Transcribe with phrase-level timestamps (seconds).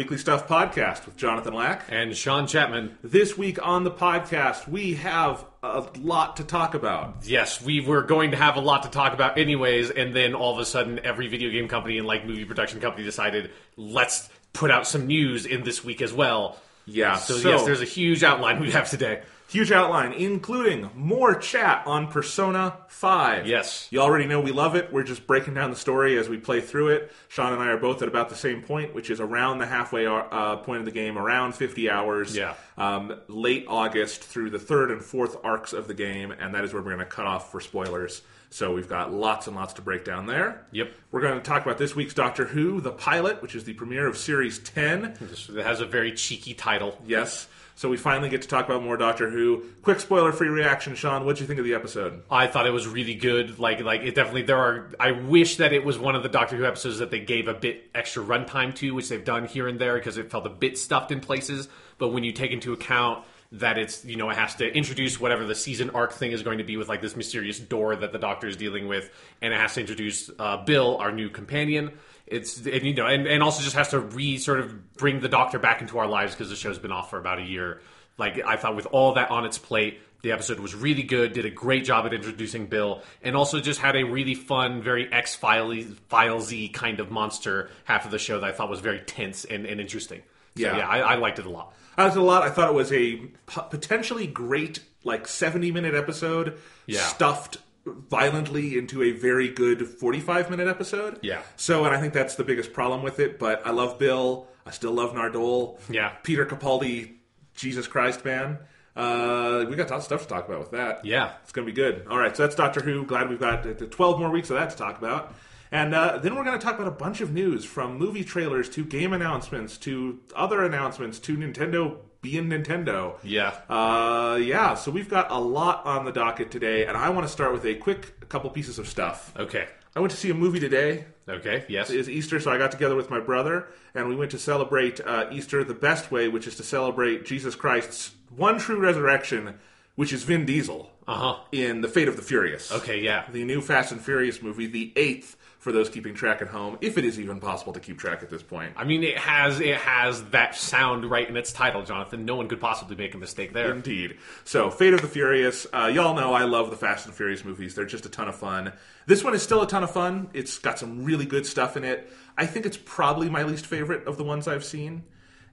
[0.00, 1.84] Weekly Stuff Podcast with Jonathan Lack.
[1.90, 2.96] And Sean Chapman.
[3.04, 7.16] This week on the podcast, we have a lot to talk about.
[7.24, 10.54] Yes, we were going to have a lot to talk about anyways, and then all
[10.54, 14.70] of a sudden, every video game company and like movie production company decided, let's put
[14.70, 16.56] out some news in this week as well.
[16.86, 19.20] Yeah, So, yes, there's a huge outline we have today.
[19.50, 23.46] Huge outline, including more chat on Persona 5.
[23.46, 23.88] Yes.
[23.90, 24.92] You already know we love it.
[24.92, 27.12] We're just breaking down the story as we play through it.
[27.28, 30.06] Sean and I are both at about the same point, which is around the halfway
[30.06, 32.36] uh, point of the game, around 50 hours.
[32.36, 32.54] Yeah.
[32.78, 36.72] Um, late August through the third and fourth arcs of the game, and that is
[36.72, 38.22] where we're going to cut off for spoilers.
[38.50, 40.66] So we've got lots and lots to break down there.
[40.72, 40.92] Yep.
[41.12, 44.08] We're going to talk about this week's Doctor Who, the pilot, which is the premiere
[44.08, 45.04] of Series 10.
[45.04, 46.98] It has a very cheeky title.
[47.06, 47.46] Yes.
[47.80, 49.64] So we finally get to talk about more Doctor Who.
[49.80, 51.24] Quick spoiler-free reaction, Sean.
[51.24, 52.22] What'd you think of the episode?
[52.30, 53.58] I thought it was really good.
[53.58, 54.42] Like, like it definitely.
[54.42, 54.90] There are.
[55.00, 57.54] I wish that it was one of the Doctor Who episodes that they gave a
[57.54, 60.76] bit extra runtime to, which they've done here and there because it felt a bit
[60.76, 61.70] stuffed in places.
[61.96, 65.46] But when you take into account that it's you know it has to introduce whatever
[65.46, 68.18] the season arc thing is going to be with like this mysterious door that the
[68.18, 71.92] Doctor is dealing with, and it has to introduce uh, Bill, our new companion.
[72.30, 75.28] It's and, you know, and, and also just has to re sort of bring the
[75.28, 77.80] Doctor back into our lives because the show's been off for about a year.
[78.18, 81.32] Like I thought, with all that on its plate, the episode was really good.
[81.32, 85.10] Did a great job at introducing Bill, and also just had a really fun, very
[85.12, 89.44] X Filesy kind of monster half of the show that I thought was very tense
[89.44, 90.20] and, and interesting.
[90.56, 90.76] So, Yeah.
[90.78, 91.72] yeah, I, I liked it a lot.
[91.96, 92.42] I liked it a lot.
[92.42, 97.00] I thought it was a potentially great, like seventy-minute episode, Yeah.
[97.00, 101.18] stuffed violently into a very good forty-five minute episode.
[101.22, 101.42] Yeah.
[101.56, 103.38] So, and I think that's the biggest problem with it.
[103.38, 104.46] But I love Bill.
[104.66, 105.78] I still love Nardole.
[105.88, 106.10] Yeah.
[106.22, 107.14] Peter Capaldi,
[107.54, 108.58] Jesus Christ, man.
[108.96, 111.04] Uh, we got lots of stuff to talk about with that.
[111.04, 111.32] Yeah.
[111.42, 112.06] It's going to be good.
[112.10, 113.04] All right, so that's Doctor Who.
[113.06, 115.34] Glad we've got uh, 12 more weeks of that to talk about.
[115.72, 118.68] And uh, then we're going to talk about a bunch of news from movie trailers
[118.70, 123.14] to game announcements to other announcements to Nintendo being Nintendo.
[123.22, 123.54] Yeah.
[123.68, 127.32] Uh, yeah, so we've got a lot on the docket today, and I want to
[127.32, 129.32] start with a quick couple pieces of stuff.
[129.36, 129.66] Okay.
[129.96, 131.04] I went to see a movie today.
[131.28, 131.64] Okay.
[131.68, 131.90] Yes.
[131.90, 135.26] It's Easter, so I got together with my brother, and we went to celebrate uh,
[135.32, 139.58] Easter the best way, which is to celebrate Jesus Christ's one true resurrection,
[139.96, 141.36] which is Vin Diesel Uh huh.
[141.50, 142.70] in The Fate of the Furious.
[142.70, 143.00] Okay.
[143.00, 143.24] Yeah.
[143.32, 146.96] The new Fast and Furious movie, the eighth for those keeping track at home, if
[146.98, 148.72] it is even possible to keep track at this point.
[148.76, 152.24] I mean, it has it has that sound right in its title, Jonathan.
[152.24, 153.70] No one could possibly make a mistake there.
[153.70, 154.16] Indeed.
[154.44, 155.66] So, Fate of the Furious.
[155.72, 157.74] Uh, y'all know I love the Fast and Furious movies.
[157.74, 158.72] They're just a ton of fun.
[159.06, 160.30] This one is still a ton of fun.
[160.32, 162.10] It's got some really good stuff in it.
[162.38, 165.04] I think it's probably my least favorite of the ones I've seen.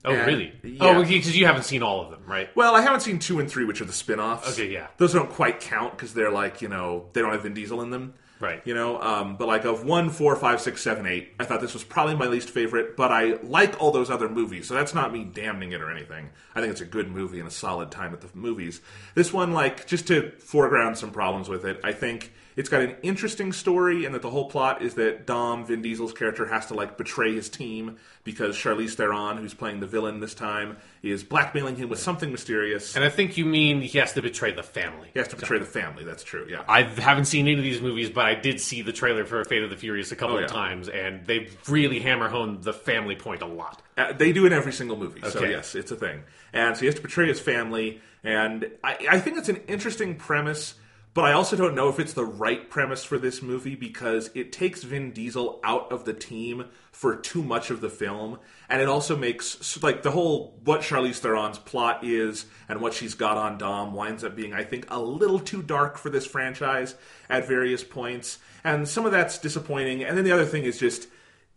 [0.05, 0.53] Oh, And- really?
[0.63, 0.77] Yeah.
[0.85, 2.49] Oh, because you haven't seen all of them, right?
[2.55, 4.53] Well, I haven't seen two and three, which are the spin-offs.
[4.53, 4.87] Okay, yeah.
[4.97, 7.89] Those don't quite count because they're like you know they don't have Vin Diesel in
[7.89, 8.13] them.
[8.39, 8.61] Right.
[8.65, 11.73] You know, um, but like of one, four, five, six, seven, eight, I thought this
[11.73, 12.95] was probably my least favorite.
[12.95, 16.29] But I like all those other movies, so that's not me damning it or anything.
[16.53, 18.81] I think it's a good movie and a solid time at the movies.
[19.15, 22.95] This one, like, just to foreground some problems with it, I think it's got an
[23.03, 26.73] interesting story, and that the whole plot is that Dom, Vin Diesel's character, has to
[26.73, 31.77] like betray his team because Charlize Theron, who's playing the villain this time, is blackmailing
[31.77, 32.95] him with something mysterious.
[32.95, 35.09] And I think you mean he has to betray the family.
[35.13, 36.03] He has to betray the family.
[36.03, 36.45] That's true.
[36.49, 36.63] Yeah.
[36.67, 39.63] I haven't seen any of these movies, but I did see the trailer for Fate
[39.63, 40.45] of the Furious a couple Oh, yeah.
[40.45, 43.81] of times, and they really hammer home the family point a lot.
[43.97, 45.21] Uh, they do in every single movie.
[45.21, 45.51] So Okay.
[45.51, 46.23] yes, it's a thing.
[46.53, 48.01] And so he has to betray his family.
[48.23, 50.73] And I, I think it's an interesting premise,
[51.13, 54.51] but I also don't know if it's the right premise for this movie because it
[54.51, 58.39] takes Vin Diesel out of the team for too much of the film,
[58.69, 63.15] and it also makes like the whole what Charlize Theron's plot is and what she's
[63.15, 66.95] got on Dom winds up being, I think, a little too dark for this franchise
[67.29, 70.03] at various points, and some of that's disappointing.
[70.03, 71.07] And then the other thing is just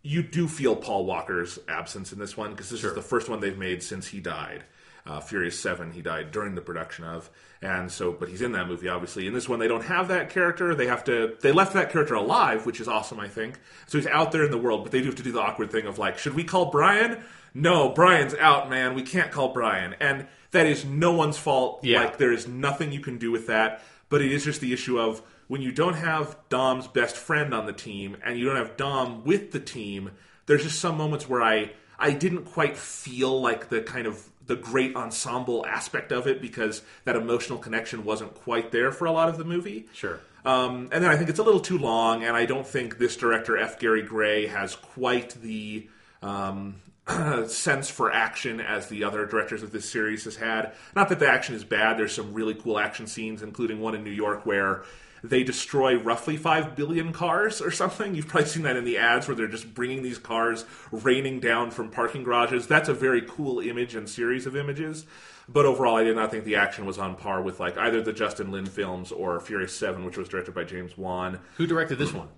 [0.02, 3.40] you do feel Paul Walker's absence in this one because this is the first one
[3.40, 4.64] they've made since he died.
[5.10, 7.28] Uh, Furious Seven, he died during the production of,
[7.60, 9.26] and so, but he's in that movie obviously.
[9.26, 10.72] In this one, they don't have that character.
[10.72, 11.36] They have to.
[11.40, 13.58] They left that character alive, which is awesome, I think.
[13.88, 15.72] So he's out there in the world, but they do have to do the awkward
[15.72, 17.24] thing of like, should we call Brian?
[17.54, 18.94] No, Brian's out, man.
[18.94, 21.80] We can't call Brian, and that is no one's fault.
[21.82, 22.04] Yeah.
[22.04, 23.82] Like there is nothing you can do with that.
[24.10, 27.66] But it is just the issue of when you don't have Dom's best friend on
[27.66, 30.12] the team and you don't have Dom with the team,
[30.46, 34.56] there's just some moments where I I didn't quite feel like the kind of the
[34.56, 39.28] great ensemble aspect of it because that emotional connection wasn't quite there for a lot
[39.28, 39.86] of the movie.
[39.92, 40.18] Sure.
[40.44, 43.16] Um, and then I think it's a little too long, and I don't think this
[43.16, 43.78] director F.
[43.78, 45.88] Gary Gray has quite the
[46.20, 46.82] um,
[47.46, 50.72] sense for action as the other directors of this series has had.
[50.96, 51.96] Not that the action is bad.
[51.96, 54.82] There's some really cool action scenes, including one in New York where
[55.22, 58.14] they destroy roughly 5 billion cars or something.
[58.14, 61.70] You've probably seen that in the ads where they're just bringing these cars raining down
[61.70, 62.66] from parking garages.
[62.66, 65.06] That's a very cool image and series of images.
[65.48, 68.12] But overall, I did not think the action was on par with like either the
[68.12, 71.40] Justin Lin films or Furious 7, which was directed by James Wan.
[71.56, 72.28] Who directed this one?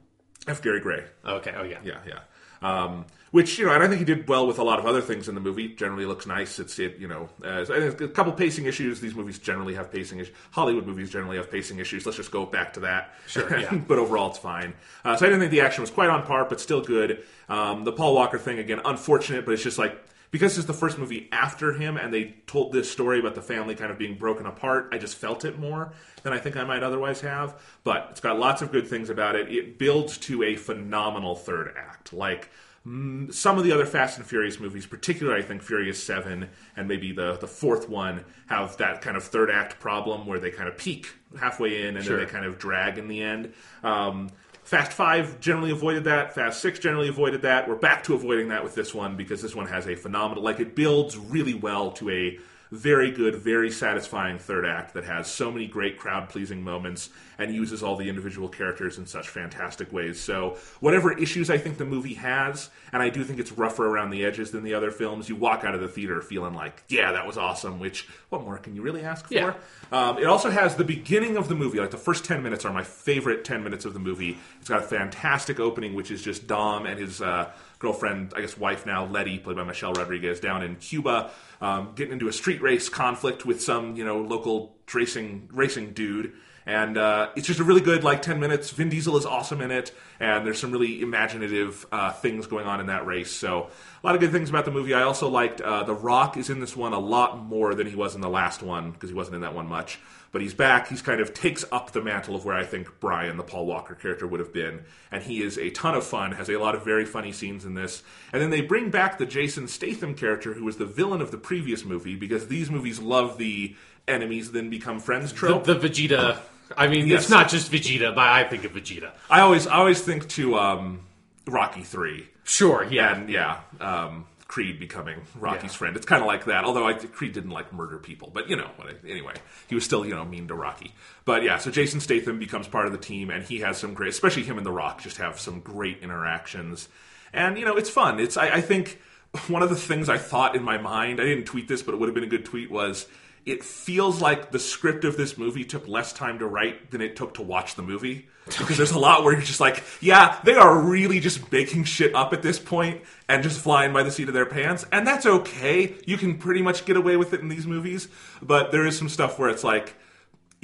[0.49, 0.62] F.
[0.62, 1.05] Gary Gray.
[1.25, 1.55] Okay.
[1.56, 1.79] Oh yeah.
[1.84, 2.20] Yeah, yeah.
[2.62, 5.00] Um, which you know, and I think he did well with a lot of other
[5.00, 5.69] things in the movie.
[5.69, 6.58] Generally, looks nice.
[6.58, 9.00] It's it, you know, uh, a couple pacing issues.
[9.00, 10.34] These movies generally have pacing issues.
[10.50, 12.06] Hollywood movies generally have pacing issues.
[12.06, 13.14] Let's just go back to that.
[13.26, 13.75] Sure, yeah.
[13.88, 14.75] but overall, it's fine.
[15.05, 17.25] Uh, so I didn't think the action was quite on par, but still good.
[17.49, 19.99] Um, the Paul Walker thing again, unfortunate, but it's just like
[20.31, 23.75] because it's the first movie after him and they told this story about the family
[23.75, 25.93] kind of being broken apart, I just felt it more
[26.23, 27.55] than I think I might otherwise have.
[27.84, 29.50] But it's got lots of good things about it.
[29.50, 32.12] It builds to a phenomenal third act.
[32.12, 32.50] Like
[32.84, 37.12] some of the other Fast and Furious movies, particularly I think Furious 7 and maybe
[37.12, 40.76] the, the fourth one, have that kind of third act problem where they kind of
[40.76, 41.08] peak
[41.38, 42.17] halfway in and Sure.
[42.17, 43.52] then they kind of drag in the end.
[43.84, 44.31] Um,
[44.64, 46.34] Fast 5 generally avoided that.
[46.34, 47.69] Fast 6 generally avoided that.
[47.69, 50.61] We're back to avoiding that with this one because this one has a phenomenal, like,
[50.61, 52.38] it builds really well to a
[52.73, 57.55] very good, very satisfying third act that has so many great crowd pleasing moments and
[57.55, 60.19] uses all the individual characters in such fantastic ways.
[60.19, 64.09] So, whatever issues I think the movie has, and I do think it's rougher around
[64.09, 67.13] the edges than the other films, you walk out of the theater feeling like, yeah,
[67.13, 69.35] that was awesome, which, what more can you really ask for?
[69.35, 69.55] Yeah.
[69.91, 72.73] Um, it also has the beginning of the movie, like the first 10 minutes are
[72.73, 74.39] my favorite 10 minutes of the movie.
[74.61, 77.51] It's got a fantastic opening, which is just Dom and his uh,
[77.82, 81.31] girlfriend, I guess wife now, Letty, played by Michelle Rodriguez, down in Cuba,
[81.61, 86.32] um, getting into a street race conflict with some, you know, local racing racing dude.
[86.64, 88.70] And uh, it's just a really good, like, 10 minutes.
[88.70, 92.79] Vin Diesel is awesome in it, and there's some really imaginative uh, things going on
[92.79, 93.32] in that race.
[93.32, 93.69] So,
[94.02, 94.94] a lot of good things about the movie.
[94.94, 97.96] I also liked uh, The Rock is in this one a lot more than he
[97.96, 99.99] was in the last one, because he wasn't in that one much.
[100.32, 100.88] But he's back.
[100.88, 103.94] He's kind of takes up the mantle of where I think Brian, the Paul Walker
[103.94, 104.82] character, would have been.
[105.11, 107.75] And he is a ton of fun, has a lot of very funny scenes in
[107.75, 108.02] this.
[108.32, 111.37] And then they bring back the Jason Statham character, who was the villain of the
[111.37, 113.76] previous movie, because these movies love the
[114.08, 115.64] enemies then become friends The, trope.
[115.64, 116.38] the Vegeta.
[116.79, 117.25] I mean, Yes.
[117.25, 119.11] it's not just Vegeta, but I think of Vegeta.
[119.29, 121.00] I always I always think to um,
[121.46, 122.29] Rocky Three.
[122.44, 122.84] Sure.
[122.90, 123.14] Yeah.
[123.17, 125.79] and yeah, um, Creed becoming Rocky's Yeah.
[125.79, 125.97] friend.
[125.97, 126.65] It's kind of like that.
[126.65, 129.33] Although I, Creed didn't like murder people, but you know, what- anyway,
[129.67, 130.93] he was still you know mean to Rocky.
[131.25, 134.11] But yeah, so Jason Statham becomes part of the team, and he has some great,
[134.11, 136.91] especially him and The Rock, just have some great interactions,
[137.33, 138.21] and you know, it's fun.
[138.21, 139.01] It's I, I think
[139.49, 141.99] one of the things I thought in my mind, I didn't tweet this, but it
[141.99, 143.07] would have been a good tweet was.
[143.47, 147.17] It feels like the script of this movie took less time to write than it
[147.17, 148.29] took to watch the movie.
[148.47, 152.15] Because there's a lot where you're just like, yeah, they are really just baking shit
[152.15, 154.85] up at this point and just flying by the seat of their pants.
[154.91, 155.94] And that's okay.
[156.06, 158.09] You can pretty much get away with it in these movies.
[158.43, 159.94] But there is some stuff where it's like,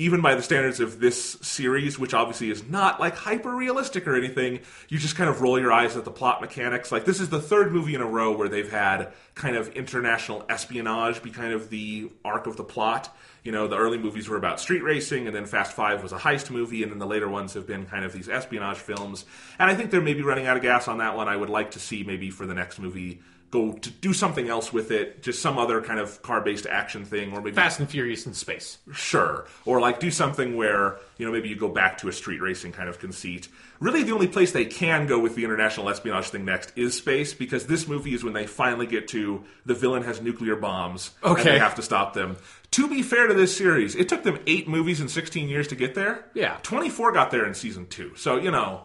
[0.00, 4.16] even by the standards of this series, which obviously is not like hyper realistic or
[4.16, 6.92] anything, you just kind of roll your eyes at the plot mechanics.
[6.92, 10.46] Like, this is the third movie in a row where they've had kind of international
[10.49, 13.14] espionage be kind of the arc of the plot.
[13.42, 16.18] You know, the early movies were about street racing, and then Fast Five was a
[16.18, 19.25] heist movie, and then the later ones have been kind of these espionage films.
[19.58, 21.28] And I think they're maybe running out of gas on that one.
[21.28, 23.20] I would like to see maybe for the next movie
[23.50, 27.05] go to do something else with it, just some other kind of car based action
[27.05, 28.78] thing, or maybe Fast and Furious in space.
[28.93, 29.47] Sure.
[29.64, 32.73] Or like do something where, you know, maybe you go back to a street racing
[32.73, 33.49] kind of conceit.
[33.81, 37.33] Really, the only place they can go with the international espionage thing next is space,
[37.33, 41.33] because this movie is when they finally get to the villain has nuclear bombs and
[41.33, 41.45] Okay.
[41.52, 42.37] they have to stop them.
[42.73, 45.75] To be fair to this series, it took them eight movies in 16 years to
[45.76, 46.26] get there.
[46.35, 46.59] Yeah.
[46.64, 48.12] 24 got there in season two.
[48.17, 48.83] So, you know,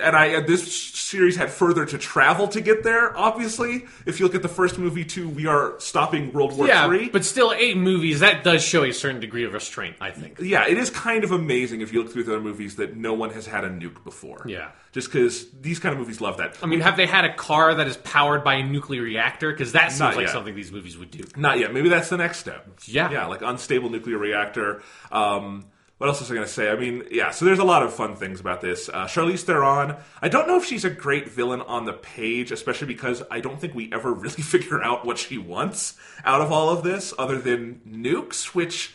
[0.00, 3.16] and I this series had further to travel to get there.
[3.16, 6.86] Obviously, if you look at the first movie too, we are stopping World War Yeah,
[6.86, 7.08] Three.
[7.08, 9.96] but still, eight movies that does show a certain degree of restraint.
[10.00, 10.38] I think.
[10.40, 13.12] yeah, it is kind of amazing if you look through the other movies that no
[13.14, 14.44] one has had a nuke before.
[14.46, 14.70] Yeah.
[14.92, 16.56] Just because these kind of movies love that.
[16.62, 19.52] I mean, have they had a car that is powered by a nuclear reactor?
[19.52, 20.32] Because that seems Not like yet.
[20.32, 21.22] something these movies would do.
[21.36, 21.72] Not yet.
[21.72, 22.66] Maybe that's the next step.
[22.86, 23.10] Yeah.
[23.10, 24.82] Yeah, like unstable nuclear reactor.
[25.12, 25.66] Um,
[26.00, 26.70] what else was I going to say?
[26.70, 28.88] I mean, yeah, so there's a lot of fun things about this.
[28.88, 32.86] Uh, Charlize Theron, I don't know if she's a great villain on the page, especially
[32.86, 36.70] because I don't think we ever really figure out what she wants out of all
[36.70, 38.94] of this other than nukes, which.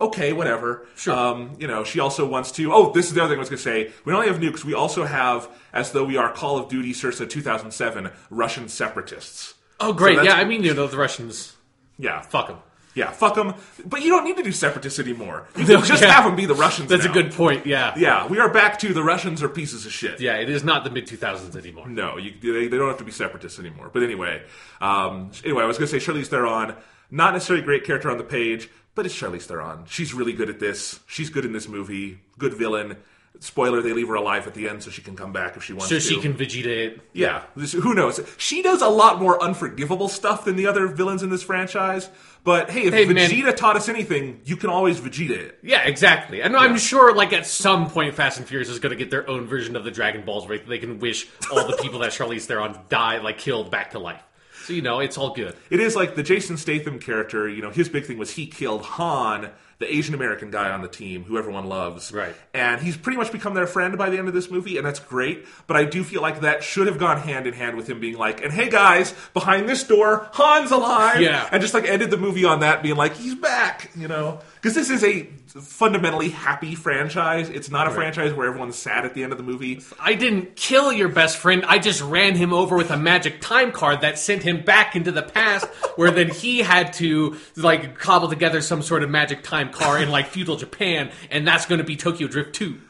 [0.00, 0.86] Okay, whatever.
[0.96, 1.14] Sure.
[1.14, 2.72] Um, you know, she also wants to.
[2.72, 3.92] Oh, this is the other thing I was going to say.
[4.06, 6.94] We not only have nukes, we also have, as though we are Call of Duty
[6.94, 9.54] Circa 2007, Russian separatists.
[9.78, 10.16] Oh, great!
[10.16, 11.56] that's- yeah, I mean, you know, the Russians.
[11.98, 12.58] Yeah, Fuck them.
[12.96, 13.54] Yeah, fuck them.
[13.84, 15.46] But you don't need to do separatists anymore.
[15.56, 16.10] You can just Yeah.
[16.10, 16.88] have them be the Russians.
[16.88, 17.10] That's now.
[17.12, 17.64] a good point.
[17.66, 17.94] Yeah.
[17.96, 20.18] Yeah, we are back to the Russians are pieces of shit.
[20.20, 21.86] Yeah, it is not the mid two thousands anymore.
[21.88, 23.90] No, you, they, they don't have to be separatists anymore.
[23.92, 24.42] But anyway,
[24.80, 26.74] um, anyway, I was going to say Charlize Theron,
[27.10, 29.84] not necessarily a great character on the page, but it's Charlize Theron.
[29.86, 30.98] She's really good at this.
[31.06, 32.18] She's good in this movie.
[32.38, 32.96] Good villain.
[33.38, 35.74] Spoiler: They leave her alive at the end, so she can come back if she
[35.74, 36.00] wants So to.
[36.00, 37.00] she can Vegeta it.
[37.12, 38.18] Yeah, this, who knows?
[38.38, 42.08] She does a lot more unforgivable stuff than the other villains in this franchise.
[42.46, 43.28] But hey, if Hey, man.
[43.28, 45.58] Vegeta taught us anything, you can always Vegeta it.
[45.64, 46.42] Yeah, exactly.
[46.42, 49.28] And I'm sure, like, at some point, Fast and Furious is going to get their
[49.28, 52.44] own version of the Dragon Balls where they can wish all the people that Charlize
[52.44, 54.22] Theron died, like, killed back to life.
[54.64, 55.56] So, you know, it's all good.
[55.70, 57.48] It is like the Jason Statham character.
[57.48, 60.88] You know, his big thing was he killed Han, the Asian American guy on the
[60.88, 62.12] team, who everyone loves.
[62.12, 62.34] Right.
[62.54, 65.00] And he's pretty much become their friend by the end of this movie, and that's
[65.00, 65.46] great.
[65.66, 68.16] But I do feel like that should have gone hand in hand with him being
[68.16, 71.48] like, "And hey guys, behind this door, Han's alive." Yeah.
[71.52, 74.88] And just like ended the movie on that, being like, "He's back," you know, because
[74.88, 75.22] this is a
[75.60, 77.48] fundamentally happy franchise.
[77.48, 79.80] It's not a franchise where everyone's sad at the end of the movie.
[80.00, 81.64] I didn't kill your best friend.
[81.68, 85.12] I just ran him over with a magic time card that sent him back into
[85.12, 89.70] the past, where then he had to like cobble together some sort of magic time
[89.70, 92.80] car in like feudal Japan, and that's going to be Tokyo Drift 2.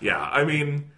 [0.00, 0.90] Yeah, I mean,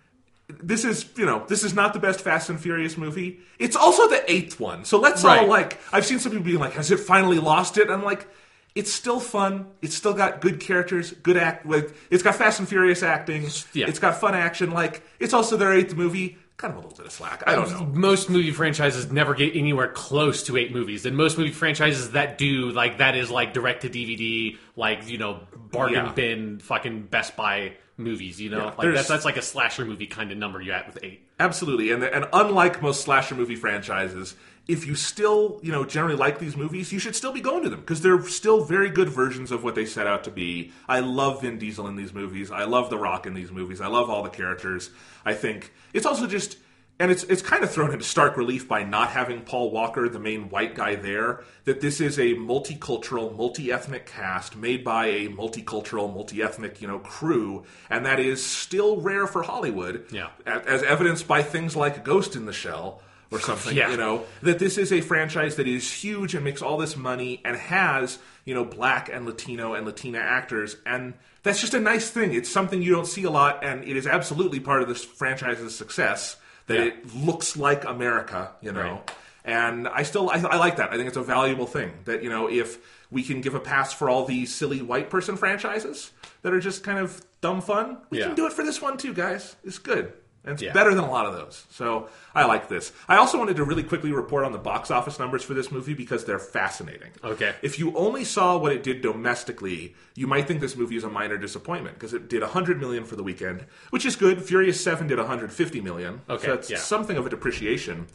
[0.62, 3.40] this is you know this is not the best Fast and Furious movie.
[3.58, 5.80] It's also the eighth one, so let's all like.
[5.92, 8.28] I've seen some people being like, "Has it finally lost it?" I'm like,
[8.74, 9.66] it's still fun.
[9.82, 11.66] It's still got good characters, good act.
[11.66, 13.48] With it's got Fast and Furious acting.
[13.72, 13.86] Yeah.
[13.88, 14.70] It's got fun action.
[14.70, 16.38] Like it's also their eighth movie.
[16.56, 17.42] Kind of a little bit of slack.
[17.46, 17.86] I don't know.
[17.86, 22.36] Most movie franchises never get anywhere close to eight movies, and most movie franchises that
[22.36, 26.12] do like that is like direct to DVD, like you know bargain Yeah.
[26.12, 28.38] bin, fucking Best Buy movies.
[28.40, 30.86] You know, like there's- that's that's like a slasher movie kind of number you're at
[30.86, 31.26] with eight.
[31.38, 34.34] Absolutely, and and unlike most slasher movie franchises,
[34.72, 37.70] if you still you know generally like these movies, you should still be going to
[37.70, 40.72] them because they're still very good versions of what they set out to be.
[40.88, 42.50] I love Vin Diesel in these movies.
[42.50, 43.80] I love The Rock in these movies.
[43.80, 44.90] I love all the characters.
[45.24, 46.56] I think it's also just.
[47.02, 50.18] And it's it's kind of thrown into stark relief by not having Paul Walker, the
[50.18, 56.12] main white guy there, that this is a multicultural, multi-ethnic cast made by a multicultural,
[56.12, 60.28] multi-ethnic, you know, crew, and that is still rare for Hollywood Yeah.
[60.44, 63.00] as evidenced by things like Ghost in the Shell
[63.30, 63.76] or something.
[63.76, 63.90] Yeah.
[63.90, 67.40] You know that this is a franchise that is huge and makes all this money
[67.44, 72.10] and has you know black and Latino and Latina actors, and that's just a nice
[72.10, 72.34] thing.
[72.34, 75.74] It's something you don't see a lot, and it is absolutely part of this franchise's
[75.76, 76.84] success that Yeah.
[76.86, 78.50] it looks like America.
[78.60, 78.80] You know.
[78.82, 79.10] Right.
[79.42, 80.90] And I still I, I like that.
[80.92, 82.78] I think it's a valuable thing that you know if
[83.10, 86.10] we can give a pass for all these silly white person franchises
[86.42, 88.26] that are just kind of dumb fun, we Yeah.
[88.26, 89.56] can do it for this one too, guys.
[89.64, 90.12] It's good.
[90.42, 90.72] And it's Yeah.
[90.72, 91.64] better than a lot of those.
[91.70, 92.92] So I like this.
[93.08, 95.92] I also wanted to really quickly report on the box office numbers for this movie
[95.92, 97.10] because they're fascinating.
[97.22, 97.54] Okay.
[97.60, 101.10] If you only saw what it did domestically, you might think this movie is a
[101.10, 104.42] minor disappointment because it did 100 million for the weekend, which is good.
[104.42, 106.22] Furious 7 did 150 million.
[106.30, 106.78] Okay, So that's yeah.
[106.78, 108.06] something of a depreciation.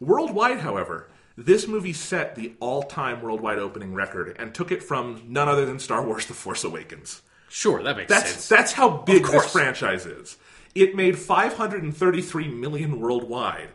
[0.00, 5.48] Worldwide, however, this movie set the all-time worldwide opening record and took it from none
[5.48, 7.22] other than Star Wars: The Force Awakens.
[7.48, 8.48] Sure, that makes That's sense.
[8.48, 10.36] that's how big this franchise is.
[10.74, 13.68] It made 533 million worldwide,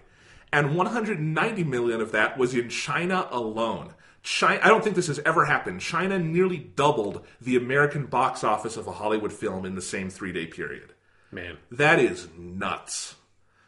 [0.51, 3.93] and 190 million of that was in China alone.
[4.21, 5.79] China, I don't think this has ever happened.
[5.79, 10.47] China nearly doubled the American box office of a Hollywood film in the same three-day
[10.47, 10.91] period.
[11.31, 11.57] Man.
[11.71, 13.15] That is nuts.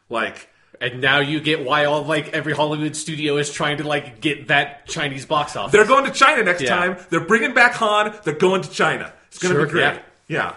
[0.09, 0.50] Like
[0.81, 4.47] And now you get why all like every Hollywood studio is trying to like get
[4.50, 5.71] that Chinese box office.
[5.71, 6.69] they're going to China next Yeah.
[6.75, 6.97] time.
[7.09, 8.13] They're bringing back Han.
[8.25, 9.13] They're going to China.
[9.27, 9.81] It's going to Sure, be great.
[9.83, 10.00] yeah.
[10.27, 10.55] yeah.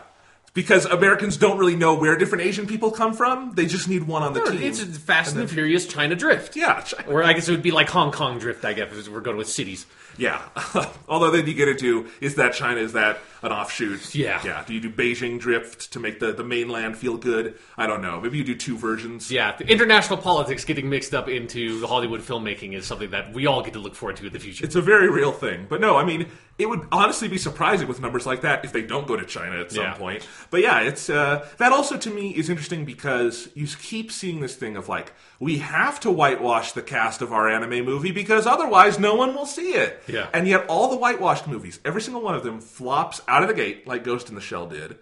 [0.55, 3.53] Because Americans don't really know where different Asian people come from.
[3.55, 4.63] They just need one on the team.
[4.63, 6.55] It's Fast and, Furious China Drift.
[6.55, 7.11] Yeah, China.
[7.11, 9.37] Or I guess it would be like Hong Kong Drift, I guess, if we're going
[9.37, 9.85] with cities.
[10.17, 10.43] Yeah.
[11.09, 14.15] Although then you get into is that China is that an offshoot?
[14.15, 14.41] Yeah.
[14.45, 14.65] Yeah.
[14.67, 17.59] Do you do Beijing drift to make the, the mainland feel good?
[17.77, 18.21] I don't know.
[18.21, 19.31] Maybe you do two versions.
[19.31, 23.47] Yeah, the international politics getting mixed up into the Hollywood filmmaking is something that we
[23.47, 24.65] all get to look forward to in the future.
[24.65, 25.67] It's a very real thing.
[25.69, 26.27] But no, I mean,
[26.59, 29.59] it would honestly be surprising with numbers like that if they don't go to China
[29.61, 29.95] at some Yeah.
[29.95, 30.27] point.
[30.51, 34.55] But yeah, it's uh, that also to me is interesting because you keep seeing this
[34.55, 38.99] thing of like we have to whitewash the cast of our anime movie because otherwise
[38.99, 40.01] no one will see it.
[40.07, 40.29] Yeah.
[40.35, 43.55] And yet all the whitewashed movies, every single one of them flops out of the
[43.55, 44.97] gate like Ghost in the Shell did.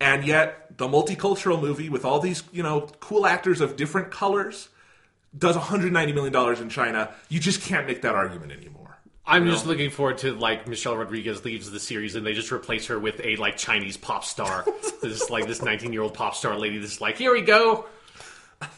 [0.00, 4.68] And yet the multicultural movie with all these, you know, cool actors of different colors
[5.36, 7.12] does 190 million dollars in China.
[7.28, 8.98] You just can't make that argument anymore.
[9.26, 12.86] I'm just looking forward to like Michelle Rodriguez leaves the series and they just replace
[12.86, 14.64] her with a like Chinese pop star.
[15.02, 16.78] this like this 19 year old pop star lady.
[16.78, 17.84] That's like, here we go.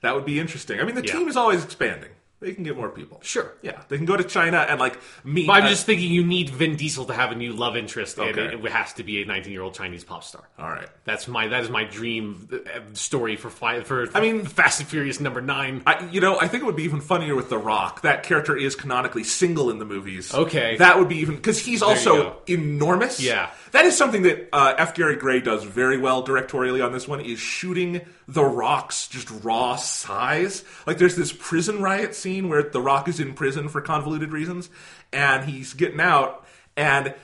[0.00, 0.80] That would be interesting.
[0.80, 1.14] I mean, the Yeah.
[1.14, 2.10] team is always expanding.
[2.44, 3.18] They can get more people.
[3.22, 3.52] Sure.
[3.62, 5.46] Yeah, they can go to China and like meet.
[5.46, 8.18] But I'm a- just thinking you need Vin Diesel to have a new love interest,
[8.18, 8.54] and Okay.
[8.54, 10.44] it, it has to be a 19 year old Chinese pop star.
[10.58, 10.88] all right.
[11.04, 14.88] That's my that is my dream uh, story for fi- for I mean- Fast and
[14.88, 15.82] Furious number nine.
[15.86, 18.02] I, you know, I think it would be even funnier with The Rock.
[18.02, 20.32] That character is canonically single in the movies.
[20.34, 20.76] Okay.
[20.76, 23.20] that would be even because he's also enormous.
[23.20, 23.50] Yeah.
[23.72, 24.94] that is something that uh, F.
[24.94, 27.20] Gary Gray does very well directorially on this one.
[27.20, 30.64] Is shooting The Rock's just raw size.
[30.86, 34.70] Like there's this prison riot scene where The Rock is in prison for convoluted reasons,
[35.12, 37.14] and he's getting out and.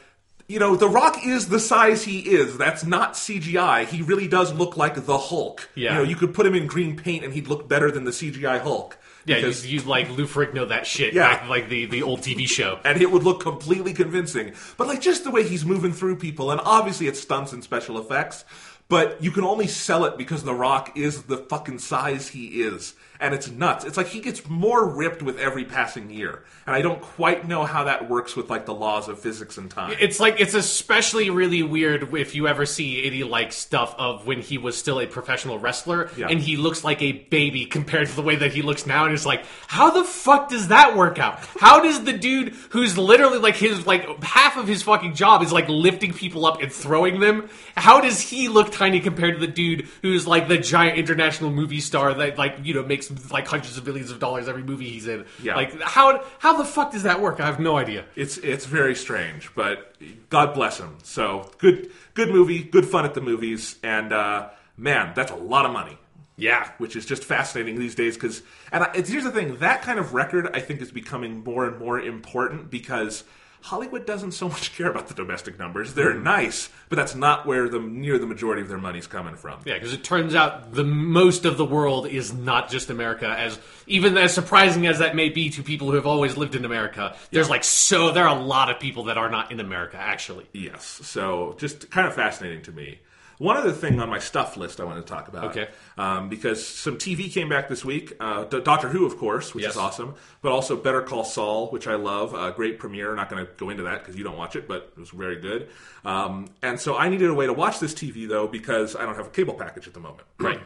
[0.49, 2.59] You know, The Rock is the size he is.
[2.59, 3.87] That's not CGI.
[3.87, 5.71] He really does look like the Hulk.
[5.77, 5.91] Yeah.
[5.91, 8.11] You know, you could put him in green paint and he'd look better than the
[8.11, 8.99] CGI Hulk.
[9.27, 11.37] Yeah, Because- you, you like Lou Ferrigno that shit, Yeah.
[11.37, 12.81] back, like the the old TV show.
[12.85, 14.51] and it would look completely convincing.
[14.77, 17.97] But like just the way he's moving through people, and obviously it's stunts and special
[17.99, 18.45] effects,
[18.91, 22.95] but you can only sell it because The Rock is the fucking size he is.
[23.21, 23.85] And it's nuts.
[23.85, 26.43] It's like he gets more ripped with every passing year.
[26.67, 29.71] And I don't quite know how that works with like the laws of physics and
[29.71, 29.95] time.
[30.01, 34.41] It's like it's especially really weird if you ever see any like stuff of when
[34.41, 36.29] he was still a professional wrestler Yeah.
[36.31, 39.13] and he looks like a baby compared to the way that he looks now and
[39.13, 41.41] it's like how the fuck does that work out?
[41.59, 45.53] How does the dude who's literally like his like half of his fucking job is
[45.53, 47.51] like lifting people up and throwing them?
[47.77, 51.81] How does he look tiny compared to the dude who's like the giant international movie
[51.81, 55.07] star that like you know makes like hundreds of billions of dollars every movie he's
[55.07, 55.25] in?
[55.43, 55.57] Yeah.
[55.57, 57.41] Like how how the fuck does that work?
[57.41, 58.05] I have no idea.
[58.17, 59.95] It's it's very strange, but
[60.29, 60.99] God bless him.
[61.03, 65.67] So good good movie, good fun at the movies, and uh, man, that's a lot
[65.67, 65.99] of money.
[66.37, 66.71] Yeah.
[66.79, 68.15] which is just fascinating these days.
[68.15, 71.45] Because and I, it's, here's the thing: that kind of record, I think, is becoming
[71.45, 73.25] more and more important because
[73.63, 75.95] Hollywood doesn't so much care about the domestic numbers.
[75.95, 76.23] They're mm.
[76.23, 79.61] nice, but that's not where the near the majority of their money's coming from.
[79.65, 83.29] Yeah, because it turns out the most of the world is not just America.
[83.29, 86.65] As even as surprising as that may be to people who have always lived in
[86.65, 89.97] America, there's like so there are a lot of people that are not in America
[89.97, 90.47] actually.
[90.53, 92.99] Yes, so just kind of fascinating to me.
[93.41, 95.45] One other thing on my stuff list I wanted to talk about.
[95.57, 95.69] Okay.
[95.97, 98.13] Um, because some TV came back this week.
[98.21, 99.73] Uh, D- Doctor Who, of course, which Yes.
[99.73, 102.35] is awesome, but also Better Call Saul, which I love.
[102.35, 103.15] Uh, great premiere.
[103.15, 105.37] Not going to go into that because you don't watch it, but it was very
[105.41, 105.71] good.
[106.05, 109.15] Um, and so I needed a way to watch this TV though because I don't
[109.17, 110.27] have a cable package at the moment.
[110.39, 110.61] Right.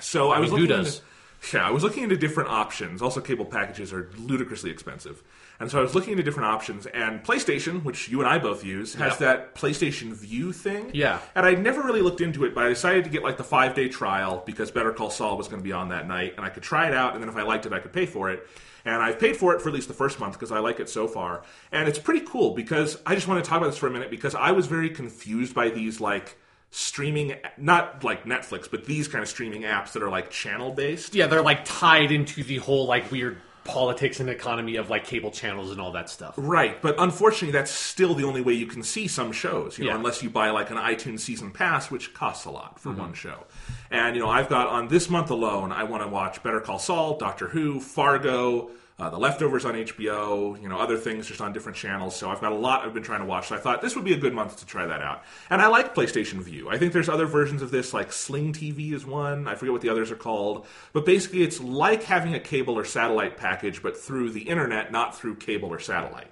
[0.00, 1.02] So I, was mean, who looking does?
[1.42, 3.02] Into, yeah, I was looking into different options.
[3.02, 5.22] Also, cable packages are ludicrously expensive,
[5.60, 6.86] and so I was looking into different options.
[6.86, 9.26] And PlayStation, which you and I both use, has Yeah.
[9.26, 10.90] that PlayStation Vue thing.
[10.94, 11.18] Yeah.
[11.34, 13.74] and I never really looked into it, but I decided to get like the five
[13.74, 16.48] day trial because Better Call Saul was going to be on that night, and I
[16.50, 18.46] could try it out, and then if I liked it, I could pay for it.
[18.84, 20.88] And I've paid for it for at least the first month because I like it
[20.88, 21.42] so far,
[21.72, 22.54] and it's pretty cool.
[22.54, 24.88] Because I just want to talk about this for a minute because I was very
[24.88, 26.38] confused by these like
[26.70, 31.14] streaming not like netflix but these kind of streaming apps that are like channel based
[31.14, 35.30] Yeah, they're like tied into the whole like weird politics and economy of like cable
[35.30, 36.34] channels and all that stuff.
[36.36, 39.90] right but unfortunately that's still the only way you can see some shows you know
[39.90, 39.96] Yeah.
[39.96, 43.00] unless you buy like an itunes season pass which costs a lot for mm-hmm.
[43.00, 43.44] one show
[43.90, 46.78] and you know i've got on this month alone i want to watch better call
[46.78, 51.52] saul doctor who fargo uh, the leftovers on hbo you know other things just on
[51.52, 52.16] different channels.
[52.16, 53.48] So i've got a lot i've been trying to watch.
[53.48, 55.22] So i thought this would be a good month to try that out.
[55.50, 56.68] And i like playstation vue.
[56.68, 59.46] I think there's other versions of this like sling tv is one.
[59.46, 60.66] I forget what the others are called.
[60.92, 65.16] But basically it's like having a cable or satellite package but through the internet not
[65.16, 66.30] through cable or satellite.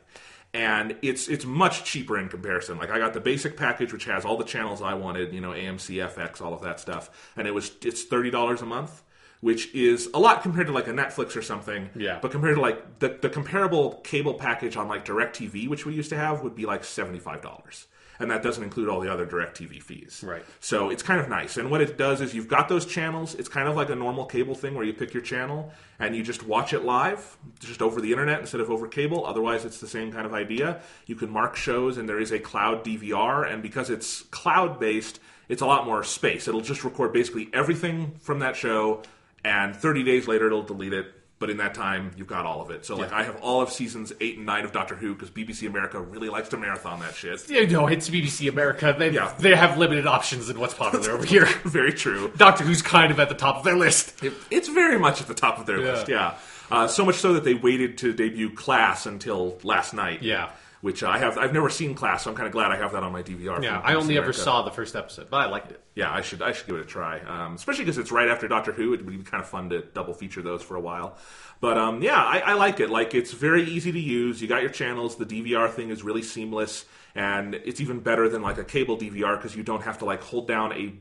[0.53, 2.79] And it's it's much cheaper in comparison.
[2.79, 5.51] Like I got the basic package, which has all the channels I wanted, you know,
[5.51, 9.03] AMC, FX, all of that stuff, and it was it's thirty dollars a month,
[9.41, 11.91] which is a lot compared to like a Netflix or something.
[11.95, 12.19] Yeah.
[12.21, 16.11] But compared to like the the comparable cable package on like DirecTV, which we used
[16.11, 17.87] to have, would be like seventy five dollars.
[18.19, 20.25] And that doesn't include all the other DirecTV fees.
[20.27, 20.43] Right.
[20.61, 21.59] So it's kind of nice.
[21.59, 23.35] And what it does is you've got those channels.
[23.35, 26.23] It's kind of like a normal cable thing where you pick your channel and you
[26.23, 29.27] just watch it live, just over the internet instead of over cable.
[29.27, 30.81] Otherwise, it's the same kind of idea.
[31.07, 33.53] You can mark shows, and there is a cloud DVR.
[33.53, 36.49] And because it's cloud based, it's a lot more space.
[36.49, 39.03] It'll just record basically everything from that show,
[39.47, 41.07] and 30 days later, it'll delete it.
[41.39, 42.87] But in that time, you've got all of it.
[42.87, 45.67] So, like, I have all of seasons eight and nine of Doctor Who because BBC
[45.69, 47.45] America really likes to marathon that shit.
[47.51, 48.95] Yeah, know, it's BBC America.
[48.99, 49.35] They Yeah.
[49.39, 51.45] they have limited options in what's popular over here.
[51.65, 52.33] Very true.
[52.39, 54.25] Doctor Who's kind of at the top of their list.
[54.25, 55.93] It- it's very much at the top of their Yeah.
[55.93, 56.35] list, yeah.
[56.71, 60.23] Uh, so much so that they waited to debut Class until last night.
[60.23, 60.49] Yeah.
[60.83, 61.39] Which I have.
[61.39, 63.63] I've never seen Class, so I'm kind of glad I have that on my DVR.
[63.63, 65.81] Yeah, I only BBC ever saw the first episode, but I liked it.
[65.95, 66.43] Yeah, I should.
[66.43, 67.21] I should give it a try.
[67.21, 68.93] Um, especially because it's right after Doctor Who.
[68.93, 71.17] It would be kind of fun to double feature those for a while.
[71.61, 72.91] But um, yeah, I, I like it.
[72.91, 74.43] Like it's very easy to use.
[74.43, 75.17] You got your channels.
[75.17, 76.85] The DVR thing is really seamless,
[77.15, 80.23] and it's even better than like a cable DVR because you don't have to like
[80.23, 80.93] hold down a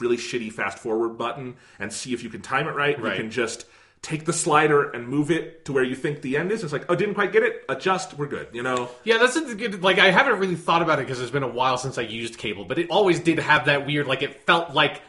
[0.00, 3.00] really shitty fast forward button and see if you can time it right.
[3.00, 3.12] Right.
[3.16, 3.66] You can just
[4.02, 6.64] take the slider and move it to where you think the end is.
[6.64, 7.64] It's like, oh, didn't quite get it.
[7.68, 8.16] Adjust.
[8.16, 8.48] We're good.
[8.52, 8.88] You know.
[9.04, 9.82] Yeah, that's a good.
[9.82, 12.38] Like, I haven't really thought about it because it's been a while since I used
[12.38, 14.06] cable, but it always did have that weird.
[14.06, 15.02] Like, it felt like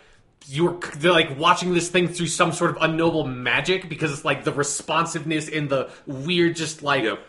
[0.47, 4.25] you were they're like watching this thing through some sort of unknowable magic because it's
[4.25, 7.19] like the responsiveness and the weird, just like Yep.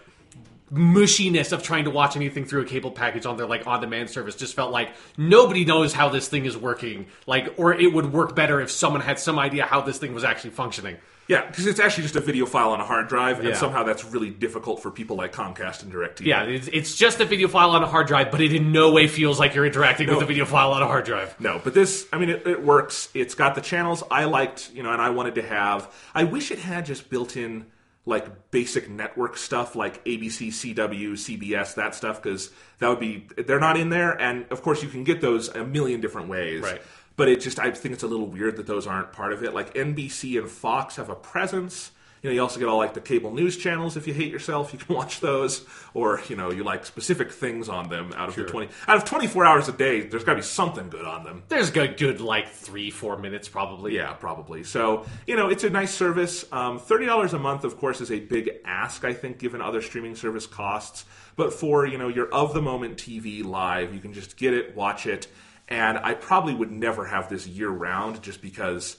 [0.73, 4.09] mushiness of trying to watch anything through a cable package on their like on demand
[4.09, 8.11] service just felt like nobody knows how this thing is working like or it would
[8.11, 10.97] work better if someone had some idea how this thing was actually functioning
[11.29, 13.55] Yeah, because it's actually just a video file on a hard drive, and Yeah.
[13.55, 16.27] somehow that's really difficult for people like Comcast and DirecTV.
[16.27, 18.91] yeah it's, it's just a video file on a hard drive but it in no
[18.93, 21.75] way feels like you're interacting with a video file on a hard drive No, but
[21.75, 23.09] this, I mean, it, it works.
[23.15, 25.93] It's got the channels I liked, you know, and I wanted to have.
[26.15, 27.67] I wish it had just built in
[28.05, 33.61] like basic network stuff like ABC, CW, CBS, that stuff, because that would be, they're
[33.61, 34.21] not in there.
[34.21, 36.63] And of course, you can get those a million different ways.
[36.63, 36.83] Right.
[37.17, 39.55] But it just, I think it's a little weird that those aren't part of it.
[39.55, 41.93] Like NBC and Fox have a presence.
[42.23, 43.97] You know, you also get all like the cable news channels.
[43.97, 47.69] If you hate yourself, you can watch those, or you know, you like specific things
[47.69, 48.13] on them.
[48.17, 50.43] Out of your twenty, out of twenty four hours a day, there's got to be
[50.43, 51.43] something good on them.
[51.49, 54.63] there's a good like three four minutes probably Yeah, probably.
[54.63, 56.45] So, you know, it's a nice service.
[56.53, 60.15] Um, $30 a month, of course, is a big ask, I think, given other streaming
[60.15, 61.05] service costs.
[61.35, 64.77] But for, you know, your of the moment TV live, you can just get it,
[64.77, 65.27] watch it.
[65.69, 68.97] And I probably would never have this year round just because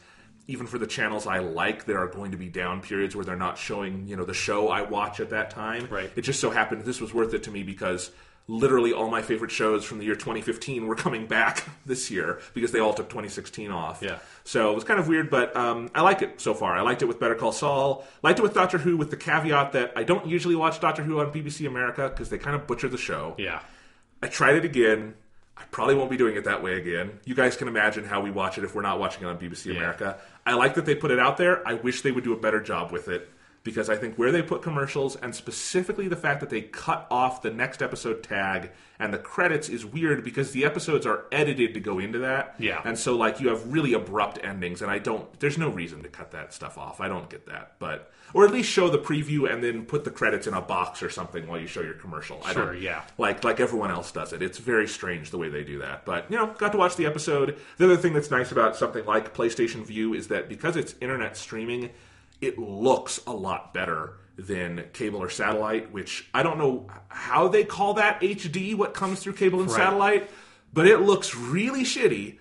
[0.48, 3.36] even for the channels I like, there are going to be down periods where they're
[3.36, 5.88] not showing, you know, the show I watch at that time.
[5.90, 6.12] Right.
[6.16, 8.12] It just so happened this was worth it to me because
[8.48, 12.72] literally all my favorite shows from the year 2015 were coming back this year because
[12.72, 14.02] they all took 2016 off.
[14.02, 14.20] Yeah.
[14.44, 16.76] So it was kind of weird, but um, I like it so far.
[16.76, 18.06] I liked it with Better Call Saul.
[18.22, 21.20] Liked it with Doctor Who, with the caveat that I don't usually watch Doctor Who
[21.20, 23.36] on BBC America because they kind of butcher the show.
[23.38, 23.62] yeah
[24.22, 25.16] I tried it again.
[25.58, 27.20] I probably won't be doing it that way again.
[27.26, 29.76] You guys can imagine how we watch it if we're not watching it on BBC
[29.76, 30.18] America.
[30.46, 31.68] I like that they put it out there.
[31.68, 33.30] I wish they would do a better job with it
[33.64, 37.42] because I think where they put commercials and specifically the fact that they cut off
[37.42, 41.80] the next episode tag and the credits is weird because the episodes are edited to
[41.80, 42.56] go into that.
[42.60, 42.82] Yeah.
[42.84, 46.10] And so like you have really abrupt endings and I don't there's no reason to
[46.10, 47.00] cut that stuff off.
[47.00, 47.76] I don't get that.
[47.80, 51.02] But or at least show the preview and then put the credits in a box
[51.04, 52.42] or something while you show your commercial.
[52.44, 53.04] I Sure, don't, yeah.
[53.18, 54.42] like like everyone else does it.
[54.42, 56.04] It's very strange the way they do that.
[56.04, 57.58] But you know, got to watch the episode.
[57.78, 61.38] The other thing that's nice about something like PlayStation Vue is that because it's internet
[61.38, 61.92] streaming,
[62.46, 65.92] it looks a lot better than cable or satellite.
[65.92, 68.74] Which I don't know how they call that HD.
[68.76, 69.78] What comes through cable and Right.
[69.78, 70.32] satellite,
[70.74, 72.38] but it looks really shitty.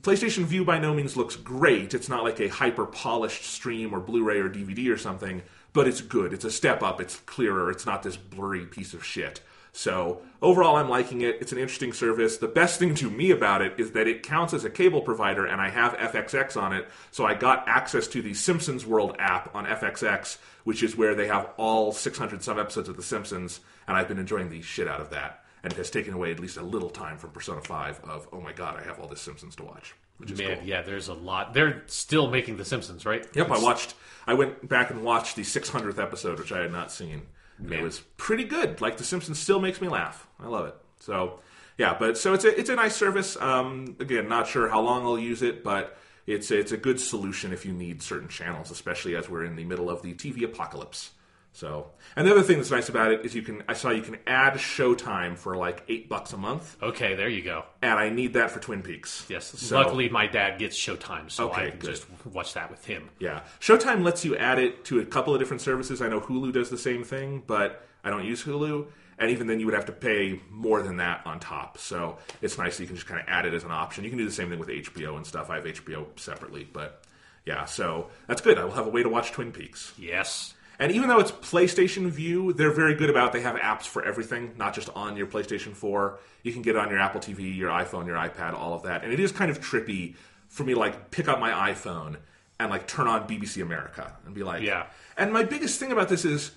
[0.00, 1.94] PlayStation Vue by no means looks great.
[1.94, 6.00] It's not like a hyper polished stream or Blu-ray or DVD or something, but it's
[6.00, 6.32] good.
[6.32, 7.00] It's a step up.
[7.00, 7.70] It's clearer.
[7.70, 9.40] It's not this blurry piece of shit.
[9.76, 11.38] So overall, I'm liking it.
[11.40, 12.36] It's an interesting service.
[12.36, 15.44] The best thing to me about it is that it counts as a cable provider,
[15.46, 19.52] and I have FXX on it, so I got access to the Simpsons World app
[19.52, 23.58] on FXX, which is where they have all 600 some episodes of The Simpsons,
[23.88, 25.42] and I've been enjoying the shit out of that.
[25.64, 28.40] And it has taken away at least a little time from Persona 5 of, oh
[28.40, 30.68] my god, I have all this Simpsons to watch, which is man cool.
[30.68, 33.94] yeah there's a lot they're still making the simpsons right Yep, I watched.
[34.24, 37.22] I went back and watched the 600th episode, which I had not seen.
[37.70, 38.80] It was pretty good.
[38.80, 40.26] Like The Simpsons still makes me laugh.
[40.40, 40.74] I love it.
[41.00, 41.40] So,
[41.78, 43.36] yeah, but so it's a it's a nice service.
[43.36, 47.52] Um, again, not sure how long I'll use it, but it's it's a good solution
[47.52, 51.10] if you need certain channels, especially as we're in the middle of the TV apocalypse.
[51.56, 53.62] So, and the other thing that's nice about it is you can.
[53.68, 57.42] I saw you can add Showtime for like eight bucks a month, okay there you
[57.42, 59.24] go and I need that for Twin Peaks.
[59.28, 61.90] yes So- luckily my dad gets showtime so Okay, i can good.
[61.90, 63.42] just watch that with him Yeah.
[63.60, 66.02] Showtime lets you add it to a couple of different services.
[66.02, 68.86] I know Hulu does the same thing, but I don't use Hulu.
[69.16, 71.78] And even then, you would have to pay more than that on top.
[71.78, 74.02] So it's nice that you can just kind of add it as an option.
[74.02, 75.50] You can do the same thing with HBO and stuff.
[75.50, 77.04] I have HBO separately, but
[77.46, 78.58] yeah, so that's good.
[78.58, 79.92] I will have a way to watch Twin Peaks.
[79.96, 84.04] yes And even though it's PlayStation Vue, they're very good about they have apps for
[84.04, 86.18] everything, not just on your PlayStation 4.
[86.42, 89.04] You can get it on your Apple TV, your iPhone, your iPad, all of that.
[89.04, 90.16] And it is kind of trippy
[90.48, 92.16] for me to like pick up my iPhone
[92.58, 94.86] and like turn on BBC America and be like, Yeah.
[95.16, 96.52] And my biggest thing about this is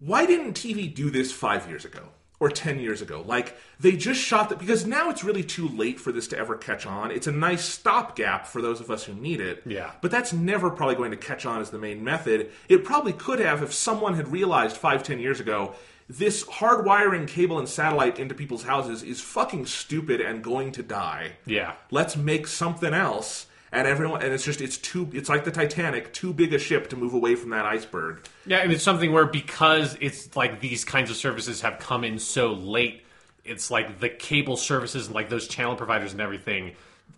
[0.00, 2.08] why didn't TV do this 5 years ago?
[2.42, 3.22] Or 10 years ago.
[3.24, 6.56] Like, they just shot that because now it's really too late for this to ever
[6.56, 7.12] catch on.
[7.12, 9.62] It's a nice stopgap for those of us who need it.
[9.64, 9.92] Yeah.
[10.00, 12.50] But that's never probably going to catch on as the main method.
[12.68, 15.76] It probably could have if someone had realized five, ten years ago
[16.08, 21.34] this hardwiring cable and satellite into people's houses is fucking stupid and going to die.
[21.46, 21.74] Yeah.
[21.92, 23.46] Let's make something else.
[23.74, 26.90] And everyone, and it's just, it's too, it's like the Titanic, too big a ship
[26.90, 28.18] to move away from that iceberg.
[28.44, 32.18] Yeah, and it's something where because it's like these kinds of services have come in
[32.18, 33.02] so late,
[33.44, 36.72] it's like the cable services and like those channel providers and everything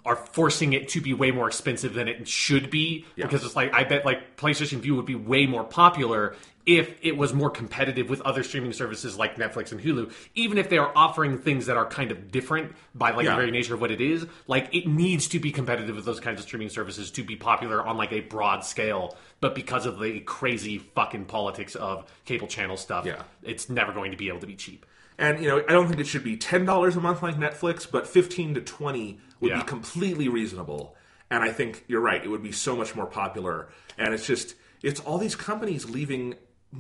[0.07, 3.27] are forcing it to be way more expensive than it should be Yeah.
[3.27, 6.37] because it's like I bet like PlayStation Vue would be way more popular
[6.67, 10.71] if it was more competitive with other streaming services like Netflix and Hulu, even if
[10.71, 13.33] they are offering things that are kind of different by like Yeah.
[13.33, 16.21] the very nature of what it is, like it needs to be competitive with those
[16.21, 19.15] kinds of streaming services to be popular on like a broad scale.
[19.41, 23.23] But because of the crazy fucking politics of cable channel stuff, Yeah.
[23.43, 24.87] it's never going to be able to be cheap.
[25.19, 27.87] And you know, I don't think it should be ten dollars a month like Netflix,
[27.91, 29.59] but fifteen to twenty would Yeah.
[29.59, 30.97] be completely reasonable.
[31.31, 33.69] And I think you're right; it would be so much more popular.
[33.99, 36.35] And it's just, it's all these companies leaving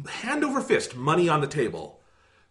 [0.09, 2.01] hand over fist money on the table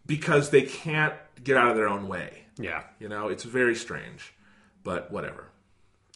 [0.06, 2.44] because they can't get out of their own way.
[2.58, 2.84] Yeah.
[3.00, 4.34] You know, it's very strange,
[4.84, 5.50] but whatever.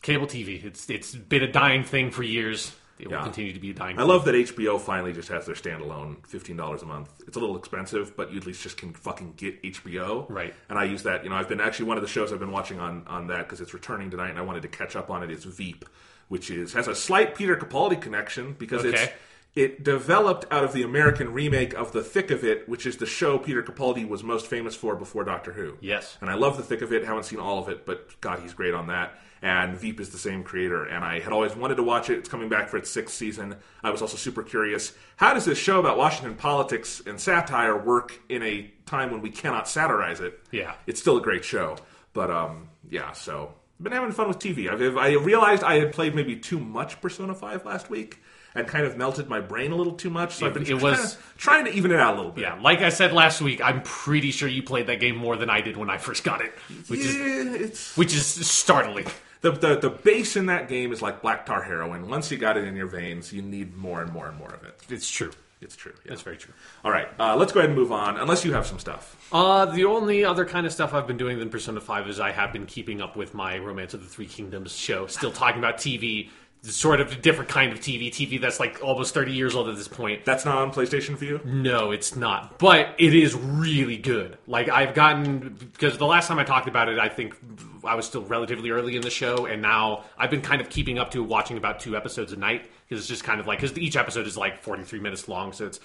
[0.02, 2.74] Cable TV, it's it's been a dying thing for years.
[3.00, 3.18] It Yeah.
[3.18, 4.08] will continue to be a dying I thing.
[4.08, 7.10] love that HBO finally just has their standalone fifteen dollars a month.
[7.28, 10.26] It's a little expensive, but you at least just can fucking get HBO.
[10.30, 10.54] Right.
[10.70, 11.24] And I use that.
[11.24, 13.40] You know, I've been actually one of the shows I've been watching on on that
[13.48, 15.32] because it's returning tonight, and I wanted to catch up on it.
[15.32, 15.86] Is Veep,
[16.28, 19.14] which is has a slight Peter Capaldi connection because it's Okay.
[19.58, 23.08] It developed out of the American remake of The Thick of It, which is the
[23.08, 25.78] show Peter Capaldi was most famous for before Doctor Who.
[25.82, 26.16] Yes.
[26.22, 27.04] And I love The Thick of It.
[27.04, 29.20] Haven't seen all of it, but God, he's great on that.
[29.42, 32.20] And Veep is the same creator, and I had always wanted to watch it.
[32.20, 33.56] It's coming back for its sixth season.
[33.84, 34.94] I was also super curious.
[35.16, 39.32] How does this show about Washington politics and satire work in a time when we
[39.32, 40.40] cannot satirize it?
[40.52, 40.76] Yeah.
[40.86, 41.78] It's still a great show.
[42.14, 44.72] But um, yeah, so been having fun with TV.
[44.72, 48.20] I've, I realized I had played maybe too much Persona 5 last week
[48.58, 50.36] and kind of melted my brain a little too much.
[50.36, 52.42] So I've been it was- kinda trying to even it out a little bit.
[52.42, 55.50] Yeah, like I said last week, I'm pretty sure you played that game more than
[55.50, 56.54] I did when I first got it,
[56.88, 59.06] which is Yeah, it's which is startling.
[59.42, 62.10] the, the the base in that game is like black tar heroin.
[62.10, 64.64] Once you got it in your veins, you need more and more and more of
[64.64, 64.80] it.
[64.90, 65.32] It's true.
[65.60, 65.94] It's true.
[66.06, 66.10] Yeah.
[66.10, 66.54] That's very true.
[66.86, 68.18] All right, uh, let's go ahead and move on.
[68.18, 69.16] Unless you have some stuff.
[69.32, 72.32] Uh, the only other kind of stuff I've been doing than Persona 5 is I
[72.32, 75.08] have been keeping up with my Romance of the Three Kingdoms show.
[75.08, 76.30] Still talking about TV,
[76.76, 78.10] sort of a different kind of TV.
[78.10, 80.26] TV that's like almost 30 years old at this point.
[80.26, 81.40] That's not on PlayStation Vue.
[81.46, 82.60] No, it's not.
[82.60, 84.38] But it is really good.
[84.48, 87.36] Like I've gotten because the last time I talked about it, I think
[87.84, 91.00] I was still relatively early in the show, and now I've been kind of keeping
[91.00, 93.78] up to watching about two episodes a night because it's just kind of like because
[93.78, 95.80] each episode is like forty three minutes long, so it's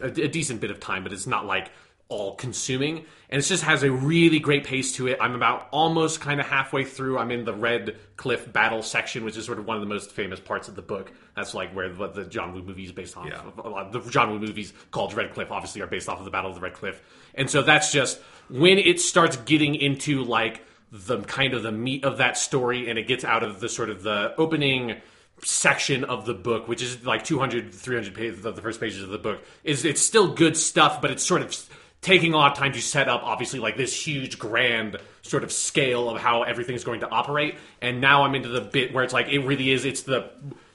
[0.00, 1.70] a, a decent bit of time, but it's not like
[2.08, 3.04] all consuming.
[3.28, 5.18] And it just has a really great pace to it.
[5.20, 7.18] I'm about almost kind of halfway through.
[7.18, 10.12] I'm in the red cliff battle section which is sort of one of the most
[10.12, 11.12] famous parts of the book.
[11.36, 13.42] That's like where what the john woo movie is based on Yeah.
[13.62, 16.24] a lot of the John Woo movies called Red Cliff obviously are based off of
[16.24, 17.02] the Battle of the Red Cliff.
[17.34, 18.18] And so that's just
[18.48, 22.98] when it starts getting into like the kind of the meat of that story and
[22.98, 24.96] it gets out of the sort of the opening
[25.42, 29.10] section of the book which is like 200 300 pages of the first pages of
[29.10, 31.54] the book is it's still good stuff but it's sort of
[32.00, 35.52] taking a lot of time to set up obviously like this huge grand sort of
[35.52, 37.56] scale of how everything's going to operate.
[37.82, 40.30] And now i'm into the bit where it's like it really is it's the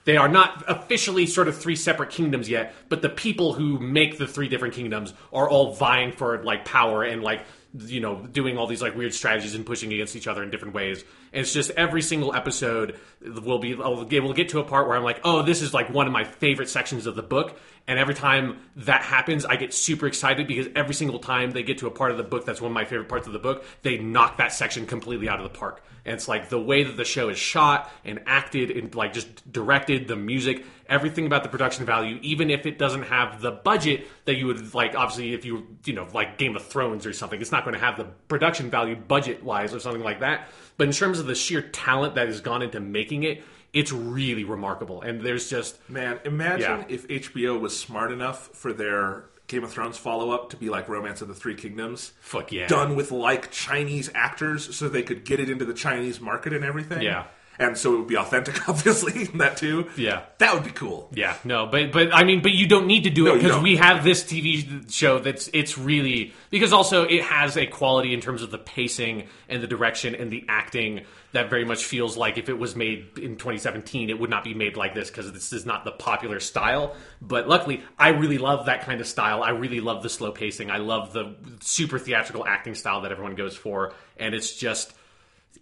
[0.06, 4.18] they are not officially sort of three separate kingdoms yet but the people who make
[4.18, 7.42] the three different kingdoms are all vying for like power and like
[7.74, 10.74] you know doing all these like weird strategies and pushing against each other in different
[10.74, 11.04] ways.
[11.32, 14.88] And it's just every single episode will be I'll get, we'll get to a part
[14.88, 17.60] where i'm like oh this is like one of my favorite sections of the book.
[17.88, 21.80] And every time that happens i get super excited because every single time they get
[21.80, 23.66] to a part of the book that's one of my favorite parts of the book
[23.82, 25.84] they knock that section completely out of the park.
[26.06, 29.52] And it's like the way that the show is shot and acted and like just
[29.52, 34.08] directed the music everything about the production value even if it doesn't have the budget
[34.26, 37.42] that you would like obviously if you you know like game of thrones or something
[37.42, 40.88] it's not going to have the production value budget wise or something like that but
[40.88, 45.02] in terms of the sheer talent that has gone into making it it's really remarkable
[45.02, 46.86] and there's just Man, imagine Yeah.
[46.96, 50.88] if HBO was smart enough for their Game of Thrones follow up to be like
[50.88, 52.14] Romance of the Three Kingdoms.
[52.22, 52.66] Fuck yeah.
[52.68, 56.64] Done with like Chinese actors so they could get it into the Chinese market and
[56.64, 57.02] everything.
[57.02, 57.26] Yeah.
[57.60, 59.90] And so it would be authentic, obviously, that too.
[59.96, 60.24] Yeah.
[60.40, 61.10] That would be cool.
[61.14, 63.78] Yeah, no, but but I mean, but you don't need to do it because we
[63.78, 68.42] have this TV show that's it's really because also it has a quality in terms
[68.42, 72.48] of the pacing and the direction and the acting that very much feels like if
[72.48, 75.66] it was made in 2017, it would not be made like this because this is
[75.66, 76.96] not the popular style.
[77.22, 79.44] But luckily, I really love that kind of style.
[79.44, 80.70] I really love the slow pacing.
[80.70, 84.94] I love the super theatrical acting style that everyone goes for, and it's just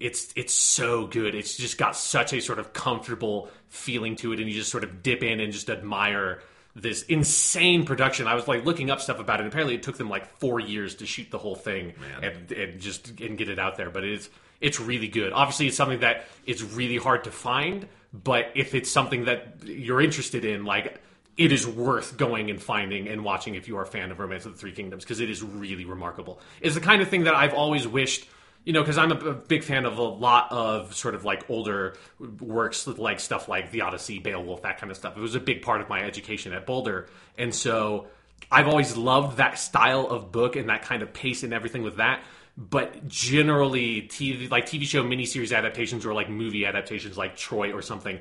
[0.02, 1.36] it's it's so good.
[1.36, 4.84] It's just got such a sort of comfortable feeling to it, and you just sort
[4.84, 6.42] of dip in and just admire
[6.76, 8.28] this insane production.
[8.28, 9.48] I was like looking up stuff about it.
[9.48, 13.20] Apparently, it took them like four years to shoot the whole thing and, and just
[13.20, 13.90] and get it out there.
[13.90, 15.34] But it's it's really good.
[15.34, 17.88] Obviously, it's something that it's really hard to find.
[18.14, 21.00] But if it's something that you're interested in, like
[21.38, 24.46] it is worth going and finding and watching if you are a fan of Romance
[24.46, 26.42] of the Three Kingdoms because it is really remarkable.
[26.60, 28.28] It's the kind of thing that I've always wished
[28.64, 31.50] you know, because I'm a, a big fan of a lot of sort of like
[31.50, 31.96] older
[32.40, 35.18] works, like stuff like The Odyssey, Beowulf, that kind of stuff.
[35.18, 38.08] It was a big part of my education at Boulder, and so
[38.52, 41.98] I've always loved that style of book and that kind of pace and everything with
[41.98, 42.24] that.
[42.58, 47.82] But generally, TV like TV show miniseries adaptations or like movie adaptations, like Troy or
[47.82, 48.20] something,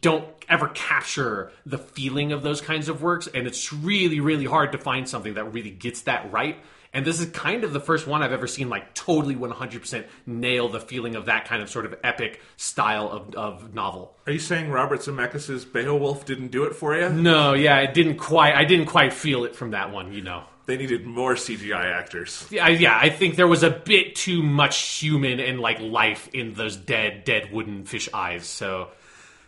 [0.00, 4.72] don't ever capture the feeling of those kinds of works, and it's really, really hard
[4.72, 6.58] to find something that really gets that right.
[6.94, 10.68] And this is kind of the first one I've ever seen like totally 100% nail
[10.68, 14.14] the feeling of that kind of sort of epic style of, of novel.
[14.26, 17.08] Are you saying Robert Zemeckis' Beowulf didn't do it for you?
[17.08, 18.54] No, yeah, it didn't quite.
[18.54, 20.12] I didn't quite feel it from that one.
[20.12, 20.44] You know.
[20.64, 22.46] They needed more CGI actors.
[22.50, 26.54] Yeah, yeah, I think there was a bit too much human and like life in
[26.54, 28.46] those dead, dead wooden fish eyes.
[28.46, 28.90] So,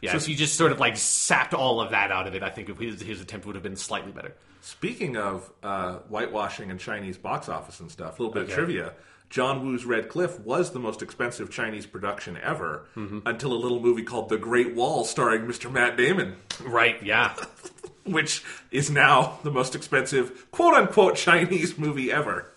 [0.01, 2.43] yeah, so, if you just sort of like sapped all of that out of it,
[2.43, 4.35] I think his, his attempt would have been slightly better.
[4.65, 8.53] Speaking of uh, whitewashing and Chinese box office and stuff, a little bit okay.
[8.53, 8.93] of trivia.
[9.29, 13.19] John Woo's Red Cliff was the most expensive Chinese production ever mm-hmm.
[13.27, 15.71] until a little movie called The Great Wall starring Mr.
[15.71, 16.37] Matt Damon.
[16.63, 17.35] Right, yeah.
[18.07, 22.54] Which is now the most expensive quote unquote Chinese movie ever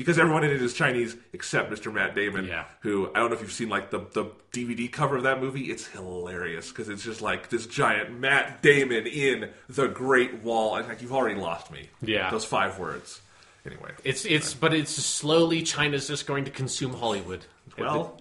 [0.00, 1.92] because everyone in it is Chinese except Mr.
[1.92, 2.46] Matt Damon.
[2.46, 2.64] Yeah.
[2.80, 5.64] Who I don't know if you've seen like the the DVD cover of that movie.
[5.64, 10.76] It's hilarious because it's just like this giant Matt Damon in the Great Wall.
[10.76, 11.88] And like you've already lost me.
[12.00, 12.30] Yeah.
[12.30, 13.20] Those five words.
[13.66, 17.44] Anyway, it's it's but it's slowly China's just going to consume Hollywood.
[17.78, 18.18] Well,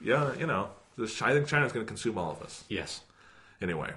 [0.00, 2.64] yeah, you know, this, I think China's going to consume all of us.
[2.68, 3.00] Yes.
[3.62, 3.92] Anyway,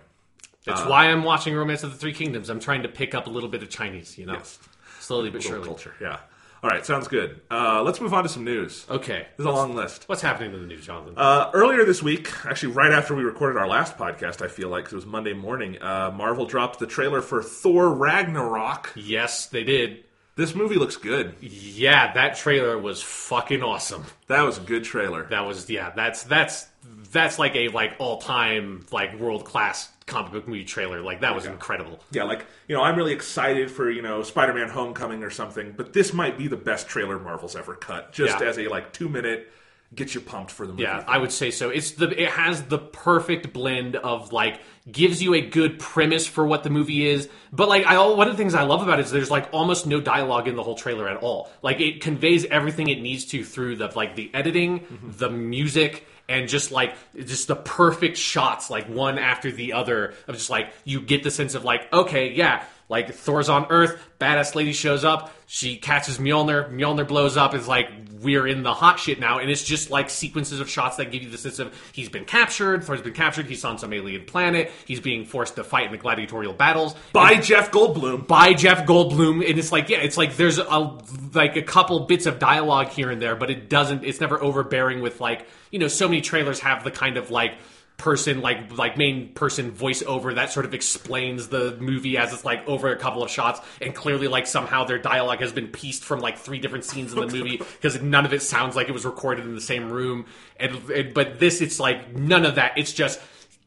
[0.66, 2.50] that's uh, why I'm watching Romance of the Three Kingdoms.
[2.50, 4.20] I'm trying to pick up a little bit of Chinese.
[4.20, 4.60] You know, yes.
[5.00, 5.66] slowly but surely.
[5.66, 6.20] Culture, yeah.
[6.68, 7.40] All right, sounds good.
[7.50, 8.86] Uh, let's move on to some news.
[8.90, 9.26] Okay.
[9.38, 10.04] There's a long list.
[10.10, 11.14] What's happening in the news, Jonathan?
[11.16, 14.84] Uh, earlier this week, actually, right after we recorded our last podcast, I feel like
[14.84, 18.92] 'cause it was Monday morning, uh, Marvel dropped the trailer for Thor Ragnarok.
[18.96, 20.04] yes, they did.
[20.38, 21.36] This movie looks good.
[21.42, 24.06] Yeah, that trailer was fucking awesome.
[24.28, 25.26] That was a good trailer.
[25.26, 25.92] That was yeah.
[25.96, 26.68] That's that's
[27.12, 31.02] that's like a like all time like world class comic book movie trailer.
[31.02, 31.52] Like that was Yeah.
[31.52, 32.00] incredible.
[32.12, 35.74] Yeah, like, you know, I'm really excited for, you know, Spider Man Homecoming or something,
[35.76, 38.14] but this might be the best trailer Marvel's ever cut.
[38.14, 38.48] Just Yeah.
[38.48, 39.52] as a, like, two minute,
[39.96, 40.84] get you pumped for the movie.
[40.84, 41.70] Yeah, I would say so.
[41.72, 46.46] It's the it has the perfect blend of like gives you a good premise for
[46.46, 49.00] what the movie is, but like I all one of the things I love about
[49.00, 51.50] it is there's like almost no dialogue in the whole trailer at all.
[51.62, 55.12] Like it conveys everything it needs to through the like the editing, mm-hmm.
[55.18, 60.36] the music and just like just the perfect shots like one after the other of
[60.36, 64.56] just like you get the sense of like okay, yeah, like Thor's on Earth, badass
[64.56, 67.90] lady shows up, she catches Mjolnir, Mjolnir blows up, is like
[68.22, 71.22] we're in the hot shit now, and it's just like sequences of shots that give
[71.22, 74.72] you the sense of he's been captured, Thor's been captured, he's on some alien planet,
[74.86, 78.26] he's being forced to fight in the gladiatorial battles By And- Jeff Goldblum.
[78.28, 80.98] by Jeff Goldblum, and it's like yeah, it's like there's a
[81.34, 84.04] like a couple bits of dialogue here and there, but it doesn't.
[84.06, 87.54] It's never overbearing with like you know so many trailers have the kind of like
[87.98, 92.66] person like like main person voiceover that sort of explains the movie as it's like
[92.68, 96.20] over a couple of shots and clearly like somehow their dialogue has been pieced from
[96.20, 99.04] like three different scenes in the movie because none of it sounds like it was
[99.04, 100.28] recorded in the same room
[100.60, 103.20] and, and but this it's like none of that it's just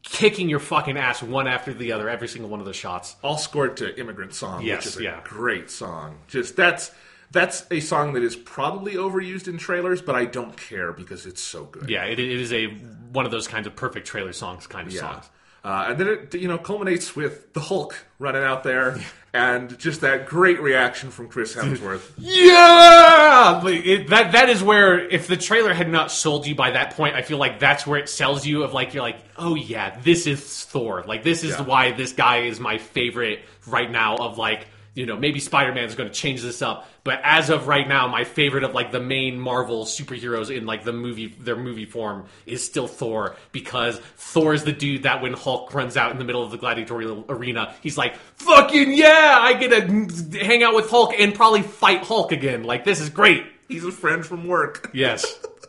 [0.02, 3.36] kicking your fucking ass one after the other every single one of the shots all
[3.36, 5.20] scored to Immigrant Song, Yes, which is a yeah.
[5.24, 6.16] great song.
[6.28, 6.90] Just that's
[7.30, 11.40] that's a song that is probably overused in trailers, but I don't care because it's
[11.42, 11.88] so good.
[11.88, 12.66] Yeah, it, it is a
[13.12, 15.00] one of those kinds of perfect trailer songs kind of Yeah.
[15.00, 15.30] songs.
[15.62, 18.98] Uh, and then it you know culminates with the Hulk running out there
[19.34, 22.10] and just that great reaction from Chris Hemsworth.
[22.18, 26.70] Yeah, Like, it, that that is where if the trailer had not sold you by
[26.72, 29.54] that point, I feel like that's where it sells you of like you're like, oh
[29.54, 31.04] yeah, this is Thor.
[31.06, 31.62] Like this is Yeah.
[31.62, 34.16] why this guy is my favorite right now.
[34.16, 34.66] Of like
[35.00, 37.88] you know maybe Spider Man is going to change this up, but as of right
[37.88, 41.86] now, my favorite of like the main Marvel superheroes in like the movie their movie
[41.86, 46.18] form is still Thor because Thor is the dude that when Hulk runs out in
[46.18, 50.74] the middle of the gladiatorial arena, he's like, fucking yeah, I get to hang out
[50.74, 52.64] with Hulk and probably fight Hulk again.
[52.64, 53.46] Like this is great.
[53.68, 54.90] He's a friend from work.
[54.92, 55.24] Yes.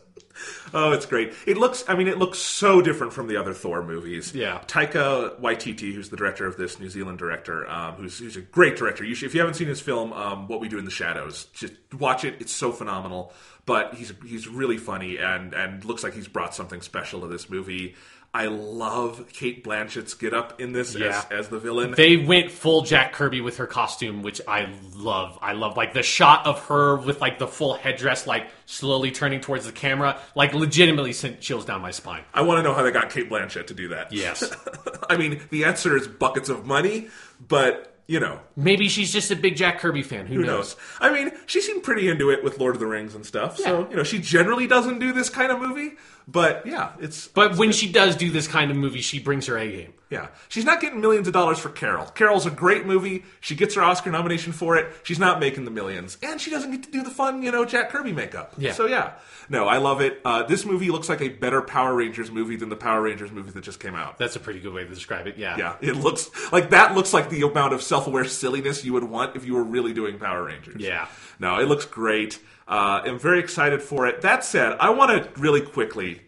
[0.74, 1.34] Oh, it's great.
[1.46, 4.34] It looks, I mean, it looks so different from the other Thor movies.
[4.34, 4.60] Yeah.
[4.66, 8.76] Taika Waititi, who's the director of this New Zealand director, um, who's, who's a great
[8.76, 9.04] director.
[9.04, 11.46] You should, if you haven't seen his film, um, What We Do in the Shadows,
[11.52, 12.36] just watch it.
[12.40, 13.32] It's so phenomenal.
[13.64, 17.48] But he's he's really funny and and looks like he's brought something special to this
[17.48, 17.94] movie.
[18.34, 21.24] I love Cate Blanchett's get up in this Yeah.
[21.30, 21.92] as, as the villain.
[21.94, 25.38] They went full Jack Kirby with her costume, which I love.
[25.42, 29.40] I love like the shot of her with like the full headdress, like slowly turning
[29.42, 32.22] towards the camera, like legitimately sent chills down my spine.
[32.32, 34.12] I want to know how they got Cate Blanchett to do that.
[34.12, 34.50] Yes.
[35.10, 37.08] I mean, the answer is buckets of money,
[37.46, 40.26] but you know, Maybe she's just a big Jack Kirby fan.
[40.26, 40.76] Who, who knows?
[41.00, 43.56] I mean, she seemed pretty into it with Lord of the Rings and stuff.
[43.58, 45.92] So, you know, she generally doesn't do this kind of movie,
[46.28, 49.58] but yeah, it's But when she does do this kind of movie, she brings her
[49.58, 49.94] A game.
[50.12, 50.28] Yeah.
[50.48, 52.04] She's not getting millions of dollars for Carol.
[52.04, 53.24] Carol's a great movie.
[53.40, 54.94] She gets her Oscar nomination for it.
[55.04, 56.18] She's not making the millions.
[56.22, 58.52] And she doesn't get to do the fun, you know, Jack Kirby makeup.
[58.58, 58.72] Yeah.
[58.72, 59.14] So, yeah.
[59.48, 60.20] No, I love it.
[60.22, 63.52] Uh, this movie looks like a better Power Rangers movie than the Power Rangers movie
[63.52, 64.18] that just came out.
[64.18, 65.38] That's a pretty good way to describe it.
[65.38, 65.56] Yeah.
[65.56, 65.76] Yeah.
[65.80, 69.34] It looks like that looks like the amount of self aware silliness you would want
[69.34, 70.82] if you were really doing Power Rangers.
[70.82, 71.08] Yeah.
[71.38, 72.38] No, it looks great.
[72.72, 74.22] Uh, I'm very excited for it.
[74.22, 76.22] That said, I want to really quickly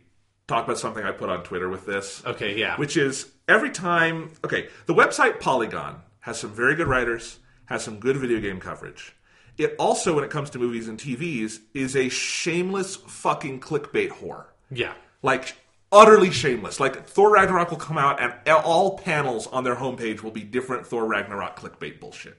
[0.46, 2.58] talk about something I put on Twitter with this Okay.
[2.58, 2.76] Yeah.
[2.76, 7.98] which is every time okay the website polygon has some very good writers has some
[7.98, 9.14] good video game coverage
[9.56, 14.46] it also when it comes to movies and tvs is a shameless fucking clickbait whore
[14.70, 14.92] yeah.
[15.22, 15.56] like
[15.92, 20.30] utterly shameless like thor ragnarok will come out and all panels on their homepage will
[20.30, 22.36] be different thor ragnarok clickbait bullshit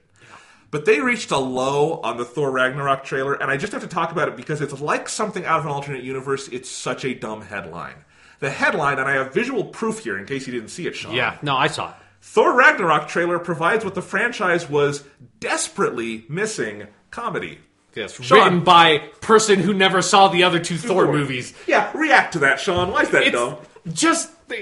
[0.70, 3.88] but they reached a low on the Thor Ragnarok trailer, and I just have to
[3.88, 6.48] talk about it because it's like something out of an alternate universe.
[6.48, 8.04] It's such a dumb headline.
[8.40, 11.14] The headline, and I have visual proof here in case you didn't see it, Sean.
[11.14, 11.38] Yeah.
[11.42, 11.94] No, I saw it.
[12.20, 15.04] Thor Ragnarok trailer provides what the franchise was
[15.40, 17.58] desperately missing comedy.
[17.94, 18.20] Yes.
[18.22, 18.38] Sean.
[18.38, 21.12] Written by person who never saw the other two Thor Thor.
[21.14, 21.54] movies.
[21.66, 22.90] Yeah, react to that, Sean.
[22.92, 23.56] Why is that It's dumb?
[23.92, 24.54] just it,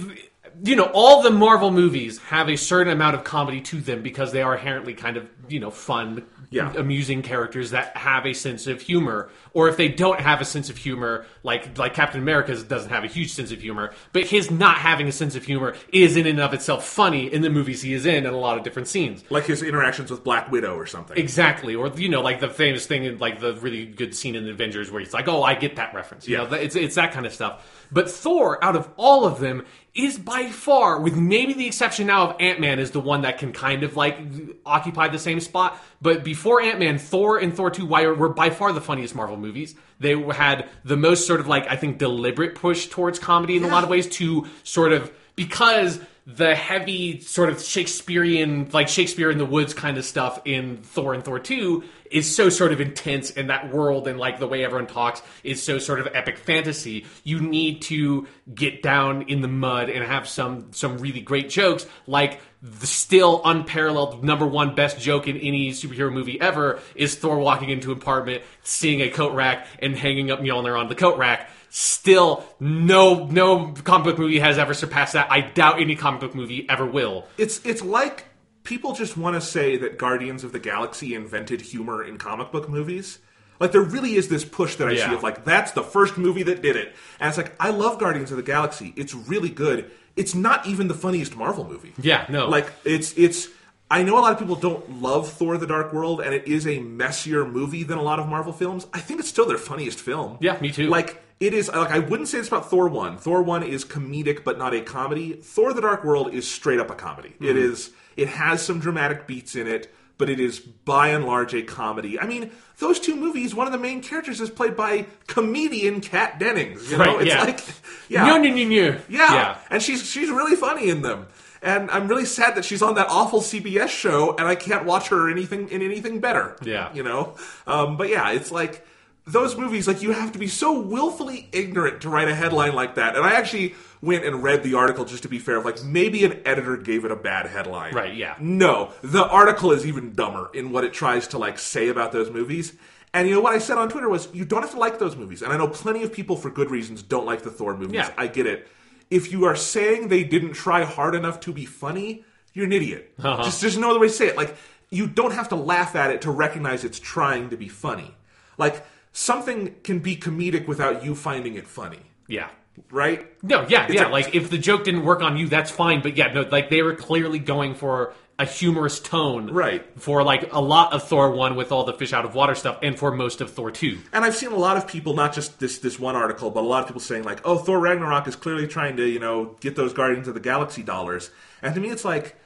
[0.00, 0.24] it-
[0.64, 4.32] you know all the Marvel movies have a certain amount of comedy to them because
[4.32, 6.72] they are inherently kind of you know fun, Yeah.
[6.76, 9.30] amusing characters that have a sense of humor.
[9.54, 13.04] Or if they don't have a sense of humor, like like Captain America doesn't have
[13.04, 16.26] a huge sense of humor, but his not having a sense of humor is in
[16.26, 18.88] and of itself funny in the movies he is in in a lot of different
[18.88, 19.24] scenes.
[19.30, 21.16] Like his interactions with Black Widow or something.
[21.16, 24.44] Exactly, or you know, like the famous thing, in like the really good scene in
[24.44, 26.44] the Avengers, where he's like, "Oh, I get that reference." You Yeah.
[26.48, 27.64] know, it's it's that kind of stuff.
[27.90, 32.28] But Thor, out of all of them, is by far, with maybe the exception now
[32.30, 34.18] of Ant Man, is the one that can kind of like
[34.66, 35.82] occupy the same spot.
[36.00, 39.36] But before Ant Man, Thor and Thor Two were, were by far the funniest Marvel
[39.36, 39.74] movies.
[40.00, 43.68] They had the most sort of like I think deliberate push towards comedy in a
[43.68, 49.38] lot of ways to sort of because the heavy sort of Shakespearean, like Shakespeare in
[49.38, 53.30] the Woods kind of stuff in Thor and Thor 2 is so sort of intense
[53.30, 57.06] in that world and like the way everyone talks is so sort of epic fantasy.
[57.24, 61.86] You need to get down in the mud and have some some really great jokes
[62.06, 67.38] like the still unparalleled number one best joke in any superhero movie ever is Thor
[67.38, 71.18] walking into an apartment, seeing a coat rack and hanging up Mjolnir on the coat
[71.18, 75.30] rack still no no comic book movie has ever surpassed that.
[75.30, 77.26] I doubt any comic book movie ever will.
[77.36, 78.24] It's it's like
[78.64, 82.68] people just want to say that Guardians of the Galaxy invented humor in comic book
[82.68, 83.18] movies.
[83.60, 85.08] Like there really is this push that I Yeah.
[85.10, 87.98] see of like that's the first movie that did it, and it's like I love
[87.98, 88.94] Guardians of the Galaxy.
[88.96, 89.90] It's really good.
[90.18, 91.92] It's not even the funniest Marvel movie.
[92.00, 92.48] Yeah, no.
[92.48, 93.48] Like it's it's.
[93.90, 96.66] I know a lot of people don't love Thor: The Dark World, and it is
[96.66, 98.86] a messier movie than a lot of Marvel films.
[98.92, 100.36] I think it's still their funniest film.
[100.40, 100.88] Yeah, me too.
[100.88, 103.16] Like it is like I wouldn't say this about Thor one.
[103.16, 105.32] Thor one is comedic but not a comedy.
[105.34, 107.30] Thor: The Dark World is straight up a comedy.
[107.40, 107.58] It Mm-hmm.
[107.72, 107.90] is.
[108.18, 112.18] It has some dramatic beats in it, but it is by and large a comedy.
[112.20, 113.54] I mean, those two movies.
[113.54, 116.90] One of the main characters is played by comedian Kat Dennings.
[116.90, 117.42] You know, Right, it's yeah.
[117.44, 117.60] like
[118.08, 118.66] yeah, No, no, no, no.
[118.66, 118.98] yeah.
[119.08, 119.58] yeah.
[119.70, 121.26] and she's she's really funny in them.
[121.60, 125.08] And I'm really sad that she's on that awful CBS show, and I can't watch
[125.08, 126.56] her anything in anything better.
[126.62, 126.92] Yeah.
[126.94, 127.36] you know.
[127.66, 128.86] Um, but yeah, it's like
[129.26, 129.88] those movies.
[129.88, 133.16] Like you have to be so willfully ignorant to write a headline like that.
[133.16, 135.56] And I actually went and read the article just to be fair.
[135.56, 137.94] Of like maybe an editor gave it a bad headline.
[137.94, 138.36] Right, yeah.
[138.40, 142.30] No, the article is even dumber in what it tries to like say about those
[142.30, 142.74] movies.
[143.14, 145.16] And you know what I said on Twitter was you don't have to like those
[145.16, 145.42] movies.
[145.42, 147.94] And I know plenty of people for good reasons don't like the Thor movies.
[147.94, 148.12] Yeah.
[148.18, 148.68] I get it.
[149.10, 153.14] If you are saying they didn't try hard enough to be funny, you're an idiot.
[153.22, 153.42] Uh-huh.
[153.44, 154.36] Just there's no other way to say it.
[154.36, 154.54] Like
[154.90, 158.14] you don't have to laugh at it to recognize it's trying to be funny.
[158.58, 162.48] Like something can be comedic without you finding it funny, Yeah.
[162.90, 163.26] Right?
[163.42, 164.08] No, yeah, It's yeah.
[164.08, 166.00] a- like if the joke didn't work on you, that's fine.
[166.02, 169.84] But yeah, no, like they were clearly going for a humorous tone, Right.
[170.00, 172.78] For like a lot of Thor one with all the fish out of water stuff,
[172.82, 173.98] and for most of Thor two.
[174.12, 176.66] And I've seen a lot of people, not just this this one article, but a
[176.68, 179.74] lot of people saying like, "Oh, Thor Ragnarok is clearly trying to, you know, get
[179.74, 181.30] those Guardians of the Galaxy dollars."
[181.62, 182.36] And to me, it's like,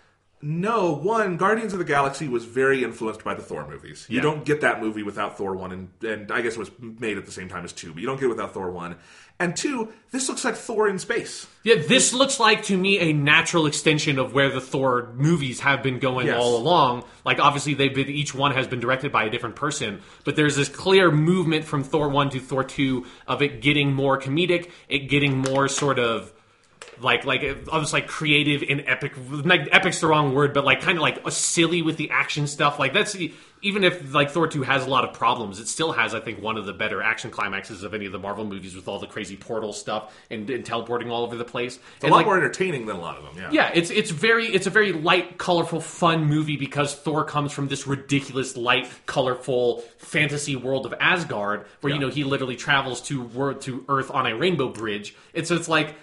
[0.43, 0.93] no.
[0.93, 4.07] One, Guardians of the Galaxy was very influenced by the Thor movies.
[4.09, 4.22] You Yeah.
[4.22, 7.26] don't get that movie without Thor one, and and I guess it was made at
[7.26, 8.97] the same time as two, but you don't get it without Thor one.
[9.40, 11.47] And two, this looks like Thor in space.
[11.64, 15.82] Yeah, this looks like to me a natural extension of where the Thor movies have
[15.82, 16.36] been going Yes.
[16.38, 17.05] all along.
[17.24, 20.55] Like obviously they've been each one has been directed by a different person, but there's
[20.57, 25.09] this clear movement from Thor 1 to Thor 2 of it getting more comedic, it
[25.09, 26.32] getting more sort of
[27.03, 29.12] like like almost like creative and epic.
[29.30, 32.46] Like epic's the wrong word, but like kind of like a silly with the action
[32.46, 32.78] stuff.
[32.78, 33.16] Like that's
[33.64, 36.42] even if like Thor two has a lot of problems, it still has I think
[36.42, 39.07] one of the better action climaxes of any of the Marvel movies with all the
[39.07, 41.76] crazy portal stuff and, and teleporting all over the place.
[41.76, 43.34] It's a And, lot like, more entertaining than a lot of them.
[43.36, 43.50] Yeah.
[43.53, 47.68] yeah, it's it's very it's a very light, colorful, fun movie because Thor comes from
[47.68, 53.22] this ridiculous, light, colorful fantasy world of Asgard, where you know he literally travels to
[53.22, 55.94] word to Earth on a rainbow bridge, and so it's like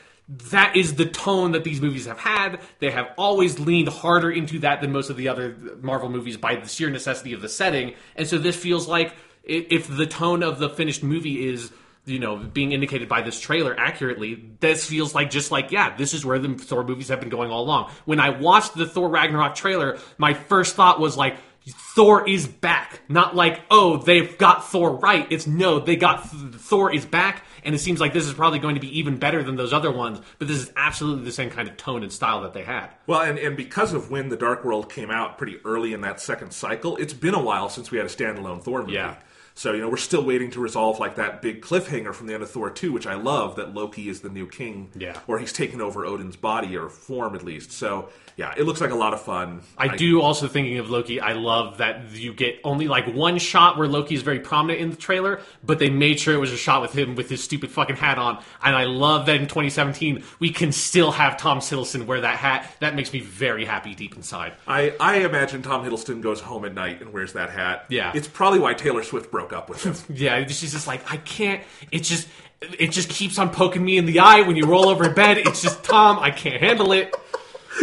[0.52, 2.60] that is the tone that these movies have had.
[2.80, 6.56] They have always leaned harder into that than most of the other Marvel movies by
[6.56, 10.60] the sheer necessity of the setting, and so this feels like if the tone of
[10.60, 11.72] the finished movie is
[12.06, 16.14] you know, being indicated by this trailer accurately, this feels like just like, yeah, this
[16.14, 17.92] is where the Thor movies have been going all along.
[18.06, 21.38] When I watched the Thor Ragnarok trailer, my first thought was like,
[21.70, 23.02] Thor is back.
[23.10, 25.28] Not like, oh, they've got Thor right.
[25.30, 28.76] It's no, they got Thor is back, and it seems like this is probably going
[28.76, 31.68] to be even better than those other ones, but this is absolutely the same kind
[31.68, 32.90] of tone and style that they had.
[33.08, 36.20] Well, and, and because of when The Dark World came out pretty early in that
[36.20, 38.94] second cycle, it's been a while since we had a standalone Thor movie.
[38.94, 39.16] Yeah.
[39.60, 42.44] So, you know, we're still waiting to resolve like that big cliffhanger from the end
[42.44, 44.90] of Thor 2, which I love that Loki is the new king.
[44.96, 45.20] Yeah.
[45.28, 47.74] Or he's taken over Odin's body or form at least.
[47.74, 48.08] So,
[48.40, 49.60] yeah, it looks like a lot of fun.
[49.78, 51.20] I do also thinking of Loki.
[51.20, 54.92] I love that you get only like one shot where Loki is very prominent in
[54.92, 57.70] the trailer, but they made sure it was a shot with him with his stupid
[57.70, 58.42] fucking hat on.
[58.64, 62.74] And I love that in 2017 we can still have Tom Hiddleston wear that hat.
[62.80, 64.54] That makes me very happy deep inside.
[64.66, 67.88] I, I imagine Tom Hiddleston goes home at night and wears that hat.
[67.90, 68.14] Yeah.
[68.16, 69.96] It's probably why Taylor Swift broke up with him.
[70.20, 71.62] Yeah, she's just like I can't.
[71.92, 72.28] It just
[72.62, 75.40] it just keeps on poking me in the eye when you roll over in bed.
[75.40, 76.20] It's just Tom.
[76.20, 77.14] I can't handle it.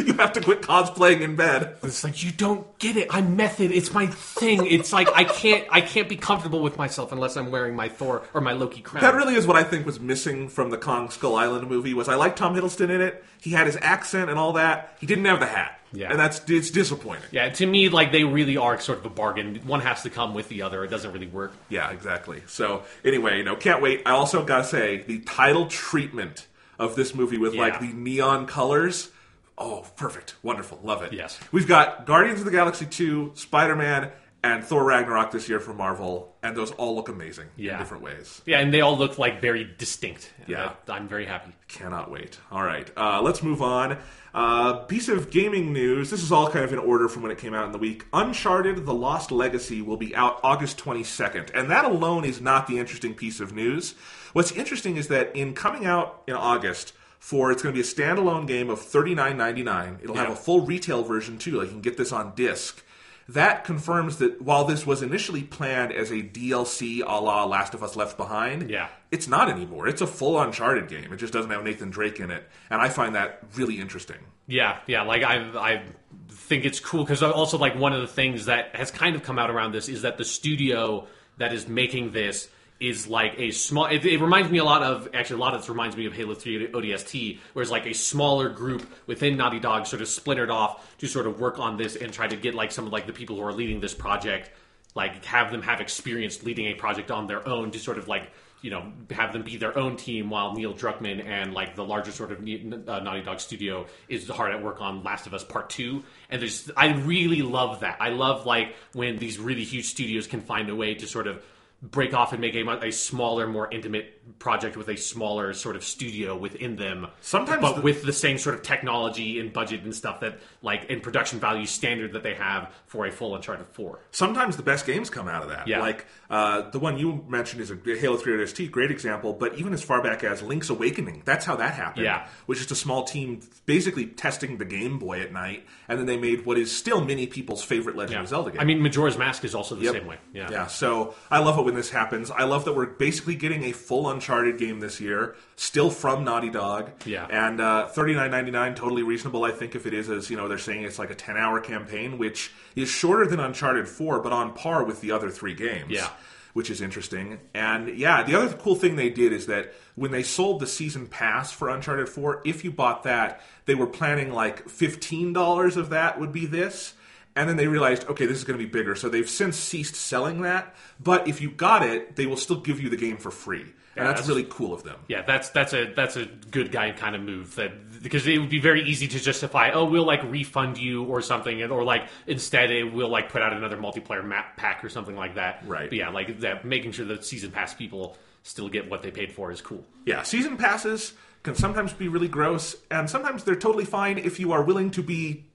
[0.05, 1.77] You have to quit cosplaying in bed.
[1.83, 3.09] It's like you don't get it.
[3.11, 3.71] I'm method.
[3.71, 4.67] It's my thing.
[4.67, 8.23] It's like I can't I can't be comfortable with myself unless I'm wearing my Thor
[8.35, 9.03] or my Loki crown.
[9.03, 11.95] That really is what I think was missing from the Kong Skull Island movie.
[11.95, 13.25] Was I like Tom Hiddleston in it?
[13.41, 14.97] He had his accent and all that.
[15.01, 15.73] He didn't have the hat.
[15.93, 16.11] Yeah.
[16.11, 17.23] and that's it's disappointing.
[17.31, 19.57] Yeah, to me, like they really are sort of a bargain.
[19.65, 20.85] One has to come with the other.
[20.85, 21.53] It doesn't really work.
[21.69, 22.43] Yeah, exactly.
[22.49, 24.03] So anyway, you know, can't wait.
[24.05, 29.11] I also gotta say the title treatment of this movie with like the neon colors.
[29.59, 31.13] Oh, perfect, wonderful, love it.
[31.13, 31.39] Yes.
[31.51, 34.11] we've got Guardians of the Galaxy two, Spider Man,
[34.45, 37.79] and Thor Ragnarok this year from Marvel, and those all look amazing in Yeah.
[37.79, 38.43] different ways.
[38.47, 40.33] Yeah, and they all look like very distinct.
[40.47, 40.73] Yeah.
[40.89, 41.53] I, am very happy.
[41.69, 42.39] Cannot wait.
[42.53, 43.97] All right, uh, let's move on.
[44.35, 46.11] Uh, piece of gaming news.
[46.11, 48.05] This is all kind of in order from when it came out in the week.
[48.13, 52.79] Uncharted: The Lost Legacy will be out August 22nd, and that alone is not the
[52.79, 53.95] interesting piece of news.
[54.35, 56.93] What's interesting is that in coming out in August.
[57.27, 59.99] For it's going to be a standalone game of thirty nine ninety nine.
[60.01, 61.59] It'll have a full retail version too.
[61.59, 62.85] Like you can get this on disc.
[63.29, 67.83] That confirms that while this was initially planned as a DLC a la Last of
[67.83, 68.87] Us Left Behind, Yeah.
[69.11, 69.89] it's not anymore.
[69.89, 71.13] It's a full Uncharted game.
[71.13, 74.19] It just doesn't have Nathan Drake in it, and I find that really interesting.
[74.47, 75.03] Yeah, yeah.
[75.03, 75.83] Like I, I
[76.29, 79.37] think it's cool because also like one of the things that has kind of come
[79.41, 81.09] out around this is that the studio
[81.39, 82.49] that is making this
[82.81, 83.87] is like a small.
[83.87, 86.13] It, it reminds me a lot of actually a lot of this reminds me of
[86.13, 90.51] Halo Three ODST, where it's like a smaller group within Naughty Dog sort of splintered
[90.51, 93.07] off to sort of work on this and try to get like some of like
[93.07, 94.51] the people who are leading this project,
[94.95, 98.31] like have them have experience leading a project on their own to sort of like
[98.63, 102.11] you know, have them be their own team while Neil Druckmann and like the larger
[102.11, 105.71] sort of uh, Naughty Dog studio is hard at work on Last of Us Part
[105.71, 106.03] Two.
[106.31, 107.99] And there's, I really love that.
[108.01, 111.43] I love like when these really huge studios can find a way to sort of
[111.91, 115.85] break off and make a, a smaller, more intimate project with a smaller sort of
[115.85, 117.07] studio within them.
[117.21, 120.85] Sometimes but the- with the same sort of technology and budget and stuff that like
[120.87, 124.01] in production value standard that they have for a full Uncharted Four.
[124.11, 125.69] Sometimes the best games come out of that.
[125.69, 125.81] Yeah.
[125.81, 129.33] Like uh, the one you mentioned is a Halo 3 ODST, great example.
[129.33, 132.05] But even as far back as Link's Awakening, that's how that happened.
[132.05, 132.27] Yeah.
[132.47, 136.17] Which is a small team basically testing the Game Boy at night, and then they
[136.17, 138.61] made what is still many people's favorite Legend of Zelda game.
[138.61, 139.93] I mean, Majora's Mask is also the Yep.
[139.95, 140.17] same way.
[140.33, 140.49] Yeah.
[140.51, 142.31] Yeah, so I love it when this happens.
[142.31, 146.51] I love that we're basically getting a full Uncharted game this year, still from Naughty
[146.51, 146.91] Dog.
[147.05, 147.27] Yeah.
[147.29, 149.45] And uh, thirty nine ninety nine, totally reasonable.
[149.45, 151.61] I think if it is, as you know, they're saying it's like a ten hour
[151.61, 155.91] campaign, which is shorter than Uncharted Four, but on par with the other three games.
[155.91, 156.09] Yeah.
[156.55, 157.39] Which is interesting.
[157.53, 161.07] And yeah, the other cool thing they did is that when they sold the season
[161.07, 166.19] pass for Uncharted 4, if you bought that, they were planning like $15 of that
[166.19, 166.95] would be this.
[167.37, 168.95] And then they realized, okay, this is going to be bigger.
[168.95, 170.75] So they've since ceased selling that.
[170.99, 173.67] But if you got it, they will still give you the game for free.
[173.97, 174.97] Yeah, that's, that's- really cool of them.
[175.09, 178.51] Yeah, that's that's a that's a good guy kind of move that because it would
[178.51, 182.71] be very easy to justify oh we'll like refund you or something or like instead
[182.71, 185.63] it will like put out another multiplayer map pack or something like that.
[185.67, 185.89] Right.
[185.89, 189.33] But yeah, like that making sure that season pass people still get what they paid
[189.33, 189.85] for is cool.
[190.05, 194.53] Yeah, season passes can sometimes be really gross, and sometimes they're totally fine if you
[194.53, 195.46] are willing to be,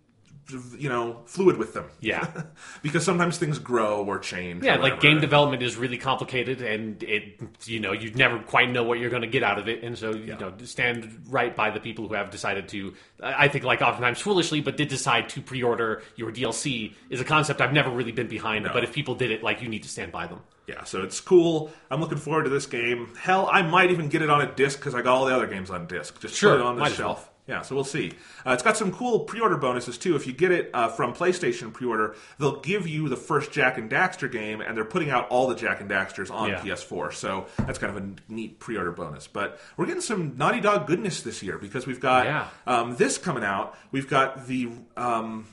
[0.77, 1.85] you know, fluid with them.
[1.99, 2.43] Yeah.
[2.81, 4.63] because sometimes things grow or change.
[4.63, 8.69] Yeah, or like game development is really complicated, and it you know you never quite
[8.69, 11.55] know what you're going to get out of it, and so you know stand right
[11.55, 12.93] by the people who have decided to.
[13.21, 17.61] I think like oftentimes foolishly, but did decide to pre-order your DLC is a concept
[17.61, 18.67] I've never really been behind.
[18.73, 20.41] But if people did it, like you need to stand by them.
[20.67, 21.71] Yeah, so it's cool.
[21.89, 23.13] I'm looking forward to this game.
[23.19, 25.47] Hell, I might even get it on a disc because I got all the other
[25.47, 26.19] games on disc.
[26.21, 27.27] Just Sure, put it on the shelf.
[27.27, 27.31] well.
[27.51, 28.13] Yeah, so we'll see.
[28.47, 30.15] Uh, it's got some cool pre-order bonuses too.
[30.15, 33.91] If you get it uh, from PlayStation pre-order, they'll give you the first Jak and
[33.91, 36.61] Daxter game, and they're putting out all the Jak and Daxters on Yeah.
[36.61, 37.13] PS4.
[37.13, 39.27] So that's kind of a neat pre-order bonus.
[39.27, 42.47] But we're getting some Naughty Dog goodness this year because we've got Yeah.
[42.65, 43.77] um, this coming out.
[43.91, 45.45] We've got the um,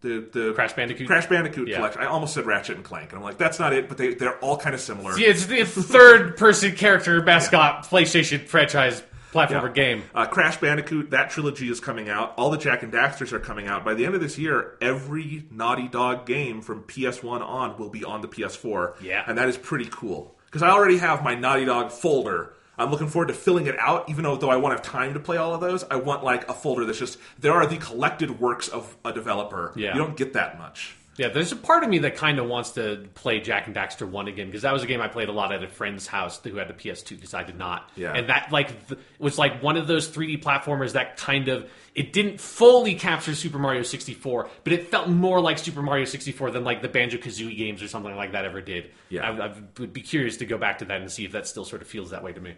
[0.00, 1.06] the the Crash Bandicoot?
[1.06, 1.76] Crash Bandicoot Yeah.
[1.76, 2.02] collection.
[2.02, 3.88] I almost said Ratchet and Clank, and I'm like, that's not it.
[3.88, 5.16] But they they're all kind of similar.
[5.18, 9.02] Yeah, it's the third-person character mascot PlayStation franchise
[9.32, 9.82] platformer Yeah.
[9.84, 10.02] game.
[10.14, 12.34] Uh, Crash Bandicoot, that trilogy is coming out.
[12.36, 13.84] All the Jak and Daxters are coming out.
[13.84, 18.04] By the end of this year, every Naughty Dog game from PS1 on will be
[18.04, 18.94] on the PS4.
[19.00, 19.22] Yeah.
[19.26, 20.36] And that is pretty cool.
[20.46, 22.54] Because I already have my Naughty Dog folder.
[22.76, 25.20] I'm looking forward to filling it out, even though, though I won't have time to
[25.20, 25.84] play all of those.
[25.90, 29.72] I want like a folder that's just there are the collected works of a developer.
[29.76, 29.92] Yeah.
[29.92, 30.96] You don't get that much.
[31.16, 34.08] Yeah, there's a part of me that kind of wants to play Jak and Daxter
[34.08, 36.40] 1 again because that was a game I played a lot at a friend's house
[36.42, 37.90] who had a PS2 because I did not.
[37.96, 38.12] Yeah.
[38.12, 42.12] And that like th- was like one of those 3D platformers that kind of it
[42.12, 46.64] didn't fully capture Super Mario 64, but it felt more like Super Mario 64 than
[46.64, 48.90] like the Banjo Kazooie games or something like that ever did.
[49.08, 49.28] Yeah.
[49.28, 51.64] I, I would be curious to go back to that and see if that still
[51.64, 52.54] sort of feels that way to me.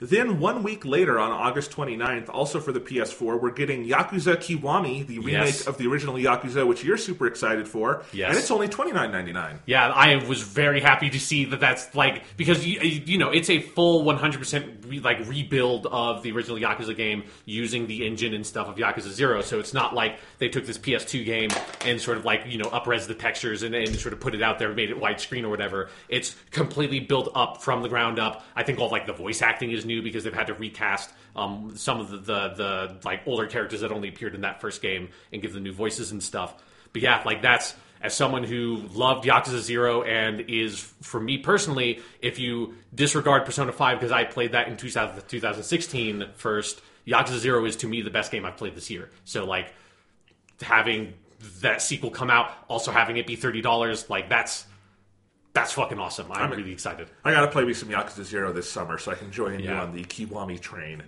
[0.00, 5.06] Then one week later, on August 29th, also for the PS4, we're getting Yakuza Kiwami,
[5.06, 5.66] the remake Yes.
[5.66, 8.02] of the original Yakuza, which you're super excited for.
[8.12, 8.30] Yes.
[8.30, 9.60] And it's only twenty nine ninety nine.
[9.66, 13.50] Yeah, I was very happy to see that that's like because you, you know it's
[13.50, 18.46] a full 100% re, like rebuild of the original Yakuza game using the engine and
[18.46, 21.50] stuff of Yakuza 0 so it's not like they took this PS2 game
[21.84, 24.42] and sort of like you know upres the textures and, and sort of put it
[24.42, 28.44] out there made it widescreen or whatever it's completely built up from the ground up
[28.56, 31.72] I think all like the voice acting is new because they've had to recast um,
[31.76, 35.08] some of the, the the like older characters that only appeared in that first game
[35.32, 36.54] and give them new voices and stuff
[36.92, 37.74] but yeah like that's
[38.04, 43.72] as someone who loved Yakuza Zero and is, for me personally, if you disregard Persona
[43.72, 48.10] 5 because I played that in 2000, 2016 first, Yakuza Zero is to me the
[48.10, 49.08] best game I've played this year.
[49.24, 49.72] So, like,
[50.60, 51.14] having
[51.62, 54.66] that sequel come out, also having it be $30, like, that's.
[55.54, 56.30] That's fucking awesome.
[56.32, 57.08] I'm, really excited.
[57.24, 59.94] I gotta play me some Yakuza Zero this summer so I can join you on
[59.94, 61.02] the Kiwami train.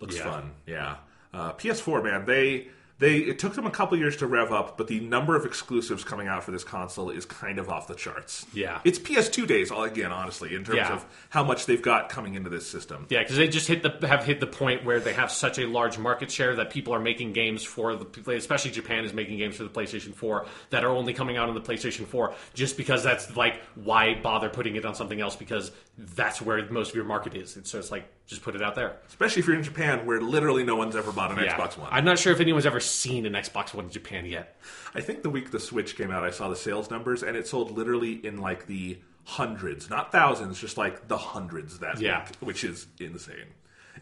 [0.00, 0.24] Looks Yeah.
[0.30, 0.50] fun.
[0.66, 0.96] Yeah.
[1.32, 2.66] Uh, PS4, man, they
[3.02, 6.04] they it took them a couple years to rev up, but the number of exclusives
[6.04, 8.46] coming out for this console is kind of off the charts.
[8.54, 8.80] Yeah.
[8.84, 10.94] It's PS2 days all again, honestly, in terms Yeah.
[10.94, 13.06] of how much they've got coming into this system.
[13.10, 15.66] Yeah, because they just hit the have hit the point where they have such a
[15.66, 19.56] large market share that people are making games for the especially Japan is making games
[19.56, 23.02] for the PlayStation 4 that are only coming out on the PlayStation 4 just because
[23.02, 27.04] that's like why bother putting it on something else because that's where most of your
[27.04, 27.56] market is.
[27.56, 28.96] And so it's like just put it out there.
[29.08, 31.56] Especially if you're in Japan where literally no one's ever bought an Yeah.
[31.56, 31.88] Xbox One.
[31.92, 34.56] I'm not sure if anyone's ever seen an Xbox One in Japan yet.
[34.94, 37.46] I think the week the Switch came out, I saw the sales numbers, and it
[37.46, 42.24] sold literally in like the hundreds, not thousands, just like the hundreds that Yeah.
[42.24, 43.36] week, which is insane.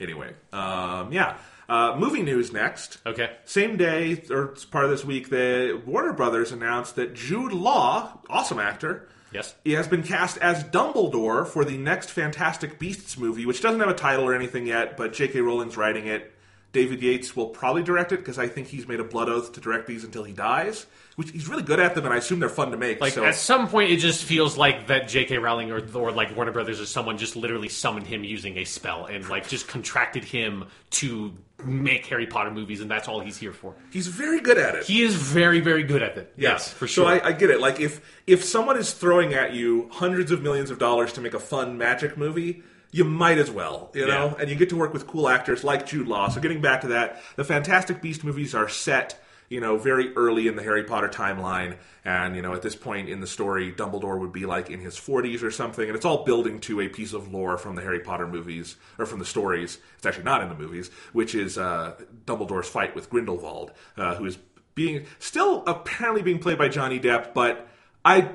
[0.00, 1.36] Anyway, um, yeah.
[1.68, 2.98] Uh, movie news next.
[3.06, 3.30] Okay.
[3.44, 8.18] Same day, or it's part of this week, the Warner Brothers announced that Jude Law,
[8.30, 9.54] awesome actor, Yes.
[9.64, 13.88] he has been cast as Dumbledore for the next Fantastic Beasts movie, which doesn't have
[13.88, 15.40] a title or anything yet, but J.K.
[15.40, 16.32] Rowling's writing it.
[16.72, 19.60] David Yates will probably direct it because I think he's made a blood oath to
[19.60, 20.86] direct these until he dies,
[21.20, 22.98] which he's really good at them, and I assume they're fun to make.
[22.98, 25.36] Like so at some point, it just feels like that J.K.
[25.36, 29.04] Rowling or, or like Warner Brothers or someone just literally summoned him using a spell
[29.04, 33.52] and like just contracted him to make Harry Potter movies, and that's all he's here
[33.52, 33.74] for.
[33.92, 34.84] he's very good at it.
[34.84, 36.32] He is very, very good at it.
[36.38, 36.52] Yeah.
[36.52, 37.04] Yes, for sure.
[37.04, 37.60] So I, I get it.
[37.60, 41.34] Like if if someone is throwing at you hundreds of millions of dollars to make
[41.34, 42.62] a fun magic movie,
[42.92, 44.28] you might as well, you know.
[44.28, 44.40] Yeah.
[44.40, 46.30] And you get to work with cool actors like Jude Law.
[46.30, 50.46] So getting back to that, the Fantastic Beast movies are set, you know, very early
[50.46, 54.18] in the Harry Potter timeline, and you know at this point in the story, Dumbledore
[54.18, 57.12] would be like in his 40s or something, and it's all building to a piece
[57.12, 59.78] of lore from the Harry Potter movies or from the stories.
[59.98, 64.24] It's actually not in the movies, which is uh, Dumbledore's fight with Grindelwald, uh, who
[64.24, 64.38] is
[64.76, 67.68] being still apparently being played by Johnny Depp, but
[68.04, 68.30] I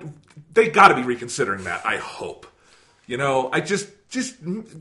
[0.53, 1.86] they got to be reconsidering that.
[1.86, 2.45] I hope.
[3.07, 4.36] You know, I just just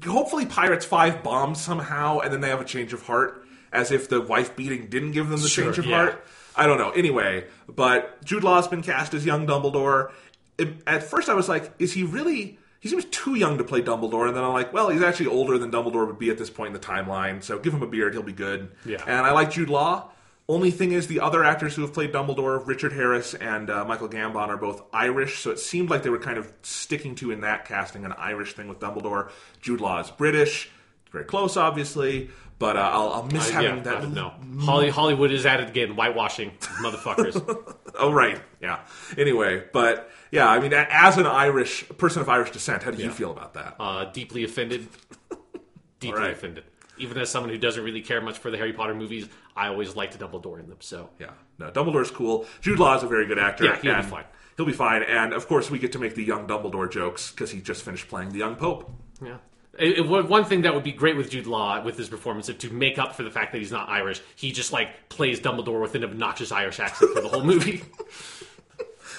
[0.05, 3.44] hopefully Pirates Five bombs somehow, and then they have a change of heart,
[3.75, 5.97] as if the wife beating didn't give them the Sure, change of yeah.
[5.97, 6.25] heart.
[6.57, 6.91] I don't know.
[6.91, 10.13] Anyway, but Jude Law's been cast as young Dumbledore.
[10.57, 12.59] It- at first, I was like, is he really?
[12.81, 14.27] he seems too young to play Dumbledore.
[14.29, 16.69] And then I'm like, well, he's actually older than Dumbledore would be at this point
[16.69, 17.43] in the timeline.
[17.43, 18.73] So give him a beard, he'll be good.
[18.85, 18.99] Yeah.
[19.07, 20.11] And I like Jude Law.
[20.51, 24.11] Only thing is, the other actors who have played Dumbledore, Richard Harris and uh, Michael
[24.11, 25.39] Gambon, are both Irish.
[25.39, 28.53] So it seemed like they were kind of sticking to in that casting an Irish
[28.53, 29.31] thing with Dumbledore.
[29.63, 30.69] Jude Law is British,
[31.15, 32.29] very close, obviously.
[32.59, 34.15] But uh, I'll, I'll miss Uh, having yeah, that.
[34.15, 34.61] Don't.
[34.61, 36.51] Holly, Hollywood is at it again, whitewashing
[36.83, 37.75] motherfuckers.
[37.97, 38.41] Oh, right.
[38.61, 38.81] Yeah.
[39.17, 43.09] Anyway, but yeah, I mean, as an Irish person of Irish descent, how do you
[43.11, 43.77] feel about that?
[43.79, 44.89] uh, deeply offended.
[46.01, 46.33] Deeply right.
[46.33, 46.65] offended.
[46.99, 49.95] Even as someone who doesn't really care much for the Harry Potter movies, I always
[49.95, 50.79] liked Dumbledore in them.
[50.81, 51.31] So yeah.
[51.59, 52.47] No, Dumbledore's cool.
[52.61, 53.65] Jude Law is a very good actor.
[53.65, 54.25] Yeah, he'll be fine.
[54.57, 55.03] He'll be fine.
[55.05, 58.09] And of course, we get to make the young Dumbledore jokes because he just finished
[58.09, 58.91] playing the young Pope.
[59.25, 59.37] yeah.
[59.79, 62.57] It, it- one thing that would be great with Jude Law with his performance, is
[62.59, 65.81] to make up for the fact that he's not Irish, he just like plays Dumbledore
[65.81, 67.83] with an obnoxious Irish accent for the whole movie.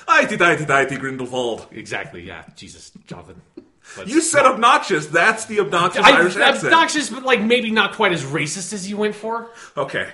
[0.07, 1.67] Ighty, dighty, dighty, Grindelwald.
[1.71, 2.21] exactly.
[2.23, 2.43] Yeah.
[2.55, 3.41] Jesus, Jonathan.
[3.97, 5.07] Let's- You said obnoxious.
[5.07, 6.65] That's the obnoxious I, Irish accent.
[6.73, 9.49] obnoxious, but like maybe not quite as racist as you went for.
[9.75, 10.09] Okay.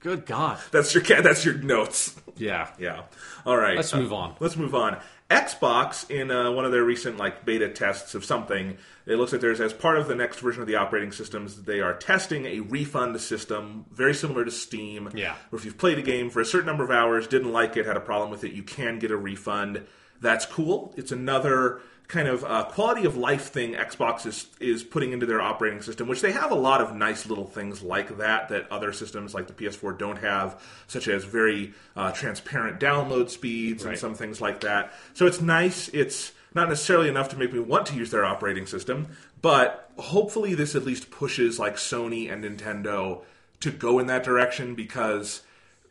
[0.00, 0.58] Good God.
[0.70, 2.14] That's your that's your notes.
[2.36, 2.70] Yeah.
[2.78, 3.02] Yeah.
[3.44, 3.76] All right.
[3.76, 4.34] Let's move on.
[4.38, 4.98] Let's move on.
[5.30, 9.42] Xbox, in uh, one of their recent like beta tests of something, it looks like
[9.42, 12.60] there's as part of the next version of the operating systems, they are testing a
[12.60, 15.10] refund system very similar to Steam.
[15.14, 15.34] Yeah.
[15.50, 17.84] Where if you've played a game for a certain number of hours, didn't like it,
[17.84, 19.84] had a problem with it, you can get a refund.
[20.20, 20.94] That's cool.
[20.96, 25.42] It's another kind of uh, quality of life thing Xbox is is putting into their
[25.42, 28.92] operating system, which they have a lot of nice little things like that that other
[28.92, 34.14] systems like the PS4 don't have, such as very uh, transparent download speeds and some
[34.14, 34.92] things like that.
[35.12, 35.88] So it's nice.
[35.88, 39.08] It's not necessarily enough to make me want to use their operating system,
[39.42, 43.22] but hopefully this at least pushes like Sony and Nintendo
[43.60, 45.42] to go in that direction because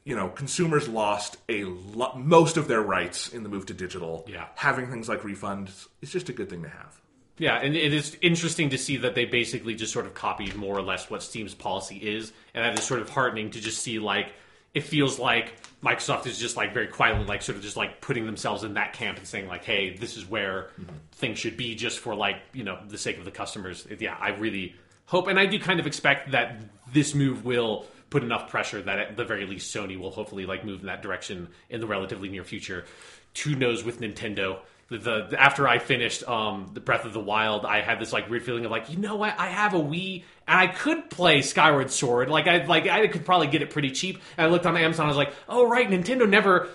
[0.07, 4.25] you know consumers lost a lot most of their rights in the move to digital.
[4.25, 4.47] Yeah.
[4.55, 7.01] having things like refunds is just a good thing to have.
[7.37, 10.75] Yeah, and it is interesting to see that they basically just sort of copied more
[10.75, 13.99] or less what Steam's policy is, and that is sort of heartening to just see
[13.99, 14.31] like
[14.73, 18.25] it feels like Microsoft is just like very quietly like sort of just like putting
[18.25, 20.95] themselves in that camp and saying like, hey, this is where mm-hmm.
[21.11, 23.85] things should be just for like you know the sake of the customers.
[23.99, 24.73] Yeah, I really
[25.05, 26.61] hope, and I do kind of expect that
[26.93, 30.63] this move will put enough pressure that at the very least Sony will hopefully like
[30.65, 32.85] move in that direction in the relatively near future.
[33.43, 34.59] Who knows with Nintendo?
[34.89, 38.29] The, the after I finished um, the Breath of the Wild, I had this like
[38.29, 39.37] weird feeling of like, you know what?
[39.37, 42.29] I have a Wii and I could play Skyward Sword.
[42.29, 44.21] Like I like I could probably get it pretty cheap.
[44.37, 45.05] And I looked on Amazon.
[45.05, 46.69] I was like, oh right, Nintendo never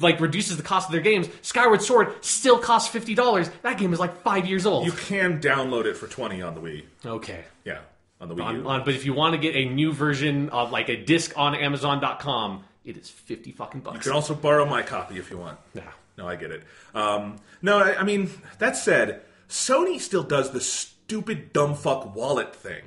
[0.00, 1.28] like reduces the cost of their games.
[1.42, 3.50] Skyward Sword still costs fifty dollars.
[3.60, 4.86] That game is like five years old.
[4.86, 6.84] You can download it for twenty on the Wii.
[7.04, 7.44] okay.
[7.66, 7.80] Yeah,
[8.20, 8.68] on the Wii U.
[8.68, 11.54] on, but if you want to get a new version of like a disc on
[11.54, 13.96] Amazon.com, it is fifty fucking bucks.
[13.96, 15.58] You can also borrow my copy if you want.
[15.74, 15.82] Yeah.
[16.16, 16.64] No, I get it.
[16.94, 22.54] Um, no, I, I mean that said, Sony still does the stupid dumb fuck wallet
[22.56, 22.82] thing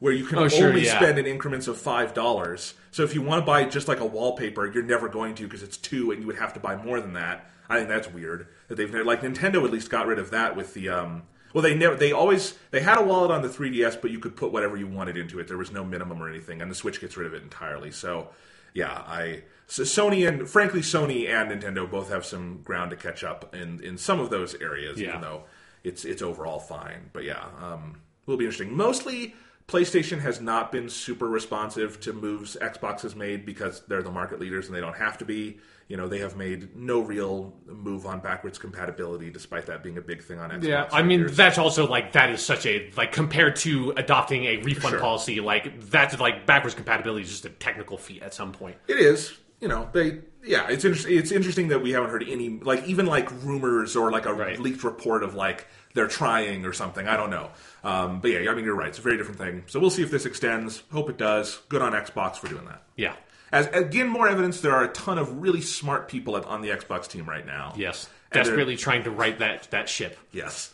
[0.00, 0.96] where you can Oh, sure, only yeah.
[0.96, 2.74] spend in increments of five dollars.
[2.90, 5.62] So if you want to buy just like a wallpaper, you're never going to because
[5.62, 7.48] it's two, and you would have to buy more than that.
[7.68, 10.74] I think that's weird that they've like Nintendo at least got rid of that with
[10.74, 10.88] the.
[10.88, 11.22] Um,
[11.52, 11.96] well, they never.
[11.96, 14.86] They always they had a wallet on the 3DS, but you could put whatever you
[14.86, 15.48] wanted into it.
[15.48, 17.90] There was no minimum or anything, and the Switch gets rid of it entirely.
[17.90, 18.28] So,
[18.74, 23.22] yeah, I so Sony and frankly Sony and Nintendo both have some ground to catch
[23.24, 25.08] up in in some of those areas, Yeah.
[25.10, 25.44] even though
[25.84, 27.10] it's it's overall fine.
[27.12, 28.76] But yeah, um, will be interesting.
[28.76, 29.34] Mostly.
[29.72, 34.38] PlayStation has not been super responsive to moves Xbox has made because they're the market
[34.38, 35.58] leaders and they don't have to be.
[35.88, 40.00] You know, they have made no real move on backwards compatibility, despite that being a
[40.00, 40.64] big thing on Xbox.
[40.64, 41.36] Yeah, I mean years.
[41.36, 45.00] that's also like that is such a like compared to adopting a refund Sure.
[45.00, 48.76] policy, like that's like backwards compatibility is just a technical feat at some point.
[48.88, 49.32] It is.
[49.60, 50.18] You know, they.
[50.44, 51.16] Yeah, it's interesting.
[51.16, 54.58] It's interesting that we haven't heard any, like, even like rumors or like a Right.
[54.58, 57.06] leaked report of like they're trying or something.
[57.06, 57.50] I don't know.
[57.84, 58.88] Um, but yeah, I mean, you're right.
[58.88, 59.64] It's a very different thing.
[59.66, 60.82] So we'll see if this extends.
[60.92, 61.58] Hope it does.
[61.68, 62.82] Good on Xbox for doing that.
[62.96, 63.14] Yeah.
[63.50, 64.60] As again, more evidence.
[64.60, 67.74] There are a ton of really smart people at, on the Xbox team right now.
[67.76, 68.08] Yes.
[68.32, 70.18] Desperately trying to right that that ship.
[70.32, 70.72] Yes.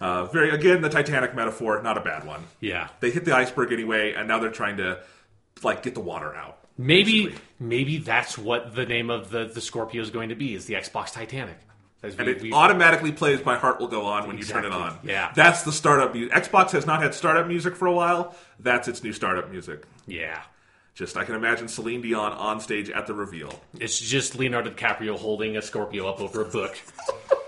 [0.00, 2.44] Uh, very again, the Titanic metaphor, not a bad one.
[2.60, 2.88] Yeah.
[3.00, 5.00] They hit the iceberg anyway, and now they're trying to
[5.64, 6.58] like get the water out.
[6.78, 7.44] Maybe basically.
[7.60, 10.74] maybe that's what the name of the the Scorpio is going to be is the
[10.74, 11.58] Xbox Titanic.
[12.02, 14.64] As And we- it we- automatically plays "My Heart Will Go On" when you turn
[14.64, 14.98] it on.
[15.04, 15.30] Yeah.
[15.36, 16.32] that's the startup music.
[16.34, 18.34] Xbox has not had startup music for a while.
[18.58, 19.84] That's its new startup music.
[20.06, 20.40] yeah.
[20.94, 23.62] Just I can imagine Celine Dion on stage at the reveal.
[23.80, 26.78] It's just Leonardo DiCaprio holding a Scorpio up over a book.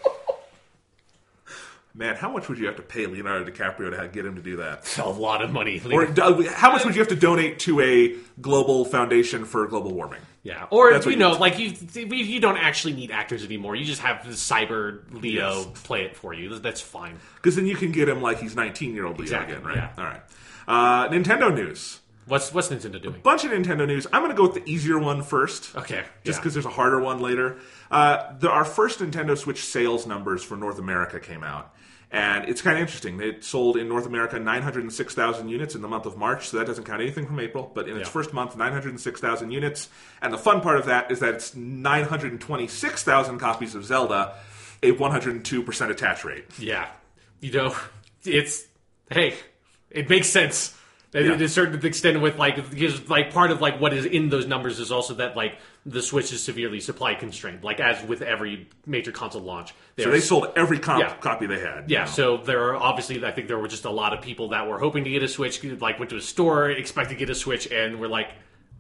[1.96, 4.56] Man, how much would you have to pay Leonardo DiCaprio to get him to do
[4.56, 4.98] that?
[5.02, 5.80] A lot of money.
[5.92, 6.06] Or
[6.50, 10.20] how much would you have to donate to a global foundation for global warming?
[10.42, 13.76] yeah, or That's you you- know, like you, you don't actually need actors anymore.
[13.76, 15.82] You just have the cyber Leo Yes.
[15.84, 16.58] play it for you.
[16.58, 17.18] That's fine.
[17.36, 19.76] Because then you can get him like he's 19 year old Leo Exactly, again, right?
[19.76, 19.90] yeah.
[19.96, 20.20] All right.
[20.66, 22.00] Uh, Nintendo news.
[22.26, 23.16] What's what's Nintendo doing?
[23.16, 24.06] A Bunch of Nintendo news.
[24.10, 25.76] I'm going to go with the easier one first.
[25.76, 26.40] Okay, Just yeah.
[26.40, 27.58] because there's a harder one later.
[27.90, 31.73] Uh, the, our first Nintendo Switch sales numbers for North America came out.
[32.14, 33.20] And it's kind of interesting.
[33.20, 36.84] It sold in North America 906,000 units in the month of March, so that doesn't
[36.84, 37.72] count anything from April.
[37.74, 38.12] But in its Yeah.
[38.12, 39.88] first month, 906,000 units.
[40.22, 44.34] And the fun part of that is that it's 926,000 copies of Zelda,
[44.80, 46.44] a 102% attach rate.
[46.56, 46.86] Yeah,
[47.40, 47.74] you know,
[48.24, 48.64] it's
[49.10, 49.34] hey,
[49.90, 50.72] it makes sense.
[51.14, 51.36] Yeah.
[51.36, 54.46] To a certain extent, with like because like part of like what is in those
[54.46, 55.56] numbers is also that like
[55.86, 57.62] the Switch is severely supply constrained.
[57.62, 61.14] Like as with every major console launch, So they sold every comp- Yeah.
[61.16, 61.88] copy they had.
[61.88, 62.10] Yeah, you know.
[62.10, 64.78] so there are obviously I think there were just a lot of people that were
[64.80, 67.70] hoping to get a Switch, like went to a store expecting to get a Switch,
[67.70, 68.30] and were like,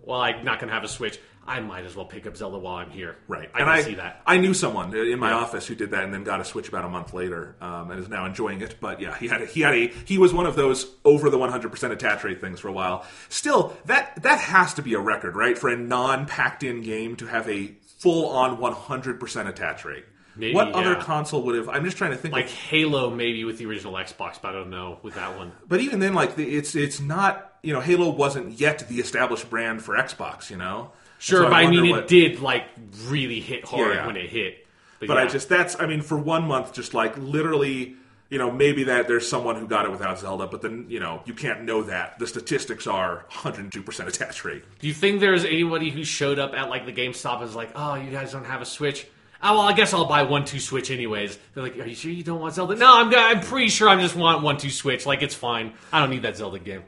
[0.02, 1.18] "Well, I'm not going to have a Switch.
[1.46, 3.82] I might as well pick up Zelda while I'm here." Right, I and can I
[3.82, 4.22] see that.
[4.26, 6.84] I knew someone in my office who did that, and then got a Switch about
[6.84, 8.76] a month later, um, and is now enjoying it.
[8.80, 11.38] But yeah, he had a, he had a he was one of those over the
[11.38, 13.04] 100 percent attach rate things for a while.
[13.28, 17.16] Still, that that has to be a record, right, for a non packed in game
[17.16, 20.04] to have a full on 100 percent attach rate.
[20.36, 21.68] Maybe, what other console would have?
[21.68, 22.34] I'm just trying to think.
[22.34, 25.52] Like of, Halo, maybe with the original Xbox, but I don't know with that one.
[25.68, 29.48] but even then, like the, it's it's not you know Halo wasn't yet the established
[29.48, 30.90] brand for Xbox, you know.
[31.18, 32.64] Sure, So but I wonder mean, what- it did like
[33.06, 34.06] really hit hard Yeah.
[34.06, 34.66] when it hit.
[35.00, 35.24] But yeah.
[35.24, 37.94] I just that's I mean for one month just like literally
[38.30, 41.22] you know maybe that there's someone who got it without Zelda but then you know
[41.26, 44.64] you can't know that the statistics are 102% attach rate.
[44.78, 47.70] Do you think there's anybody who showed up at like the GameStop and was like,
[47.74, 49.06] "Oh, you guys don't have a Switch"?
[49.42, 51.38] Oh well, I guess I'll buy one two Switch anyways.
[51.52, 53.14] They're like, "Are you sure you don't want Zelda?" No, I'm.
[53.14, 55.04] I'm pretty sure I just want one two Switch.
[55.04, 55.74] Like it's fine.
[55.92, 56.82] I don't need that Zelda game.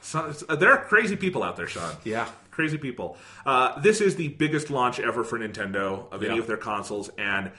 [0.00, 1.94] So, uh, there are crazy people out there, Sean.
[2.04, 2.28] Yeah.
[2.52, 3.16] Crazy people.
[3.44, 6.40] Uh, this is the biggest launch ever for Nintendo of any Yeah.
[6.40, 7.50] of their consoles, and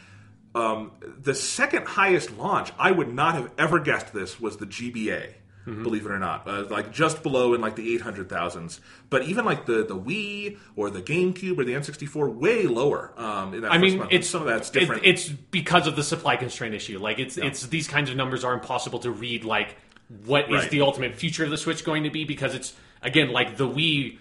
[0.56, 5.34] um, the second highest launch, I would not have ever guessed this, was the GBA.
[5.66, 5.82] Mm-hmm.
[5.84, 9.24] Believe it or not, uh, like just below in like the eight hundred thousands, but
[9.24, 13.14] even like the the Wii or the GameCube or the N64, way lower.
[13.16, 14.12] Um, in that I first mean, month.
[14.12, 15.06] it's some of that's it- different.
[15.06, 17.00] it's because of the supply constraint issue.
[17.00, 19.46] Like it's it's these kinds of numbers are impossible to read.
[19.46, 19.78] Like
[20.26, 20.70] what is Right.
[20.70, 22.26] the ultimate future of the Switch going to be?
[22.26, 24.18] Because it's again like the Wii,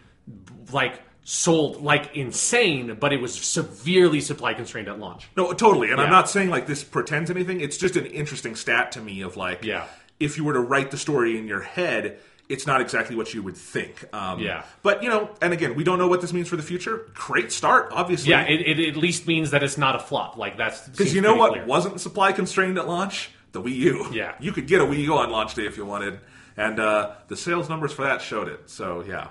[0.72, 5.28] like sold like insane, but it was severely supply constrained at launch.
[5.36, 5.90] No, totally.
[5.92, 7.60] And I'm not saying like this pretends anything.
[7.60, 9.84] It's just an interesting stat to me of like, Yeah.
[10.18, 12.18] if you were to write the story in your head,
[12.48, 14.04] it's not exactly what you would think.
[14.12, 14.64] Um, Yeah.
[14.82, 17.06] But, you know, and again, we don't know what this means for the future.
[17.14, 18.30] Great start, obviously.
[18.30, 20.36] Yeah, it, it at least means that it's not a flop.
[20.36, 21.64] Like that's Because you know what clear.
[21.66, 23.30] wasn't supply constrained at launch?
[23.52, 24.06] The Wii U.
[24.12, 24.34] Yeah.
[24.40, 26.18] You could get a Wii U on launch day if you wanted.
[26.56, 28.68] And uh, the sales numbers for that showed it.
[28.68, 29.28] So, yeah.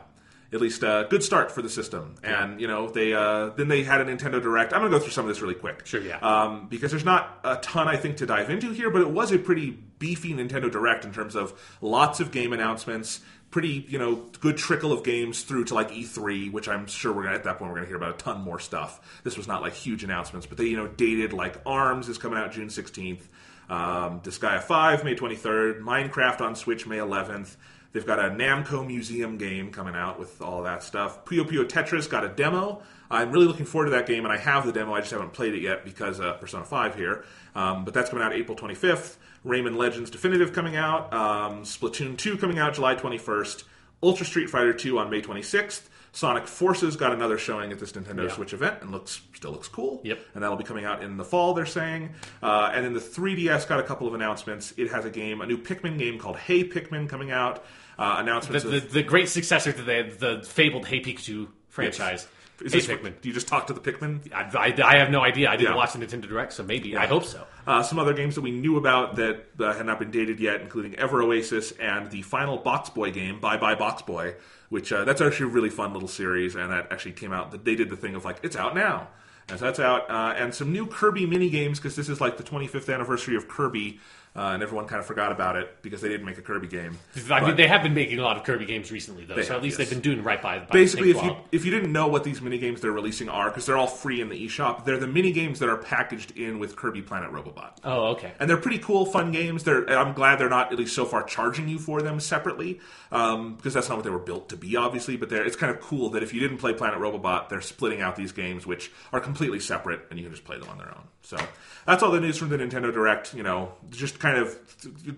[0.54, 2.16] At least a good start for the system.
[2.24, 4.74] And, you know, they uh, then they had a Nintendo Direct.
[4.74, 5.86] I'm going to go through some of this really quick.
[5.86, 6.18] Sure, yeah.
[6.18, 9.32] Um, because there's not a ton, I think, to dive into here, but it was
[9.32, 14.16] a pretty beefy Nintendo Direct in terms of lots of game announcements, pretty, you know,
[14.39, 17.58] good trickle of games through to like E3, which I'm sure we're gonna at that
[17.60, 19.22] point we're gonna hear about a ton more stuff.
[19.24, 22.39] This was not like huge announcements, but they, you know, dated like Arms is coming
[22.39, 23.22] out June 16th,
[23.70, 27.56] um, Disgaea 5 May 23rd, Minecraft on Switch May 11th.
[27.93, 31.25] They've got a Namco Museum game coming out with all that stuff.
[31.25, 32.81] Puyo Puyo Tetris got a demo.
[33.09, 34.93] I'm really looking forward to that game, and I have the demo.
[34.93, 37.25] I just haven't played it yet because uh, Persona 5 here.
[37.53, 39.17] Um, but that's coming out April 25th.
[39.45, 41.13] Rayman Legends Definitive coming out.
[41.13, 43.63] Um, Splatoon 2 coming out July 21st.
[44.01, 45.89] Ultra Street Fighter 2 on May 26th.
[46.14, 48.34] Sonic Forces got another showing at this Nintendo Yeah.
[48.34, 50.01] Switch event and looks still looks cool.
[50.03, 50.20] Yep.
[50.34, 52.12] And that'll be coming out in the fall, they're saying.
[52.43, 54.74] Uh, and then the 3DS got a couple of announcements.
[54.78, 57.64] It has a game, a new Pikmin game called Hey Pikmin coming out.
[57.97, 62.28] Uh, the, announcements the, of the great successor to the the fabled Hey Pikachu franchise.
[62.64, 63.20] Is hey this Pikmin.
[63.22, 64.32] Do you just talk to the Pikmin?
[64.34, 64.41] I,
[64.84, 65.49] I, I have no idea.
[65.49, 65.78] I didn't Yeah.
[65.78, 67.43] watch the Nintendo Direct, so maybe I hope so.
[67.66, 70.62] Uh, some other games that we knew about that uh, had not been dated yet,
[70.62, 74.36] including Ever Oasis and the final Box Boy game, Bye Bye Box Boy,
[74.72, 77.51] which uh, that's actually a really fun little series, and that actually came out.
[77.65, 79.09] They did the thing of like it's out now,
[79.49, 82.38] and so that's out, uh, and some new Kirby mini games because this is like
[82.38, 83.99] the 25th anniversary of Kirby,
[84.34, 86.97] uh, and everyone kind of forgot about it because they didn't make a Kirby game.
[87.29, 89.57] I mean, they have been making a lot of Kirby games recently, though, so have,
[89.57, 89.89] at least yes.
[89.89, 90.59] they've been doing right by.
[90.59, 93.27] The by basically if you if you didn't know what these mini games they're releasing
[93.27, 96.38] are because they're all free in the eShop, they're the mini games that are packaged
[96.38, 97.77] in with Kirby Planet Robobot.
[97.84, 98.32] Oh, okay.
[98.39, 99.65] and they're pretty cool, fun games.
[99.65, 102.79] They're I'm glad they're not at least so far charging you for them separately
[103.11, 105.17] um, because that's not what they were built to be, obviously.
[105.17, 107.99] But they're, it's kind of cool that if you didn't play Planet Robobot, they're splitting
[107.99, 110.89] out these games which are completely separate and you can just play them on their
[110.89, 111.03] own.
[111.24, 111.38] So
[111.86, 113.34] that's all the news from the Nintendo Direct.
[113.34, 114.57] You know, just kind of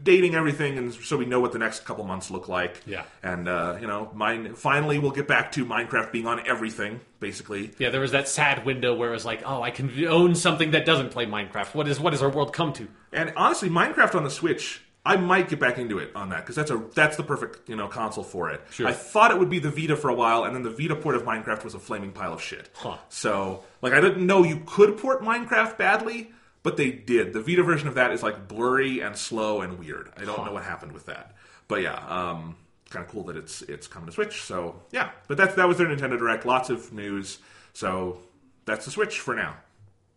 [0.03, 2.81] dating everything, and so we know what the next couple months look like.
[2.85, 3.03] Yeah.
[3.23, 7.71] and uh, you know, mine finally we'll get back to Minecraft being on everything, basically.
[7.79, 10.71] Yeah, there was that sad window where it was like, oh, I can own something
[10.71, 11.73] that doesn't play Minecraft.
[11.73, 12.87] What is what does our world come to?
[13.11, 16.55] And honestly, Minecraft on the Switch, I might get back into it on that because
[16.55, 18.61] that's a that's the perfect you know console for it.
[18.71, 18.87] Sure.
[18.87, 21.15] I thought it would be the Vita for a while, and then the Vita port
[21.15, 22.69] of Minecraft was a flaming pile of shit.
[22.75, 22.97] Huh.
[23.09, 26.31] So like I didn't know you could port Minecraft badly,
[26.63, 27.33] but they did.
[27.33, 30.09] The Vita version of that is like blurry and slow and weird.
[30.15, 31.35] I don't know what happened with that,
[31.67, 31.95] but yeah.
[32.07, 32.55] Um,
[32.89, 34.43] Kind of cool that it's it's coming to Switch.
[34.43, 36.45] So yeah, but that's that was their Nintendo Direct.
[36.45, 37.39] Lots of news.
[37.73, 38.19] So
[38.65, 39.55] that's the Switch for now.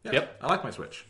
[0.04, 0.38] Yeah, Yep.
[0.42, 1.06] I like my Switch.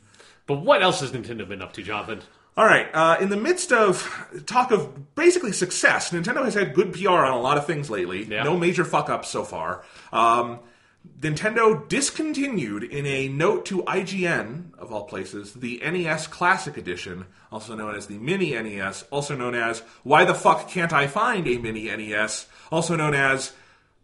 [0.46, 2.20] But what else has Nintendo been up to, Jonathan?
[2.56, 2.88] All right.
[2.94, 7.32] Uh, in the midst of talk of basically success, Nintendo has had good PR on
[7.32, 8.24] a lot of things lately.
[8.24, 8.44] Yeah.
[8.44, 9.84] No major fuck ups so far.
[10.12, 10.60] Um,
[11.20, 17.74] Nintendo discontinued in a note to IGN, of all places, the NES Classic Edition, also
[17.74, 21.58] known as the Mini NES, also known as Why the Fuck Can't I Find a
[21.58, 23.52] Mini NES, also known as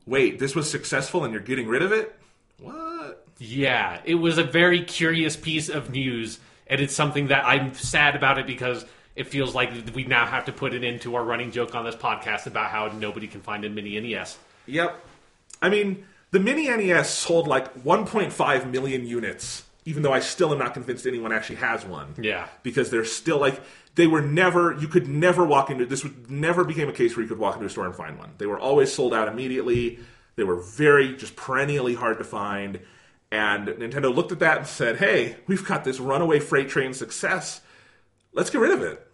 [0.06, 2.18] Wait, this was successful and you're getting rid of it?
[2.58, 3.24] What?
[3.38, 6.40] Yeah, it was a very curious piece of news,
[6.72, 10.46] and it's something that I'm sad about it because it feels like we now have
[10.46, 13.66] to put it into our running joke on this podcast about how nobody can find
[13.66, 14.38] a mini NES.
[14.64, 14.98] Yep.
[15.60, 20.58] I mean, the Mini NES sold like 1.5 million units, even though I still am
[20.58, 22.14] not convinced anyone actually has one.
[22.18, 22.48] Yeah.
[22.62, 23.60] Because they're still like,
[23.94, 27.22] they were never, you could never walk into, this would never became a case where
[27.22, 28.30] you could walk into a store and find one.
[28.38, 29.98] They were always sold out immediately.
[30.36, 32.80] They were very, just perennially hard to find.
[33.32, 37.62] And Nintendo looked at that and said, hey, we've got this runaway freight train success.
[38.34, 39.04] Let's get rid of it.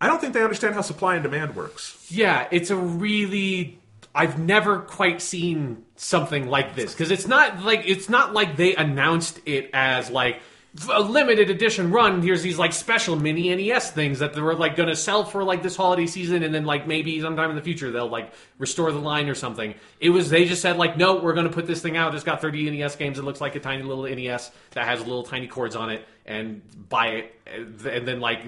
[0.00, 2.06] I don't think they understand how supply and demand works.
[2.08, 3.80] Yeah, it's a really
[4.14, 8.74] I've never quite seen something like this because it's not like it's not like they
[8.76, 10.40] announced it as like
[10.88, 12.22] a limited edition run.
[12.22, 15.42] Here's these like special mini NES things that they were like going to sell for
[15.42, 18.92] like this holiday season, and then like maybe sometime in the future they'll like restore
[18.92, 19.74] the line or something.
[19.98, 22.14] It was they just said like, no, we're going to put this thing out.
[22.14, 23.18] It's got 30 NES games.
[23.18, 26.62] It looks like a tiny little NES that has little tiny cords on it, and
[26.88, 28.42] buy it, and then like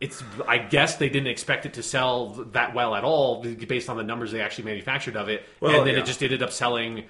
[0.00, 3.96] it's I guess they didn't expect it to sell that well at all based on
[3.96, 6.00] the numbers they actually manufactured of it, Well, and then yeah.
[6.00, 7.04] it just ended up selling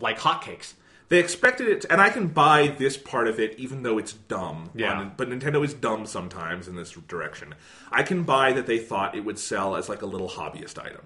[0.00, 0.74] like hotcakes.
[1.10, 4.70] They expected it, and I can buy this part of it, even though it's dumb.
[4.74, 4.92] Yeah.
[4.94, 7.54] On- but Nintendo is dumb sometimes in this direction.
[7.90, 11.02] I can buy that they thought it would sell as like a little hobbyist item,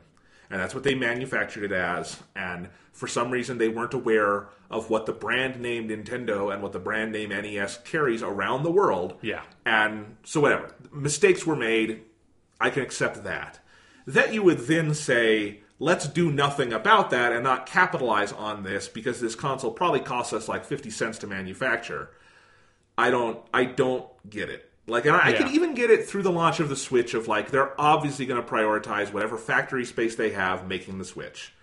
[0.50, 2.22] and that's what they manufactured it as.
[2.36, 6.72] And for some reason, they weren't aware of what the brand name Nintendo and what
[6.72, 9.14] the brand name NES carries around the world.
[9.22, 9.40] Yeah.
[9.64, 12.02] And so, whatever mistakes were made,
[12.60, 13.58] I can accept that.
[14.06, 18.88] That you would then say, let's do nothing about that and not capitalize on this
[18.88, 22.10] because this console probably costs us like 50 cents to manufacture.
[22.96, 24.70] I don't I don't get it.
[24.86, 27.26] Like and I, I can even get it through the launch of the Switch of
[27.26, 31.54] like they're obviously going to prioritize whatever factory space they have making the Switch.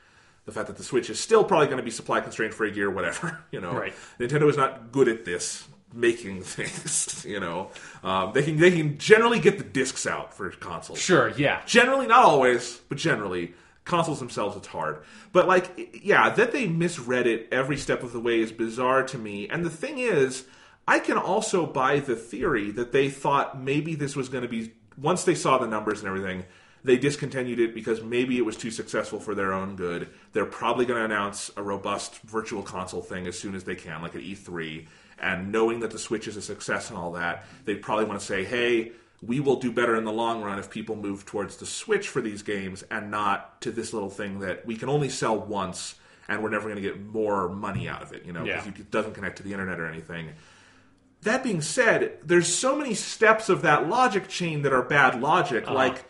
[0.46, 2.72] The fact that the Switch is still probably going to be supply constrained for a
[2.72, 3.44] year, whatever.
[3.52, 3.94] You know, Right.
[4.20, 7.24] Nintendo is not good at this making things.
[7.26, 7.70] You know,
[8.04, 11.00] um, they can they can generally get the discs out for consoles.
[11.00, 13.54] Sure, yeah, Generally, not always, but generally,
[13.84, 15.04] consoles themselves, it's hard.
[15.32, 19.18] But like, yeah, that they misread it every step of the way is bizarre to
[19.18, 19.50] me.
[19.50, 20.46] And the thing is,
[20.88, 24.74] I can also buy the theory that they thought maybe this was going to be
[24.98, 26.46] once they saw the numbers and everything.
[26.84, 30.10] They discontinued it because maybe it was too successful for their own good.
[30.34, 34.02] They're probably going to announce a robust virtual console thing as soon as they can,
[34.02, 34.88] like at E3.
[35.20, 38.26] And knowing that the Switch is a success and all that, they'd probably want to
[38.26, 41.66] say, hey, we will do better in the long run if people move towards the
[41.66, 45.38] Switch for these games and not to this little thing that we can only sell
[45.38, 45.96] once
[46.28, 48.66] and we're never going to get more money out of it, you know, Yeah.
[48.66, 50.30] it doesn't connect to the internet or anything.
[51.24, 55.66] That being said, there's so many steps of that logic chain that are bad logic.
[55.66, 55.76] Uh-huh.
[55.76, 56.04] Like,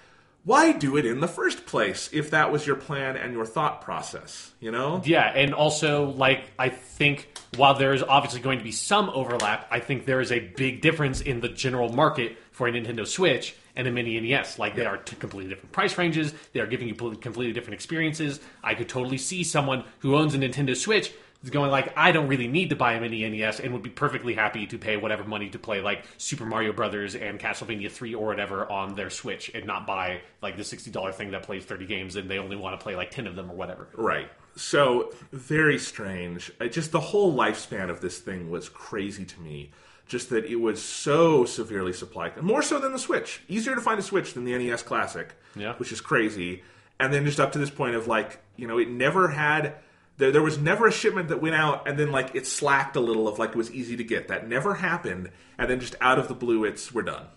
[0.45, 3.81] why do it in the first place if that was your plan and your thought
[3.81, 4.51] process?
[4.61, 5.01] You know?
[5.03, 9.67] yeah, and also like I think while there is obviously going to be some overlap,
[9.69, 13.55] I think there is a big difference in the general market for a Nintendo Switch
[13.75, 14.59] and a mini NES.
[14.59, 16.33] Like they are two completely different price ranges.
[16.53, 18.39] They are giving you pl- completely different experiences.
[18.63, 21.11] I could totally see someone who owns a Nintendo Switch
[21.43, 23.89] is going like, I don't really need to buy a mini NES and would be
[23.89, 28.13] perfectly happy to pay whatever money to play like Super Mario Brothers and Castlevania 3
[28.15, 31.85] or whatever on their Switch and not buy like the $60 thing that plays 30
[31.85, 33.87] games and they only want to play like 10 of them or whatever.
[33.95, 34.29] Right.
[34.55, 36.51] So very strange.
[36.69, 39.71] Just the whole lifespan of this thing was crazy to me.
[40.11, 43.39] Just that it was so severely supply, more so than the Switch.
[43.47, 45.75] Easier to find a Switch than the NES Classic, Yeah.
[45.75, 46.63] which is crazy.
[46.99, 49.75] And then just up to this point of like, you know, it never had.
[50.17, 52.99] There, there was never a shipment that went out and then like it slacked a
[52.99, 54.27] little of like it was easy to get.
[54.27, 55.31] That never happened.
[55.57, 57.27] And then just out of the blue, it's we're done.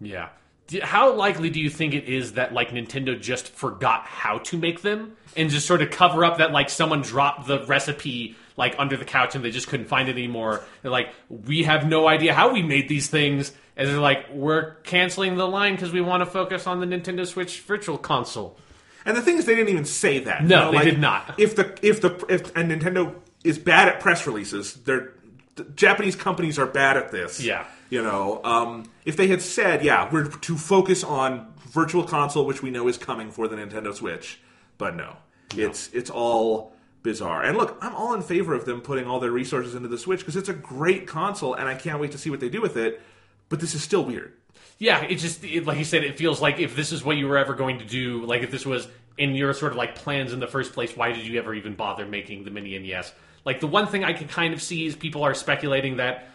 [0.00, 0.28] Yeah.
[0.80, 4.82] How likely do you think it is that like Nintendo just forgot how to make
[4.82, 8.96] them and just sort of cover up that like someone dropped the recipe like under
[8.96, 10.64] the couch and they just couldn't find it anymore?
[10.82, 14.74] They're like, we have no idea how we made these things, and they're like, we're
[14.82, 18.58] canceling the line because we want to focus on the Nintendo Switch Virtual Console.
[19.04, 20.44] And the thing is, they didn't even say that.
[20.44, 21.34] No, they did not.
[21.38, 25.12] If the if the if and Nintendo is bad at press releases, they're
[25.56, 27.40] the Japanese companies are bad at this.
[27.40, 27.66] Yeah.
[27.90, 32.62] you know, um, if they had said, yeah, we're to focus on Virtual Console, which
[32.62, 34.40] we know is coming for the Nintendo Switch,
[34.78, 35.16] but no,
[35.54, 36.72] it's it's all
[37.02, 37.42] bizarre.
[37.42, 40.20] And look, I'm all in favor of them putting all their resources into the Switch
[40.20, 42.76] because it's a great console, and I can't wait to see what they do with
[42.76, 43.00] it.
[43.48, 44.32] But this is still weird.
[44.78, 47.28] Yeah, it just it, like you said, it feels like if this is what you
[47.28, 48.88] were ever going to do, like if this was
[49.18, 51.74] in your sort of like plans in the first place, why did you ever even
[51.74, 53.12] bother making the mini NES?
[53.44, 56.28] Like the one thing I can kind of see is people are speculating that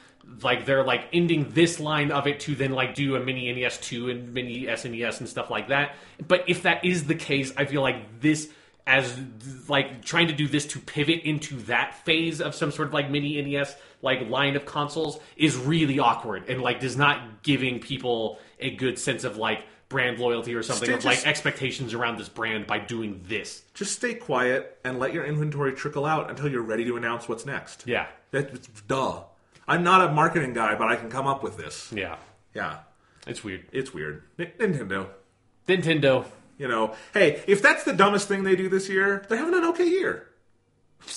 [0.43, 3.77] like they're like ending this line of it to then like do a mini NES
[3.79, 5.95] two and mini SNES and stuff like that.
[6.25, 8.49] But if that is the case, I feel like this
[8.87, 9.15] as
[9.67, 13.11] like trying to do this to pivot into that phase of some sort of like
[13.11, 18.39] mini NES like line of consoles is really awkward and like does not giving people
[18.59, 22.17] a good sense of like brand loyalty or something Stay of like just- expectations around
[22.17, 23.63] this brand by doing this.
[23.73, 27.45] Just stay quiet and let your inventory trickle out until you're ready to announce what's
[27.45, 27.83] next.
[27.85, 28.07] Yeah.
[28.31, 29.23] That's duh.
[29.67, 31.91] I'm not a marketing guy, but I can come up with this.
[31.93, 32.15] Yeah.
[32.53, 32.79] Yeah,
[33.27, 33.65] It's weird.
[33.71, 34.23] it's weird.
[34.39, 35.07] N- Nintendo.
[35.67, 36.25] Nintendo.
[36.57, 39.63] You know, hey, if that's the dumbest thing they do this year, they're having an
[39.65, 40.27] okay year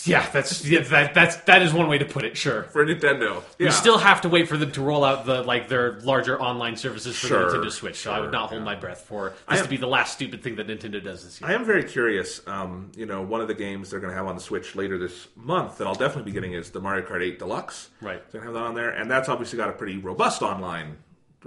[0.04, 2.64] Yeah, that's yeah, that that's that is one way to put it, sure.
[2.64, 3.42] for Nintendo.
[3.58, 3.66] Yeah.
[3.66, 6.76] We still have to wait for them to roll out the like their larger online
[6.76, 7.96] services for Sure, the Nintendo Switch.
[7.96, 10.42] So I would not hold my breath for this am- to be the last stupid
[10.42, 11.50] thing that Nintendo does this year.
[11.50, 12.46] I am very curious.
[12.46, 14.98] Um, you know, one of the games they're going to have on the Switch later
[14.98, 17.88] this month that I'll definitely be getting is the Mario Kart 8 Deluxe.
[18.00, 18.22] Right.
[18.30, 20.98] They're going to have that on there, and that's obviously got a pretty robust online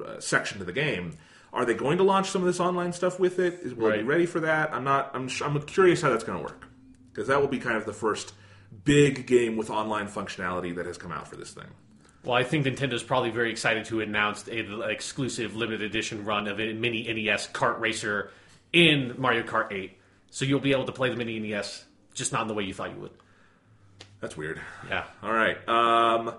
[0.04, 1.18] uh, section to the game.
[1.54, 3.60] Are they going to launch some of this online stuff with it?
[3.62, 4.06] Is will it be Right.
[4.08, 4.74] ready for that?
[4.74, 5.12] I'm not.
[5.14, 5.28] I'm.
[5.28, 6.66] sh- I'm curious how that's going to work
[7.12, 8.34] because that will be kind of the first
[8.86, 11.68] big game with online functionality that has come out for this thing.
[12.24, 16.60] Well, I think Nintendo's probably very excited to announce an exclusive limited edition run of
[16.60, 18.32] a mini NES kart racer
[18.72, 19.96] in Mario Kart 8.
[20.32, 21.84] So you'll be able to play the mini NES,
[22.16, 23.12] just not in the way you thought you would.
[24.22, 24.60] That's weird.
[24.90, 25.04] Yeah.
[25.22, 25.58] All right.
[25.70, 26.34] Um,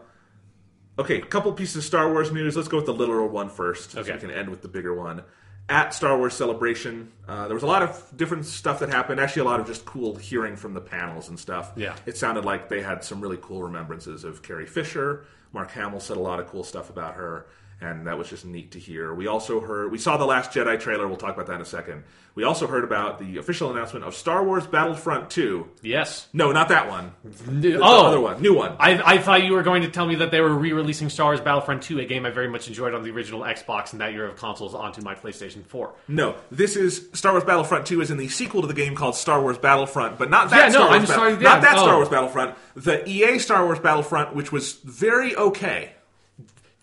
[0.99, 2.57] okay, a couple pieces of Star Wars news.
[2.57, 4.13] Let's go with the literal one first, so Okay.
[4.13, 5.23] we can end with the bigger one.
[5.69, 9.19] At Star Wars Celebration, uh, there was a lot of different stuff that happened.
[9.19, 11.73] Actually, a lot of just cool hearing from the panels and stuff.
[11.75, 11.97] Yeah.
[12.05, 15.25] it sounded like they had some really cool remembrances of Carrie Fisher.
[15.55, 17.47] Mark Hamill said a lot of cool stuff about her,
[17.85, 19.13] and that was just neat to hear.
[19.13, 21.07] We also heard we saw the Last Jedi trailer.
[21.07, 22.05] We'll talk about that in a second.
[22.35, 25.69] We also heard about the official announcement of Star Wars Battlefront 2.
[25.83, 26.27] Yes.
[26.33, 27.13] No, not that one.
[27.23, 28.75] The oh, other one, new one.
[28.81, 31.41] I, I thought you were going to tell me that they were re-releasing Star Wars
[31.41, 34.27] Battlefront 2, a game I very much enjoyed on the original Xbox and that year
[34.27, 35.95] of consoles onto my PlayStation 4.
[36.09, 39.15] No, this is Star Wars Battlefront 2 is in the sequel to the game called
[39.15, 41.63] Star Wars Battlefront, but not that Yeah, no, Star Wars I'm Ba- sorry, yeah, not
[41.63, 41.97] that Star oh.
[41.99, 45.94] Wars Battlefront, the EA Star Wars Battlefront which was very okay.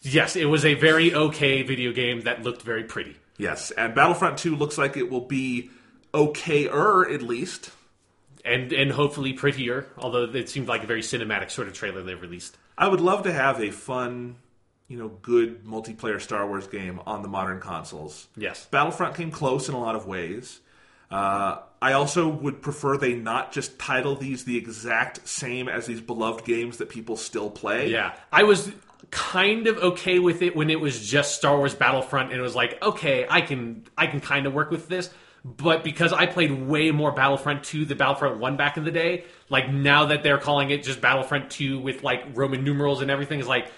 [0.02, 3.16] Yes, it was a very okay video game that looked very pretty.
[3.38, 5.70] Yes, and Battlefront 2 looks like it will be
[6.14, 7.72] okayer at least.
[8.43, 12.16] And and hopefully prettier, although it seemed like a very cinematic sort of trailer they
[12.16, 12.58] released.
[12.76, 14.38] I would love to have a fun,
[14.88, 18.28] you know, good multiplayer Star Wars game on the modern consoles.
[18.36, 18.66] Yes.
[18.66, 20.60] Battlefront came close in a lot of ways.
[21.12, 26.02] Uh, I also would prefer they not just title these the exact same as these
[26.02, 27.91] beloved games that people still play.
[27.91, 28.14] Yeah.
[28.32, 28.72] I was
[29.10, 32.56] kind of okay with it when it was just Star Wars Battlefront and it was
[32.56, 35.10] like, okay, I can I can kind of work with this.
[35.43, 39.24] But because I played way more Battlefront 2 than Battlefront 1 back in the day,
[39.49, 43.39] like now that they're calling it just Battlefront 2 with like Roman numerals and everything
[43.39, 43.72] is like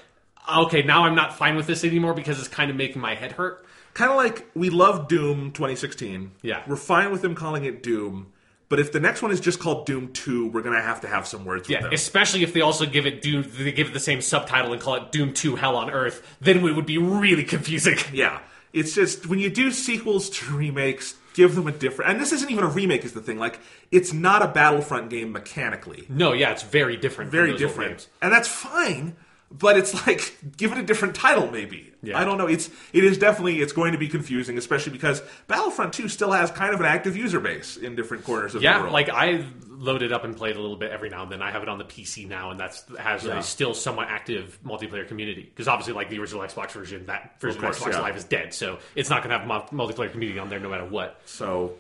[0.50, 3.34] okay, now I'm not fine with this anymore because it's kind of making my head
[3.34, 3.66] hurt.
[3.94, 6.32] Kind of like we love Doom 2016.
[6.42, 6.64] Yeah.
[6.68, 8.33] We're fine with them calling it Doom,
[8.74, 11.08] but if the next one is just called Doom 2, we're going to have to
[11.08, 11.94] have some words Yeah, with them.
[11.94, 14.96] especially if they also give it Doom they give it the same subtitle and call
[14.96, 17.98] it Doom 2 Hell on Earth, then it would be really confusing.
[18.12, 18.40] Yeah.
[18.74, 22.10] It's just when you do sequels to remakes, give them a different.
[22.10, 23.38] And this isn't even a remake, is the thing.
[23.38, 23.60] Like,
[23.92, 26.06] it's not a Battlefront game mechanically.
[26.10, 27.30] No, yeah, it's very different.
[27.30, 27.92] Very different.
[27.92, 28.08] games.
[28.24, 29.16] And that's fine,
[29.58, 31.92] but it's like, give it a different title, maybe.
[32.02, 32.20] Yeah.
[32.20, 32.48] I don't know.
[32.48, 36.52] It's it is definitely it's going to be confusing, especially because Battlefront 2 still has
[36.52, 38.86] kind of an active user base in different corners of the world.
[38.88, 41.42] Yeah, like I loaded up and played a little bit every now and then.
[41.42, 43.40] I have it on the PC now, and that's has Yeah.
[43.40, 45.44] a still somewhat active multiplayer community.
[45.44, 48.02] Because obviously, like the original Xbox version, that version of, course, Xbox yeah.
[48.02, 50.70] Live is dead, so it's not going to have a multiplayer community on there no
[50.70, 51.22] matter what.
[51.26, 51.74] So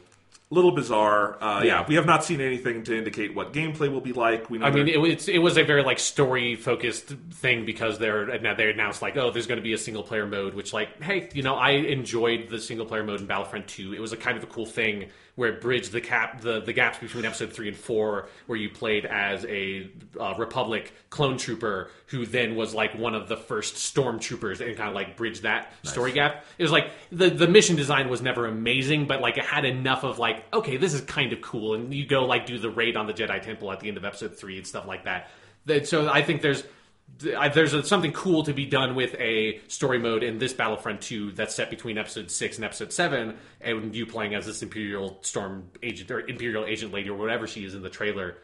[0.53, 1.41] little bizarre.
[1.43, 1.85] Uh, yeah.
[1.88, 4.49] we have not seen anything to indicate what gameplay will be like.
[4.49, 7.99] We know I mean, it, was- it was a very like story focused thing because
[7.99, 10.73] they're now they announced like, oh, there's going to be a single player mode, which
[10.73, 13.93] like, hey, you know, I enjoyed the single player mode in Battlefront 2.
[13.93, 16.73] It was a kind of a cool thing where it bridged the cap the the
[16.73, 19.89] gaps between episode three and four, where you played as a
[20.19, 24.89] uh, Republic clone trooper who then was like one of the first stormtroopers and kind
[24.89, 26.45] of like bridged that story gap.
[26.57, 30.03] It was like the the mission design was never amazing, but like it had enough
[30.03, 32.95] of like, okay, this is kind of cool, and you go like do the raid
[32.95, 35.30] on the Jedi Temple at the end of episode three and stuff like that.
[35.65, 36.64] That- So I think there's
[37.38, 41.02] I- there's a, something cool to be done with a story mode in this Battlefront
[41.02, 45.19] 2 that's set between episode 6 and episode 7 and you playing as this Imperial
[45.22, 48.38] Storm agent or Imperial agent lady or whatever she is in the trailer.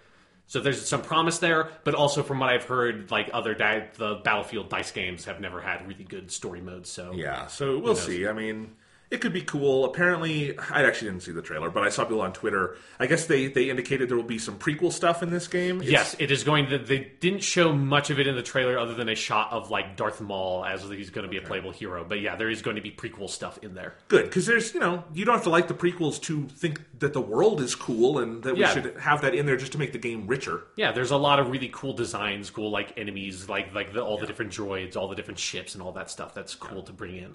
[0.47, 4.15] So there's some promise there, but also from what I've heard, like other di- the
[4.23, 6.89] Battlefield DICE games have never had really good story modes.
[6.89, 8.27] So Yeah, so we'll see.
[8.27, 8.71] I mean,
[9.11, 9.85] it could be cool.
[9.85, 12.77] Apparently, I actually didn't see the trailer, but I saw people on Twitter.
[12.99, 15.77] I guess they, they indicated there will be some prequel stuff in this game.
[15.81, 16.77] It's- Yes, it is going to.
[16.77, 19.95] They didn't show much of it in the trailer, other than a shot of like
[19.97, 22.05] Darth Maul as he's going to be a playable hero.
[22.07, 23.95] But yeah, there is going to be prequel stuff in there.
[24.09, 27.13] good because there's you know you don't have to like the prequels to think that
[27.13, 28.73] the world is cool and that we Yeah.
[28.73, 30.63] should have that in there just to make the game richer.
[30.75, 34.17] Yeah, there's a lot of really cool designs, cool like enemies, like like the, all
[34.19, 36.35] the different droids, all the different ships, and all that stuff.
[36.35, 37.33] That's cool to bring in.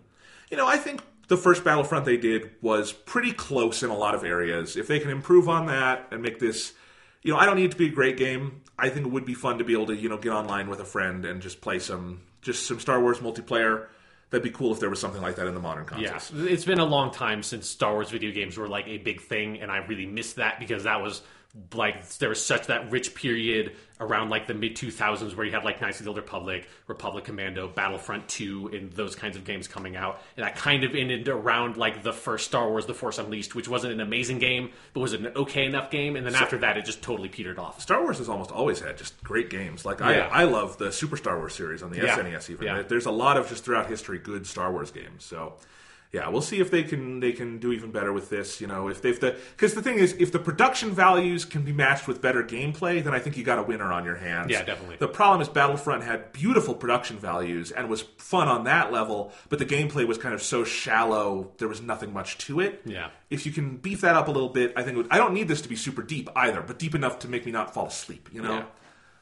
[0.50, 4.14] You know, I think the first Battlefront they did was pretty close in a lot
[4.14, 4.76] of areas.
[4.76, 6.72] If they can improve on that and make this,
[7.22, 8.62] you know, I don't need to be a great game.
[8.78, 10.80] I think it would be fun to be able to, you know, get online with
[10.80, 13.86] a friend and just play some just some Star Wars multiplayer.
[14.30, 16.80] That'd be cool if there was something like that in the modern Yeah, it's been
[16.80, 19.78] a long time since Star Wars video games were like a big thing, and I
[19.78, 21.22] really miss that because that was
[21.72, 25.64] like there was such that rich period around like the mid 2000s where you had
[25.64, 29.68] like Knights of the Old Republic, Republic Commando, Battlefront 2, and those kinds of games
[29.68, 30.20] coming out.
[30.36, 33.68] And that kind of ended around like the first Star Wars: The Force Unleashed, which
[33.68, 36.16] wasn't an amazing game, but was an okay enough game.
[36.16, 37.80] And then after that, it just totally petered off.
[37.80, 39.84] Star Wars has almost always had just great games.
[39.84, 40.28] Like Yeah.
[40.32, 42.16] I, I love the Super Star Wars series on the Yeah.
[42.18, 42.50] SNES.
[42.50, 42.82] Even Yeah.
[42.82, 45.24] there's a lot of just throughout history good Star Wars games.
[45.24, 45.54] So
[46.14, 48.60] yeah, we'll see if they can they can do even better with this.
[48.60, 51.62] You know, if they if the because the thing is, if the production values can
[51.62, 54.52] be matched with better gameplay, then I think you got a winner on your hands.
[54.52, 54.98] Yeah, definitely.
[54.98, 59.58] The problem is Battlefront had beautiful production values and was fun on that level, but
[59.58, 61.50] the gameplay was kind of so shallow.
[61.58, 62.82] There was nothing much to it.
[62.84, 63.08] Yeah.
[63.28, 65.48] If you can beef that up a little bit, I think would, I don't need
[65.48, 68.28] this to be super deep either, but deep enough to make me not fall asleep.
[68.32, 68.58] You know.
[68.58, 68.64] Yeah.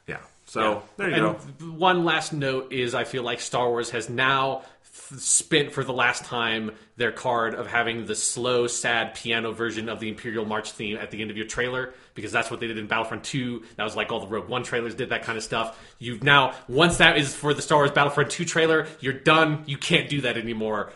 [0.08, 0.18] Yeah.
[0.44, 1.66] So there you and go.
[1.72, 6.24] one last note is I feel like Star Wars has now spent for the last
[6.26, 10.98] time their card of having the slow, sad piano version of the Imperial March theme
[10.98, 13.62] at the end of your trailer because that's what they did in Battlefront 2.
[13.76, 15.78] That was like all the Rogue One trailers did that kind of stuff.
[15.98, 19.62] You've now once that is for the Star Wars Battlefront 2 trailer, you're done.
[19.66, 20.92] You can't do that anymore.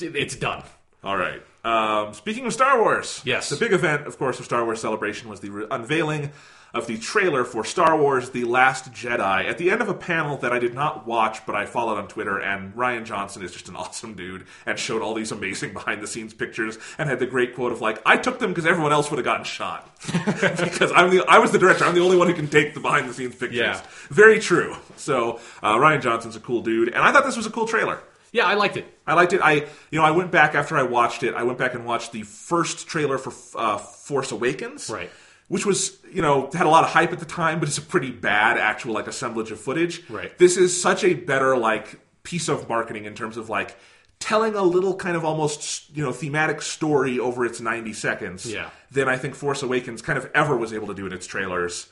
[0.00, 0.62] It's done.
[1.02, 1.42] All right.
[1.64, 3.48] Um, speaking of Star Wars, Yes.
[3.48, 6.30] the big event, of course, of Star Wars Celebration was the re- unveiling
[6.74, 9.48] of the trailer for Star Wars: The Last Jedi.
[9.48, 12.08] At the end of a panel that I did not watch, but I followed on
[12.08, 16.34] Twitter, and Rian Johnson is just an awesome dude, and showed all these amazing behind-the-scenes
[16.34, 19.18] pictures, and had the great quote of like, "I took them because everyone else would
[19.18, 21.84] have gotten shot because I'm the I was the director.
[21.84, 23.82] I'm the only one who can take the behind-the-scenes pictures." Yeah.
[24.08, 24.74] Very true.
[24.96, 28.00] So uh, Rian Johnson's a cool dude, and I thought this was a cool trailer.
[28.34, 28.86] Yeah, I liked it.
[29.06, 29.42] I liked it.
[29.42, 29.52] I,
[29.90, 31.34] you know, I went back after I watched it.
[31.34, 35.10] I went back and watched the first trailer for uh, Force Awakens, Right.
[35.52, 37.82] Which was, you know, had a lot of hype at the time, but it's a
[37.82, 40.02] pretty bad actual like assemblage of footage.
[40.08, 40.36] Right.
[40.38, 43.76] This is such a better like piece of marketing in terms of like
[44.18, 48.70] telling a little kind of almost you know thematic story over its 90 seconds Yeah.
[48.92, 51.88] than I think Force Awakens kind of ever was able to do in its trailers.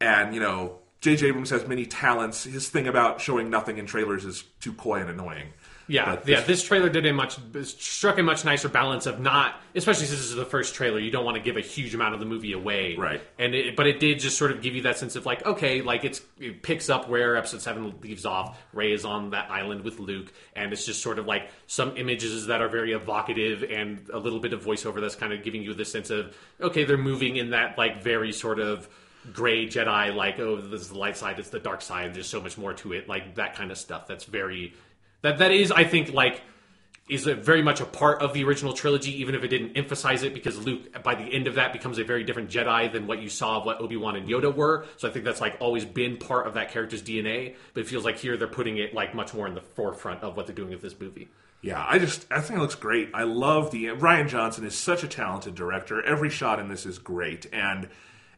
[0.00, 1.28] And you know, J.J.
[1.28, 2.42] Abrams has many talents.
[2.44, 5.48] His thing about showing nothing in trailers is too coy and annoying.
[5.86, 6.40] Yeah, But yeah.
[6.40, 10.30] This trailer did a much struck a much nicer balance of not, especially since this
[10.30, 10.98] is the first trailer.
[10.98, 13.20] You don't want to give a huge amount of the movie away, Right.
[13.38, 15.82] And it, but it did just sort of give you that sense of like, okay,
[15.82, 18.58] like it's it picks up where Episode Seven leaves off.
[18.72, 22.46] Rey is on that island with Luke, and it's just sort of like some images
[22.46, 25.74] that are very evocative and a little bit of voiceover that's kind of giving you
[25.74, 28.88] the sense of okay, they're moving in that like very sort of
[29.32, 32.14] gray Jedi, like oh, this is the light side, it's the dark side.
[32.14, 34.06] There's so much more to it, like that kind of stuff.
[34.06, 34.74] That's very
[35.24, 36.42] that that is, I think, like
[37.08, 40.32] is very much a part of the original trilogy, even if it didn't emphasize it,
[40.32, 43.30] because Luke, by the end of that, becomes a very different Jedi than what you
[43.30, 44.84] saw of what Obi Wan and Yoda were.
[44.98, 47.56] So I think that's like always been part of that character's DNA.
[47.72, 50.36] But it feels like here they're putting it like much more in the forefront of
[50.36, 51.28] what they're doing with this movie.
[51.62, 53.10] Yeah, I just I think it looks great.
[53.14, 56.04] I love the Rian Johnson is such a talented director.
[56.04, 57.88] Every shot in this is great and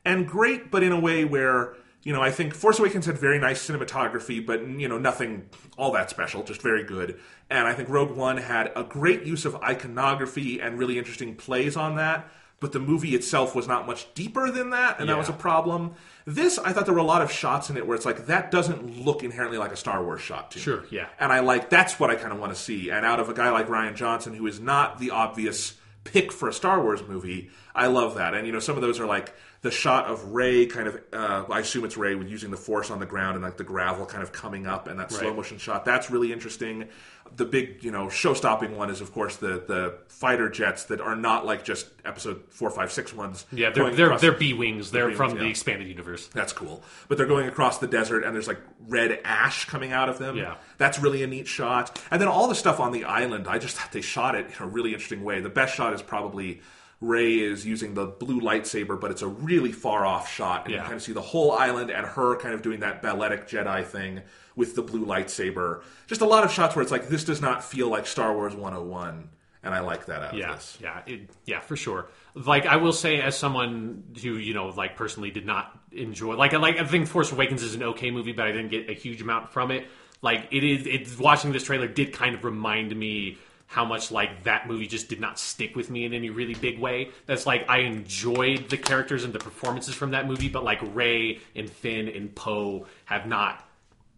[0.05, 1.75] and great, but in a way where
[2.07, 5.31] you know I think Force Awakens had very nice cinematography, but you know nothing
[5.77, 7.19] all that special, just very good.
[7.51, 11.77] And I think Rogue One had a great use of iconography and really interesting plays
[11.77, 12.21] on that.
[12.59, 15.95] but the movie itself was not much deeper than that, and that was a problem.
[16.25, 18.51] This, I thought there were a lot of shots in it where it's like that
[18.51, 20.63] doesn't look inherently like a Star Wars shot to me.
[20.63, 21.09] Sure, yeah.
[21.21, 22.91] And I like that's what I kind of want to see.
[22.91, 25.75] And out of a guy like Rian Johnson, who is not the obvious
[26.05, 28.33] pick for a Star Wars movie, I love that.
[28.33, 29.35] And you know, some of those are like
[29.67, 31.01] the shot of Rey, kind of.
[31.13, 33.65] Uh, I assume it's Rey with using the Force on the ground and like the
[33.65, 35.85] gravel kind of coming up, and that slow motion shot.
[35.85, 36.89] That's really interesting.
[37.35, 41.17] The big, you know, show-stopping one is, of course, the the fighter jets that are
[41.17, 43.45] not like just Episode four, five, six ones.
[43.51, 44.93] Yeah, they're they're, they're B wings.
[44.93, 45.43] They're B-wings, from yeah.
[45.43, 46.29] the expanded universe.
[46.29, 46.85] that's cool.
[47.09, 50.37] But they're going across the desert and there's like red ash coming out of them.
[50.37, 50.55] Yeah.
[50.79, 52.01] That's really a neat shot.
[52.13, 54.63] And then all the stuff on the island, I just thought they shot it in
[54.63, 55.41] a really interesting way.
[55.41, 56.61] The best shot is probably
[57.01, 60.65] Rey is using the blue lightsaber, but it's a really far off shot.
[60.65, 63.47] And you kind of see the whole island and her kind of doing that balletic
[63.47, 64.23] Jedi thing
[64.55, 65.83] with the blue lightsaber.
[66.07, 68.55] Just a lot of shots where it's like, this does not feel like Star Wars
[68.55, 69.29] 101.
[69.63, 70.79] And I like that out of Yeah, this.
[70.81, 72.09] yeah, it, yeah, for sure.
[72.35, 76.37] Like I will say, as someone who you know, like personally, did not enjoy.
[76.37, 78.89] Like I like I think Force Awakens is an okay movie, but I didn't get
[78.89, 79.89] a huge amount from it.
[80.23, 84.45] Like it is, it's watching this trailer did kind of remind me how much like
[84.45, 87.11] that movie just did not stick with me in any really big way.
[87.27, 91.41] That's like I enjoyed the characters and the performances from that movie, but like Rey
[91.55, 93.69] and Finn and Poe have not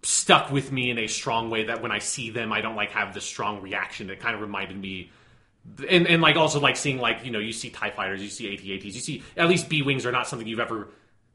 [0.03, 2.91] stuck with me in a strong way that when I see them, I don't like
[2.91, 4.11] have the strong reaction.
[4.11, 5.11] It kind of reminded me
[5.89, 8.53] and and like also like seeing like you know you see Tie fighters, you see
[8.53, 10.89] AT-ATs, you see at least B wings are not something you've ever.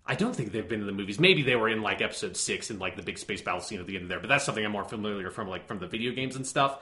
[0.06, 1.19] I don't think they've been in the movies.
[1.19, 3.88] Maybe they were in like episode six in like the big space battle scene at
[3.88, 6.35] the end there, but that's something I'm more familiar from like from the video games
[6.35, 6.80] and stuff.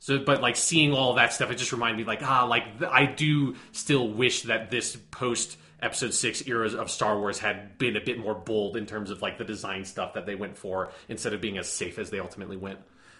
[0.00, 2.90] So, but like seeing all that stuff, it just reminded me like ah, like th-
[2.92, 7.96] I do still wish that this post episode six eras of Star Wars had been
[7.96, 10.90] a bit more bold in terms of like the design stuff that they went for
[11.08, 12.78] instead of being as safe as they ultimately went.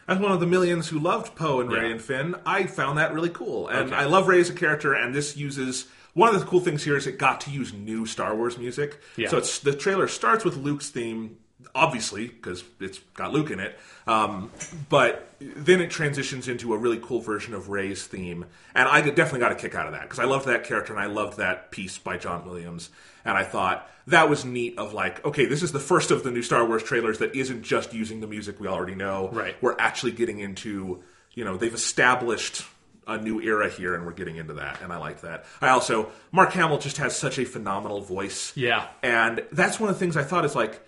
[0.09, 3.13] As one of the millions who loved Poe and Rey and Finn, I found that
[3.13, 3.69] really cool.
[3.69, 3.95] And Okay.
[3.97, 6.97] I love Rey as a character, and this uses one of the cool things here
[6.97, 9.01] is it got to use new Star Wars music.
[9.17, 9.29] Yeah.
[9.29, 11.37] So it's the trailer starts with Luke's theme,
[11.79, 13.79] obviously, because it's got Luke in it.
[14.07, 14.51] Um,
[14.89, 18.47] but then it transitions into a really cool version of Rey's theme.
[18.75, 21.01] And I definitely got a kick out of that because I loved that character and
[21.01, 22.91] I loved that piece by John Williams.
[23.25, 26.31] And I thought that was neat of like, okay, this is the first of the
[26.31, 29.29] new Star Wars trailers that isn't just using the music we already know.
[29.33, 29.55] Right.
[29.63, 31.03] We're actually getting into,
[31.35, 32.65] you know, they've established
[33.07, 34.83] a new era here and we're getting into that.
[34.83, 35.45] And I like that.
[35.61, 38.53] I also, Mark Hamill just has such a phenomenal voice.
[38.57, 38.89] Yeah.
[39.03, 40.81] And that's one of the things I thought is like,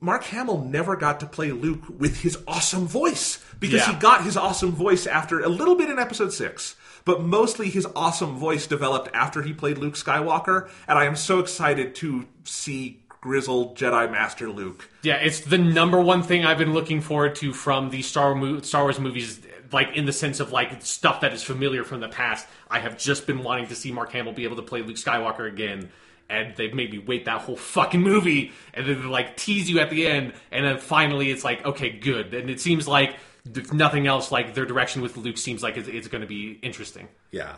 [0.00, 3.92] Mark Hamill never got to play Luke with his awesome voice because Yeah.
[3.92, 6.74] he got his awesome voice after a little bit in episode six,
[7.04, 10.68] but mostly his awesome voice developed after he played Luke Skywalker.
[10.88, 14.88] And I am so excited to see grizzled Jedi Master Luke.
[15.02, 18.98] Yeah, it's the number one thing I've been looking forward to from the Star Wars
[18.98, 19.40] movies,
[19.70, 22.46] like in the sense of like stuff that is familiar from the past.
[22.70, 25.46] I have just been wanting to see Mark Hamill be able to play Luke Skywalker
[25.46, 25.90] again.
[26.30, 29.80] And they've made me wait that whole fucking movie, and then they like tease you
[29.80, 32.32] at the end, and then finally it's like, okay, good.
[32.32, 33.16] And it seems like,
[33.52, 36.58] if nothing else, like their direction with Luke seems like it's, it's going to be
[36.62, 37.08] interesting.
[37.32, 37.56] Yeah.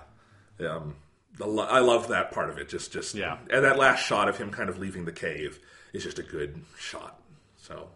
[0.60, 0.94] Um,
[1.40, 2.68] I love that part of it.
[2.68, 3.38] Just, just Yeah.
[3.50, 5.60] And that last shot of him kind of leaving the cave
[5.92, 7.20] is just a good shot.
[7.56, 7.88] So,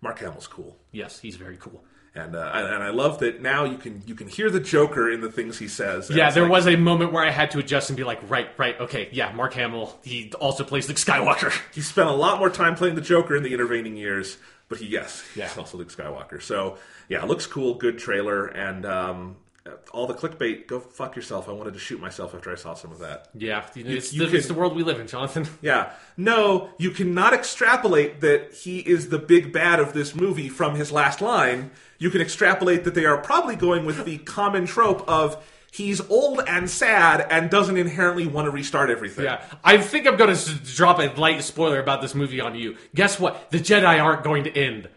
[0.00, 0.76] Mark Hamill's cool.
[0.92, 1.84] Yes, he's very cool.
[2.16, 5.10] And uh, I- and I love that now you can you can hear the Joker
[5.10, 6.08] in the things he says.
[6.10, 8.48] Yeah, there like- was a moment where I had to adjust and be like, right,
[8.56, 11.52] right, okay, yeah, Mark Hamill, he also plays Luke Skywalker.
[11.74, 14.38] He spent a lot more time playing the Joker in the intervening years,
[14.68, 15.50] but he yes, he's Yeah.
[15.58, 16.40] also Luke Skywalker.
[16.42, 16.78] So
[17.08, 19.36] yeah, looks cool, good trailer, and um,
[19.92, 20.66] all the clickbait.
[20.66, 21.48] Go fuck yourself.
[21.48, 23.28] I wanted to shoot myself after I saw some of that.
[23.34, 25.46] Yeah, it's, you the, it's the world we live in, Jonathan.
[25.62, 25.92] Yeah.
[26.16, 30.92] No, you cannot extrapolate that he is the big bad of this movie from his
[30.92, 31.70] last line.
[31.98, 36.42] You can extrapolate that they are probably going with the common trope of he's old
[36.46, 39.24] and sad and doesn't inherently want to restart everything.
[39.24, 42.76] Yeah, I think I'm going to drop a light spoiler about this movie on you.
[42.94, 43.50] Guess what?
[43.50, 44.88] The Jedi aren't going to end.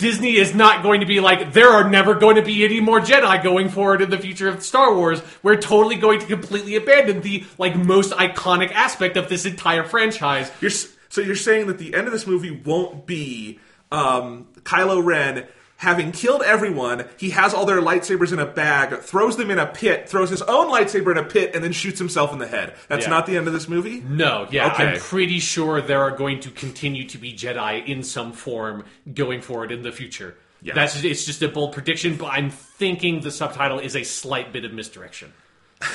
[0.00, 3.00] Disney is not going to be like, there are never going to be any more
[3.00, 5.20] Jedi going forward in the future of Star Wars.
[5.42, 10.50] We're totally going to completely abandon the like most iconic aspect of this entire franchise.
[10.62, 13.60] You're, so you're saying that the end of this movie won't be
[13.92, 15.46] um, Kylo Ren
[15.80, 17.06] having killed everyone.
[17.16, 20.42] He has all their lightsabers in a bag, throws them in a pit, throws his
[20.42, 22.74] own lightsaber in a pit, and then shoots himself in the head.
[22.88, 23.10] That's Yeah.
[23.10, 24.02] not the end of this movie.
[24.06, 24.84] No, yeah, Okay.
[24.88, 28.84] I'm pretty sure there are going to continue to be Jedi in some form
[29.14, 30.36] going forward in the future.
[30.62, 30.74] Yeah.
[30.74, 34.64] That's it's just a bold prediction, but I'm thinking the subtitle is a slight bit
[34.66, 35.32] of misdirection.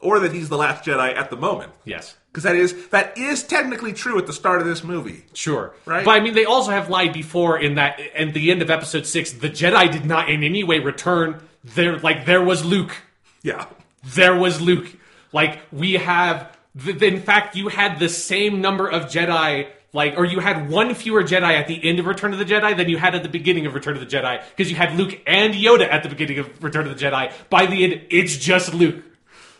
[0.00, 1.70] Or that he's the last Jedi at the moment.
[1.84, 2.16] Yes.
[2.32, 5.26] Because that is that is technically true at the start of this movie.
[5.34, 5.74] Sure.
[5.84, 6.02] Right?
[6.02, 9.04] But I mean, they also have lied before in that, at the end of episode
[9.04, 11.42] six, the Jedi did not in any way return.
[11.62, 12.96] There, like, there was Luke.
[13.42, 13.66] Yeah.
[14.02, 14.96] There was Luke.
[15.30, 19.68] Like we have, th- in fact, you had the same number of Jedi.
[19.92, 22.74] Like, or you had one fewer Jedi at the end of Return of the Jedi
[22.74, 25.20] than you had at the beginning of Return of the Jedi, because you had Luke
[25.26, 27.30] and Yoda at the beginning of Return of the Jedi.
[27.50, 29.04] By the end, it's just Luke.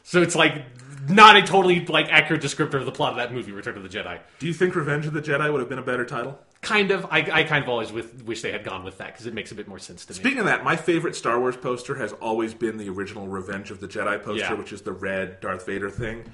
[0.05, 0.65] So it's like
[1.09, 3.89] not a totally like accurate descriptor of the plot of that movie, Return of the
[3.89, 4.19] Jedi.
[4.39, 6.39] Do you think Revenge of the Jedi would have been a better title?
[6.61, 7.05] Kind of.
[7.07, 9.51] I, I kind of always with, wish they had gone with that because it makes
[9.51, 10.19] a bit more sense to me.
[10.19, 13.81] Speaking of that, my favorite Star Wars poster has always been the original Revenge of
[13.81, 14.55] the Jedi poster, Yeah.
[14.55, 16.25] which is the red Darth Vader thing.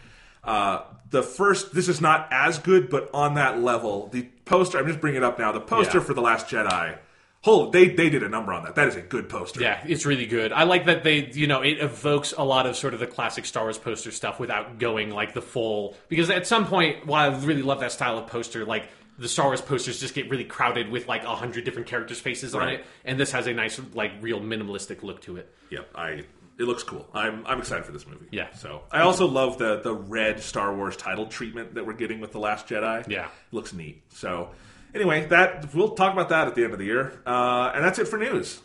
[0.45, 4.79] Uh, the first, this is not as good, but on that level, the poster.
[4.79, 5.51] I'm just bringing it up now.
[5.53, 6.05] The poster Yeah.
[6.05, 6.99] for the Last Jedi.
[7.43, 8.75] Hold, they they did a number on that.
[8.75, 9.61] That is a good poster.
[9.61, 10.53] Yeah, it's really good.
[10.53, 13.47] I like that they, you know, it evokes a lot of sort of the classic
[13.47, 15.97] Star Wars poster stuff without going like the full.
[16.09, 18.89] Because at some point, while I really love that style of poster, like
[19.19, 22.57] the Star Wars posters just get really crowded with like a hundred different characters' faces
[22.57, 25.53] on it, and this has a nice, like, real minimalistic look to it.
[25.71, 26.25] Yep, I.
[26.59, 27.07] It looks cool.
[27.15, 28.27] I'm I'm excited for this movie.
[28.33, 28.53] Yeah.
[28.55, 32.33] So I also love the the red Star Wars title treatment that we're getting with
[32.33, 33.07] the Last Jedi.
[33.09, 33.27] Yeah.
[33.27, 34.03] It looks neat.
[34.09, 34.51] So
[34.95, 37.99] anyway, that we'll talk about that at the end of the year, uh, and that's
[37.99, 38.61] it for news.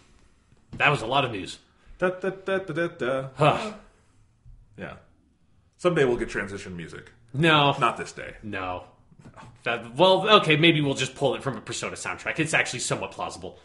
[0.78, 1.60] That was a lot of news.
[2.00, 3.28] Da, da, da, da, da, da.
[3.36, 3.74] Huh.
[4.78, 4.94] Yeah.
[5.78, 7.12] Someday we'll get transition music.
[7.34, 8.36] No, Not this day.
[8.44, 8.86] no.
[9.64, 12.38] That, well, okay, maybe we'll just pull it from a Persona soundtrack.
[12.40, 13.60] It's actually somewhat plausible.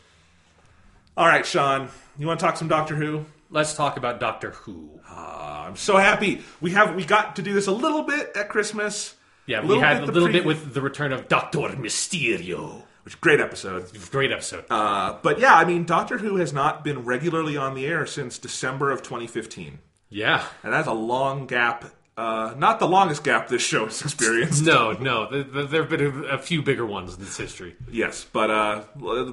[1.17, 3.25] All right, Sean, you want to talk some Doctor Who?
[3.51, 5.01] Let's talk about Doctor Who.
[5.09, 8.49] Ah, I'm so happy we have we got to do this a little bit at
[8.49, 9.15] Christmas.
[9.49, 12.83] Yeah, we had a little bit with the return of Doctor Mysterio.
[13.05, 13.87] which great episode.
[14.11, 14.65] Great episode.
[14.71, 18.39] Uh, but yeah, I mean, Doctor Who has not been regularly on the air since
[18.39, 19.79] December of 2015,
[20.11, 20.45] yeah.
[20.63, 21.87] and that's a long gap.
[22.17, 24.65] Uh, not the longest gap this show has experienced.
[24.65, 25.31] No, no.
[25.31, 27.77] th- th- There have been a, a few bigger ones in this history.
[27.91, 28.83] Yes, but uh,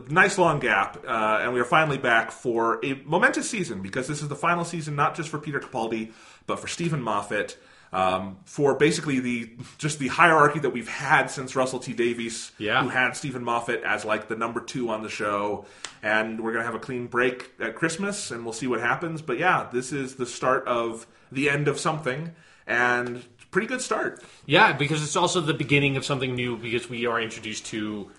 [0.08, 4.22] nice long gap, uh, and we are finally back for a momentous season because this
[4.22, 6.14] is the final season, not just for Peter Capaldi,
[6.46, 7.58] but for Steven Moffat.
[7.96, 12.84] Um, for basically the just the hierarchy that we've had since Russell T Davies, Yeah.
[12.84, 15.66] who had Steven Moffat as like the number two on the show,
[16.04, 19.22] and we're gonna have a clean break at Christmas, and we'll see what happens.
[19.22, 22.32] But yeah, this is the start of the end of something,
[22.68, 24.22] and pretty good start.
[24.46, 28.12] Yeah, because it's also the beginning of something new because we are introduced to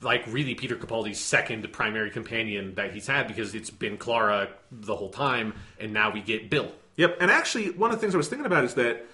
[0.00, 4.96] like really Peter Capaldi's second primary companion that he's had because it's been Clara the
[4.96, 6.72] whole time and now we get Bill.
[6.96, 9.04] Yep, and actually, one of the things I was thinking about is that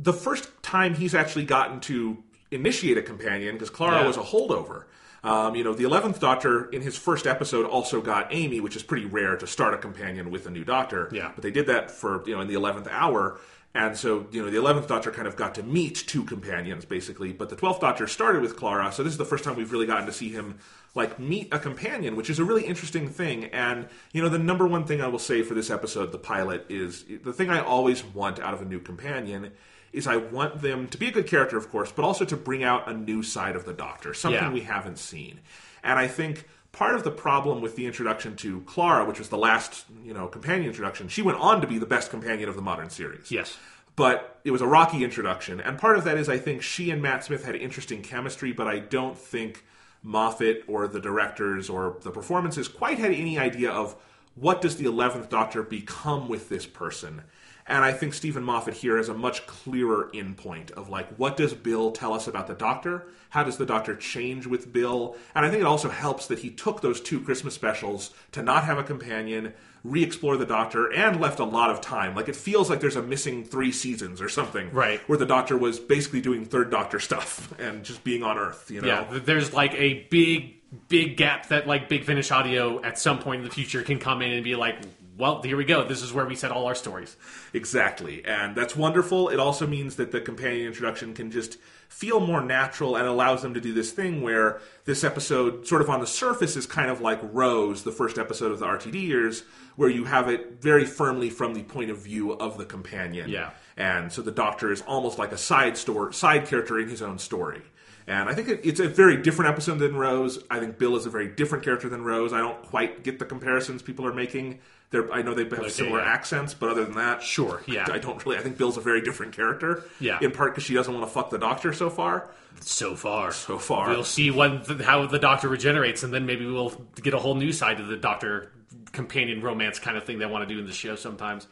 [0.00, 2.18] the first time he's actually gotten to
[2.50, 4.06] initiate a companion, because Clara Yeah.
[4.06, 4.84] was a holdover.
[5.24, 8.82] Um, you know, the eleventh Doctor in his first episode also got Amy, which is
[8.84, 11.08] pretty rare to start a companion with a new Doctor.
[11.12, 11.32] Yeah.
[11.34, 13.38] but they did that for you know in the eleventh hour,
[13.74, 17.32] and so you know the eleventh Doctor kind of got to meet two companions basically.
[17.32, 19.86] But the twelfth Doctor started with Clara, so this is the first time we've really
[19.86, 20.58] gotten to see him
[20.94, 23.46] like meet a companion, which is a really interesting thing.
[23.46, 26.64] And you know, the number one thing I will say for this episode, the pilot,
[26.68, 29.50] is the thing I always want out of a new companion
[29.92, 32.62] is I want them to be a good character, of course, but also to bring
[32.62, 34.52] out a new side of the Doctor, something Yeah.
[34.52, 35.40] we haven't seen.
[35.82, 39.38] And I think part of the problem with the introduction to Clara, which was the
[39.38, 42.62] last, you know, companion introduction, she went on to be the best companion of the
[42.62, 43.56] modern series Yes.
[43.96, 45.60] but it was a rocky introduction.
[45.60, 48.68] And part of that is I think she and Matt Smith had interesting chemistry, but
[48.68, 49.64] I don't think
[50.02, 53.96] Moffat or the directors or the performances quite had any idea of
[54.36, 57.22] what does the 11th Doctor become with this person.
[57.68, 61.36] And I think Steven Moffat here has a much clearer in point of like, what
[61.36, 63.06] does Bill tell us about the Doctor?
[63.30, 65.16] How does the Doctor change with Bill?
[65.34, 68.64] And I think it also helps that he took those two Christmas specials to not
[68.64, 69.52] have a companion,
[69.84, 72.14] re explore the Doctor, and left a lot of time.
[72.14, 74.72] Like, it feels like there's a missing three seasons or something.
[74.72, 75.00] Right.
[75.06, 78.80] Where the Doctor was basically doing third Doctor stuff and just being on Earth, you
[78.80, 78.88] know?
[78.88, 80.54] Yeah, there's like a big,
[80.88, 84.22] big gap that like Big Finish Audio at some point in the future can come
[84.22, 84.76] in and be like,
[85.18, 85.84] well, here we go.
[85.84, 87.16] This is where we set all our stories.
[87.52, 88.24] Exactly.
[88.24, 89.28] And that's wonderful.
[89.28, 91.58] It also means that the companion introduction can just
[91.88, 95.90] feel more natural and allows them to do this thing where this episode, sort of
[95.90, 99.42] on the surface, is kind of like Rose, the first episode of the RTD years,
[99.74, 103.28] where you have it very firmly from the point of view of the companion.
[103.28, 103.50] Yeah.
[103.76, 107.18] And so the Doctor is almost like a side story, side character in his own
[107.18, 107.62] story.
[108.06, 110.42] And I think it, it's a very different episode than Rose.
[110.50, 112.32] I think Bill is a very different character than Rose.
[112.32, 114.60] I don't quite get the comparisons people are making.
[114.90, 116.06] They're, I know they have similar yeah.
[116.12, 117.86] accents, but other than that, Sure, yeah.
[117.90, 118.38] I don't really.
[118.38, 119.84] I think Bill's a very different character.
[120.00, 120.18] Yeah.
[120.22, 122.30] In part because she doesn't want to fuck the Doctor so far.
[122.60, 123.32] So far.
[123.32, 123.90] So far.
[123.90, 126.70] We'll see when how the Doctor regenerates, and then maybe we'll
[127.02, 128.50] get a whole new side to the Doctor
[128.92, 131.46] companion romance kind of thing they want to do in the show sometimes.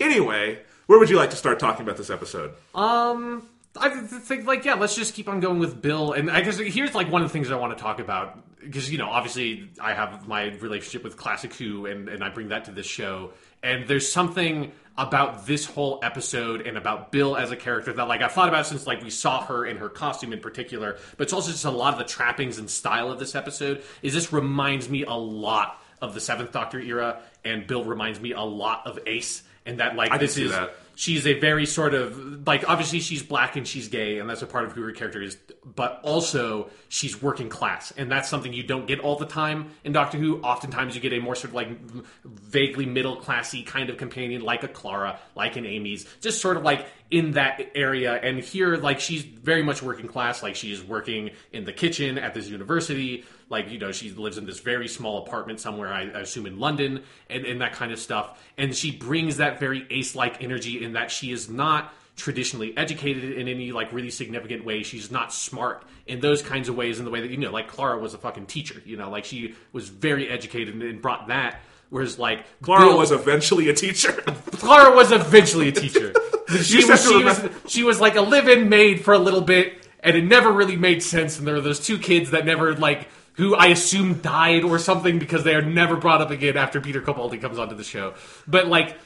[0.00, 2.52] Anyway, where would you like to start talking about this episode?
[2.74, 6.12] Um, I think like yeah, let's just keep on going with Bill.
[6.12, 8.90] And I guess here's like one of the things I want to talk about because
[8.90, 12.66] you know obviously I have my relationship with Classic Who, and and I bring that
[12.66, 13.32] to this show.
[13.62, 18.22] And there's something about this whole episode and about Bill as a character that like
[18.22, 21.32] I've thought about since like we saw her in her costume in particular, but it's
[21.32, 23.82] also just a lot of the trappings and style of this episode.
[24.02, 28.32] Is this reminds me a lot of the Seventh Doctor era, and Bill reminds me
[28.32, 30.74] a lot of Ace, and that like I this is that.
[30.94, 34.46] She's a very sort of like obviously she's black and she's gay and that's a
[34.46, 35.36] part of who her character is
[35.74, 39.92] but also she's working class and that's something you don't get all the time in
[39.92, 40.40] doctor who.
[40.40, 41.68] Oftentimes you get a more sort of like
[42.24, 46.62] vaguely middle classy kind of companion like a clara like an amy's just sort of
[46.62, 48.14] like in that area.
[48.14, 50.42] And here like she's very much working class.
[50.42, 53.24] Like she's working in the kitchen at this university.
[53.48, 56.60] Like you know she lives in this very small apartment somewhere i, I assume in
[56.60, 58.40] london and, and that kind of stuff.
[58.56, 63.48] And she brings that very ace-like energy in that she is not traditionally educated in
[63.48, 64.82] any like really significant way.
[64.82, 67.68] She's not smart in those kinds of ways in the way that you know like
[67.68, 69.10] clara was a fucking teacher you know?
[69.10, 71.60] Like she was very educated and brought that
[71.90, 74.12] whereas like Clara Bill- was eventually a teacher.
[74.52, 76.14] Clara was eventually a teacher.
[76.50, 80.16] She was, she, was, she was like a live-in maid for a little bit, and
[80.16, 81.38] it never really made sense.
[81.38, 85.20] And there were those two kids that never like who I assume died or something
[85.20, 88.14] because they are never brought up again after Peter Capaldi comes onto the show.
[88.48, 88.96] But like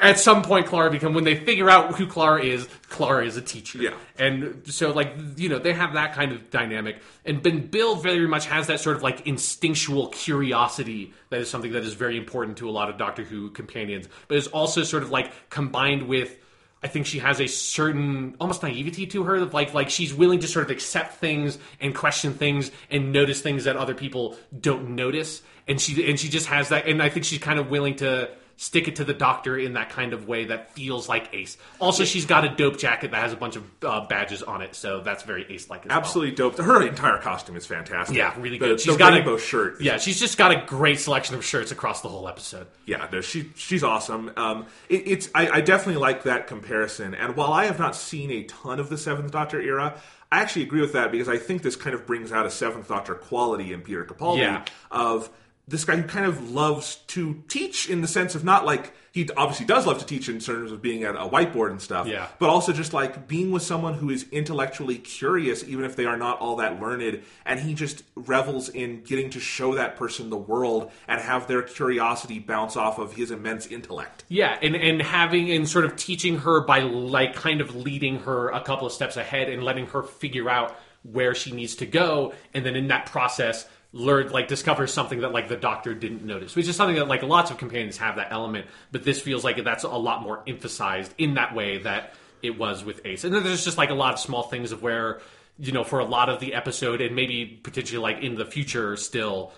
[0.00, 3.42] at some point Clara become when they figure out who Clara is, Clara is a
[3.42, 3.78] teacher.
[3.78, 3.94] Yeah.
[4.18, 7.00] And so like you know, they have that kind of dynamic.
[7.24, 11.72] And Ben Bill very much has that sort of like instinctual curiosity that is something
[11.72, 14.08] that is very important to a lot of Doctor Who companions.
[14.28, 16.36] But is also sort of like combined with
[16.82, 20.48] I think she has a certain almost naivety to her, like like she's willing to
[20.48, 25.42] sort of accept things and question things and notice things that other people don't notice,
[25.66, 28.30] and she and she just has that, and I think she's kind of willing to
[28.58, 31.58] stick it to the doctor in that kind of way that feels like Ace.
[31.78, 34.74] Also, she's got a dope jacket that has a bunch of uh, badges on it,
[34.74, 35.98] so that's very Ace-like as well.
[35.98, 36.56] Absolutely dope.
[36.56, 38.16] Her entire costume is fantastic.
[38.16, 38.78] Yeah, really good.
[38.78, 39.80] The, She's got rainbow a shirt.
[39.82, 42.66] Yeah, she's just got a great selection of shirts across the whole episode.
[42.86, 44.30] Yeah, no, she she's awesome.
[44.36, 47.14] Um, it, it's I, I definitely like that comparison.
[47.14, 50.00] And while I have not seen a ton of the Seventh Doctor era,
[50.32, 52.88] I actually agree with that because I think this kind of brings out a Seventh
[52.88, 54.64] Doctor quality in Peter Capaldi Yeah.
[54.90, 55.28] of
[55.68, 59.28] this guy who kind of loves to teach in the sense of not like he
[59.36, 62.28] obviously does love to teach in terms of being at a whiteboard and stuff, Yeah.
[62.38, 66.18] but also just like being with someone who is intellectually curious, even if they are
[66.18, 70.36] not all that learned, and he just revels in getting to show that person the
[70.36, 74.24] world and have their curiosity bounce off of his immense intellect.
[74.28, 78.50] Yeah, and and having and sort of teaching her by like kind of leading her
[78.50, 82.34] a couple of steps ahead and letting her figure out where she needs to go,
[82.52, 83.66] and then in that process
[83.96, 87.22] learn like discover something that like the doctor didn't notice, which is something that like
[87.22, 91.14] lots of companions have that element, but this feels like that's a lot more emphasized
[91.16, 93.24] in that way that it was with Ace.
[93.24, 95.20] And then there's just like a lot of small things of where
[95.58, 98.96] you know for a lot of the episode and maybe potentially like in the future
[98.96, 99.52] still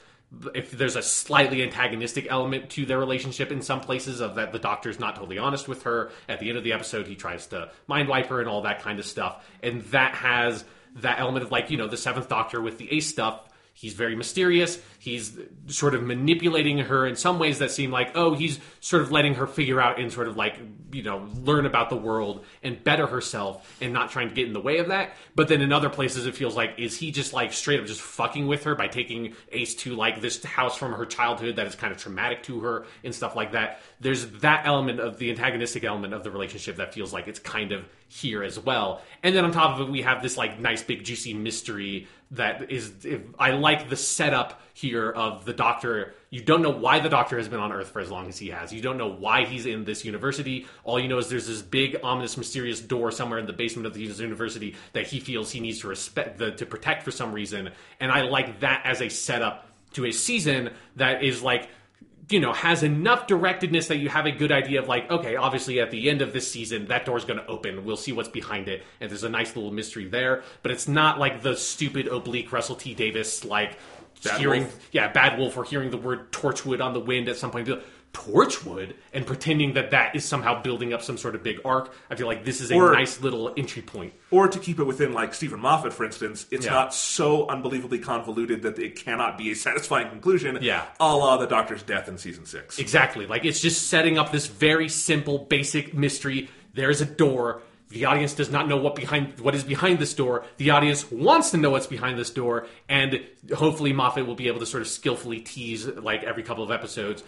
[0.55, 4.61] if there's a slightly antagonistic element to their relationship in some places of that the
[4.61, 7.69] doctor's not totally honest with her at the end of the episode he tries to
[7.89, 11.51] mind wipe her and all that kind of stuff and that has that element of
[11.51, 13.48] like you know the seventh doctor with the ace stuff
[13.81, 15.39] he's very mysterious he's
[15.69, 19.35] sort of manipulating her in some ways that seem like oh he's sort of letting
[19.35, 20.59] her figure out and sort of like
[20.93, 24.53] you know learn about the world and better herself and not trying to get in
[24.53, 25.13] the way of that.
[25.35, 28.01] But then in other places it feels like is he just like straight up just
[28.01, 31.75] fucking with her by taking ace to like this house from her childhood that is
[31.75, 33.81] kind of traumatic to her and stuff like that?
[34.01, 37.73] There's that element of the antagonistic element of the relationship that feels like it's kind
[37.73, 39.03] of here as well.
[39.23, 42.71] And then on top of it we have this like nice big juicy mystery that
[42.71, 46.15] is if, i like the setup here of the doctor.
[46.31, 48.49] You don't know why the doctor has been on earth for as long as he
[48.51, 48.73] has.
[48.73, 50.67] You don't know why he's in this university.
[50.85, 53.95] All you know is there's this big ominous mysterious door somewhere in the basement of
[53.95, 57.71] the university that he feels he needs to respect the, to protect for some reason.
[57.99, 61.69] And i like that as a setup to a season that is like
[62.31, 65.81] you know, has enough directedness that you have a good idea of like, okay, obviously
[65.81, 67.85] at the end of this season, that door's going to open.
[67.87, 70.43] We'll see what's behind it, and there's a nice little mystery there.
[70.63, 73.79] But it's not like the stupid oblique Russell T Davies like
[74.25, 74.89] Bad hearing, Wolf.
[74.93, 77.69] yeah, Bad Wolf or hearing the word Torchwood on the wind at some point.
[78.15, 81.95] Torchwood and pretending that that is somehow building up some sort of big arc.
[82.11, 84.15] I feel like this is a Or- nice little entry point.
[84.31, 86.73] Or to keep it within like Steven Moffat, for instance, it's Yeah.
[86.73, 90.59] not so unbelievably convoluted that it cannot be a satisfying conclusion.
[90.63, 90.85] Yeah.
[90.99, 92.79] a la the Doctor's death in season six.
[92.79, 93.27] Exactly.
[93.27, 96.49] Like it's just setting up this very simple, basic mystery.
[96.75, 97.63] There's a door.
[97.91, 100.45] The audience does not know what behind what is behind this door.
[100.59, 103.21] The audience wants to know what's behind this door, and
[103.55, 107.23] hopefully Moffat will be able to sort of skillfully tease, like every couple of episodes,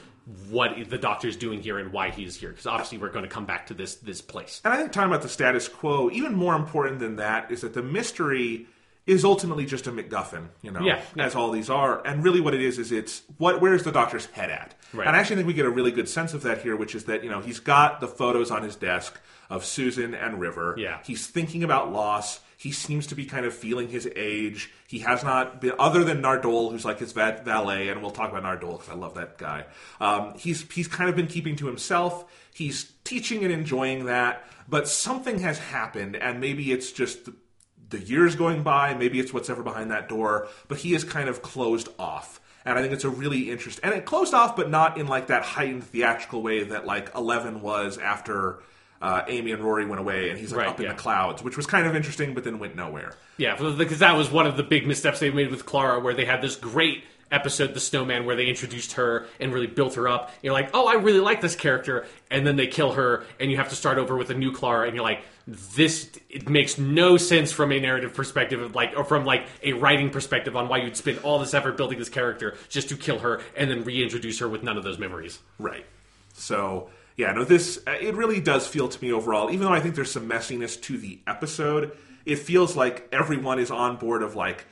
[0.51, 2.51] what the Doctor's doing here and why he's here.
[2.51, 4.61] Because obviously we're going to come back to this this place.
[4.65, 7.75] And I think talking about the status quo, even more important than that, is that
[7.75, 8.67] the mystery
[9.07, 11.25] is ultimately just a MacGuffin, you know, Yeah, yeah.
[11.25, 12.07] as all these are.
[12.07, 14.75] And really, what it is is it's what where's the doctor's head at?
[14.93, 15.07] Right.
[15.07, 17.05] And I actually think we get a really good sense of that here, which is
[17.05, 19.19] that you know he's got the photos on his desk
[19.51, 20.75] of Susan and River.
[20.79, 21.01] Yeah.
[21.05, 22.41] he's thinking about loss.
[22.57, 24.71] He seems to be kind of feeling his age.
[24.87, 28.31] He has not been, other than Nardole, who's like his va- valet, and we'll talk
[28.31, 29.65] about Nardole because I love that guy.
[29.99, 32.31] Um, he's he's kind of been keeping to himself.
[32.53, 37.35] He's teaching and enjoying that, but something has happened, and maybe it's just the,
[37.89, 38.93] the years going by.
[38.95, 40.47] Maybe it's what's ever behind that door.
[40.69, 42.41] But he is kind of closed off.
[42.67, 45.29] And I think it's a really interesting, and it closed off, but not in like
[45.29, 48.61] that heightened theatrical way that like Eleven was after
[49.01, 51.57] uh, Amy and Rory went away, and he's like Right, up in the clouds, which
[51.57, 53.15] was kind of interesting, but then went nowhere.
[53.39, 56.27] Yeah, because that was one of the big missteps they made with Clara, where they
[56.27, 60.33] had this great episode, The Snowman, where they introduced her and really built her up.
[60.43, 63.57] You're like, oh, I really like this character, and then they kill her, and you
[63.57, 67.17] have to start over with a new Clara, and you're like, this it makes no
[67.17, 70.79] sense from a narrative perspective, of like, or from like a writing perspective on why
[70.79, 74.39] you'd spend all this effort building this character just to kill her and then reintroduce
[74.41, 75.39] her with none of those memories.
[75.59, 75.87] Right.
[76.35, 76.91] So
[77.21, 79.95] yeah, no, this uh, it really does feel to me overall, even though I think
[79.95, 81.93] there's some messiness to the episode,
[82.25, 84.65] it feels like everyone is on board of like,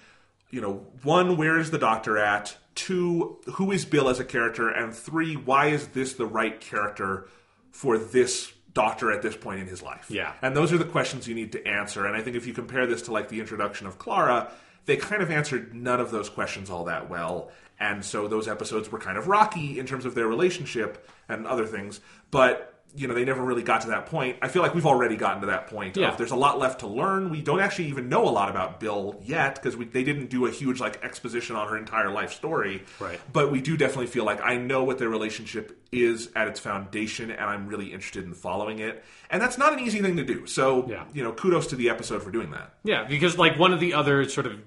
[0.50, 2.56] you know, one, where is the doctor at?
[2.74, 4.70] Two, who is Bill as a character?
[4.70, 7.28] And three, why is this the right character
[7.70, 10.06] for this doctor at this point in his life?
[10.08, 10.32] Yeah.
[10.40, 12.06] And those are the questions you need to answer.
[12.06, 14.50] And I think if you compare this to like the introduction of Clara,
[14.86, 17.50] they kind of answered none of those questions all that well.
[17.80, 21.64] And so those episodes were kind of rocky in terms of their relationship and other
[21.66, 22.00] things.
[22.30, 24.38] But, you know, they never really got to that point.
[24.42, 25.96] I feel like we've already gotten to that point.
[25.96, 26.09] Yeah.
[26.09, 27.30] Of there's a lot left to learn.
[27.30, 30.50] We don't actually even know a lot about Bill yet because they didn't do a
[30.50, 32.82] huge like exposition on her entire life story.
[32.98, 33.20] Right.
[33.32, 37.30] But we do definitely feel like I know what their relationship is at its foundation,
[37.30, 39.05] and I'm really interested in following it.
[39.30, 40.46] And that's not an easy thing to do.
[40.46, 41.05] So, Yeah.
[41.14, 42.74] you know, kudos to the episode for doing that.
[42.84, 44.59] Yeah, because like one of the other sort of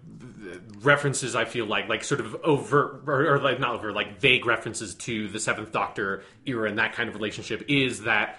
[0.81, 4.45] references I feel like like sort of overt or, or like not over like vague
[4.45, 8.37] references to the Seventh Doctor era and that kind of relationship is that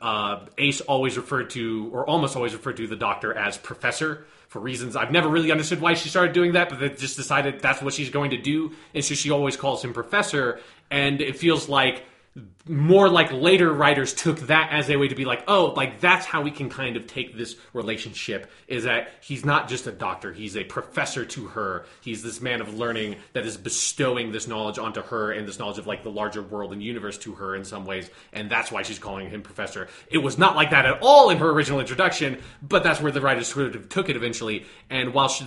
[0.00, 4.60] uh, Ace always referred to or almost always referred to the Doctor as Professor for
[4.60, 7.82] reasons I've never really understood why she started doing that, but they just decided that's
[7.82, 10.60] what she's going to do, and so she always calls him Professor,
[10.90, 12.04] and it feels like
[12.66, 16.24] more like later writers took that as a way to be like, oh, like that's
[16.24, 20.32] how we can kind of take this relationship is that he's not just a doctor,
[20.32, 21.84] he's a professor to her.
[22.00, 25.78] He's this man of learning that is bestowing this knowledge onto her and this knowledge
[25.78, 28.82] of like the larger world and universe to her in some ways, and that's why
[28.82, 29.88] she's calling him professor.
[30.10, 33.20] It was not like that at all in her original introduction, but that's where the
[33.20, 34.64] writers sort of took it eventually.
[34.88, 35.46] And while she,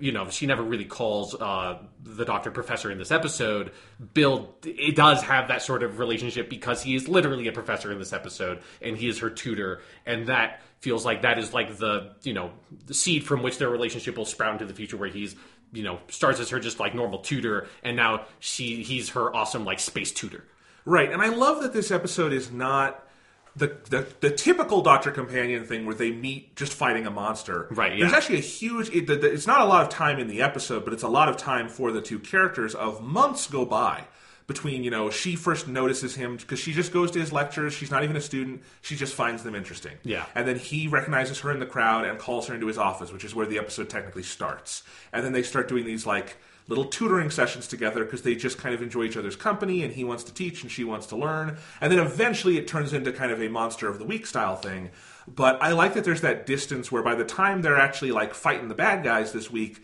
[0.00, 3.72] you know, she never really calls uh, the doctor professor in this episode,
[4.12, 7.98] Bill it does have that sort of relationship because he is literally a professor in
[7.98, 12.12] this episode and he is her tutor and that feels like that is like the
[12.22, 12.50] you know
[12.86, 15.34] the seed from which their relationship will sprout into the future where he's
[15.72, 19.64] you know starts as her just like normal tutor and now she he's her awesome
[19.64, 20.44] like space tutor
[20.84, 23.02] Right, and I love that this episode is not
[23.56, 27.68] the, the the typical Doctor Companion thing where they meet just fighting a monster.
[27.70, 28.90] Right, There's actually a huge.
[28.90, 31.36] It, it's not a lot of time in the episode, but it's a lot of
[31.36, 32.74] time for the two characters.
[32.74, 34.04] Of months go by
[34.46, 37.72] between you know she first notices him because she just goes to his lectures.
[37.72, 38.62] She's not even a student.
[38.82, 39.96] She just finds them interesting.
[40.02, 40.26] Yeah.
[40.34, 43.24] And then he recognizes her in the crowd and calls her into his office, which
[43.24, 44.82] is where the episode technically starts.
[45.12, 48.74] And then they start doing these like little tutoring sessions together because they just kind
[48.74, 51.58] of enjoy each other's company and he wants to teach and she wants to learn.
[51.80, 54.90] And then eventually it turns into kind of a monster of the week style thing.
[55.26, 58.68] But I like that there's that distance where by the time they're actually like fighting
[58.68, 59.82] the bad guys this week,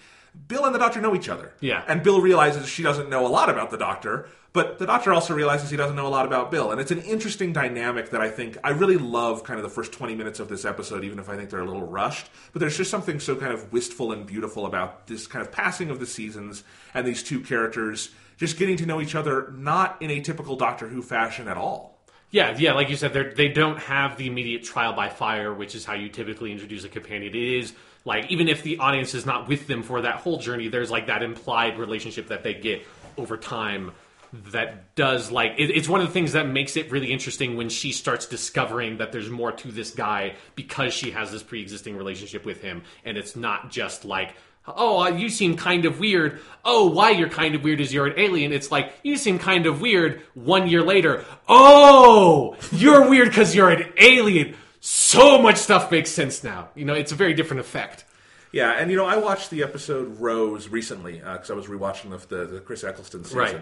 [0.49, 1.53] Bill and the doctor know each other.
[1.61, 1.83] Yeah.
[1.87, 5.35] And Bill realizes she doesn't know a lot about the doctor, but the doctor also
[5.35, 6.73] realizes he doesn't know a lot about Bill.
[6.73, 9.93] And it's an interesting dynamic that I think I really love kind of the first
[9.93, 12.29] 20 minutes of this episode, even if I think they're a little rushed.
[12.53, 15.91] But there's just something so kind of wistful and beautiful about this kind of passing
[15.91, 16.65] of the seasons
[16.95, 20.89] and these two characters just getting to know each other, not in a typical Doctor
[20.89, 21.99] Who fashion at all.
[22.33, 25.85] Yeah, yeah, like you said, they're- don't have the immediate trial by fire, which is
[25.85, 27.35] how you typically introduce a companion.
[27.35, 27.73] It is
[28.05, 31.07] like even if the audience is not with them for that whole journey, there's like
[31.09, 32.87] that implied relationship that they get
[33.19, 33.93] over time
[34.33, 37.69] that does like it, it's one of the things that makes it really interesting when
[37.69, 42.45] she starts discovering that there's more to this guy because she has this pre-existing relationship
[42.45, 44.35] with him and it's not just like
[44.69, 48.07] oh uh, you seem kind of weird oh why you're kind of weird is you're
[48.07, 53.29] an alien it's like you seem kind of weird one year later oh you're weird
[53.29, 56.71] because you're an alien so much stuff makes sense now.
[56.75, 58.05] You know, it's a very different effect.
[58.53, 62.37] Yeah, and you know, I watched the episode Rose recently because I was rewatching the,
[62.37, 63.39] the, the Chris Eccleston season.
[63.39, 63.61] Right.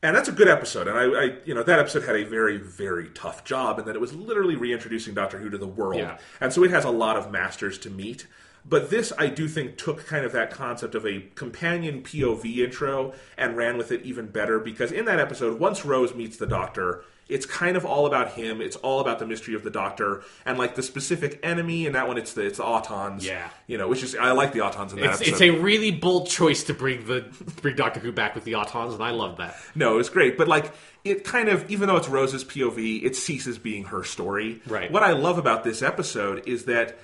[0.00, 2.56] And that's a good episode, and I, I, you know, that episode had a very,
[2.56, 6.18] very tough job, in that it was literally reintroducing Doctor Who to the world, Yeah.
[6.40, 8.28] and so it has a lot of masters to meet.
[8.64, 13.12] But this, I do think, took kind of that concept of a companion POV intro
[13.36, 17.02] and ran with it even better because in that episode, once Rose meets the Doctor,
[17.28, 18.60] it's kind of all about him.
[18.60, 21.86] It's all about the mystery of the Doctor and like the specific enemy.
[21.86, 23.22] And that one, it's the it's the Autons.
[23.22, 23.48] Yeah.
[23.66, 26.28] you know, which is I like the Autons in that It's, it's a really bold
[26.28, 27.26] choice to bring the
[27.60, 29.56] bring Doctor Who back with the Autons, and I love that.
[29.74, 30.72] No, it's great, but like
[31.04, 34.60] it kind of even though it's Rose's POV, it ceases being her story.
[34.66, 34.90] Right.
[34.90, 36.98] What I love about this episode is that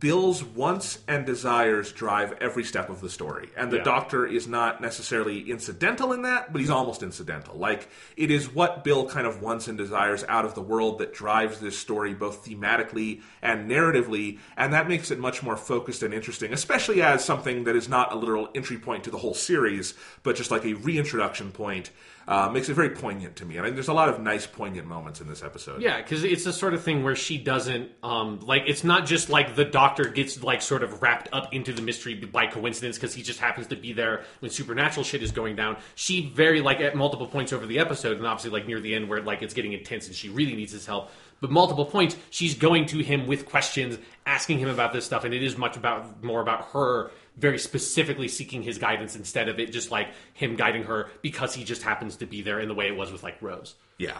[0.00, 3.50] Bill's wants and desires drive every step of the story.
[3.56, 3.82] And the Yeah.
[3.82, 7.58] doctor is not necessarily incidental in that, but he's almost incidental.
[7.58, 11.12] Like it is what Bill kind of wants and desires out of the world that
[11.12, 16.14] drives this story both thematically and narratively, and that makes it much more focused and
[16.14, 19.94] interesting, especially as something that is not a literal entry point to the whole series,
[20.22, 21.90] but just like a reintroduction point.
[22.26, 24.46] Uh, makes it very poignant to me, and I think there's a lot of nice,
[24.46, 25.82] poignant moments in this episode.
[25.82, 28.62] Yeah, because it's the sort of thing where she doesn't um, like.
[28.66, 32.14] It's not just like the Doctor gets like sort of wrapped up into the mystery
[32.14, 35.76] by coincidence because he just happens to be there when supernatural shit is going down.
[35.96, 39.08] She very like at multiple points over the episode, and obviously like near the end
[39.08, 41.10] where like it's getting intense and she really needs his help.
[41.40, 45.34] But multiple points, she's going to him with questions, asking him about this stuff, and
[45.34, 49.72] it is much about more about her very specifically seeking his guidance instead of it
[49.72, 52.86] just like him guiding her because he just happens to be there in the way
[52.88, 53.74] it was with like Rose.
[53.98, 54.18] Yeah.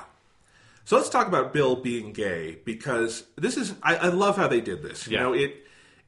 [0.84, 4.60] So let's talk about Bill being gay because this is I, I love how they
[4.60, 5.06] did this.
[5.06, 5.22] You Yeah.
[5.24, 5.56] know, it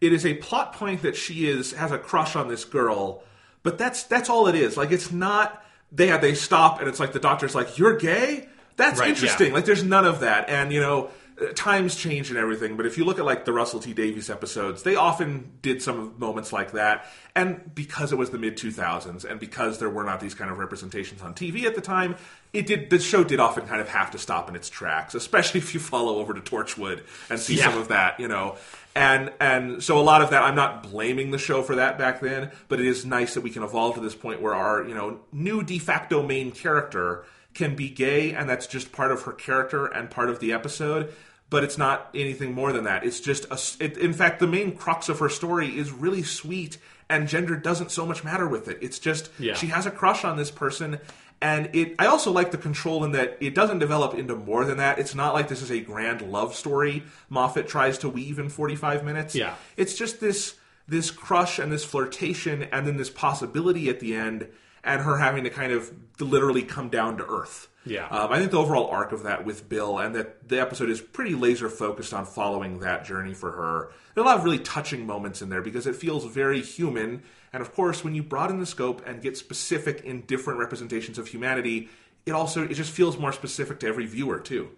[0.01, 3.22] it is a plot point that she is has a crush on this girl,
[3.62, 4.76] but that's that's all it is.
[4.76, 8.48] Like it's not they have, they stop and it's like the doctor's like you're gay.
[8.76, 9.48] That's Right, interesting.
[9.48, 9.55] yeah.
[9.55, 11.10] Like there's none of that, and you know.
[11.40, 14.31] Uh, Times change and everything, but if you look at like the Russell T Davies
[14.31, 17.06] episodes, they often did some moments like that.
[17.35, 20.59] And because it was the mid 2000s, and because there were not these kind of
[20.59, 22.15] representations on TV at the time,
[22.52, 25.59] it did the show did often kind of have to stop in its tracks, especially
[25.65, 27.65] if you follow over to Torchwood and see Yeah.
[27.70, 28.56] some of that, you know.
[28.97, 32.20] And and so a lot of that I'm not blaming the show for that back
[32.20, 34.94] then, but it is nice that we can evolve to this point where our, you
[34.94, 37.24] know, new de facto main character
[37.55, 41.12] can be gay and that's just part of her character and part of the episode,
[41.51, 43.05] but it's not anything more than that.
[43.05, 46.78] It's just a it, in fact the main crux of her story is really sweet
[47.09, 48.78] and gender doesn't so much matter with it.
[48.81, 49.55] It's just Yeah.
[49.55, 50.98] she has a crush on this person
[51.43, 54.78] and it I also like the control in that it doesn't develop into more than
[54.78, 54.98] that.
[54.98, 59.05] It's not like this is a grand love story Moffat tries to weave in 45
[59.05, 59.35] minutes.
[59.35, 59.55] Yeah.
[59.76, 60.55] It's just this
[60.89, 64.48] this crush and this flirtation and then this possibility at the end
[64.85, 67.69] and her having to kind of literally come down to earth.
[67.86, 68.06] Yeah.
[68.09, 71.01] Um, I think the overall arc of that with Bill and that the episode is
[71.01, 73.90] pretty laser focused on following that journey for her.
[74.15, 77.23] There are a lot of really touching moments in there because it feels very human.
[77.52, 81.28] And of course, when you broaden the scope and get specific in different representations of
[81.28, 81.89] humanity,
[82.27, 84.70] it also it just feels more specific to every viewer too.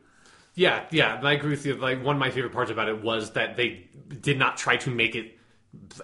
[0.55, 1.75] Yeah, yeah, I agree with you.
[1.75, 3.89] Like one of my favorite parts about it was that they
[4.21, 5.39] did not try to make it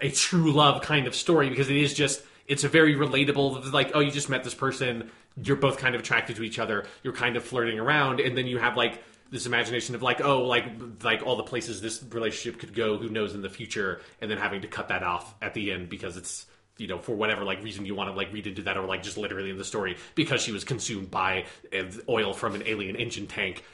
[0.00, 3.92] a true love kind of story because it is just it's a very relatable like
[3.94, 5.10] oh you just met this person
[5.42, 8.46] you're both kind of attracted to each other you're kind of flirting around and then
[8.46, 10.66] you have like this imagination of like oh like
[11.02, 14.38] like all the places this relationship could go who knows in the future and then
[14.38, 16.46] having to cut that off at the end because it's
[16.76, 19.02] you know for whatever like reason you want to like read into that or like
[19.02, 21.44] just literally in the story because she was consumed by
[21.76, 23.64] uh, oil from an alien engine tank.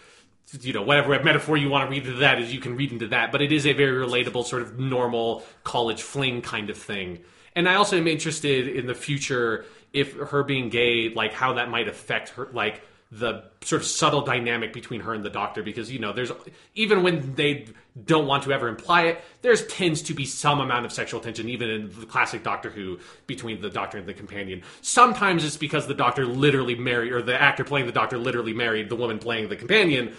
[0.61, 3.09] You know whatever metaphor you want to read into that is you can read into
[3.09, 7.19] that but it is a very relatable sort of normal college fling kind of thing
[7.59, 11.69] and i also am interested in the future if her being gay like how that
[11.71, 15.63] might affect her like the sort of subtle dynamic between her and the doctor.
[15.63, 16.31] Because you know there's
[16.75, 17.67] even when they
[18.05, 21.49] don't want to ever imply it there's tends to be some amount of sexual tension
[21.49, 24.63] even in the classic doctor who between the doctor and the companion.
[24.83, 28.89] Sometimes it's because the doctor literally married or the actor playing the doctor literally married
[28.89, 30.15] the woman playing the companion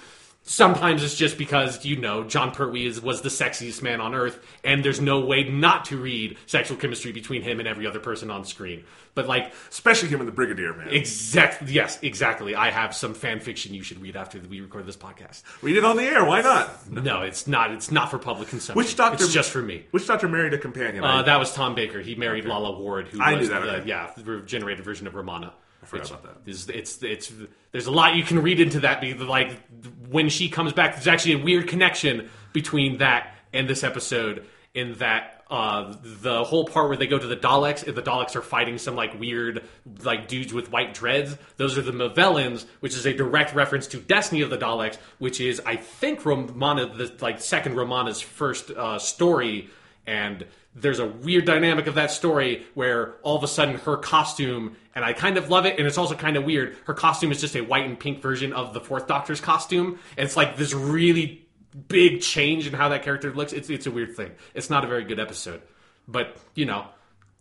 [0.50, 4.44] Sometimes it's just because you know Jon Pertwee is, was the sexiest man on earth,
[4.64, 8.32] and there's no way not to read sexual chemistry between him and every other person
[8.32, 8.84] on screen.
[9.14, 10.88] But like, Especially him and the Brigadier man.
[10.90, 11.72] Exactly.
[11.72, 12.56] yes, exactly.
[12.56, 15.44] I have some fan fiction you should read after we record this podcast.
[15.62, 16.90] Read it on the air, why not?
[16.90, 17.70] No, it's not.
[17.70, 18.76] It's not for public consumption.
[18.76, 19.86] Which doctor It's just for me.
[19.92, 21.04] Which doctor married a companion?
[21.04, 22.00] Uh, that was Tom Baker.
[22.02, 23.88] He married Lalla Ward, who I knew was that, the okay.
[23.88, 25.54] yeah the regenerated version of Romana.
[25.90, 26.50] Forgot about that.
[26.50, 27.32] Is, it's it's
[27.72, 29.02] there's a lot you can read into that.
[29.02, 29.58] Because like
[30.10, 34.46] when she comes back, there's actually a weird connection between that and this episode.
[34.74, 38.36] in that uh, the whole part where they go to the Daleks, if the Daleks
[38.36, 39.64] are fighting some like weird
[40.04, 43.98] like dudes with white dreads, those are the Movellans, which is a direct reference to
[43.98, 49.00] Destiny of the Daleks, which is I think Romana the like second Romana's first uh,
[49.00, 49.70] story,
[50.06, 54.76] and there's a weird dynamic of that story where all of a sudden her costume
[54.96, 57.42] and I kind of love it and it's also kind of weird her costume is
[57.42, 60.74] just a white and pink version of the fourth doctor's costume and it's like this
[60.74, 61.48] really
[61.88, 64.88] big change in how that character looks it's it's a weird thing it's not a
[64.88, 65.62] very good episode
[66.08, 66.86] but you know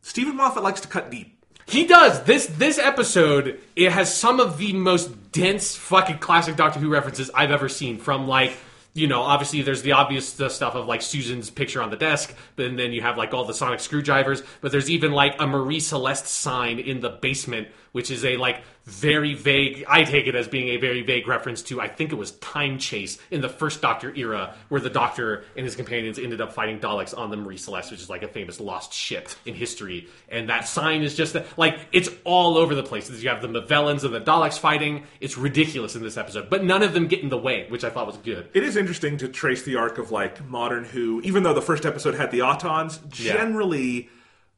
[0.03, 1.37] Steven Moffat likes to cut deep.
[1.67, 3.61] he does this this episode.
[3.77, 7.99] It has some of the most dense fucking classic Doctor Who references I've ever seen.
[7.99, 8.57] From like
[8.95, 12.77] you know, obviously there's the obvious stuff of like Susan's picture on the desk, but
[12.77, 14.43] then you have like all the sonic screwdrivers.
[14.61, 18.63] But there's even like a Mary Celeste sign in the basement, which is a like
[18.85, 19.85] very vague.
[19.89, 22.77] I take it as being a very vague reference to I think it was The
[22.79, 26.81] Chase in the first Doctor era, where the Doctor and his companions ended up fighting
[26.81, 30.09] Daleks on the Mary Celeste, which is like a famous lost ship in history.
[30.29, 33.11] And that sign is just like it's all over the place.
[33.11, 35.05] You have the Movellans and the Daleks fighting.
[35.21, 37.91] It's ridiculous in this episode, but none of them get in the way, which I
[37.91, 38.49] thought was good.
[38.55, 41.85] It is interesting to trace the arc of like modern Who, even though the first
[41.85, 43.01] episode had the Autons.
[43.19, 43.35] Yeah.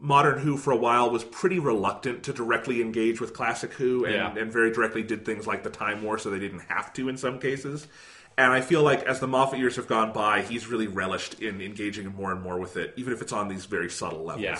[0.02, 4.14] Modern Who for a while was pretty reluctant to directly engage with classic Who, and,
[4.14, 4.34] Yeah.
[4.42, 7.16] and very directly did things like the Time War, so they didn't have to in
[7.16, 7.86] some cases.
[8.38, 11.60] And I feel like as the Moffat years have gone by, he's really relished in
[11.60, 14.42] engaging more and more with it, even if it's on these very subtle levels.
[14.44, 14.58] Yeah.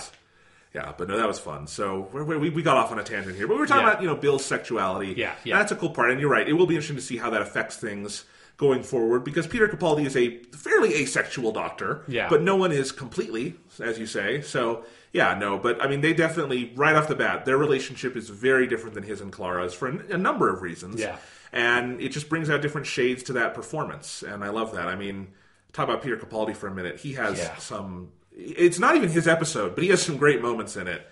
[0.73, 1.67] Yeah, but no, that was fun.
[1.67, 3.91] So we we we got off on a tangent here, but we were talking Yeah.
[3.91, 5.15] about you know Bill's sexuality.
[5.17, 5.57] Yeah, yeah.
[5.57, 6.47] That's a cool part, and you're right.
[6.47, 8.23] It will be interesting to see how that affects things
[8.55, 12.03] going forward because Peter Capaldi is a fairly asexual doctor.
[12.07, 12.29] Yeah.
[12.29, 14.39] but no one is completely, as you say.
[14.41, 18.29] So yeah, no, but I mean, they definitely right off the bat, their relationship is
[18.29, 20.99] very different than his and Clara's for a, a number of reasons.
[20.99, 21.17] Yeah.
[21.53, 24.87] and it just brings out different shades to that performance, and I love that.
[24.87, 25.27] I mean,
[25.73, 26.99] talk about Peter Capaldi for a minute.
[26.99, 27.55] He has Yeah.
[27.57, 28.09] some.
[28.33, 31.05] It's not even his episode, but he has some great moments in it.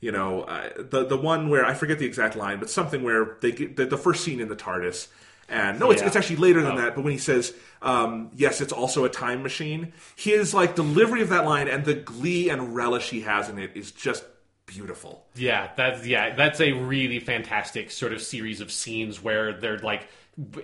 [0.00, 3.36] You know, uh, the the one where I forget the exact line, but something where
[3.40, 5.06] they get the, the first scene in the TARDIS,
[5.48, 6.08] and no, it's, Yeah.
[6.08, 6.80] it's actually later than Oh.
[6.82, 6.94] that.
[6.94, 11.28] But when he says, um, "Yes, it's also a time machine," his like delivery of
[11.28, 14.24] that line and the glee and relish he has in it is just
[14.66, 15.26] beautiful.
[15.36, 20.08] Yeah, that's yeah, that's a really fantastic sort of series of scenes where they're like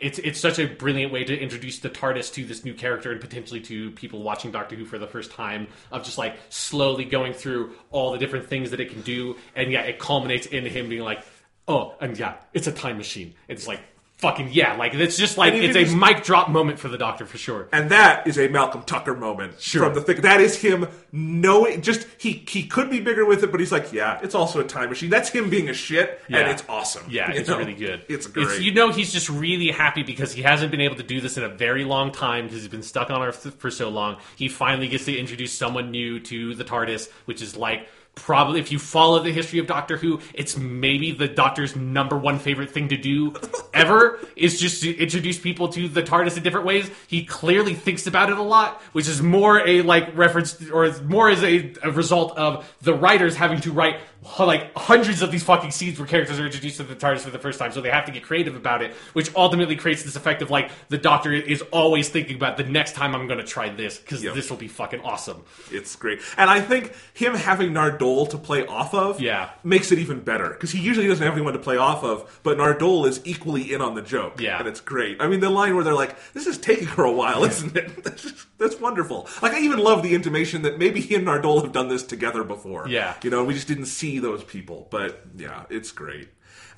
[0.01, 3.21] it's it's such a brilliant way to introduce the TARDIS to this new character and
[3.21, 7.33] potentially to people watching Doctor Who for the first time of just like slowly going
[7.33, 10.89] through all the different things that it can do and yeah, it culminates in him
[10.91, 11.23] being like,
[11.69, 13.81] "Oh, and yeah, it's a time machine." It's like
[14.23, 17.27] fucking yeah, like it's just like it's a just- mic drop moment for the Doctor
[17.27, 17.69] for sure.
[17.73, 19.85] And that is a Malcolm Tucker moment Sure.
[19.85, 20.21] from the thing.
[20.23, 23.93] That is him knowing just he he could be bigger with it, but he's like,
[23.93, 25.11] yeah, it's also a time machine.
[25.11, 27.05] That's him being a shit, and it's awesome.
[27.11, 27.59] Yeah, You it's know?
[27.59, 28.05] really good.
[28.09, 28.61] It's great.
[28.63, 31.43] you know, he's just really happy because he hasn't been able to do this in
[31.43, 34.17] a very long time because he's been stuck on Earth for so long.
[34.37, 38.71] He finally gets to introduce someone new to the TARDIS, which is like probably if
[38.71, 42.89] you follow the history of Doctor Who, it's maybe the Doctor's number one favorite thing
[42.89, 43.35] to do
[43.73, 46.91] ever is just to introduce people to the TARDIS in different ways.
[47.07, 51.31] He clearly thinks about it a lot, which is more a like reference or more
[51.31, 53.99] as a, a result of the writers having to write
[54.39, 57.39] like hundreds of these fucking scenes where characters are introduced to the TARDIS for the
[57.41, 60.43] first time, so they have to get creative about it, which ultimately creates this effect
[60.43, 63.69] of like the Doctor is always thinking about the next time I'm going to try
[63.71, 64.35] this because Yep.
[64.35, 65.43] this will be fucking awesome.
[65.73, 66.21] It's great.
[66.37, 67.73] And I think him having
[68.03, 69.51] Nardole to play off of Yeah.
[69.63, 72.59] makes it even better because he usually doesn't have anyone to play off of, but
[72.59, 74.41] Nardole is equally in on the joke.
[74.41, 74.59] Yeah.
[74.59, 75.21] And it's great.
[75.21, 78.03] I mean, the line where they're like, this is taking her a while, isn't it?
[78.05, 79.29] That's, just- that's wonderful.
[79.41, 82.45] Like, I even love the intimation that maybe he and Nardole have done this together
[82.45, 82.87] before.
[82.89, 83.15] Yeah.
[83.25, 84.87] You know, we just didn't see those people.
[84.91, 86.29] But yeah, it's great.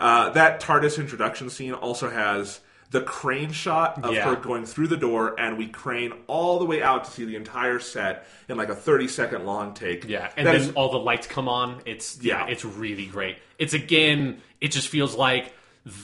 [0.01, 2.61] Uh, that TARDIS introduction scene also has
[2.95, 4.25] the crane shot of Yeah.
[4.25, 7.35] her going through the door, and we crane all the way out to see the
[7.35, 10.05] entire set in like a 30 second long take.
[10.09, 11.83] Yeah, and That then is- all the lights come on.
[11.85, 12.53] It's yeah, Yeah.
[12.53, 13.37] it's really great.
[13.59, 15.53] It's again, it just feels like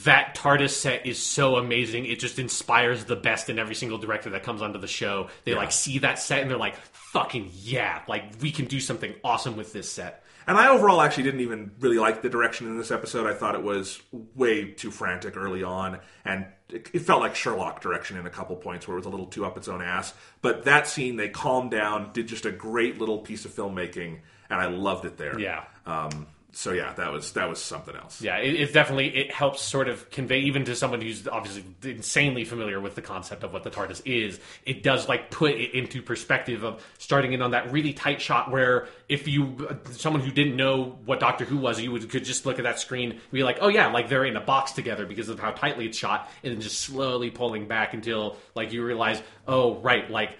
[0.03, 2.05] that TARDIS set is so amazing.
[2.05, 5.29] It just inspires the best in every single director that comes onto the show.
[5.45, 5.57] They Yeah.
[5.59, 9.55] like see that set and they're like, "Fucking yeah!" Like we can do something awesome
[9.55, 10.23] with this set.
[10.51, 13.25] And I overall actually didn't even really like the direction in this episode.
[13.25, 17.79] I thought it was way too frantic early on, and it, it felt like Sherlock
[17.79, 20.13] direction in a couple points where it was a little too up its own ass.
[20.41, 24.19] But that scene, they calmed down, did just a great little piece of filmmaking,
[24.49, 25.39] and I loved it there.
[25.39, 25.63] Yeah.
[25.85, 28.21] Um, so yeah, that was that was something else.
[28.21, 32.43] Yeah, it, it definitely it helps sort of convey even to someone who's obviously insanely
[32.43, 34.39] familiar with the concept of what the TARDIS is.
[34.65, 38.51] It does like put it into perspective of starting in on that really tight shot
[38.51, 42.45] where if you someone who didn't know what Doctor Who was, you would could just
[42.45, 45.05] look at that screen and be like, oh yeah, like they're in a box together
[45.05, 48.83] because of how tightly it's shot, and then just slowly pulling back until like you
[48.83, 50.31] realize, oh right, like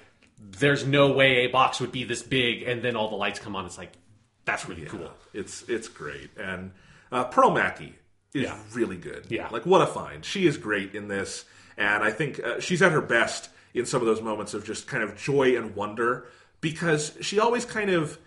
[0.57, 3.55] there's no way a box would be this big, and then all the lights come
[3.55, 3.65] on.
[3.65, 3.93] It's like
[4.45, 5.11] that's really cool.
[5.33, 6.71] It's it's great, and
[7.11, 7.95] uh, Pearl Mackie
[8.33, 8.57] is Yeah.
[8.73, 9.25] really good.
[9.29, 9.47] Yeah.
[9.51, 10.23] like what a find.
[10.25, 11.45] She is great in this,
[11.77, 14.87] and I think uh, she's at her best in some of those moments of just
[14.87, 16.25] kind of joy and wonder
[16.61, 18.17] because she always kind of.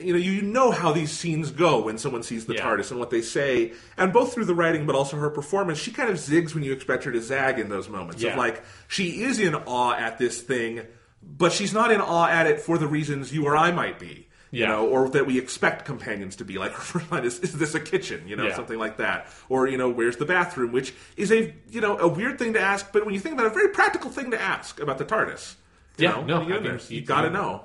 [0.00, 2.62] You know, you know how these scenes go when someone sees the Yeah.
[2.64, 5.90] TARDIS and what they say, and both through the writing but also her performance, she
[5.90, 8.22] kind of zigs when you expect her to zag in those moments.
[8.22, 8.30] Yeah.
[8.30, 10.80] Of like, she is in awe at this thing,
[11.22, 14.28] but she's not in awe at it for the reasons you or I might be
[14.52, 14.68] you Yeah.
[14.68, 16.58] know, or that we expect companions to be.
[16.58, 18.54] Like her first line is, "Is this a kitchen?" You know, Yeah.
[18.54, 22.06] something like that, or you know, "Where's the bathroom?" Which is a you know a
[22.06, 24.40] weird thing to ask, but when you think about it, a very practical thing to
[24.40, 25.56] ask about the TARDIS.
[25.98, 27.64] You Yeah, know, no, you, you you- got to you- know.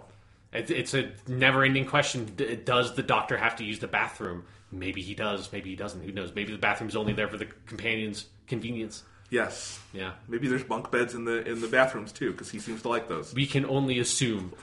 [0.54, 2.26] It, it's a never-ending question.
[2.38, 4.46] D- Does the Doctor have to use the bathroom?
[4.72, 5.52] Maybe he does.
[5.52, 6.02] Maybe he doesn't.
[6.04, 6.32] Who knows?
[6.34, 9.04] Maybe the bathroom's only there for the companions' convenience.
[9.30, 10.12] Yes, Yeah.
[10.30, 13.10] maybe there's bunk beds in the in the bathrooms too, because he seems to like
[13.10, 13.34] those.
[13.34, 14.54] we can only assume.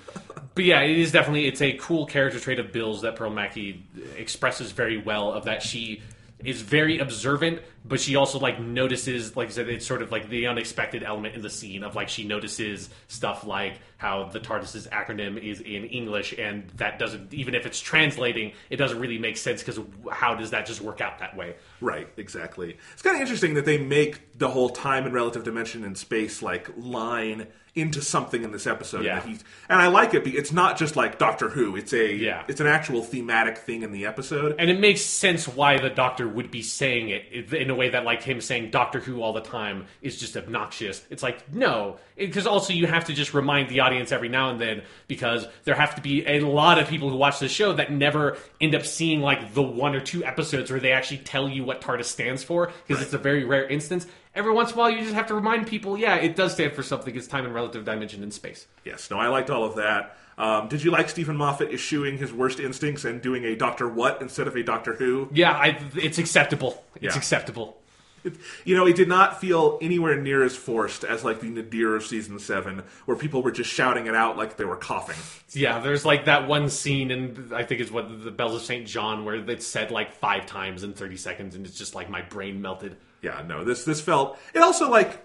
[0.54, 3.84] But yeah, it is definitely it's a cool character trait of Bill's that Pearl Mackie
[4.16, 5.32] expresses very well.
[5.32, 6.00] Of that she
[6.42, 10.28] is very observant, but she also like notices, like I said, it's sort of like
[10.28, 14.86] the unexpected element in the scene of like she notices stuff like how the TARDIS's
[14.88, 19.36] acronym is in English, and that doesn't even if it's translating, it doesn't really make
[19.36, 19.78] sense because
[20.10, 21.56] how does that just work out that way?
[21.80, 22.76] Right, exactly.
[22.92, 26.42] It's kind of interesting that they make the whole time and relative dimension and space
[26.42, 29.04] like line into something in this episode.
[29.04, 29.20] Yeah.
[29.24, 30.24] And, and I like it.
[30.28, 31.74] It's not just like Doctor Who.
[31.74, 32.44] It's a Yeah.
[32.46, 34.54] it's an actual thematic thing in the episode.
[34.60, 38.22] and it makes sense why the doctor would be saying it in way that like
[38.22, 41.02] him saying doctor who all the time is just obnoxious.
[41.10, 44.60] It's like no because also you have to just remind the audience every now and
[44.60, 47.92] then because there have to be a lot of people who watch the show that
[47.92, 51.64] never end up seeing like the one or two episodes where they actually tell you
[51.64, 54.06] what tardis stands for because it's a very rare instance.
[54.34, 56.72] Every once in a while you just have to remind people yeah it does stand
[56.72, 57.14] for something.
[57.14, 58.66] It's time and relative dimension in space.
[58.84, 60.16] Yes, no, I liked all of that.
[60.36, 64.20] Um, did you like Steven Moffat eschewing his worst instincts and doing a Doctor What
[64.20, 65.28] instead of a Doctor Who?
[65.32, 67.16] yeah I, it's acceptable it's Yeah.
[67.16, 67.78] acceptable
[68.24, 71.94] It, you know, it did not feel anywhere near as forced as like the Nadir
[71.94, 75.16] of season seven, where people were just shouting it out like they were coughing.
[75.52, 78.86] Yeah, there's like that one scene, and I think it's what the Bells of St.
[78.86, 82.22] John, where it's said like five times in 30 seconds, and it's just like my
[82.22, 82.96] brain melted.
[83.20, 84.38] Yeah, no, this this felt.
[84.54, 85.22] It also like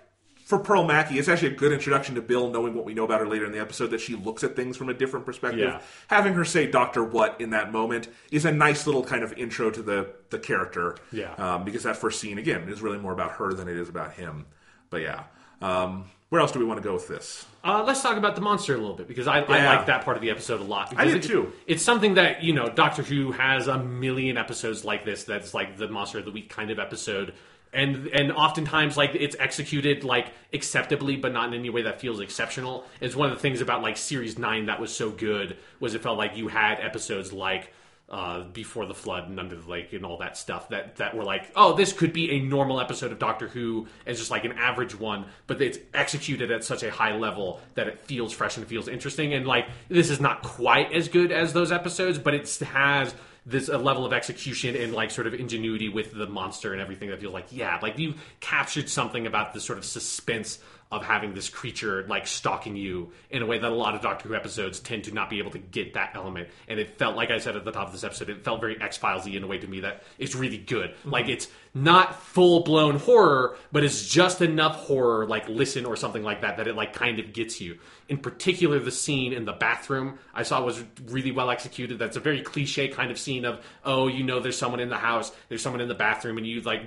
[0.50, 3.20] for Pearl Mackie, it's actually a good introduction to Bill, knowing what we know about
[3.20, 5.60] her later in the episode, that she looks at things from a different perspective.
[5.60, 5.80] Yeah.
[6.08, 9.70] Having her say "Doctor What" in that moment is a nice little kind of intro
[9.70, 10.98] to the the character.
[11.12, 11.34] Yeah.
[11.36, 14.14] um, because that first scene again is really more about her than it is about
[14.14, 14.48] him.
[14.90, 15.26] But yeah,
[15.62, 17.46] um, where else do we want to go with this?
[17.64, 20.18] Uh, let's talk about the monster a little bit because I, I like that part
[20.18, 20.94] of the episode a lot.
[20.98, 21.52] I did it- too.
[21.68, 25.26] It's something that you know Doctor Who has a million episodes like this.
[25.26, 27.34] That's like the monster of the week kind of episode,
[27.74, 32.20] and and oftentimes like it's executed like acceptably, but not in any way that feels
[32.20, 32.86] exceptional.
[33.00, 36.02] It's one of the things about like series nine that was so good was it
[36.02, 37.74] felt like you had episodes like.
[38.12, 41.24] Uh, before the flood and under the lake and all that stuff that that were
[41.24, 44.54] like oh this could be a normal episode of Doctor Who as just like an
[44.54, 48.66] average one but it's executed at such a high level that it feels fresh and
[48.66, 52.50] feels interesting and like this is not quite as good as those episodes but it
[52.62, 53.14] has
[53.50, 57.10] this a level of execution and like sort of ingenuity with the monster and everything
[57.10, 60.60] that feels like yeah like you captured something about the sort of suspense
[60.92, 64.28] of having this creature like stalking you in a way that a lot of Doctor
[64.28, 66.50] Who episodes tend to not be able to get that element.
[66.68, 68.82] And it felt like I said at the top of this episode, it felt very
[68.82, 70.96] X Filesy in a way to me that it's really good.
[71.06, 71.34] Like mm-hmm.
[71.34, 76.42] it's not full blown horror, but it's just enough horror, like listen or something like
[76.42, 77.78] that, that it like kind of gets you.
[78.08, 82.00] In particular, the scene in the bathroom I saw was really well executed.
[82.00, 84.98] That's a very cliche kind of scene of oh, you know, there's someone in the
[84.98, 86.82] house, there's someone in the bathroom, and you like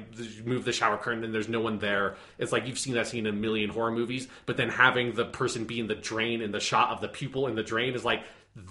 [0.44, 2.16] move the shower curtain and there's no one there.
[2.38, 5.26] It's like you've seen that scene in a million horror movies, but then having the
[5.26, 8.04] person be in the drain and the shot of the pupil in the drain is
[8.04, 8.24] like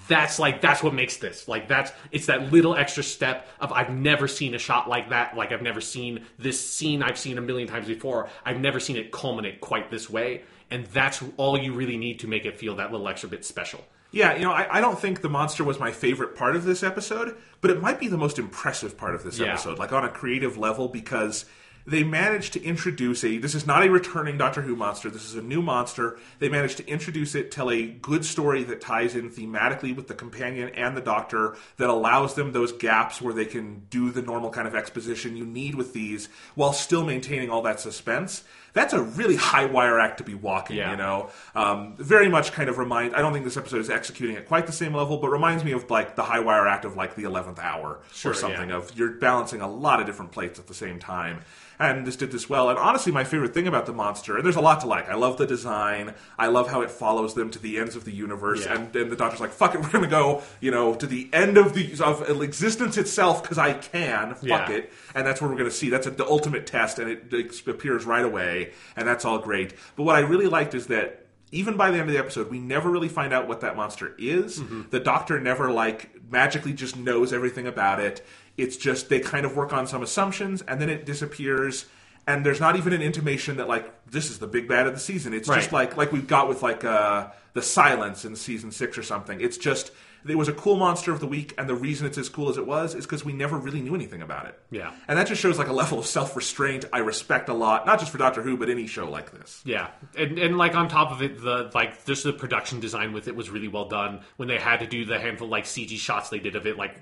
[0.07, 1.47] that's like that's what makes this.
[1.47, 5.35] Like that's it's that little extra step of I've never seen a shot like that.
[5.35, 8.29] Like I've never seen this scene I've seen a million times before.
[8.45, 10.43] I've never seen it culminate quite this way.
[10.69, 13.83] And that's all you really need to make it feel that little extra bit special.
[14.11, 16.83] Yeah, you know, I, I don't think the monster was my favorite part of this
[16.83, 19.53] episode, but it might be the most impressive part of this Yeah.
[19.53, 21.45] episode, like on a creative level, because
[21.85, 23.37] they managed to introduce a.
[23.37, 25.09] This is not a returning Doctor Who monster.
[25.09, 26.17] This is a new monster.
[26.39, 30.13] They managed to introduce it, tell a good story that ties in thematically with the
[30.13, 34.49] companion and the Doctor, that allows them those gaps where they can do the normal
[34.49, 38.43] kind of exposition you need with these, while still maintaining all that suspense.
[38.73, 40.77] that's a really high wire act to be walking.
[40.77, 40.91] Yeah.
[40.91, 43.13] You know, um, very much kind of remind.
[43.15, 45.73] I don't think this episode is executing at quite the same level, but reminds me
[45.73, 48.69] of like the high wire act of like the eleventh hour Sure, or something.
[48.69, 48.77] yeah.
[48.77, 51.41] Of you're balancing a lot of different plates at the same time.
[51.81, 52.69] And this did this well.
[52.69, 55.09] And honestly, my favorite thing about the monster, and there's a lot to like.
[55.09, 56.13] I love the design.
[56.37, 58.65] I love how it follows them to the ends of the universe.
[58.65, 58.75] Yeah.
[58.75, 61.57] And, and the doctor's like, "Fuck it, we're gonna go, you know, to the end
[61.57, 64.35] of the of existence itself because I can.
[64.35, 64.69] Fuck Yeah.
[64.71, 65.89] it." And that's what we're gonna see.
[65.89, 69.73] That's the ultimate test, and it, it appears right away, and that's all great.
[69.95, 72.59] But what I really liked is that even by the end of the episode, we
[72.59, 74.59] never really find out what that monster is.
[74.59, 74.83] Mm-hmm.
[74.89, 78.25] The doctor never like magically just knows everything about it.
[78.57, 81.85] It's just they kind of work on some assumptions and then it disappears.
[82.27, 84.99] And there's not even an intimation that like this is the big bad of the
[84.99, 85.33] season.
[85.33, 89.03] It's just like like we've got with like uh, the silence in season six or
[89.03, 89.41] something.
[89.41, 89.91] It's just
[90.27, 92.57] it was a cool monster of the week, and the reason it's as cool as
[92.57, 94.59] it was is because we never really knew anything about it.
[94.69, 94.91] Yeah.
[95.07, 97.99] and that just shows like a level of self restraint I respect a lot, not
[97.99, 99.61] just for Doctor Who, but any show like this.
[99.65, 103.27] Yeah, and and like on top of it, the like just the production design with
[103.27, 104.21] it was really well done.
[104.37, 106.99] When they had to do the handful like CG shots they did of it, like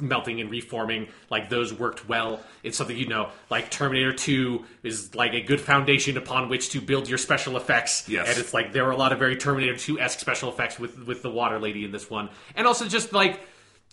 [0.00, 2.40] melting and reforming, like those worked well.
[2.62, 6.80] It's something you know, like Terminator Two is like a good foundation upon which to
[6.80, 8.08] build your special effects.
[8.08, 8.28] Yes.
[8.28, 11.06] and it's like there were a lot of very Terminator Two esque special effects with
[11.06, 13.40] with the water lady in this one, and also just like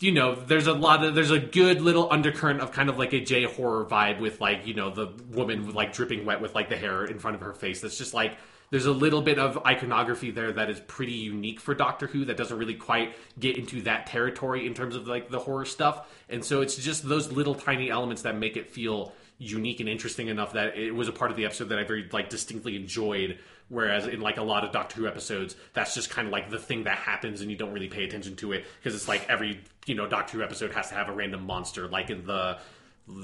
[0.00, 3.12] you know, there's a lot of there's a good little undercurrent of kind of like
[3.12, 6.54] a J horror vibe with like you know the woman with like dripping wet with
[6.54, 7.80] like the hair in front of her face.
[7.80, 8.36] That's just like
[8.70, 12.36] there's a little bit of iconography there that is pretty unique for Doctor Who that
[12.36, 16.06] doesn't really quite get into that territory in terms of like the horror stuff.
[16.28, 20.28] And so it's just those little tiny elements that make it feel unique and interesting
[20.28, 23.38] enough that it was a part of the episode that I very like distinctly enjoyed.
[23.70, 26.58] Whereas in like a lot of Doctor Who episodes, that's just kind of like the
[26.58, 29.60] thing that happens and you don't really pay attention to it because it's like every
[29.86, 31.86] you know Doctor Who episode has to have a random monster.
[31.86, 32.58] Like in the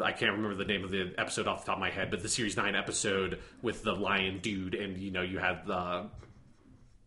[0.02, 2.22] I can't remember the name of the episode off the top of my head, but
[2.22, 6.06] the series nine episode with the lion dude and you know you had the.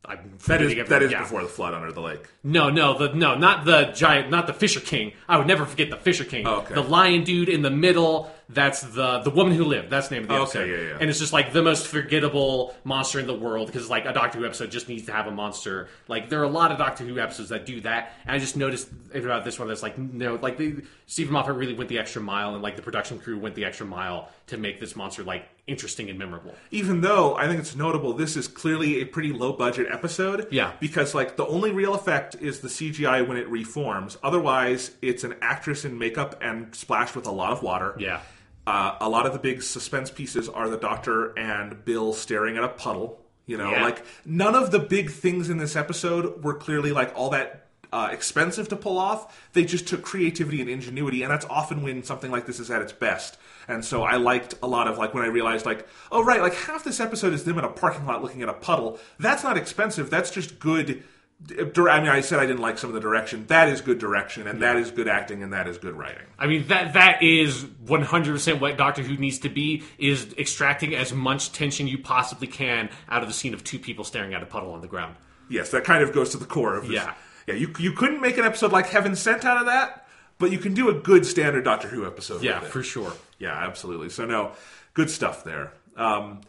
[0.05, 1.23] I'm That is that is yeah.
[1.23, 2.27] before the flood under the lake.
[2.43, 5.11] No, no, the no, not the giant, not the Fisher King.
[5.27, 6.47] I would never forget the Fisher King.
[6.47, 6.75] Oh, okay.
[6.75, 8.31] The lion dude in the middle.
[8.49, 9.89] That's the the woman who lived.
[9.89, 10.69] That's the name of the oh, Okay, episode.
[10.69, 10.97] yeah, yeah.
[11.01, 14.39] And it's just like the most forgettable monster in the world because like a Doctor
[14.39, 15.89] Who episode just needs to have a monster.
[16.07, 18.55] Like there are a lot of Doctor Who episodes that do that, and I just
[18.55, 22.21] noticed about this one that's like no, like the, Steven Moffat really went the extra
[22.21, 25.47] mile, and like the production crew went the extra mile to make this monster like
[25.67, 26.55] interesting and memorable.
[26.71, 30.47] even though I think it's notable, this is clearly a pretty low budget episode.
[30.51, 30.71] Yeah.
[30.79, 34.17] Because like the only real effect is the CGI when it reforms.
[34.23, 37.93] Otherwise, it's an actress in makeup and splashed with a lot of water.
[37.99, 38.21] Yeah.
[38.67, 42.63] Uh, a lot of the big suspense pieces are the Doctor and Bill staring at
[42.63, 43.19] a puddle.
[43.45, 43.81] You know, Yeah.
[43.83, 47.63] like none of the big things in this episode were clearly like all that
[47.93, 49.49] uh, expensive to pull off.
[49.53, 52.81] They just took creativity and ingenuity, and that's often when something like this is at
[52.81, 53.37] its best.
[53.69, 56.53] And so I liked a lot of like when I realized like, oh right, like
[56.53, 58.99] half this episode is them in a parking lot looking at a puddle.
[59.17, 60.09] That's not expensive.
[60.09, 61.03] That's just good.
[61.39, 63.45] I mean, I said I didn't like some of the direction.
[63.47, 66.25] That is good direction, and that is good acting, and that is good writing.
[66.39, 71.13] I mean that that is 100% what Doctor Who needs to be is extracting as
[71.13, 74.47] much tension you possibly can out of the scene of two people staring at a
[74.47, 75.15] puddle on the ground.
[75.49, 76.93] Yes, that kind of goes to the core of this.
[76.93, 77.13] Yeah.
[77.47, 80.05] Yeah, you, you couldn't make an episode like Heaven Sent out of that,
[80.37, 82.43] but you can do a good standard Doctor Who episode.
[82.43, 83.13] Yeah, for sure.
[83.39, 84.09] Yeah, absolutely.
[84.09, 84.51] So, no,
[84.93, 85.71] good stuff there.
[85.95, 86.41] Um,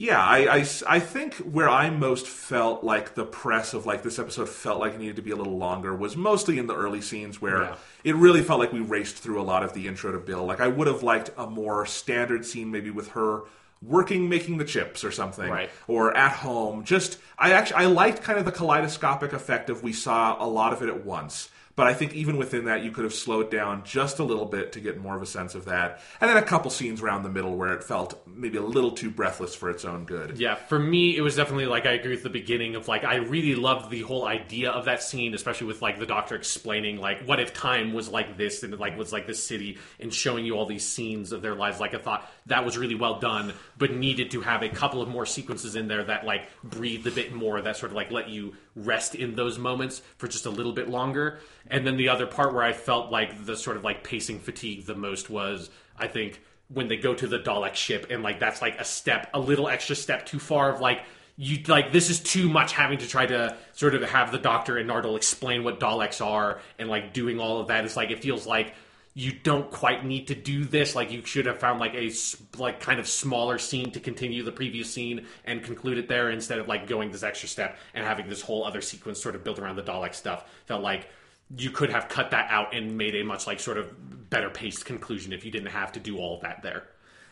[0.00, 4.20] yeah, I, I, I think where I most felt like the press of like this
[4.20, 7.00] episode felt like it needed to be a little longer was mostly in the early
[7.00, 7.74] scenes where Yeah.
[8.04, 10.44] it really felt like we raced through a lot of the intro to Bill.
[10.46, 13.40] Like I would have liked a more standard scene, maybe with her
[13.82, 15.68] working making the chips or something, Right.
[15.88, 16.84] or at home.
[16.84, 20.72] Just I actually I liked kind of the kaleidoscopic effect of we saw a lot
[20.72, 21.50] of it at once.
[21.78, 24.72] But I think even within that, you could have slowed down just a little bit
[24.72, 26.00] to get more of a sense of that.
[26.20, 29.12] And then a couple scenes around the middle where it felt maybe a little too
[29.12, 30.40] breathless for its own good.
[30.40, 33.18] Yeah, for me, it was definitely like I agree with the beginning of like I
[33.18, 37.24] really loved the whole idea of that scene, especially with like the doctor explaining like
[37.26, 40.56] what if time was like this and like was like this city and showing you
[40.56, 41.78] all these scenes of their lives.
[41.78, 45.08] Like I thought that was really well done, but needed to have a couple of
[45.08, 48.28] more sequences in there that like breathed a bit more, that sort of like let
[48.28, 51.40] you rest in those moments for just a little bit longer.
[51.68, 54.86] And then the other part where I felt like the sort of like pacing fatigue
[54.86, 58.60] the most was I think when they go to the Dalek ship and like that's
[58.62, 61.02] like a step, a little extra step too far of like
[61.36, 64.76] you like this is too much having to try to sort of have the Doctor
[64.76, 68.20] and Nardole explain what Daleks are and like doing all of that is like it
[68.20, 68.74] feels like
[69.18, 72.08] you don't quite need to do this like you should have found like a
[72.56, 76.60] like kind of smaller scene to continue the previous scene and conclude it there instead
[76.60, 79.58] of like going this extra step and having this whole other sequence sort of built
[79.58, 81.08] around the Dalek stuff felt like
[81.56, 84.84] you could have cut that out and made a much like sort of better paced
[84.84, 86.84] conclusion if you didn't have to do all that there.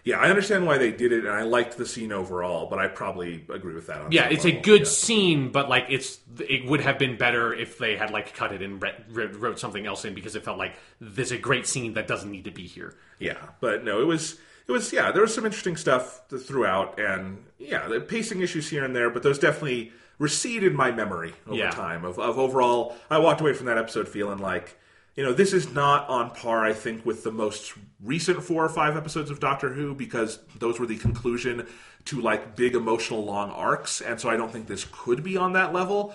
[0.07, 2.87] Yeah, I understand why they did it, and I liked the scene overall, but I
[2.87, 4.01] probably agree with that.
[4.03, 4.87] On Yeah, it's a good Yeah.
[4.87, 8.63] scene, but like it's it would have been better if they had like cut it
[8.63, 11.95] and re- re- wrote something else in because it felt like there's a great scene
[11.95, 12.95] that doesn't need to be here.
[13.19, 14.39] Yeah, but no, it was
[14.69, 15.11] it was yeah.
[15.11, 19.23] There was some interesting stuff throughout, and yeah, the pacing issues here and there, but
[19.25, 21.71] those definitely receded my memory over Yeah.
[21.73, 22.05] time.
[22.05, 24.79] Of, of overall, I walked away from that episode feeling like
[25.17, 26.65] you know this is not on par.
[26.65, 30.79] I think with the most recent four or five episodes of Doctor Who because those
[30.79, 31.67] were the conclusion
[32.07, 35.55] to like big emotional long arcs, and so I don't think this could be on
[35.55, 36.15] that level.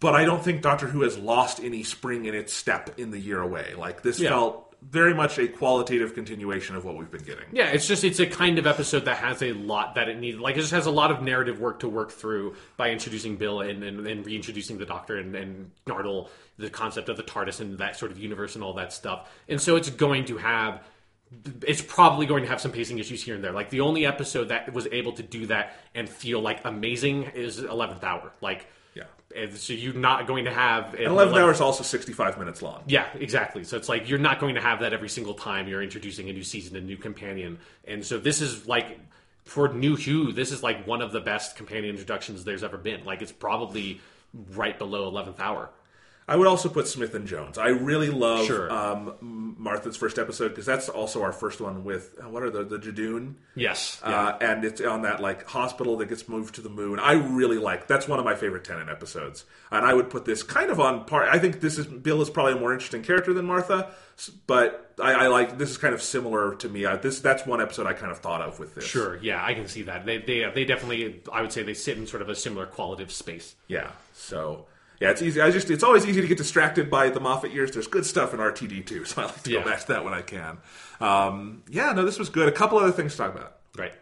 [0.00, 3.18] But I don't think Doctor Who has lost any spring in its step in the
[3.18, 3.74] year away.
[3.76, 4.30] Like this Yeah.
[4.30, 7.44] felt very much a qualitative continuation of what we've been getting.
[7.52, 10.38] Yeah, it's just it's a kind of episode that has a lot that it needs.
[10.38, 13.60] Like it just has a lot of narrative work to work through by introducing Bill
[13.60, 17.76] and and, and reintroducing the Doctor and, and Nardole, the concept of the TARDIS and
[17.76, 19.30] that sort of universe and all that stuff.
[19.50, 20.82] And so it's going to have.
[21.66, 23.52] It's probably going to have some pacing issues here and there.
[23.52, 27.58] Like the only episode that was able to do that and feel like amazing is
[27.60, 28.32] Eleventh Hour.
[28.40, 29.04] Like, Yeah.
[29.36, 32.82] and so you're not going to have an 11th hour is also 65 minutes long.
[32.88, 33.62] yeah, exactly.
[33.62, 36.32] So it's like you're not going to have that every single time you're introducing a
[36.32, 37.58] new season, a new companion.
[37.86, 38.98] And so this is like
[39.44, 43.04] for New Who, this is like one of the best companion introductions there's ever been.
[43.04, 44.00] Like it's probably
[44.54, 45.70] right below eleventh hour.
[46.30, 47.58] I would also put Smith and Jones.
[47.58, 48.70] I really love Sure.
[48.72, 52.64] um, Martha's first episode because that's also our first one with uh, what are the
[52.64, 54.00] the Judoon, Yes.
[54.02, 56.98] uh, and it's on that like hospital that gets moved to the moon.
[56.98, 60.42] I really like that's one of my favorite Tennant episodes, and I would put this
[60.42, 61.28] kind of on par.
[61.28, 63.90] I think this is Bill is probably a more interesting character than Martha,
[64.46, 66.86] but I, I like this is kind of similar to me.
[66.86, 68.84] I, this that's one episode I kind of thought of with this.
[68.86, 69.18] Sure.
[69.20, 70.06] Yeah, I can see that.
[70.06, 73.10] They they they definitely I would say they sit in sort of a similar qualitative
[73.12, 73.56] space.
[73.66, 73.90] Yeah.
[74.14, 74.66] So
[75.00, 75.40] yeah, it's easy.
[75.40, 77.70] I just it's always easy to get distracted by the Moffat years.
[77.72, 79.60] There's good stuff in RTD too, so I like to Yeah.
[79.64, 80.58] go back to that when I can.
[81.00, 82.48] Um, yeah, no, this was good.
[82.48, 83.56] A couple other things to talk about.
[83.76, 83.92] Right.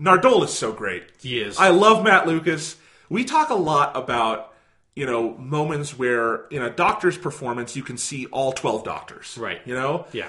[0.00, 1.04] Nardole is so great.
[1.20, 1.58] He is.
[1.58, 2.76] I love Matt Lucas.
[3.08, 4.52] We talk a lot about
[4.94, 9.36] you know moments where in a doctor's performance you can see all twelve doctors.
[9.38, 9.60] Right.
[9.64, 10.06] You know.
[10.12, 10.28] yeah.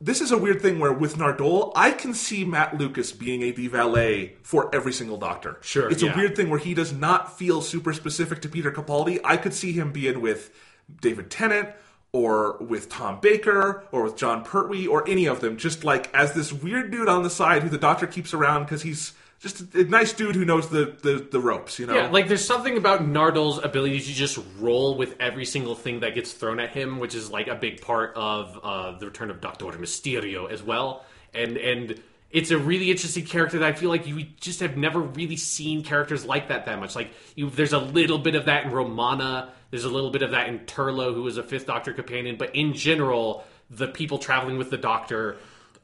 [0.00, 3.50] This is a weird thing where with Nardole, I can see Matt Lucas being a
[3.50, 5.58] the valet for every single doctor.
[5.60, 6.12] Sure, It's yeah.
[6.12, 9.18] a weird thing where he does not feel super specific to Peter Capaldi.
[9.24, 10.52] I could see him being with
[11.00, 11.70] David Tennant
[12.12, 16.32] or with Tom Baker or with Jon Pertwee or any of them, just like as
[16.32, 19.80] this weird dude on the side who the doctor keeps around because he's just a,
[19.80, 21.94] a nice dude who knows the, the, the ropes, you know?
[21.94, 26.14] Yeah, like there's something about Nardole's ability to just roll with every single thing that
[26.14, 29.40] gets thrown at him, which is like a big part of uh, the return of
[29.40, 31.04] Doctor Mysterio as well.
[31.34, 32.00] And and
[32.30, 35.82] it's a really interesting character that I feel like you just have never really seen
[35.82, 36.94] characters like that that much.
[36.94, 39.52] Like you, there's a little bit of that in Romana.
[39.70, 42.36] There's a little bit of that in Turlough, who was a Fifth Doctor companion.
[42.36, 45.38] But in general, the people traveling with the Doctor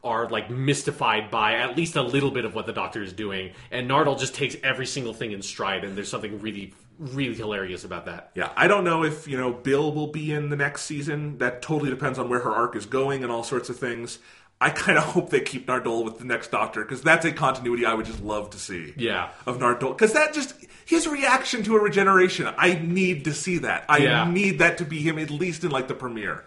[0.05, 3.53] are like mystified by at least a little bit of what the doctor is doing
[3.71, 7.83] and nardole just takes every single thing in stride and there's something really really hilarious
[7.85, 10.83] about that Yeah, I don't know if you know Bill will be in the next
[10.83, 11.39] season.
[11.39, 14.21] That totally depends on where her arc is going and all sorts of things.
[14.61, 17.85] I kind of hope they keep Nardole with the next Doctor because that's a continuity
[17.85, 18.95] I would just love to see.
[18.97, 19.31] Yeah.
[19.45, 20.55] of Nardole because that just
[20.87, 22.47] his reaction to a regeneration.
[22.57, 23.87] I need to see that.
[23.89, 24.31] I Yeah.
[24.31, 26.45] need that to be him at least in like the premiere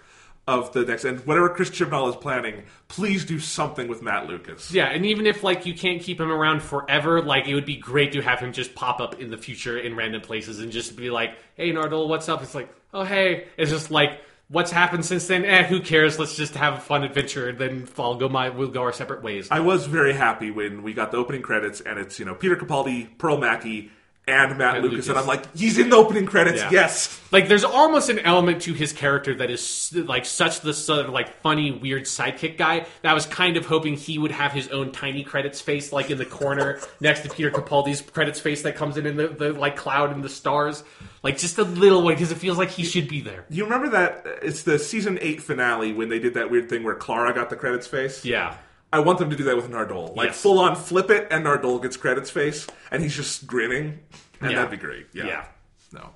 [0.48, 2.64] of the next and whatever Chris Chibnall is planning.
[2.88, 4.72] Please do something with Matt Lucas.
[4.72, 7.76] yeah and even if like you can't keep him around forever like it would be
[7.76, 10.95] great to have him just pop up in the future in random places and just
[10.95, 15.03] be like hey nardole what's up it's like oh hey it's just like what's happened
[15.06, 18.30] since then eh who cares let's just have a fun adventure and then i'll go
[18.30, 21.41] my we'll go our separate ways I was very happy when we got the opening
[21.41, 23.91] credits and it's you know Peter Capaldi, Pearl Mackie,
[24.27, 25.09] and Matt, Lucas, Lucas.
[25.09, 26.61] and I'm like, he's in the opening credits.
[26.61, 26.69] Yeah.
[26.71, 31.05] Yes, like there's almost an element to his character that is like such the sort
[31.05, 34.51] of like funny weird sidekick guy that I was kind of hoping he would have
[34.51, 38.63] his own tiny credits face like in the corner next to Peter Capaldi's credits face
[38.63, 40.83] that comes in in the, the like cloud and the stars
[41.23, 43.89] like just a little way because it feels like he should be there you remember
[43.89, 44.23] that?
[44.25, 47.49] Uh, it's the season eight finale when they did that weird thing where Clara got
[47.49, 48.23] the credits face.
[48.25, 48.55] yeah
[48.91, 50.41] I want them to do that with Nardole, like Yes.
[50.41, 53.99] full on flip it, and Nardole gets credits face, and he's just grinning,
[54.41, 54.57] and Yeah.
[54.57, 55.07] that'd be great.
[55.14, 55.45] Yeah, Yeah.
[55.91, 56.09] no,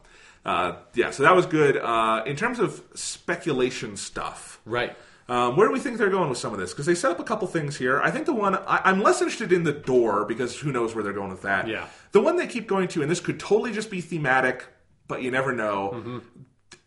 [0.46, 1.12] uh, yeah.
[1.12, 1.78] So that was good.
[1.78, 4.96] Uh, in terms of speculation stuff, right
[5.30, 6.72] Um, where do we think they're going with some of this?
[6.72, 8.02] Because they set up a couple things here.
[8.02, 11.04] I think the one I, I'm less interested in the door because who knows where
[11.06, 11.68] they're going with that.
[11.70, 11.86] Yeah.
[12.12, 14.66] The one they keep going to, and this could totally just be thematic,
[15.08, 16.22] but you never know.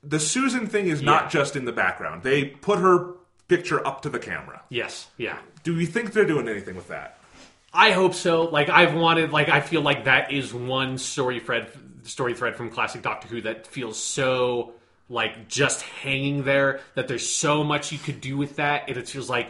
[0.02, 2.22] The Susan thing is not just in the background.
[2.22, 3.14] They put her
[3.48, 4.62] picture up to the camera.
[4.68, 7.18] yes yeah Do we think they're doing anything with that?
[7.72, 8.44] I hope so.
[8.44, 11.68] Like I've wanted, like I feel like that is one story thread,
[12.04, 14.74] story thread from classic Doctor Who that feels so
[15.08, 16.80] like just hanging there.
[16.94, 19.48] That there's so much you could do with that, and it feels like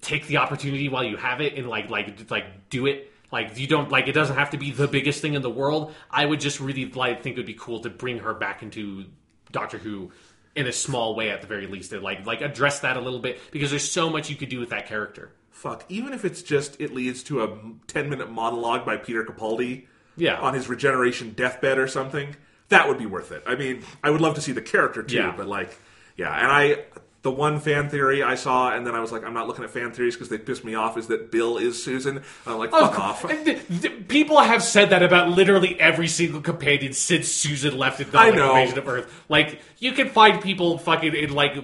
[0.00, 3.12] take the opportunity while you have it and like like like do it.
[3.30, 5.92] Like you don't like it doesn't have to be the biggest thing in the world.
[6.10, 9.06] I would just really like think it would be cool to bring her back into
[9.50, 10.12] Doctor Who
[10.56, 13.18] in a small way at the very least, and like like address that a little
[13.20, 15.32] bit because there's so much you could do with that character.
[15.50, 19.86] Fuck, even if it's just it leads to a 10 minute monologue by Peter Capaldi
[20.16, 20.38] Yeah.
[20.40, 22.36] on his regeneration deathbed or something,
[22.68, 23.42] that would be worth it.
[23.46, 25.34] I mean, I would love to see the character too, Yeah.
[25.36, 25.76] but like,
[26.16, 26.84] yeah, and I.
[27.24, 29.70] The one fan theory I saw, and then I was like, I'm not looking at
[29.70, 32.18] fan theories because they piss me off, is that Bill is Susan.
[32.18, 33.24] And I'm like, fuck off.
[33.24, 37.98] And th- th- People have said that about literally every single companion since Susan left
[37.98, 39.24] the like, invasion of Earth.
[39.30, 41.54] Like you can find people fucking in like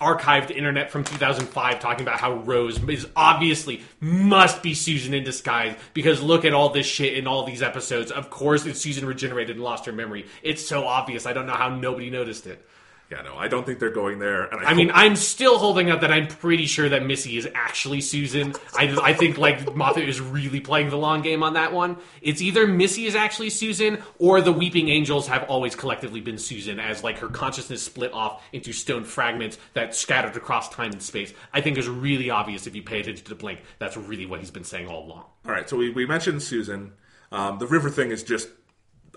[0.00, 5.74] archived internet from 2005 talking about how Rose is obviously must be Susan in disguise
[5.94, 8.10] because look at all this shit in all these episodes.
[8.10, 10.26] Of course, it's Susan regenerated and lost her memory.
[10.42, 11.24] It's so obvious.
[11.24, 12.62] I don't know how nobody noticed it.
[13.10, 14.46] Yeah, no, I don't think they're going there.
[14.46, 17.48] And I, I mean, I'm still holding out that I'm pretty sure that Missy is
[17.54, 18.52] actually Susan.
[18.76, 21.98] I, I think like Moffat is really playing the long game on that one.
[22.20, 26.80] It's either Missy is actually Susan or the Weeping Angels have always collectively been Susan,
[26.80, 31.32] as like her consciousness split off into stone fragments that scattered across time and space.
[31.52, 33.60] I think is really obvious if you pay attention to the Blink.
[33.78, 35.24] That's really what he's been saying all along.
[35.44, 36.92] All right, so we, we mentioned Susan.
[37.30, 38.48] Um, the river thing is just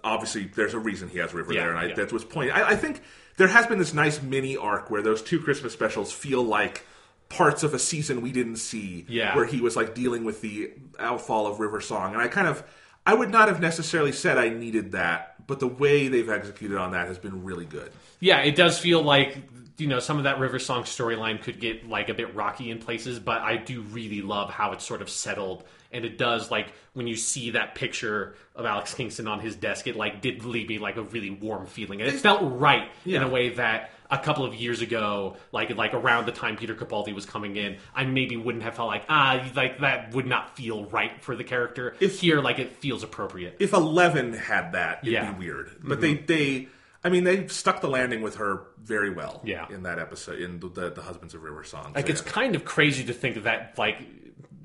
[0.03, 1.95] obviously there's a reason he has river Yeah, there, and I, yeah.
[1.95, 2.51] that was point.
[2.51, 3.01] I, I think
[3.39, 6.85] there has been this nice mini arc where those two Christmas specials feel like
[7.29, 9.05] parts of a season we didn't see.
[9.07, 9.33] Yeah.
[9.33, 12.63] where he was like dealing with the outfall of River Song, and I kind of
[13.05, 16.91] I would not have necessarily said I needed that, but the way they've executed on
[16.91, 17.91] that has been really good.
[18.19, 19.37] Yeah, it does feel like
[19.79, 22.79] you know some of that River Song storyline could get like a bit rocky in
[22.79, 26.73] places, but I do really love how it's sort of settled, and it does like
[26.93, 30.67] when you see that picture of Alex Kingston on his desk, it like did leave
[30.69, 34.17] me like a really warm feeling, and it felt right in a way that a
[34.17, 38.05] couple of years ago, like like around the time Peter Capaldi was coming in, I
[38.05, 41.95] maybe wouldn't have felt like ah like that would not feel right for the character.
[41.99, 43.57] If- here, like it feels appropriate.
[43.59, 45.25] If Eleven had that, it'd Yeah.
[45.25, 45.39] Mm-hmm.
[45.39, 45.71] be weird.
[45.83, 46.67] But they they.
[47.03, 49.41] I mean, they stuck the landing with her very well.
[49.43, 49.67] Yeah.
[49.69, 51.93] in that episode, in the the, the Husbands of River song.
[51.95, 53.97] Like it's kind of crazy to think that like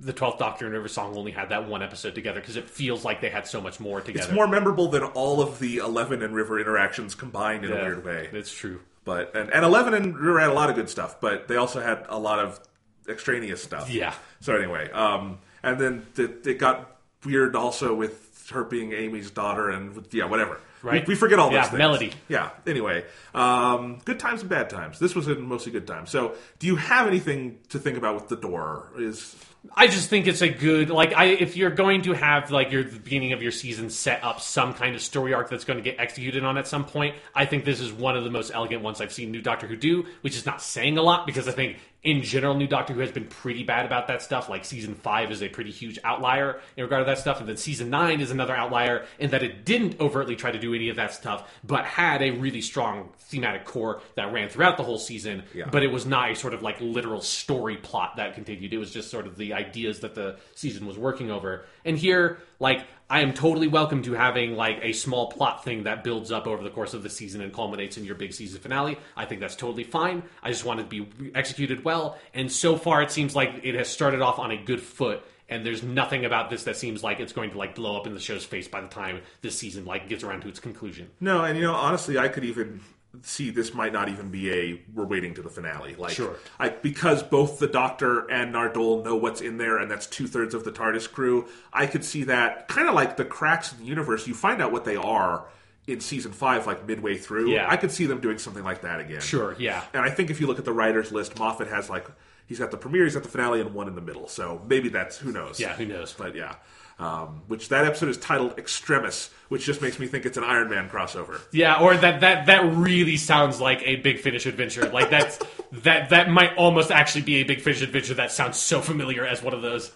[0.01, 3.05] the Twelfth Doctor and River Song only had that one episode together because it feels
[3.05, 4.25] like they had so much more together.
[4.27, 7.83] It's more memorable than all of the Eleven and River interactions combined in Yeah, a
[7.83, 8.29] weird way.
[8.33, 8.81] It's true.
[9.05, 11.81] But and, and Eleven and River had a lot of good stuff, but they also
[11.81, 12.61] had a lot of
[13.09, 13.91] extraneous stuff.
[13.91, 14.15] Yeah.
[14.41, 19.71] So anyway, um, and then it, it got weird also with her being Amy's daughter
[19.71, 20.61] and with- yeah, whatever.
[20.85, 21.07] Right.
[21.07, 21.79] We, we forget all Yeah, those things.
[21.79, 22.13] Melody.
[22.29, 22.51] Yeah.
[22.67, 23.05] Anyway,
[23.35, 24.99] um, good times and bad times.
[24.99, 26.07] This was a mostly good time.
[26.07, 28.91] So, do you have anything to think about with the door?
[28.99, 29.35] Is
[29.75, 32.85] I just think it's a good like I if you're going to have like your
[32.85, 35.83] the beginning of your season set up some kind of story arc that's going to
[35.83, 37.17] get executed on at some point.
[37.35, 39.77] I think this is one of the most elegant ones I've seen New Doctor Who
[39.77, 43.01] do, which is not saying a lot because I think in general New Doctor Who
[43.01, 44.49] has been pretty bad about that stuff.
[44.49, 47.57] Like season five is a pretty huge outlier in regard to that stuff, and then
[47.57, 50.97] season nine is another outlier in that it didn't overtly try to do any of
[50.97, 55.43] that stuff, but had a really strong thematic core that ran throughout the whole season.
[55.55, 55.67] Yeah.
[55.71, 58.73] But it was not a sort of like literal story plot that continued.
[58.73, 61.65] It was just sort of the ideas that the season was working over.
[61.87, 62.85] And here, like,
[63.15, 66.65] I am totally welcome to having like a small plot thing that builds up over
[66.65, 68.99] the course of the season and culminates in your big season finale.
[69.17, 70.25] I think that's totally fine.
[70.43, 72.19] I just want it to be executed well.
[72.35, 75.23] And so far, it seems like it has started off on a good foot.
[75.49, 78.15] And there's nothing about this that seems like it's going to like blow up in
[78.15, 81.09] the show's face by the time this season like gets around to its conclusion.
[81.21, 82.81] no, and you know, honestly, I could even
[83.23, 85.95] see this might not even be a we're waiting to the finale.
[85.95, 86.37] Like, Sure.
[86.59, 90.55] I, because both the Doctor and Nardole know what's in there, and that's two thirds
[90.55, 91.47] of the TARDIS crew.
[91.73, 94.27] I could see that kind of like the cracks in the universe.
[94.27, 95.47] You find out what they are
[95.87, 97.51] in season five, like midway through.
[97.51, 97.67] Yeah.
[97.69, 99.21] I could see them doing something like that again.
[99.21, 99.85] Sure, yeah.
[99.93, 102.07] And I think if you look at the writers list, Moffat has like
[102.47, 104.29] he's got the premiere, he's got the finale, and one in the middle.
[104.29, 105.61] So maybe that's who knows.
[105.61, 106.13] Yeah, who knows?
[106.13, 106.55] But yeah.
[106.97, 110.71] Um, which that episode is titled Extremis, which just makes me think it's an Iron
[110.71, 111.41] Man crossover.
[111.51, 114.89] Yeah, or that that that really sounds like a Big Finish adventure.
[114.89, 115.41] Like that's
[115.73, 119.43] that that might almost actually be a Big Finish adventure that sounds so familiar as
[119.43, 119.91] one of those.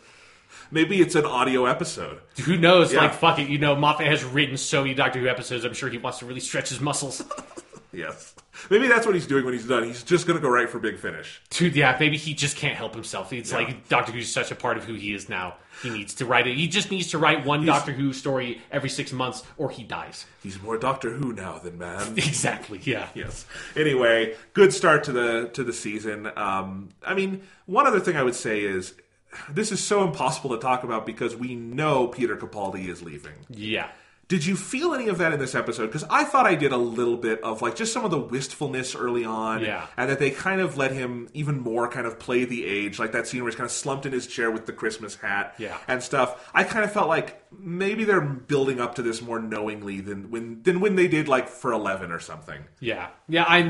[0.72, 2.20] Maybe it's an audio episode.
[2.44, 2.92] Who knows?
[2.92, 3.02] Yeah.
[3.02, 5.64] Like fuck it, you know, Moffat has written so many Doctor Who episodes.
[5.64, 7.22] I'm sure he wants to really stretch his muscles.
[7.92, 8.34] Yes.
[8.70, 9.84] Maybe that's what he's doing when he's done.
[9.84, 11.40] He's just going to go right for Big Finish.
[11.50, 13.32] Dude, yeah, maybe he just can't help himself.
[13.32, 15.54] It's like Doctor Who's such a part of who he is now.
[15.82, 16.56] He needs to write it.
[16.56, 20.26] He just needs to write one Doctor Who story every six months, or he dies.
[20.42, 22.14] He's more Doctor Who now than man.
[22.28, 22.80] Exactly.
[22.84, 23.08] Yeah.
[23.14, 23.46] yes.
[23.76, 26.30] Anyway, good start to the to the season.
[26.36, 28.94] Um, I mean, one other thing I would say is
[29.50, 33.34] this is so impossible to talk about because we know Peter Capaldi is leaving.
[33.48, 33.88] Yeah.
[34.28, 35.86] Did you feel any of that in this episode?
[35.86, 38.94] Because I thought I did a little bit of like just some of the wistfulness
[38.94, 39.86] early on, Yeah.
[39.96, 43.12] and that they kind of let him even more kind of play the age, like
[43.12, 45.78] that scene where he's kind of slumped in his chair with the Christmas hat, Yeah.
[45.88, 46.46] and stuff.
[46.52, 50.62] I kind of felt like maybe they're building up to this more knowingly than when
[50.62, 52.60] than when they did like for Eleven or something.
[52.80, 53.62] Yeah, yeah, I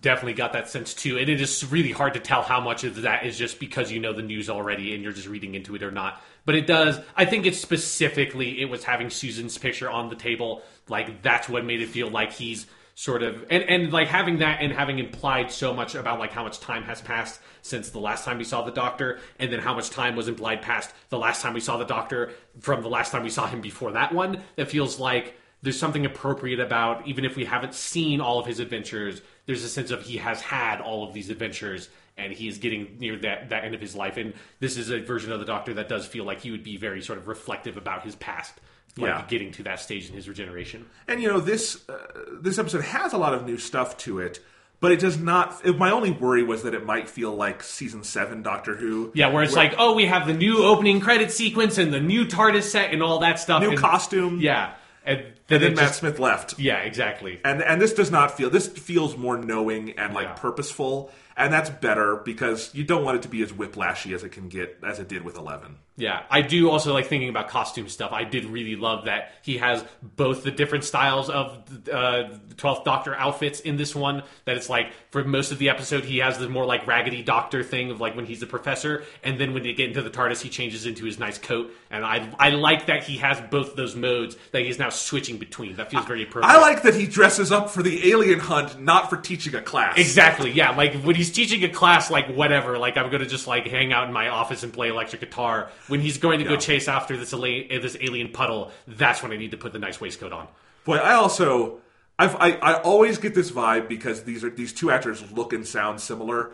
[0.00, 3.02] definitely got that sense too, and it is really hard to tell how much of
[3.02, 5.82] that is just because you know the news already and you're just reading into it
[5.82, 6.22] or not.
[6.46, 6.98] But it does.
[7.16, 11.64] I think it's specifically it was having Susan's picture on the table, like that's what
[11.64, 12.66] made it feel like he's
[12.96, 16.42] sort of and and like having that and having implied so much about like how
[16.42, 19.74] much time has passed since the last time we saw the doctor and then how
[19.74, 23.12] much time was implied past the last time we saw the doctor from the last
[23.12, 27.26] time we saw him before that one that feels like there's something appropriate about even
[27.26, 30.80] if we haven't seen all of his adventures there's a sense of he has had
[30.80, 34.16] all of these adventures and he is getting near that, that end of his life
[34.16, 36.76] and this is a version of the doctor that does feel like he would be
[36.76, 38.54] very sort of reflective about his past
[38.98, 39.24] like Yeah.
[39.28, 41.98] getting to that stage in his regeneration And you know this uh,
[42.40, 44.40] this episode has a lot of new stuff to it,
[44.80, 45.60] but it does not.
[45.64, 49.10] It, my only worry was that it might feel like season seven Doctor Who.
[49.14, 52.24] yeah where it's like oh we have the new opening credit sequence and the new
[52.24, 54.40] tardis set and all that stuff new and, costume.
[54.40, 54.74] yeah
[55.04, 56.58] and, and then then Matt just, Smith left.
[56.58, 58.48] yeah exactly And and this does not feel.
[58.50, 60.32] This feels more knowing and like Yeah.
[60.34, 64.30] purposeful, and that's better because you don't want it to be as whiplashy as it
[64.30, 65.78] can get as it did with Eleven.
[65.98, 68.12] Yeah, I do also like thinking about costume stuff.
[68.12, 71.56] I did really love that he has both the different styles of
[71.90, 74.22] uh, the Twelfth Doctor outfits in this one.
[74.44, 77.64] That it's like for most of the episode, he has the more like raggedy Doctor
[77.64, 80.42] thing of like when he's the professor, and then when they get into the TARDIS,
[80.42, 81.72] he changes into his nice coat.
[81.90, 85.76] And I I like that he has both those modes that he's now switching between.
[85.76, 86.54] That feels very appropriate.
[86.54, 89.96] I like that he dresses up for the alien hunt, not for teaching a class.
[89.96, 90.50] Exactly.
[90.50, 90.76] Yeah.
[90.76, 92.76] Like when he's teaching a class, like whatever.
[92.76, 95.70] Like I'm going to just like hang out in my office and play electric guitar.
[95.88, 96.56] When he's going to go Yeah.
[96.58, 99.78] chase after this ala- uh, this alien puddle, that's when I need to put the
[99.78, 100.48] nice waistcoat on.
[100.84, 101.78] Boy, I also
[102.18, 105.66] I've, I I always get this vibe because these are these two actors look and
[105.66, 106.52] sound similar.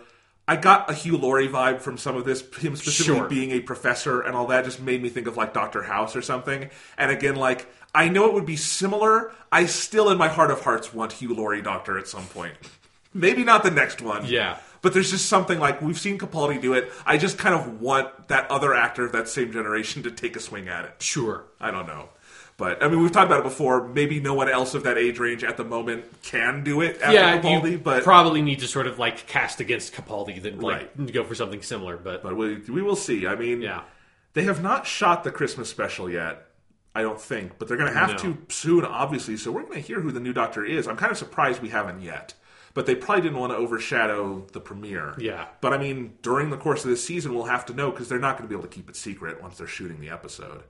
[0.49, 2.41] I got a Hugh Laurie vibe from some of this.
[2.57, 3.29] Him specifically Sure.
[3.29, 6.21] being a professor and all that just made me think of like Doctor House or
[6.23, 6.69] something.
[6.99, 9.33] And again, like I know it would be similar.
[9.53, 12.55] I still, in my heart of hearts, want Hugh Laurie Doctor at some point.
[13.15, 14.25] Maybe not the next one.
[14.27, 14.57] Yeah.
[14.83, 16.93] But there's just something like we've seen Capaldi do it.
[17.07, 20.41] I just kind of want that other actor of that same generation to take a
[20.41, 21.01] swing at it.
[21.01, 21.45] Sure.
[21.61, 22.09] I don't know.
[22.59, 23.87] But I mean, we've talked about it before.
[23.89, 27.13] Maybe no one else of that age range at the moment can do it after
[27.13, 30.91] Yeah, Capaldi, you but probably need to sort of like cast against Capaldi, then like
[30.99, 31.13] Right.
[31.13, 31.97] go for something similar.
[31.97, 33.27] But, but we, we will see.
[33.27, 33.83] I mean, yeah,
[34.35, 36.47] they have not shot the Christmas special yet.
[36.95, 38.17] I don't think, but they're going to have No.
[38.35, 39.37] to soon, obviously.
[39.39, 40.87] So we're going to hear who the new Doctor is.
[40.87, 42.35] I'm kind of surprised we haven't yet,
[42.75, 45.15] but they probably didn't want to overshadow the premiere.
[45.19, 45.47] Yeah.
[45.61, 48.19] But I mean, during the course of this season, we'll have to know because they're
[48.19, 50.63] not going to be able to keep it secret once they're shooting the episode.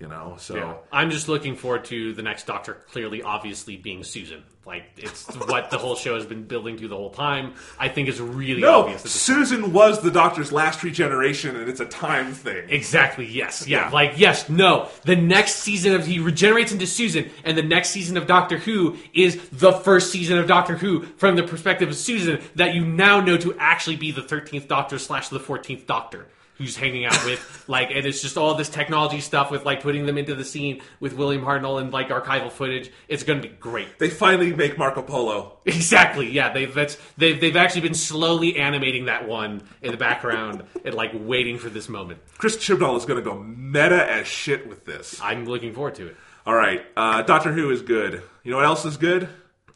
[0.00, 0.56] You know, so.
[0.56, 0.74] yeah.
[0.90, 2.72] I'm just looking forward to the next Doctor.
[2.90, 4.42] Clearly, obviously, being Susan.
[4.64, 7.52] Like it's what the whole show has been building to the whole time.
[7.78, 9.02] I think it's really No, obvious.
[9.02, 12.70] Susan was the Doctor's last regeneration, and it's a time thing.
[12.70, 13.26] Exactly.
[13.26, 13.66] Yes.
[13.66, 13.86] Yeah.
[13.86, 13.90] Yeah.
[13.90, 14.48] Like yes.
[14.48, 14.88] No.
[15.04, 18.96] The next season of he regenerates into Susan, and the next season of Doctor Who
[19.12, 23.20] is the first season of Doctor Who from the perspective of Susan that you now
[23.20, 26.26] know to actually be the thirteenth Doctor slash the fourteenth Doctor.
[26.60, 30.04] Who's hanging out with like, and it's just all this technology stuff with like putting
[30.04, 32.92] them into the scene with William Hartnell and like archival footage.
[33.08, 33.98] It's going to be great.
[33.98, 35.56] They finally make Marco Polo.
[35.64, 36.30] Exactly.
[36.30, 40.94] Yeah, they've that's they've they've actually been slowly animating that one in the background and
[40.94, 42.20] like waiting for this moment.
[42.36, 45.18] Chris Chibnall is going to go meta as shit with this.
[45.22, 46.16] I'm looking forward to it.
[46.44, 48.22] All right, uh, Doctor Who is good.
[48.44, 49.30] You know what else is good?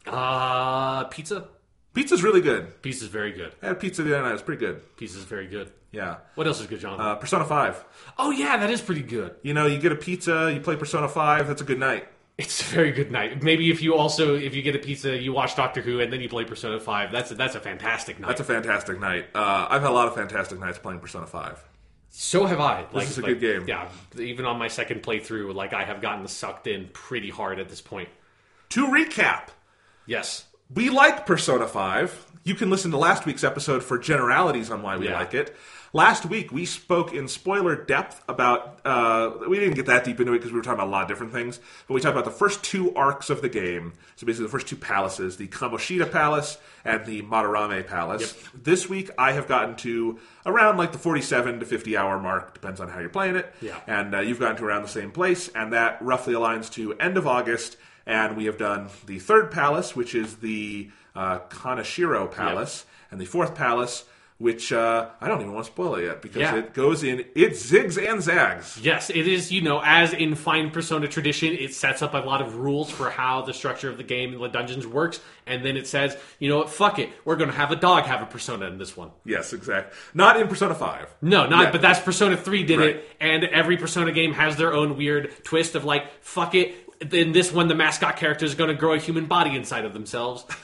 [0.05, 1.47] Uh, pizza.
[1.95, 2.81] Pizza's really good.
[2.81, 3.55] Pizza's very good.
[3.63, 4.33] I had pizza the other night.
[4.33, 4.97] It's pretty good.
[4.97, 5.71] Pizza's very good.
[5.95, 6.17] Yeah.
[6.35, 7.05] What else is good, Jonathan?
[7.05, 7.85] Uh, Persona 5.
[8.17, 9.35] oh yeah, that is pretty good.
[9.43, 12.07] You know, you get a pizza, you play Persona 5, that's a good night.
[12.37, 13.41] It's a very good night.
[13.43, 16.19] Maybe if you also if you get a pizza, you watch Doctor Who and then
[16.19, 17.09] you play Persona Five.
[17.13, 18.27] That's a, that's a fantastic night.
[18.27, 19.27] That's a fantastic night.
[19.33, 21.63] Uh, I've had a lot of fantastic nights playing Persona 5.
[22.09, 22.87] so have I.
[22.91, 23.67] Like, is a like, good game.
[23.69, 23.87] Yeah,
[24.19, 27.79] even on my second playthrough, like I have gotten sucked in pretty hard at this
[27.79, 28.09] point.
[28.71, 29.47] To recap,
[30.05, 30.43] Yes.
[30.73, 32.31] we like Persona 5.
[32.43, 35.17] You can listen to last week's episode for generalities on why we Yeah.
[35.19, 35.55] like it.
[35.95, 38.81] Last week, we spoke in spoiler depth about.
[38.83, 41.03] Uh, we didn't get that deep into it because we were talking about a lot
[41.03, 41.57] of different things,
[41.87, 43.93] but we talked about the first two arcs of the game.
[44.17, 48.35] So basically, the first two palaces the Kamoshida Palace and the Madarame Palace.
[48.53, 52.81] This week, I have gotten to around like the 47 to 50 hour mark, depends
[52.81, 53.55] on how you're playing it.
[53.61, 53.79] Yeah.
[53.87, 57.15] And uh, you've gotten to around the same place, and that roughly aligns to end
[57.15, 57.77] of August.
[58.05, 63.25] And we have done the third palace, which is the uh, Kaneshiro Palace, and the
[63.25, 64.03] fourth palace,
[64.37, 66.55] which uh, I don't even want to spoil it yet because Yeah.
[66.57, 68.77] it goes in it zigs and zags.
[68.81, 72.41] Yes, it is, you know, as in fine Persona tradition, it sets up a lot
[72.41, 75.77] of rules for how the structure of the game and the dungeons works, and then
[75.77, 78.25] it says, you know what, fuck it, we're going to have a dog have a
[78.25, 79.11] Persona in this one.
[79.23, 79.97] Yes, exactly.
[80.13, 81.07] Not in Persona Five.
[81.21, 81.71] No, not, Yeah.
[81.71, 82.89] but that's Persona 3 did Right.
[82.97, 86.75] it, and every Persona game has their own weird twist of like, fuck it,
[87.11, 89.93] in this one, the mascot character is going to grow a human body inside of
[89.93, 90.45] themselves.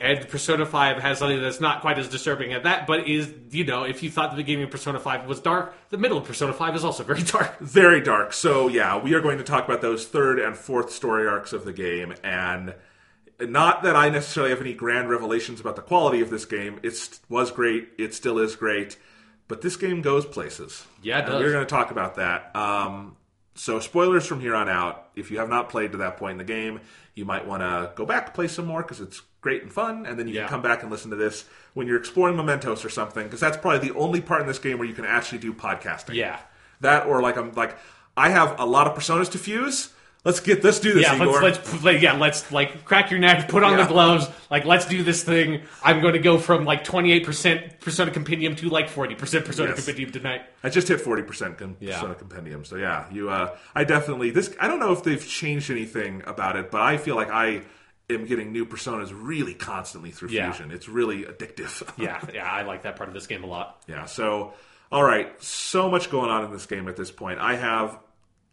[0.00, 3.64] and Persona 5 has something that's not quite as disturbing as that, but is, you
[3.64, 6.52] know, if you thought the beginning of Persona 5 was dark, the middle of Persona
[6.52, 7.58] 5 is also very dark.
[7.58, 8.32] very dark.
[8.32, 11.64] So yeah, we are going to talk about those third and fourth story arcs of
[11.64, 12.74] the game, and
[13.40, 16.80] not that I necessarily have any grand revelations about the quality of this game.
[16.82, 17.88] It was great.
[17.98, 18.96] It still is great,
[19.46, 20.86] but this game goes places.
[21.02, 21.40] Yeah, it And.
[21.40, 22.54] We're going to talk about that.
[22.54, 23.16] Um,
[23.54, 25.08] so spoilers from here on out.
[25.16, 26.80] If you have not played to that point in the game,
[27.14, 30.18] you might want to go back play some more because it's great and fun, and
[30.18, 30.40] then you Yeah.
[30.42, 31.44] can come back and listen to this
[31.74, 34.78] when you're exploring Mementos or something, because that's probably the only part in this game
[34.78, 36.14] where you can actually do podcasting.
[36.14, 36.38] Yeah.
[36.80, 37.76] That or like I'm like
[38.16, 39.90] I have a lot of personas to fuse.
[40.24, 41.40] Let's get let's do this, Yeah, Igor.
[41.40, 41.98] let's let's play.
[41.98, 43.84] Yeah, let's like crack your neck, put on Yeah.
[43.84, 44.28] the gloves.
[44.50, 45.62] Like, let's do this thing.
[45.84, 49.68] I'm going to go from like 28 percent Persona Compendium to like 40 percent Persona
[49.70, 49.76] Yes.
[49.78, 50.42] Compendium tonight.
[50.64, 51.94] I just hit forty percent Yeah.
[51.94, 52.64] Persona Compendium.
[52.64, 56.56] So yeah, you uh I definitely this I don't know if they've changed anything about
[56.56, 57.62] it, but I feel like I
[58.10, 60.50] am getting new personas really constantly through Yeah.
[60.50, 60.70] fusion.
[60.70, 61.88] It's really addictive.
[62.02, 63.82] Yeah, yeah, I like that part of this game a lot.
[63.86, 64.54] Yeah, so
[64.90, 67.38] all right, so much going on in this game at this point.
[67.38, 67.98] I have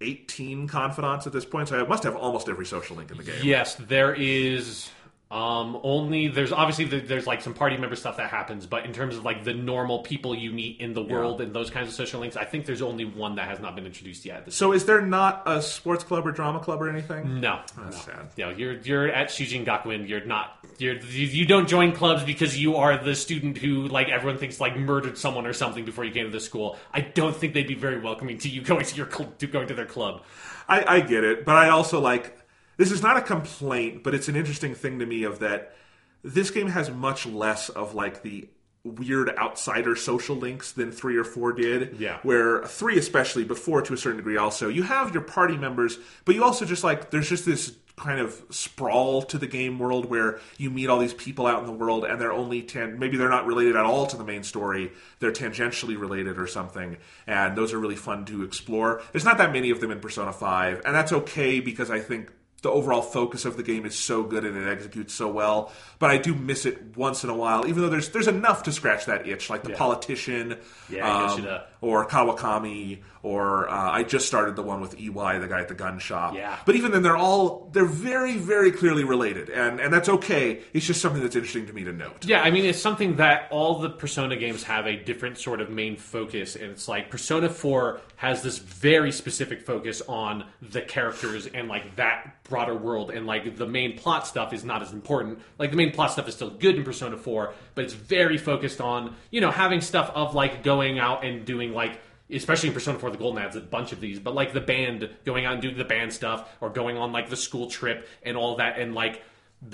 [0.02, 3.24] 18 confidants at this point, so I must have almost every social link in the
[3.24, 3.40] game.
[3.44, 4.90] Yes, there is
[5.32, 8.94] um only there's obviously the, there's like some party member stuff that happens, but in
[8.94, 11.96] terms of like the normal people you meet in the world and those kinds of
[11.96, 14.54] social links, I think there's only one that has not been introduced yet.
[14.54, 17.42] So is there not a sports club or drama club or anything?
[17.42, 18.14] No, That's no.
[18.14, 18.38] sad.
[18.38, 20.08] Know, you're you're at Shujin Gakuen.
[20.08, 20.60] You're not.
[20.78, 24.60] You're you, you don't join clubs because you are the student who like everyone thinks
[24.62, 26.78] like murdered someone or something before you came to the school.
[26.94, 29.74] I don't think they'd be very welcoming to you going to your to going to
[29.74, 30.22] their club.
[30.68, 32.38] I, I get it, but I also like
[32.78, 35.76] this is not a complaint, but it's an interesting thing to me of that
[36.24, 38.48] this game has much less of like the
[38.84, 41.98] weird outsider social links than three or four did.
[42.00, 42.20] Yeah.
[42.24, 45.98] Where three especially, but four to a certain degree also, you have your party members,
[46.24, 50.06] but you also just like there's just this kind of sprawl to the game world
[50.10, 53.16] where you meet all these people out in the world and they're only tan- maybe
[53.16, 57.56] they're not related at all to the main story they're tangentially related or something and
[57.58, 60.82] those are really fun to explore there's not that many of them in persona 5
[60.84, 62.30] and that's okay because i think
[62.66, 66.10] the overall focus of the game is so good and it executes so well but
[66.10, 69.06] i do miss it once in a while even though there's there's enough to scratch
[69.06, 70.58] that itch like the politician
[70.90, 75.38] Yeah, I guess um, or kawakami or uh, i just started the one with ey
[75.40, 76.58] the guy at the gun shop Yeah.
[76.66, 80.86] but even then they're all they're very very clearly related and and that's okay it's
[80.88, 83.80] just something that's interesting to me to note Yeah, I mean, it's something that all
[83.80, 88.00] the Persona games have a different sort of main focus, and it's like Persona 4
[88.18, 93.56] has this very specific focus on the characters and like that broader world, and like
[93.58, 95.40] the main plot stuff is not as important.
[95.60, 98.82] Like the main plot stuff is still good in Persona 4, but it's very focused
[98.82, 102.98] on, you know, having stuff of like going out and doing like especially in Persona
[102.98, 105.62] 4 the Golden adds a bunch of these, but like the band going out and
[105.62, 108.96] doing the band stuff or going on like the school trip and all that and
[108.96, 109.22] like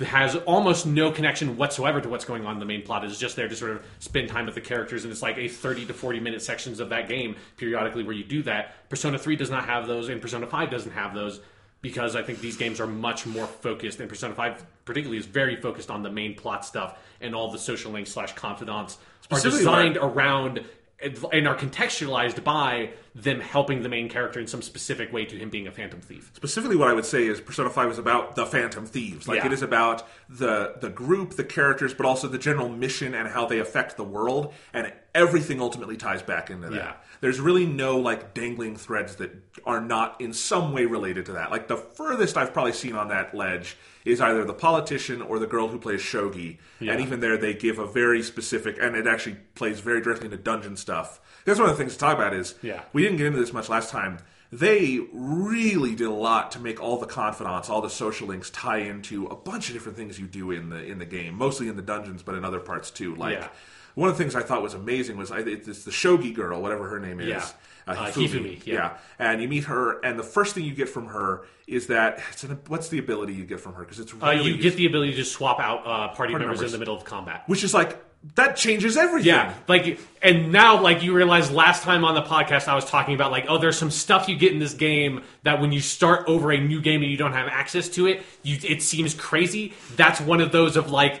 [0.06, 3.04] has almost no connection whatsoever to what's going on in the main plot.
[3.04, 5.48] It's just there to sort of spend time with the characters, and it's like a
[5.48, 8.88] 30 to 40 minute sections of that game periodically where you do that.
[8.88, 11.40] Persona 3 does not have those, and Persona 5 doesn't have those
[11.82, 15.56] because I think these games are much more focused, and Persona 5 particularly is very
[15.56, 18.98] focused on the main plot stuff, and all the social links slash confidants
[19.30, 20.64] are designed around
[21.02, 25.50] and are contextualized by them helping the main character in some specific way to him
[25.50, 26.30] being a phantom thief.
[26.34, 29.28] specifically what I would say is Persona 5 is about the Phantom Thieves.
[29.28, 29.46] Like Yeah.
[29.46, 33.44] it is about the the group, the characters, but also the general mission and how
[33.46, 36.76] they affect the world and everything ultimately ties back into that.
[36.76, 36.92] Yeah.
[37.20, 39.30] There's really no like dangling threads that
[39.66, 41.50] are not in some way related to that.
[41.50, 45.46] Like the furthest I've probably seen on that ledge is either the politician or the
[45.46, 46.58] girl who plays Shogi.
[46.80, 46.92] Yeah.
[46.92, 50.36] And even there they give a very specific and it actually plays very directly into
[50.38, 51.20] dungeon stuff.
[51.44, 52.82] That's one of the things to talk about is Yeah.
[52.92, 54.18] we didn't get into this much last time.
[54.50, 58.78] They really did a lot to make all the confidants, all the social links tie
[58.78, 61.76] into a bunch of different things you do in the in the game, mostly in
[61.76, 63.14] the dungeons, but in other parts too.
[63.14, 63.48] Like Yeah.
[63.94, 66.88] one of the things I thought was amazing was I, it's the shogi girl, whatever
[66.88, 67.54] her name is.
[67.86, 67.92] Yeah.
[67.92, 68.28] Uh, Uh, Hifumi.
[68.58, 68.96] Hifumi, yeah.
[69.18, 72.44] and you meet her, and the first thing you get from her is that it's
[72.44, 73.82] an, what's the ability you get from her?
[73.82, 76.66] Because it's Uh, you get the ability to swap out uh, party, members, members.
[76.66, 77.44] in the middle of combat.
[77.46, 77.98] which is like
[78.36, 79.26] that changes everything.
[79.30, 83.16] Yeah, like, and now, like, you realize last time on the podcast, I was talking
[83.16, 86.28] about, like, oh, there's some stuff you get in this game that when you start
[86.28, 89.72] over a new game and you don't have access to it, you it seems crazy.
[89.96, 91.20] That's one of those of like,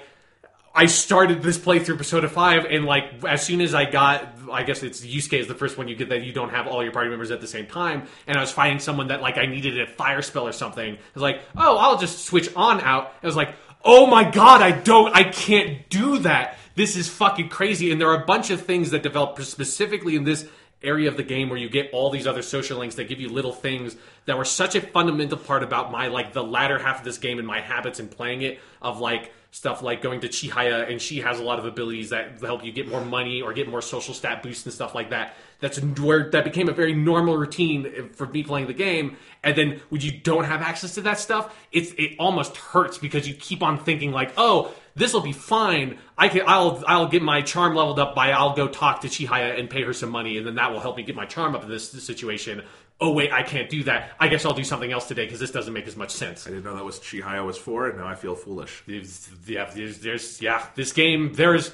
[0.74, 4.82] I started this playthrough Persona 5 and like as soon as I got I guess
[4.82, 7.10] it's Yusuke is the first one you get that you don't have all your party
[7.10, 9.86] members at the same time and I was fighting someone that like I needed a
[9.86, 10.94] fire spell or something.
[10.94, 13.54] I was like, "Oh, I'll just switch on out." I was like,
[13.84, 18.08] "Oh my god, I don't I can't do that." This is fucking crazy and there
[18.08, 20.46] are a bunch of things that develop specifically in this
[20.82, 23.28] area of the game where you get all these other social links that give you
[23.28, 27.04] little things that were such a fundamental part about my like the latter half of
[27.04, 30.90] this game and my habits in playing it of like stuff like going to Chihaya
[30.90, 33.68] and she has a lot of abilities that help you get more money or get
[33.68, 35.34] more social stat boosts and stuff like that.
[35.60, 39.18] That's where that became a very normal routine for me playing the game.
[39.44, 43.28] And then when you don't have access to that stuff, it's it almost hurts because
[43.28, 45.98] you keep on thinking like, oh, this will be fine.
[46.16, 49.60] I can I'll I'll get my charm leveled up by I'll go talk to Chihaya
[49.60, 51.62] and pay her some money, and then that will help me get my charm up
[51.62, 52.62] in this, this situation
[53.00, 54.10] oh wait, I can't do that.
[54.20, 56.46] I guess I'll do something else today because this doesn't make as much sense.
[56.46, 58.82] I didn't know that was Chihaya was for, and now I feel foolish.
[58.86, 61.72] Yeah, there's, there's yeah, this game there's.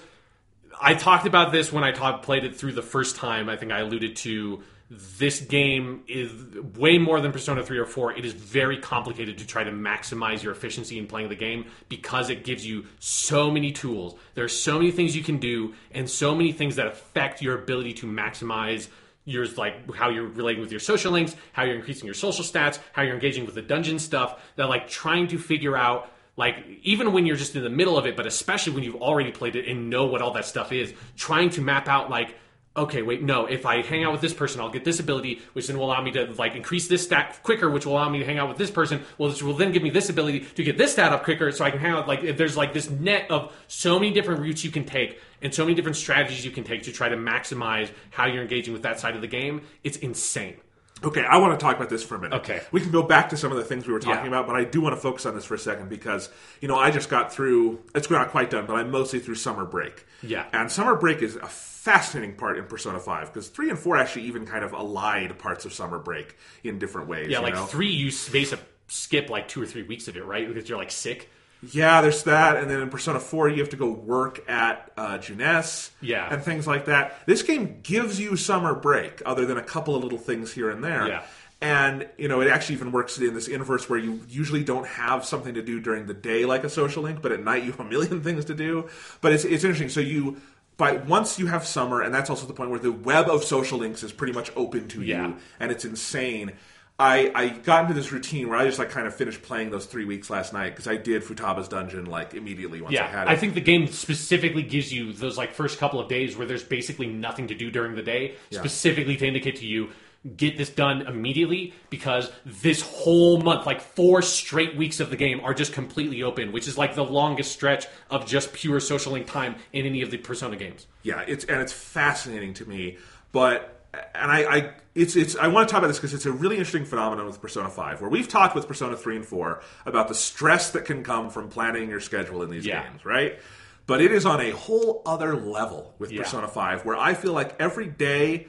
[0.81, 3.49] I talked about this when I played it through the first time.
[3.49, 6.33] I think I alluded to this game is
[6.77, 8.17] way more than Persona 3 or 4.
[8.17, 12.31] It is very complicated to try to maximize your efficiency in playing the game because
[12.31, 14.19] it gives you so many tools.
[14.35, 17.59] There are so many things you can do and so many things that affect your
[17.59, 18.89] ability to maximize
[19.29, 22.79] your like how you're relating with your social links, how you're increasing your social stats,
[22.93, 24.41] how you're engaging with the dungeon stuff.
[24.57, 28.07] That like trying to figure out like even when you're just in the middle of
[28.07, 30.95] it, but especially when you've already played it and know what all that stuff is,
[31.17, 32.35] trying to map out like
[32.79, 35.67] okay, wait, no, if I hang out with this person, I'll get this ability, which
[35.67, 38.25] then will allow me to like increase this stat quicker, which will allow me to
[38.25, 40.79] hang out with this person, well, which will then give me this ability to get
[40.79, 42.07] this stat up quicker, so I can hang out.
[42.07, 45.65] Like, there's like this net of so many different routes you can take and so
[45.65, 48.99] many different strategies you can take to try to maximize how you're engaging with that
[49.01, 49.63] side of the game.
[49.85, 50.57] It's insane.
[51.05, 52.37] Okay, I want to talk about this for a minute.
[52.39, 52.61] Okay.
[52.73, 54.29] We can go back to some of the things we were talking Yeah.
[54.29, 56.29] about, but I do want to focus on this for a second because,
[56.61, 59.65] you know, I just got through, it's not quite done, but I'm mostly through Summer
[59.65, 60.05] Break.
[60.25, 60.47] Yeah.
[60.53, 64.23] And Summer Break is a fascinating part in Persona 5 because 3 and 4 actually
[64.23, 67.29] even kind of allied parts of Summer Break in different ways.
[67.31, 67.65] Yeah, like know?
[67.67, 70.49] three, you basically skip like two or three weeks of it, right?
[70.53, 71.31] Because you're like sick.
[71.63, 75.19] Yeah, there's that, and then in Persona 4, you have to go work at uh,
[75.19, 76.33] Junes, Yeah.
[76.33, 77.19] and things like that.
[77.27, 80.85] This game gives you summer break, other than a couple of little things here and
[80.85, 81.09] there.
[81.09, 81.23] Yeah.
[81.61, 85.25] And you know, it actually even works in this inverse where you usually don't have
[85.25, 87.81] something to do during the day like a social link, but at night you have
[87.81, 88.89] a million things to do.
[89.21, 89.89] But it's it's interesting.
[89.89, 90.37] So you.
[90.77, 93.79] By once you have summer, and that's also the point where the web of social
[93.81, 95.27] links is pretty much open to Yeah.
[95.27, 96.53] you, and it's insane.
[97.01, 99.87] I, I got into this routine where I just like kind of finished playing those
[99.87, 103.31] three weeks last night because I did Futaba's dungeon like immediately once I had it.
[103.31, 106.65] I think the game specifically gives you those like first couple of days where there's
[106.65, 108.59] basically nothing to do during the day, Yeah.
[108.61, 109.91] specifically to indicate to you
[110.37, 115.39] get this done immediately because this whole month, like four straight weeks of the game,
[115.45, 119.29] are just completely open, which is like the longest stretch of just pure social link
[119.29, 120.89] time in any of the Persona games.
[121.05, 122.99] yeah, it's and it's fascinating to me.
[123.31, 126.33] But and I, I it's it's I want to talk about this because it's a
[126.33, 130.09] really interesting phenomenon with Persona Five, where we've talked with Persona Three and Four about
[130.09, 132.83] the stress that can come from planning your schedule in these Yeah.
[132.89, 133.39] games, right?
[133.87, 136.23] But it is on a whole other level with Yeah.
[136.23, 138.49] Persona Five, where I feel like every day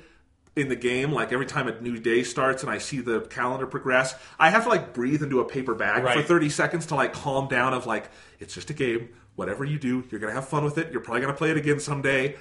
[0.56, 3.66] in the game, like every time a new day starts and I see the calendar
[3.66, 7.14] progress, I have to like breathe into a paper bag for 30 seconds to like
[7.14, 8.10] calm down of like,
[8.40, 9.10] it's just a game.
[9.36, 10.92] Whatever you do, you're going to have fun with it.
[10.92, 12.36] You're probably going to play it again someday.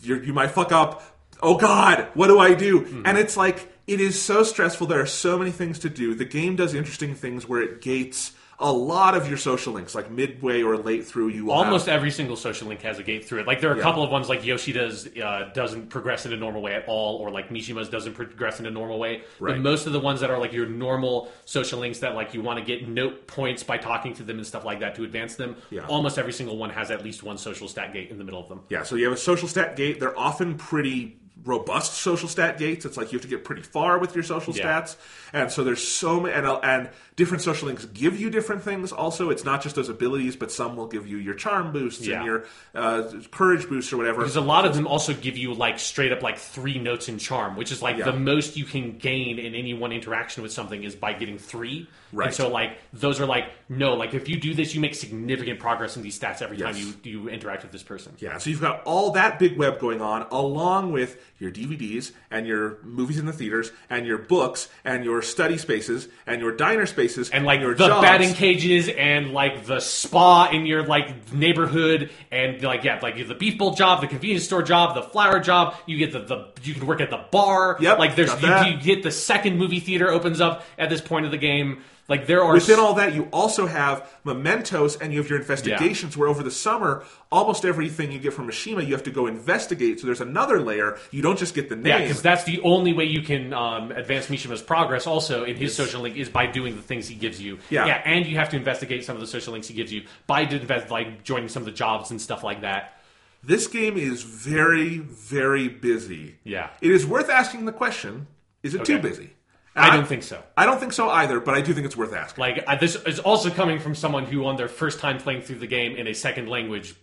[0.00, 1.02] You're, you might fuck up.
[1.42, 2.80] Oh God, what do I do?
[2.84, 3.02] Hmm.
[3.04, 4.86] And it's like, it is so stressful.
[4.86, 6.14] There are so many things to do.
[6.14, 10.10] The game does interesting things where it gates a lot of your social links, like
[10.10, 11.28] midway or late through.
[11.28, 13.46] You Almost have, every single social link has a gate through it.
[13.46, 13.84] Like there are a Yeah.
[13.84, 17.30] couple of ones like Yoshida's uh, doesn't progress in a normal way at all, or
[17.30, 19.22] like Mishima's doesn't progress in a normal way.
[19.38, 19.52] Right.
[19.52, 22.42] But most of the ones that are like your normal social links that like you
[22.42, 25.36] want to get note points by talking to them and stuff like that to advance
[25.36, 25.54] them.
[25.70, 25.86] Yeah.
[25.86, 28.48] Almost every single one has at least one social stat gate in the middle of
[28.48, 28.62] them.
[28.70, 30.00] Yeah, so you have a social stat gate.
[30.00, 31.16] They're often pretty
[31.48, 32.84] robust social stat gates.
[32.84, 34.80] It's like you have to get pretty far with your social Yeah.
[34.82, 34.96] stats,
[35.32, 36.88] and so there's so many, and, and
[37.18, 38.92] different social links give you different things.
[38.92, 42.18] Also, it's not just those abilities, but some will give you your charm boosts Yeah.
[42.18, 42.44] and your
[42.76, 44.18] uh, courage boosts or whatever.
[44.20, 47.18] Because a lot of them also give you like straight up like three notes in
[47.18, 48.04] charm, which is like Yeah.
[48.04, 51.88] the most you can gain in any one interaction with something is by getting three.
[52.12, 52.26] Right.
[52.28, 55.58] And so like those are like no, like if you do this, you make significant
[55.58, 58.14] progress in these stats every time you you interact with this person.
[58.18, 62.46] Yeah, so you've got all that big web going on, along with your DVDs and
[62.46, 66.86] your movies in the theaters and your books and your study spaces and your diner
[66.86, 68.02] spaces And like your the jobs.
[68.02, 73.34] batting cages and like the spa in your like neighborhood and like yeah like the
[73.34, 75.76] beef bowl job, the convenience store job, the flower job.
[75.86, 77.76] You get the, the you can work at the bar.
[77.80, 81.24] Yep, like there's you, you get the second movie theater opens up at this point
[81.24, 81.82] of the game.
[82.08, 86.16] Like there are Within all that, you also have mementos and you have your investigations
[86.16, 90.00] where over the summer, almost everything you get from Mishima, you have to go investigate.
[90.00, 90.96] So there's another layer.
[91.10, 94.28] You don't just get the Yeah, because that's the only way you can um, advance
[94.28, 95.06] Mishima's progress.
[95.06, 97.58] Also, in his social link is by doing the things he gives you.
[97.68, 97.86] Yeah.
[97.86, 100.40] yeah, and you have to investigate some of the social links he gives you by
[100.42, 102.94] invest, like joining some of the jobs and stuff like that.
[103.42, 106.36] This game is very, very busy.
[106.42, 106.70] Yeah.
[106.80, 108.28] It is worth asking the question
[108.62, 109.30] is it too busy?
[109.78, 110.42] I don't think so.
[110.56, 112.40] I don't think so either, but I do think it's worth asking.
[112.40, 115.58] Like I, this is also coming from someone who, on their first time playing through
[115.58, 116.94] the game in a second language,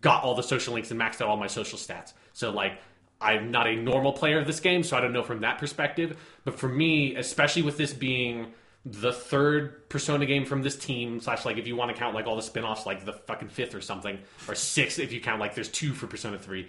[0.00, 2.12] got all the social links and maxed out all my social stats.
[2.32, 2.78] So like.
[3.24, 6.18] I'm not a normal player of this game, so I don't know from that perspective.
[6.44, 8.52] But for me, especially with this being
[8.84, 12.26] the third Persona game from this team, slash like if you want to count like
[12.26, 14.18] all the spin-offs, like the fucking fifth or something,
[14.48, 16.68] or sixth if you count like there's two for Persona 3.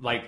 [0.00, 0.24] Like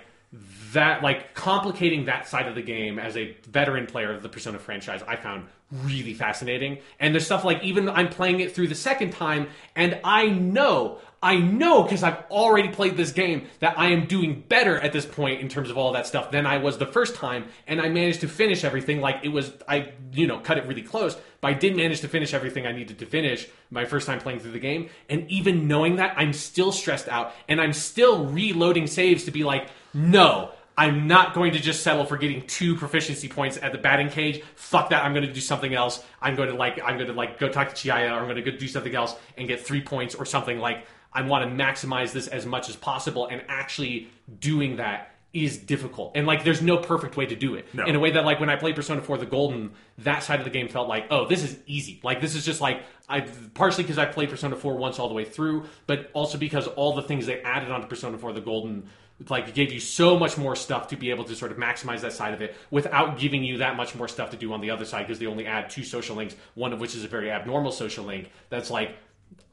[0.75, 4.59] that like complicating that side of the game as a veteran player of the Persona
[4.59, 6.79] franchise, I found really fascinating.
[6.99, 10.99] And there's stuff like even I'm playing it through the second time, and I know,
[11.23, 15.05] I know because I've already played this game that I am doing better at this
[15.05, 17.89] point in terms of all that stuff than I was the first time, and I
[17.89, 21.47] managed to finish everything like it was I you know cut it really close, but
[21.47, 24.51] I did manage to finish everything I needed to finish my first time playing through
[24.51, 24.89] the game.
[25.09, 29.43] And even knowing that, I'm still stressed out, and I'm still reloading saves to be
[29.43, 30.51] like, no.
[30.77, 34.43] I'm not going to just settle for getting two proficiency points at the batting cage.
[34.55, 35.05] Fuck that.
[35.05, 36.03] I'm going to do something else.
[36.21, 38.43] I'm going to like I'm going to like go talk to Chihaya or I'm going
[38.43, 41.63] to go do something else and get 3 points or something like I want to
[41.63, 44.09] maximize this as much as possible and actually
[44.39, 46.13] doing that is difficult.
[46.15, 47.73] And like there's no perfect way to do it.
[47.73, 47.85] No.
[47.85, 50.45] In a way that like when I played Persona 4 the Golden, that side of
[50.45, 53.21] the game felt like, "Oh, this is easy." Like this is just like I
[53.53, 56.95] partially because I played Persona 4 once all the way through, but also because all
[56.95, 58.89] the things they added onto Persona 4 the Golden
[59.29, 62.13] like gave you so much more stuff to be able to sort of maximize that
[62.13, 64.85] side of it without giving you that much more stuff to do on the other
[64.85, 67.71] side because they only add two social links one of which is a very abnormal
[67.71, 68.97] social link that's like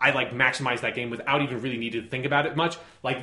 [0.01, 2.77] i like maximize that game without even really needing to think about it much.
[3.03, 3.19] Like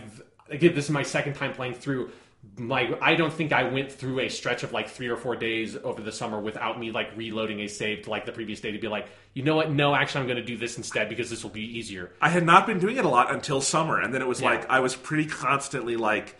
[0.49, 2.11] again this is my second time playing through
[2.59, 5.77] like i don't think i went through a stretch of like three or four days
[5.83, 8.77] over the summer without me like reloading a save to like the previous day to
[8.79, 11.41] be like you know what no actually i'm going to do this instead because this
[11.43, 14.21] will be easier I had not been doing it a lot until summer, and then
[14.21, 14.49] it was Yeah.
[14.49, 16.35] like I was pretty constantly like.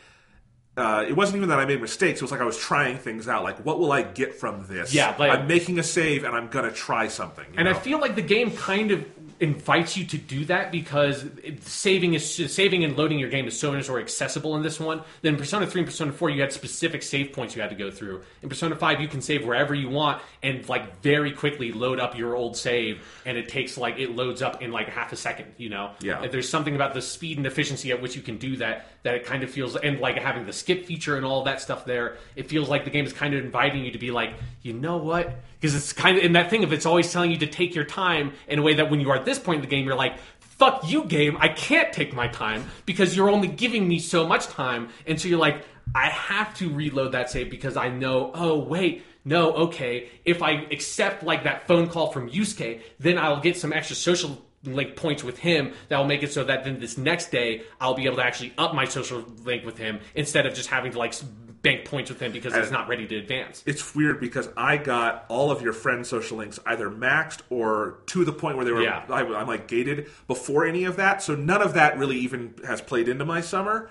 [0.78, 2.20] Uh, it wasn't even that I made mistakes.
[2.20, 3.44] It was like I was trying things out.
[3.44, 4.94] Like, what will I get from this?
[4.94, 7.46] Yeah, like- I'm making a save, and I'm gonna try something.
[7.58, 9.04] And I feel like the game kind of
[9.40, 11.26] invites you to do that because
[11.62, 15.02] saving is saving and loading your game is so much more accessible in this one.
[15.22, 17.90] Then Persona 3 and Persona 4 you had specific save points you had to go
[17.90, 18.22] through.
[18.44, 22.18] In Persona 5 you can save wherever you want and like very quickly load up
[22.18, 25.54] your old save and it takes like it loads up in like half a second,
[25.58, 25.92] you know.
[26.02, 26.22] Yeah.
[26.22, 29.16] And there's something about the speed and efficiency at which you can do that that
[29.16, 32.18] it kind of feels and like having the skip feature and all that stuff there,
[32.36, 34.98] it feels like the game is kind of inviting you to be like, you know
[34.98, 35.34] what?
[35.60, 37.84] Because it's kind of in that thing of it's always telling you to take your
[37.84, 39.96] time in a way that when you are at this point in the game, you're
[39.96, 41.38] like, fuck you, game.
[41.40, 44.90] I can't take my time because you're only giving me so much time.
[45.06, 45.66] And so you're like,
[45.96, 50.10] I have to reload that save because I know, oh, wait, no, okay.
[50.26, 54.46] If I accept like that phone call from Yusuke, then I'll get some extra social
[54.64, 57.94] link points with him that will make it so that then this next day I'll
[57.94, 61.00] be able to actually up my social link with him instead of just having to
[61.00, 61.14] like
[61.62, 63.64] bank points with him because he's not ready to advance.
[63.66, 68.24] it's weird because I got all of your friend social links either maxed or to
[68.24, 69.04] the point where they were Yeah.
[69.10, 71.22] I, I'm like gated before any of that.
[71.22, 73.90] So none of that really even has played into my summer.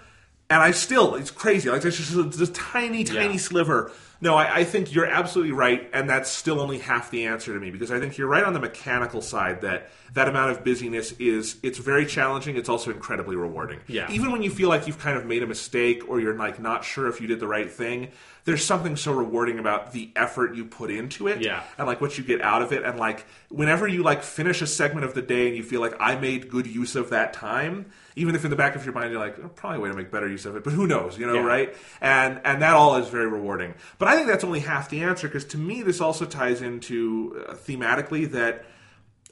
[0.50, 1.68] And I still, it's crazy.
[1.68, 3.38] Like there's just a, this tiny, tiny Yeah.
[3.38, 3.92] sliver.
[4.20, 7.60] No, I, I think you're absolutely right, and that's still only half the answer to
[7.60, 11.12] me because I think you're right on the mechanical side that that amount of busyness
[11.20, 12.56] is it's very challenging.
[12.56, 13.78] It's also incredibly rewarding.
[13.86, 14.10] Yeah.
[14.10, 16.82] Even when you feel like you've kind of made a mistake or you're like not
[16.84, 18.08] sure if you did the right thing,
[18.44, 21.62] there's something so rewarding about the effort you put into it Yeah.
[21.76, 24.66] and like what you get out of it and like whenever you like finish a
[24.66, 27.86] segment of the day and you feel like I made good use of that time,
[28.18, 29.94] even if in the back of your mind you're like oh, probably a way to
[29.96, 31.44] make better use of it, but who knows, you know, Yeah.
[31.44, 31.76] right?
[32.00, 33.74] And and that all is very rewarding.
[33.98, 37.44] But I think that's only half the answer because to me this also ties into
[37.48, 38.64] uh, thematically that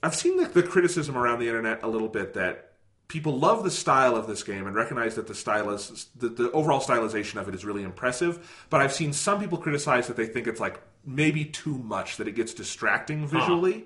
[0.02, 2.72] I've seen the, the criticism around the internet a little bit that
[3.08, 6.50] people love the style of this game and recognize that the style is the, the
[6.52, 8.66] overall stylization of it is really impressive.
[8.68, 12.26] But I've seen some people criticize that they think it's like maybe too much that
[12.28, 13.84] it gets distracting visually,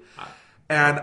[0.69, 1.01] and.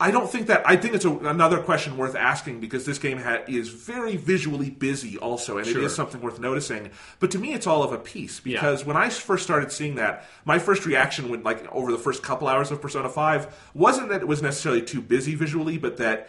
[0.00, 0.62] I don't think that.
[0.64, 4.70] I think it's a, another question worth asking because this game ha- is very visually
[4.70, 5.82] busy, also, and it Sure.
[5.82, 6.90] is something worth noticing.
[7.18, 10.24] But to me, it's all of a piece because when I first started seeing that,
[10.44, 14.20] my first reaction when like over the first couple hours of Persona 5 wasn't that
[14.20, 16.28] it was necessarily too busy visually, but that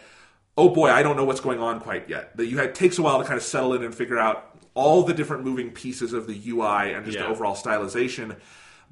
[0.58, 2.36] oh boy, I don't know what's going on quite yet.
[2.36, 4.46] That you had it takes a while to kind of settle in and figure out
[4.74, 7.22] all the different moving pieces of the UI and just Yeah.
[7.24, 8.36] the overall stylization.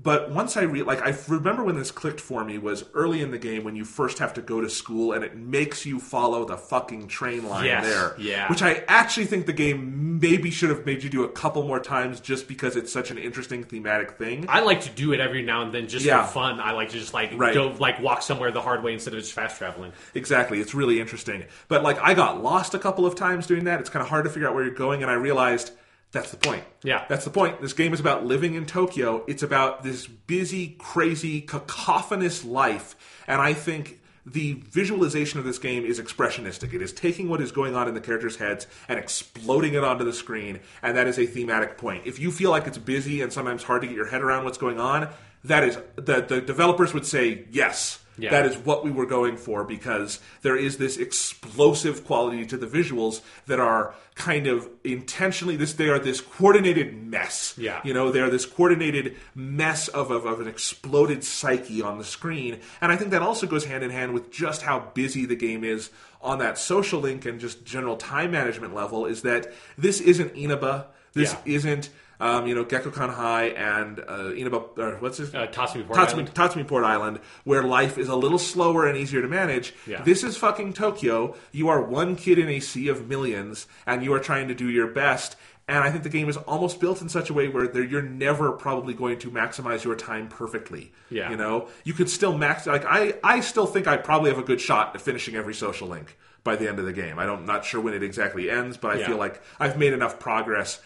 [0.00, 3.32] But once I re- like, I remember when this clicked for me was early in
[3.32, 6.44] the game when you first have to go to school and it makes you follow
[6.44, 8.14] the fucking train line Yes, there.
[8.16, 8.48] yeah.
[8.48, 11.80] Which I actually think the game maybe should have made you do a couple more
[11.80, 14.46] times just because it's such an interesting thematic thing.
[14.48, 16.24] I like to do it every now and then just Yeah.
[16.24, 16.60] for fun.
[16.60, 17.52] I like to just like Right.
[17.52, 19.92] go like walk somewhere the hard way instead of just fast traveling.
[20.14, 20.60] Exactly.
[20.60, 21.42] It's really interesting.
[21.66, 23.80] But like I got lost a couple of times doing that.
[23.80, 25.72] It's kind of hard to figure out where you're going and I realized
[26.10, 26.64] that's the point.
[26.82, 27.04] Yeah.
[27.08, 27.60] That's the point.
[27.60, 29.24] This game is about living in Tokyo.
[29.26, 32.96] It's about this busy, crazy, cacophonous life.
[33.26, 36.72] And I think the visualization of this game is expressionistic.
[36.72, 40.04] It is taking what is going on in the characters' heads and exploding it onto
[40.04, 42.06] the screen, and that is a thematic point.
[42.06, 44.58] If you feel like it's busy and sometimes hard to get your head around what's
[44.58, 45.08] going on,
[45.44, 48.00] that is the the developers would say yes.
[48.18, 48.30] Yeah.
[48.30, 52.66] That is what we were going for because there is this explosive quality to the
[52.66, 57.54] visuals that are kind of intentionally this they are this coordinated mess.
[57.56, 57.80] Yeah.
[57.84, 62.58] You know, they're this coordinated mess of, of, of an exploded psyche on the screen.
[62.80, 65.62] And I think that also goes hand in hand with just how busy the game
[65.62, 65.90] is
[66.20, 70.86] on that social link and just general time management level is that this isn't Inaba.
[71.14, 71.54] This Yeah.
[71.54, 71.90] isn't
[72.20, 76.12] um, you know, Gekkoukan High and uh, Inaba, or what's his Uh, Tatsumi Port Tatsumi,
[76.12, 76.34] Island.
[76.34, 79.74] Tatsumi Port Island, where life is a little slower and easier to manage.
[79.86, 80.02] Yeah.
[80.02, 81.34] This is fucking Tokyo.
[81.52, 84.68] You are one kid in a sea of millions, and you are trying to do
[84.68, 85.36] your best.
[85.70, 88.52] And I think the game is almost built in such a way where you're never
[88.52, 90.92] probably going to maximize your time perfectly.
[91.10, 91.30] Yeah.
[91.30, 92.66] You know, you could still max.
[92.66, 95.86] Like I, I still think I probably have a good shot at finishing every social
[95.86, 97.18] link by the end of the game.
[97.18, 99.08] I don't, not sure when it exactly ends, but I Yeah.
[99.08, 100.80] feel like I've made enough progress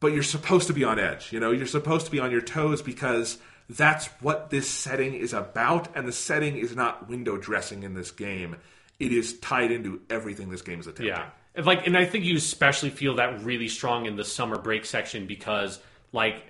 [0.00, 1.32] but you're supposed to be on edge.
[1.32, 3.38] You know, you're supposed to be on your toes because
[3.68, 5.94] that's what this setting is about.
[5.94, 8.56] And the setting is not window dressing in this game.
[8.98, 11.06] It is tied into everything this game is attempting.
[11.06, 14.58] Yeah, and like, and I think you especially feel that really strong in the summer
[14.58, 15.78] break section because,
[16.12, 16.42] like,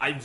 [0.00, 0.20] I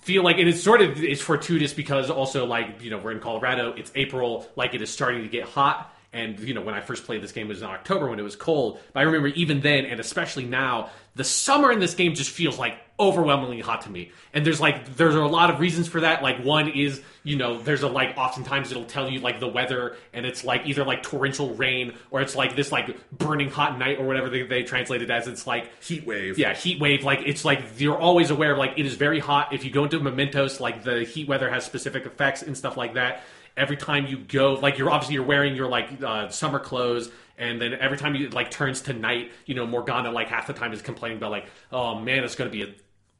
[0.00, 3.20] feel like, and it's sort of it's fortuitous because also like you know we're in
[3.20, 5.94] Colorado, it's April, like it is starting to get hot.
[6.12, 8.22] And you know when I first played this game it was in October when it
[8.22, 8.80] was cold.
[8.92, 12.58] But I remember even then, and especially now, the summer in this game just feels
[12.58, 14.12] like overwhelmingly hot to me.
[14.34, 16.22] And there's like there's a lot of reasons for that.
[16.22, 19.96] Like one is you know there's a like oftentimes it'll tell you like the weather
[20.12, 23.98] and it's like either like torrential rain or it's like this like burning hot night
[23.98, 25.26] or whatever they, they translate it as.
[25.26, 26.38] It's like Heat wave.
[26.38, 27.02] yeah, heat wave.
[27.02, 29.52] Like it's like you're always aware of like it is very hot.
[29.52, 32.94] If you go into mementos, like the heat weather has specific effects and stuff like
[32.94, 33.22] that.
[33.56, 37.60] Every time you go, like you're obviously you're wearing your like uh, summer clothes, and
[37.60, 40.72] then every time you like turns to night, you know Morgana like half the time
[40.72, 42.68] is complaining about like, oh man, it's gonna be a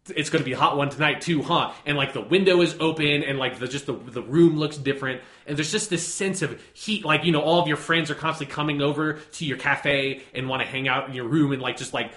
[0.08, 1.72] it's going to be a hot one tonight too, huh?
[1.84, 5.20] And like the window is open, and like the just the the room looks different,
[5.46, 7.04] and there's just this sense of heat.
[7.04, 10.48] Like you know, all of your friends are constantly coming over to your cafe and
[10.48, 12.12] want to hang out in your room and like just like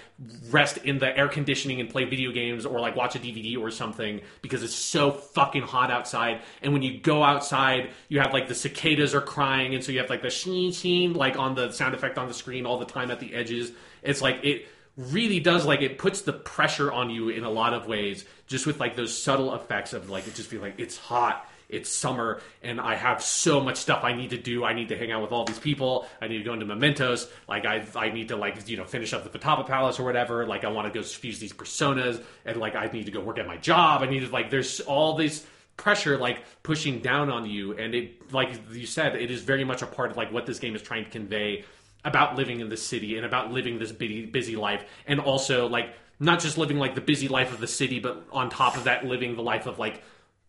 [0.50, 3.70] rest in the air conditioning and play video games or like watch a DVD or
[3.70, 6.40] something because it's so fucking hot outside.
[6.62, 9.98] And when you go outside, you have like the cicadas are crying, and so you
[9.98, 12.86] have like the sheen sheen like on the sound effect on the screen all the
[12.86, 13.72] time at the edges.
[14.02, 17.74] It's like it really does like it puts the pressure on you in a lot
[17.74, 20.96] of ways just with like those subtle effects of like it just feel like it's
[20.96, 24.64] hot it's summer and i have so much stuff i need to do.
[24.64, 26.06] I need to hang out with all these people.
[26.20, 27.28] I need to go into mementos.
[27.48, 30.46] Like i, I need to like you know finish up the Futaba palace or whatever.
[30.46, 33.38] Like i want to go fuse these personas and like i need to go work
[33.38, 34.02] at my job.
[34.02, 38.32] I need to like there's all this pressure like pushing down on you and it
[38.32, 40.82] like you said it is very much a part of like what this game is
[40.82, 41.64] trying to convey
[42.04, 44.84] about living in the city and about living this busy, busy life.
[45.06, 48.48] And also like not just living like the busy life of the city but on
[48.48, 50.02] top of that living the life of like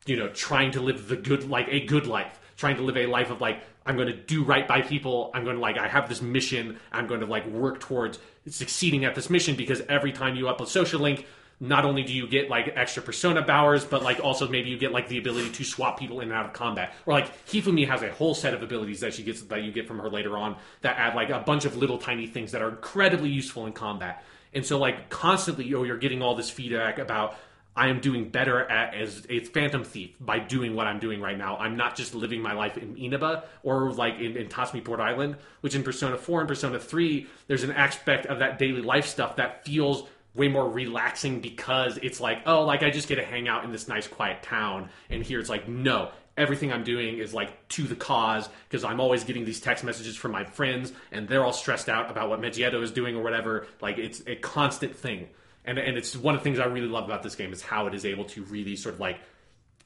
[0.05, 2.39] you know trying to live the good like a good life.
[2.57, 5.31] Trying to live a life of like i'm going to do right by people.
[5.33, 6.79] I'm going to like i have this mission.
[6.91, 10.67] I'm going to like work towards succeeding at this mission because every time you upload
[10.67, 11.25] social link
[11.59, 14.91] not only do you get like extra persona powers, but like also maybe you get
[14.91, 16.93] like the ability to swap people in and out of combat.
[17.05, 19.87] Or like Hifumi has a whole set of abilities that she gets that you get
[19.87, 22.69] from her later on that add like a bunch of little tiny things that are
[22.69, 24.23] incredibly useful in combat.
[24.53, 27.37] And so like constantly oh you're getting all this feedback about
[27.77, 31.37] I am doing better at as a phantom thief by doing what I'm doing right
[31.37, 31.57] now.
[31.57, 35.35] I'm not just living my life in Inaba or like in, in Tatsumi Port Island,
[35.59, 39.35] which in Persona 4 and Persona 3, there's an aspect of that daily life stuff
[39.35, 43.47] that feels way more relaxing because it's like, oh, like I just get to hang
[43.47, 44.89] out in this nice quiet town.
[45.09, 48.99] And here it's like, no, everything I'm doing is like to the cause because I'm
[48.99, 52.41] always getting these text messages from my friends and they're all stressed out about what
[52.41, 53.67] Megieto is doing or whatever.
[53.81, 55.29] Like it's a constant thing.
[55.63, 57.87] And, and it's one of the things I really love about this game is how
[57.87, 59.19] it is able to really sort of like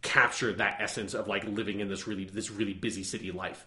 [0.02, 3.66] capture that essence of like living in this really this really busy city life.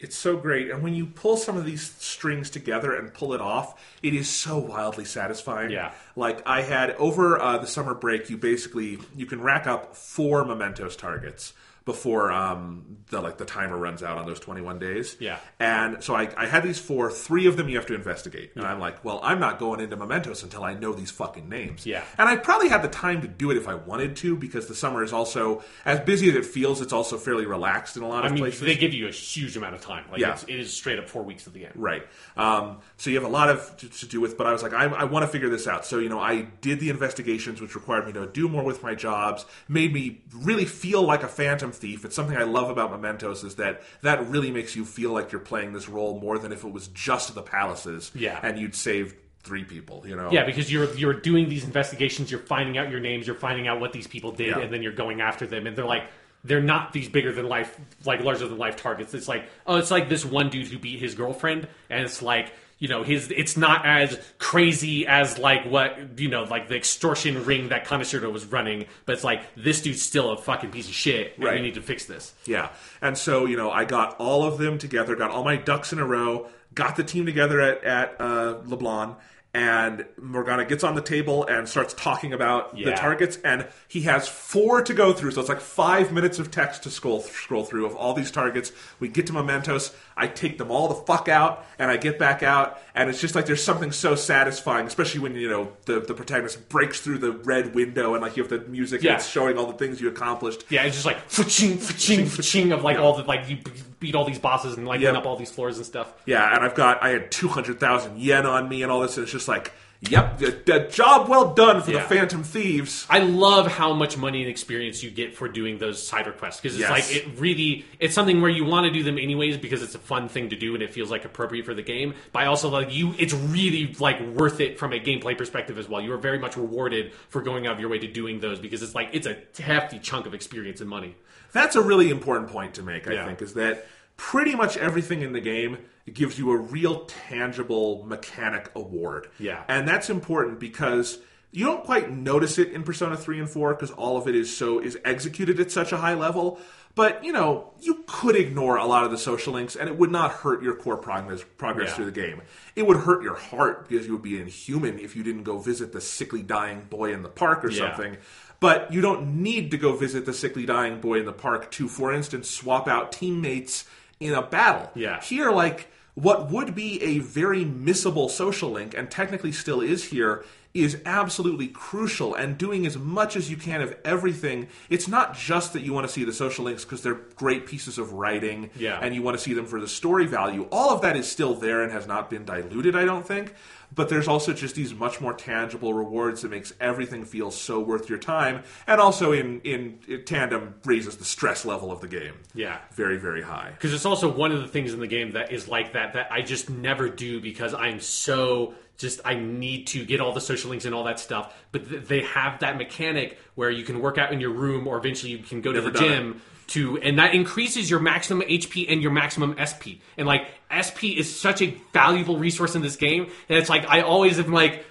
[0.00, 3.40] It's so great, and when you pull some of these strings together and pull it
[3.40, 5.70] off, it is so wildly satisfying.
[5.70, 5.92] Yeah.
[6.14, 10.44] Like I had over uh, the summer break, you basically you can rack up four
[10.44, 11.52] mementos targets
[11.88, 15.16] before um, the like the timer runs out on those 21 days.
[15.18, 15.38] Yeah.
[15.58, 17.10] And so I, I had these four.
[17.10, 19.96] Three of them you have to investigate, and I'm like, well, I'm not going into
[19.96, 21.86] mementos until I know these fucking names.
[21.86, 22.04] Yeah.
[22.18, 24.74] And I probably had the time to do it if I wanted to, because the
[24.74, 26.82] summer is also as busy as it feels.
[26.82, 28.60] It's also fairly relaxed in a lot I of mean, places.
[28.60, 30.04] they give you a huge amount of time.
[30.12, 30.32] Like Yeah.
[30.34, 31.72] it's, it is straight up four weeks at the end.
[31.76, 32.06] Right.
[32.36, 34.74] Um, so you have a lot of to, to do with, but I was like,
[34.74, 35.86] I, I want to figure this out.
[35.86, 38.94] So you know, I did the investigations, which required me to do more with my
[38.94, 42.04] jobs, made me really feel like a phantom thief.
[42.04, 45.40] It's something I love about Mementos is that that really makes you feel like you're
[45.40, 48.10] playing this role more than if it was just the palaces.
[48.14, 48.38] Yeah.
[48.42, 50.04] And you'd save three people.
[50.06, 50.30] You know.
[50.30, 53.80] Yeah, because you're you're doing these investigations, you're finding out your names, you're finding out
[53.80, 54.58] what these people did, Yeah.
[54.60, 56.04] and then you're going after them, and they're like
[56.44, 59.14] they're not these bigger than life, like larger than life targets.
[59.14, 62.52] It's like oh, it's like this one dude who beat his girlfriend, and it's like
[62.78, 67.44] you know his it's not as crazy as like what you know like the extortion
[67.44, 70.94] ring that Kaneshiro was running, but it's like this dude's still a fucking piece of
[70.94, 72.32] shit, and we need to fix this.
[72.44, 72.70] Yeah.
[73.00, 75.98] And so, you know, I got all of them together, got all my ducks in
[75.98, 79.16] a row, got the team together at, at uh, LeBlanc,
[79.54, 84.28] and Morgana gets on the table and starts talking about the targets, and he has
[84.28, 87.86] four to go through, so it's like five minutes of text to scroll scroll through
[87.86, 88.72] of all these targets.
[89.00, 92.42] We get to mementos, I take them all the fuck out, and I get back
[92.42, 96.14] out, and it's just like there's something so satisfying, especially when you know the the
[96.14, 99.12] protagonist breaks through the red window, and like you have the music, Yeah.
[99.12, 100.64] and it's showing all the things you accomplished.
[100.68, 103.56] Yeah, it's just like fa-ching, fa-ching, fa-ching of like all the like you
[104.00, 105.14] beat all these bosses and like Yep.
[105.16, 106.12] up all these floors and stuff.
[106.26, 109.16] Yeah, and I've got I had two hundred thousand yen on me and all this,
[109.16, 112.02] and it's just like, yep, the, the job well done for Yeah.
[112.02, 113.04] the Phantom Thieves.
[113.10, 116.78] I love how much money and experience you get for doing those side requests because
[116.78, 116.90] it's Yes.
[116.90, 119.98] like it really it's something where you want to do them anyways because it's a
[119.98, 122.14] fun thing to do and it feels like appropriate for the game.
[122.32, 125.88] But I also like you it's really like worth it from a gameplay perspective as
[125.88, 126.00] well.
[126.00, 128.82] You are very much rewarded for going out of your way to doing those because
[128.84, 131.16] it's like it's a hefty chunk of experience and money.
[131.52, 133.08] That's a really important point to make.
[133.08, 133.26] I Yeah.
[133.26, 133.86] think is that
[134.16, 135.78] pretty much everything in the game
[136.12, 139.28] gives you a real tangible mechanic award.
[139.38, 139.62] Yeah.
[139.68, 141.18] and that's important because.
[141.50, 144.54] You don't quite notice it in Persona 3 and 4 because all of it is
[144.54, 146.60] so is executed at such a high level.
[146.94, 150.10] But, you know, you could ignore a lot of the social links and it would
[150.10, 151.94] not hurt your core progress progress Yeah.
[151.94, 152.42] through the game.
[152.76, 155.92] It would hurt your heart because you would be inhuman if you didn't go visit
[155.92, 157.78] the sickly dying boy in the park or Yeah.
[157.96, 158.18] something.
[158.60, 161.86] But you don't need to go visit the sickly dying boy in the park to,
[161.88, 163.84] for instance, swap out teammates
[164.18, 164.90] in a battle.
[164.96, 165.20] Yeah.
[165.22, 170.44] Here, like, what would be a very missable social link, and technically still is here,
[170.74, 172.34] is absolutely crucial.
[172.34, 174.66] And doing as much as you can of everything.
[174.90, 177.96] It's not just that you want to see the social links because they're great pieces
[177.96, 178.98] of writing, Yeah.
[179.00, 180.66] and you want to see them for the story value.
[180.72, 183.54] All of that is still there and has not been diluted, I don't think.
[183.94, 188.08] But there's also just these much more tangible rewards that makes everything feel so worth
[188.08, 192.34] your time, and also in in, in tandem raises the stress level of the game.
[192.54, 192.78] Yeah.
[192.92, 193.70] very very high.
[193.72, 196.30] because it's also one of the things in the game that is like that that
[196.30, 200.70] I just never do because I'm so just I need to get all the social
[200.70, 201.54] links and all that stuff.
[201.72, 204.98] But th- they have that mechanic where you can work out in your room, or
[204.98, 208.46] eventually you can go to Never the done gym to, and that increases your maximum
[208.46, 210.00] HP and your maximum SP.
[210.16, 214.02] And like SP is such a valuable resource in this game, and it's like I
[214.02, 214.84] always am like.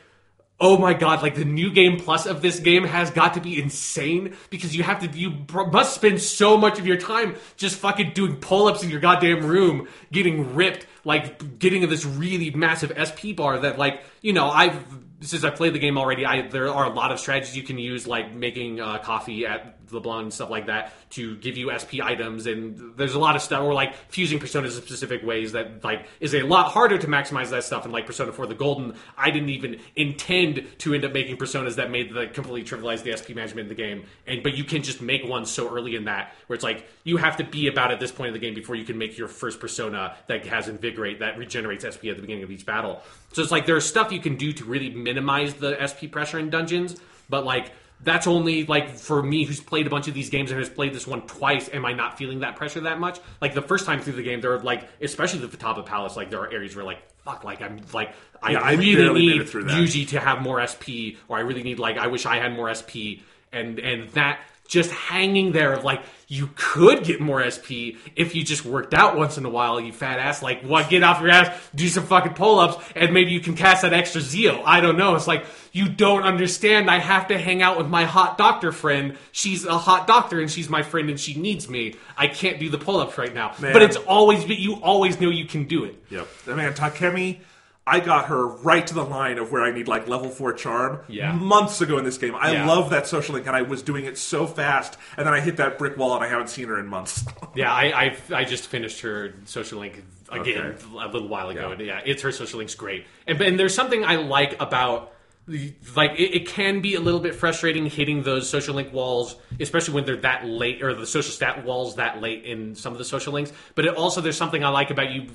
[0.60, 3.62] Oh my god, like the new game plus of this game has got to be
[3.62, 8.14] insane because you have to, you must spend so much of your time just fucking
[8.16, 13.38] doing pull ups in your goddamn room, getting ripped, like getting this really massive SP
[13.38, 14.84] bar that, like, you know, I've,
[15.22, 17.78] since I played the game already, I there are a lot of strategies you can
[17.78, 22.02] use, like making uh, coffee at LeBlanc and stuff like that to give you SP
[22.02, 25.84] items, and there's a lot of stuff, or like fusing personas in specific ways that
[25.84, 27.84] like is a lot harder to maximize that stuff.
[27.84, 31.76] And like Persona 4 the Golden, I didn't even intend to end up making personas
[31.76, 34.84] that made the completely trivialize the SP management in the game, and but you can
[34.84, 37.92] just make one so early in that where it's like you have to be about
[37.92, 40.68] at this point in the game before you can make your first persona that has
[40.68, 43.02] invigorate that regenerates SP at the beginning of each battle.
[43.34, 46.50] So it's like there's stuff you can do to really minimize the SP pressure in
[46.50, 46.96] dungeons,
[47.30, 50.60] but like that's only like for me who's played a bunch of these games and
[50.60, 53.20] has played this one twice am i not feeling that pressure that much?
[53.42, 56.30] Like the first time through the game there are like especially the Futaba palace like
[56.30, 60.20] there are areas where like fuck like i'm like i Yeah, really need Ryuji to
[60.20, 63.80] have more sp or i really need like i wish i had more sp and
[63.80, 68.66] and that just hanging there of like you could get more SP if you just
[68.66, 70.44] worked out once in a while, you fat ass.
[70.44, 70.90] Like, what?
[70.90, 73.94] Get off your ass, do some fucking pull ups, and maybe you can cast that
[73.94, 74.62] extra zeal.
[74.66, 75.16] I don't know.
[75.16, 76.92] It's like you don't understand.
[76.92, 79.18] I have to hang out with my hot doctor friend.
[79.32, 81.96] She's a hot doctor, and she's my friend, and she needs me.
[82.18, 83.56] I can't do the pull ups right now.
[83.60, 83.72] Man.
[83.72, 85.96] But it's always, but you always know you can do it.
[86.10, 86.28] Yep.
[86.48, 87.40] Man, Takemi,
[87.88, 91.00] I got her right to the line of where I need like level four charm
[91.08, 91.32] Yeah.
[91.32, 92.36] months ago in this game.
[92.36, 92.68] I Yeah.
[92.68, 95.58] love that social link, and I was doing it so fast, and then I hit
[95.58, 97.26] that brick wall, and I haven't seen her in months.
[97.56, 97.86] Yeah, I,
[98.32, 100.86] I I just finished her social link again Okay.
[101.02, 101.68] a little while ago.
[101.68, 101.72] Yeah.
[101.74, 103.06] And yeah, it's her social link's great.
[103.26, 105.14] And and there's something I like about
[105.48, 109.38] the- like it, it can be a little bit frustrating hitting those social link walls,
[109.62, 113.00] especially when they're that late or the social stat walls that late in some of
[113.00, 113.54] the social links.
[113.74, 115.28] But it also there's something I like about you,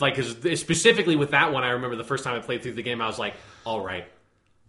[0.00, 1.62] like 'cause specifically with that one.
[1.64, 4.04] I remember the first time I played through the game, I was like, all right,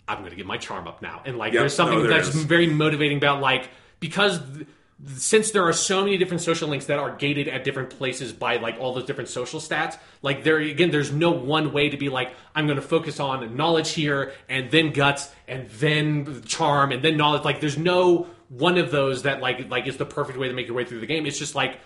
[0.08, 1.22] I'm going to get my charm up now.
[1.26, 2.44] And like, Yep, there's something no, there that's is.
[2.44, 3.70] very motivating about like
[4.00, 4.68] because th-
[5.16, 8.56] since there are so many different social links that are gated at different places by
[8.58, 12.10] like all those different social stats, like there again, there's no one way to be
[12.10, 17.04] like I'm going to focus on knowledge here and then guts and then charm and
[17.04, 17.44] then knowledge.
[17.44, 20.68] Like there's no one of those that like like is the perfect way to make
[20.68, 21.26] your way through the game.
[21.26, 21.80] It's just like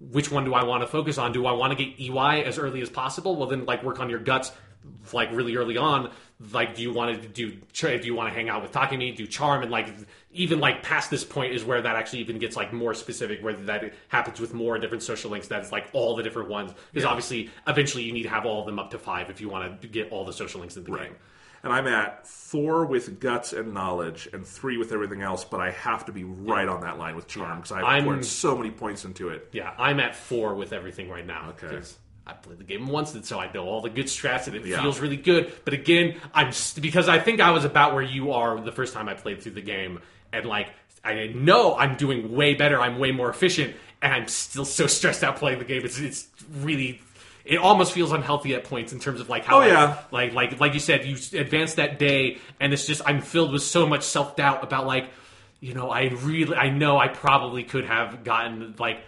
[0.00, 1.32] which one do I want to focus on?
[1.32, 3.36] Do I want to get EY as early as possible?
[3.36, 4.52] Well, then like work on your guts
[5.12, 6.10] like really early on.
[6.52, 7.56] Like, do you want to do?
[7.72, 9.16] Do you want to hang out with Takemi?
[9.16, 9.88] Do charm and like
[10.32, 13.42] even like past this point is where that actually even gets like more specific.
[13.42, 15.48] Where that happens with more different social links.
[15.48, 16.72] That is like all the different ones.
[16.92, 19.48] Because obviously, eventually, you need to have all of them up to five if you
[19.48, 21.14] want to get all the social links in the game.
[21.64, 25.44] And I'm at four with guts and knowledge, and three with everything else.
[25.44, 28.24] But I have to be right on that line with charm because I've I'm- poured
[28.24, 29.48] so many points into it.
[29.52, 31.48] Yeah, I'm at four with everything right now.
[31.50, 31.66] Okay.
[31.68, 34.56] because I played the game once, and so I know all the good strats, and
[34.56, 34.80] it Yeah.
[34.80, 35.52] feels really good.
[35.64, 38.94] But again, I'm st- because I think I was about where you are the first
[38.94, 40.00] time I played through the game,
[40.32, 40.68] and like
[41.04, 42.80] I know I'm doing way better.
[42.80, 45.84] I'm way more efficient, and I'm still so stressed out playing the game.
[45.84, 46.28] It's it's
[46.60, 47.02] really.
[47.44, 49.98] It almost feels unhealthy at points in terms of like how, Oh, I- yeah.
[50.10, 53.62] like like like you said, you advanced that day, and it's just I'm filled with
[53.62, 55.10] so much self doubt about like,
[55.60, 59.00] you know, I really I know I probably could have gotten like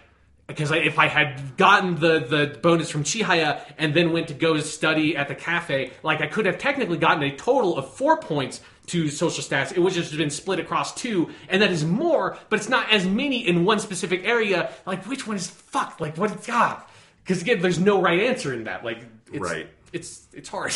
[0.45, 4.33] because I, if I had gotten the the bonus from Chihaya and then went to
[4.33, 8.17] go study at the cafe, like I could have technically gotten a total of four
[8.17, 9.73] points to social stats.
[9.75, 12.89] It would just have been split across two, and that is more, but it's not
[12.93, 14.71] as many in one specific area.
[14.85, 15.99] Like which one is fucked?
[15.99, 16.45] Like what?
[16.47, 16.81] God,
[17.27, 18.85] because again, there's no right answer in that.
[18.85, 18.99] Like
[19.31, 19.69] it's, Right.
[19.91, 20.73] It's it's hard.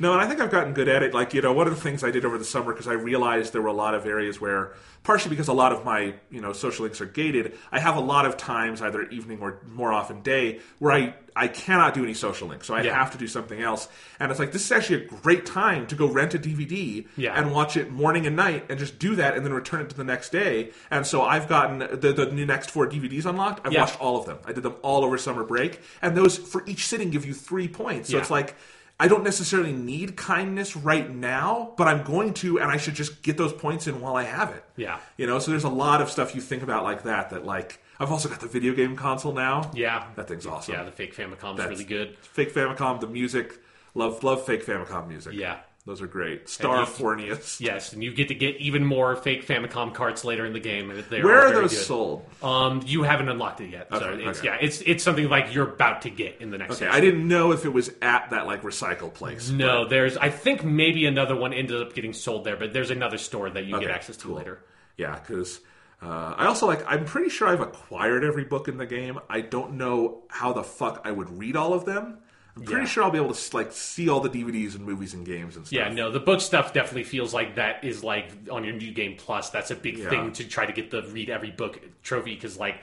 [0.00, 1.12] No, and I think I've gotten good at it.
[1.14, 3.52] Like, you know, one of the things I did over the summer because I realized
[3.52, 4.72] there were a lot of areas where,
[5.02, 8.00] partially because a lot of my, you know, social links are gated, I have a
[8.00, 12.12] lot of times, either evening or more often day, where I I cannot do any
[12.12, 12.94] social links, so I Yeah.
[12.98, 13.88] have to do something else.
[14.18, 17.38] And it's like this is actually a great time to go rent a DVD Yeah.
[17.38, 19.96] and watch it morning and night, and just do that, and then return it to
[19.96, 20.70] the next day.
[20.90, 23.64] And so I've gotten the the new next four DVDs unlocked.
[23.66, 23.82] I've Yeah.
[23.82, 24.38] watched all of them.
[24.44, 27.68] I did them all over summer break, and those for each sitting give you three
[27.68, 28.10] points.
[28.10, 28.56] So it's like.
[29.00, 33.22] I don't necessarily need kindness right now, but I'm going to, and I should just
[33.22, 34.62] get those points in while I have it.
[34.76, 34.98] Yeah.
[35.16, 37.82] You know, so there's a lot of stuff you think about like that, that like,
[37.98, 39.70] I've also got the video game console now.
[39.74, 40.74] Yeah, That thing's awesome.
[40.74, 42.16] Yeah, the fake Famicom's That's- really good.
[42.18, 43.58] Fake Famicom, the music.
[43.94, 45.32] Love, love fake Famicom music.
[45.32, 45.60] Yeah.
[45.90, 46.48] Those are great.
[46.48, 47.60] Star Fornius.
[47.60, 50.86] Yes, and you get to get even more fake Famicom carts later in the game.
[50.88, 51.84] Where are very those good.
[51.84, 52.24] sold?
[52.44, 53.88] Um, you haven't unlocked it yet.
[53.90, 54.48] so Okay, it's, okay.
[54.50, 56.80] yeah, it's it's something like you're about to get in the next.
[56.80, 56.86] Okay.
[56.86, 59.50] I didn't know if it was at that like recycle place.
[59.50, 60.16] No, there's.
[60.16, 63.64] I think maybe another one ended up getting sold there, but there's another store that
[63.64, 64.36] you get access to cool.
[64.36, 64.60] later.
[64.96, 65.58] Yeah, because
[66.00, 66.84] uh, I also like.
[66.86, 69.18] I'm pretty sure I've acquired every book in the game.
[69.28, 72.18] I don't know how the fuck I would read all of them.
[72.56, 72.86] I'm pretty Yeah.
[72.88, 75.66] sure I'll be able to like see all the DVDs and movies and games and
[75.66, 75.72] stuff.
[75.72, 79.14] Yeah, no, the book stuff definitely feels like that is like on your new game
[79.16, 79.50] plus.
[79.50, 80.08] That's a big Yeah.
[80.10, 82.76] thing to try to get the read every book trophy because like,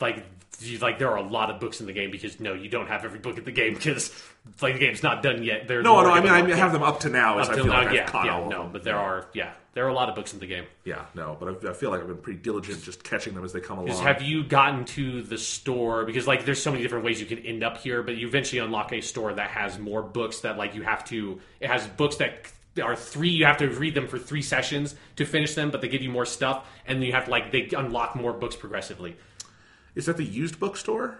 [0.00, 0.24] like,
[0.80, 3.04] like there are a lot of books in the game because no, you don't have
[3.04, 4.10] every book in the game because
[4.60, 5.68] like the game's not done yet.
[5.68, 6.10] There's No, no.
[6.10, 6.52] I mean.
[6.52, 8.48] I have them up to now as Up I till feel now, like yeah, yeah,
[8.48, 10.64] no, but there are yeah, there are a lot of books in the game.
[10.84, 13.52] Yeah, no, but I, I feel like I've been pretty diligent just catching them as
[13.52, 14.02] they come along.
[14.02, 17.38] Have you gotten to the store because like there's so many different ways you can
[17.38, 20.74] end up here, but you eventually unlock a store that has more books that like
[20.74, 21.40] you have to.
[21.60, 22.34] It has books that
[22.82, 23.30] are three.
[23.30, 26.10] You have to read them for three sessions to finish them, but they give you
[26.10, 29.16] more stuff, and you have to like they unlock more books progressively.
[29.94, 31.18] Is that the used bookstore?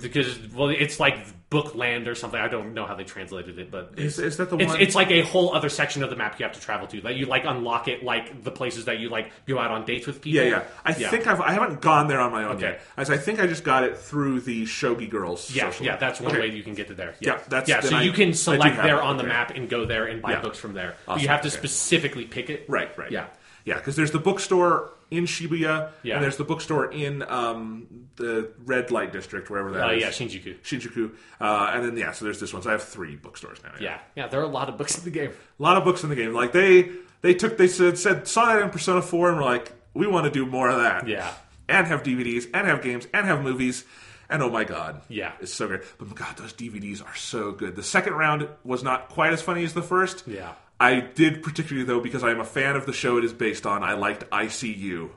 [0.00, 1.16] Because well, it's like
[1.50, 2.38] Bookland or something.
[2.38, 4.80] I don't know how they translated it, but Is, is that the it's, one?
[4.80, 7.00] it's like a whole other section of the map you have to travel to.
[7.02, 10.06] That you like unlock it like the places that you like go out on dates
[10.06, 10.42] with people.
[10.44, 10.64] yeah, yeah.
[10.84, 11.40] I think I've.
[11.40, 12.66] I haven't gone there on my own Okay.
[12.72, 12.80] yet.
[12.96, 15.52] As I think I just got it through the Shogi Girls.
[15.54, 16.40] Yeah, social yeah, that's one Okay.
[16.48, 17.14] way you can get to there.
[17.20, 17.80] Yeah, that's- yeah.
[17.80, 19.32] then So I- you I can do select have there it, on the okay.
[19.32, 20.40] map and go there and buy Yeah.
[20.40, 20.94] books from there.
[21.08, 21.56] Awesome, you have to okay.
[21.56, 22.64] specifically pick it.
[22.68, 23.10] Right, right.
[23.10, 23.26] Yeah.
[23.64, 26.14] Yeah, because there's the bookstore in Shibuya, Yeah.
[26.16, 27.86] and there's the bookstore in um,
[28.16, 30.00] the red light district, wherever that Uh, is.
[30.02, 30.58] yeah, Shinjuku.
[30.62, 31.10] Shinjuku,
[31.40, 32.62] uh, and then yeah, so there's this one.
[32.62, 33.72] So I have three bookstores now.
[33.80, 34.26] Yeah, yeah.
[34.28, 35.30] There are a lot of books in the game.
[35.58, 36.32] a lot of books in the game.
[36.32, 36.90] Like they
[37.22, 40.24] they took they said said saw that in Persona Four and were like, we want
[40.24, 41.06] to do more of that.
[41.08, 41.30] Yeah.
[41.68, 43.84] and have DVDs and have games and have movies.
[44.28, 45.32] And oh my god, Yeah.
[45.40, 45.82] it's so great.
[45.98, 47.76] But God, those DVDs are so good.
[47.76, 50.24] The second round was not quite as funny as the first.
[50.26, 50.52] Yeah.
[50.84, 53.64] I did particularly though because I am a fan of the show it is based
[53.64, 53.82] on.
[53.82, 55.08] I liked ICU.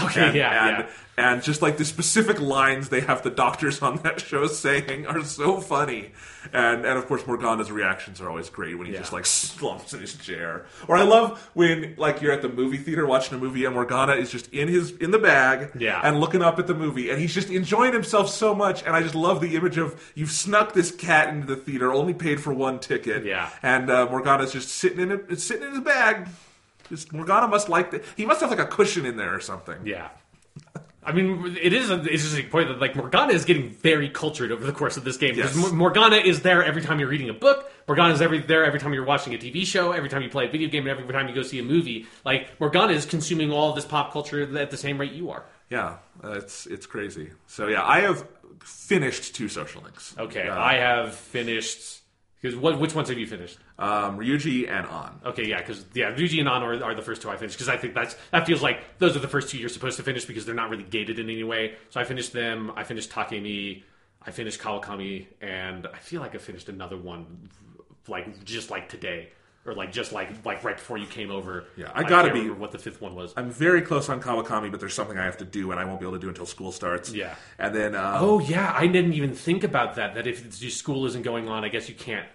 [0.00, 0.86] Okay, and, yeah, and,
[1.18, 1.32] yeah.
[1.32, 5.22] and just like the specific lines they have the doctors on that show saying are
[5.22, 6.12] so funny.
[6.52, 9.00] And and of course Morgana's reactions are always great when he Yeah.
[9.00, 9.26] just like
[9.58, 10.64] slumps in his chair.
[10.88, 14.14] Or I love when like you're at the movie theater watching a movie and Morgana
[14.14, 16.00] is just in his in the bag Yeah.
[16.02, 19.02] and looking up at the movie and he's just enjoying himself so much and I
[19.02, 22.54] just love the image of you've snuck this cat into the theater only paid for
[22.54, 23.50] one ticket Yeah.
[23.62, 26.28] and uh, Morgana's just sitting in it sitting in his bag
[26.92, 29.78] just Morgana must like the, he must have like a cushion in there or something
[29.84, 30.08] Yeah.
[31.04, 34.64] I mean, it is an interesting point that like Morgana is getting very cultured over
[34.64, 35.34] the course of this game.
[35.34, 35.64] Because Yes.
[35.70, 37.68] Mor- Morgana is there every time you're reading a book.
[37.88, 39.90] Morgana is every there every time you're watching a TV show.
[39.90, 42.06] Every time you play a video game, and every time you go see a movie.
[42.24, 45.44] Like Morgana is consuming all of this pop culture at the same rate you are.
[45.70, 47.30] Yeah, uh, it's it's crazy.
[47.48, 48.24] So yeah, I have
[48.62, 50.14] finished two social links.
[50.16, 52.01] Okay, Uh, I have finished.
[52.42, 52.78] Because what?
[52.80, 53.58] Which ones have you finished?
[53.78, 55.12] um, Ryuji and An.
[55.24, 57.68] Okay, yeah, because yeah, Ryuji and An are, are the first two I finished because
[57.68, 60.24] I think that's that feels like those are the first two you're supposed to finish
[60.24, 61.76] because they're not really gated in any way.
[61.90, 62.72] So I finished them.
[62.74, 63.84] I finished Takemi.
[64.24, 67.48] I finished Kawakami, and I feel like I finished another one,
[68.06, 69.30] like just like today,
[69.64, 71.64] or like just like like right before you came over.
[71.76, 73.32] Yeah, I gotta can't be- remember what the fifth one was.
[73.36, 76.00] I'm very close on Kawakami, but there's something I have to do, and I won't
[76.00, 77.12] be able to do until school starts.
[77.12, 77.34] Yeah.
[77.58, 80.14] and then um, Oh yeah, I didn't even think about that.
[80.14, 82.26] That if it's- your school isn't going on, I guess you can't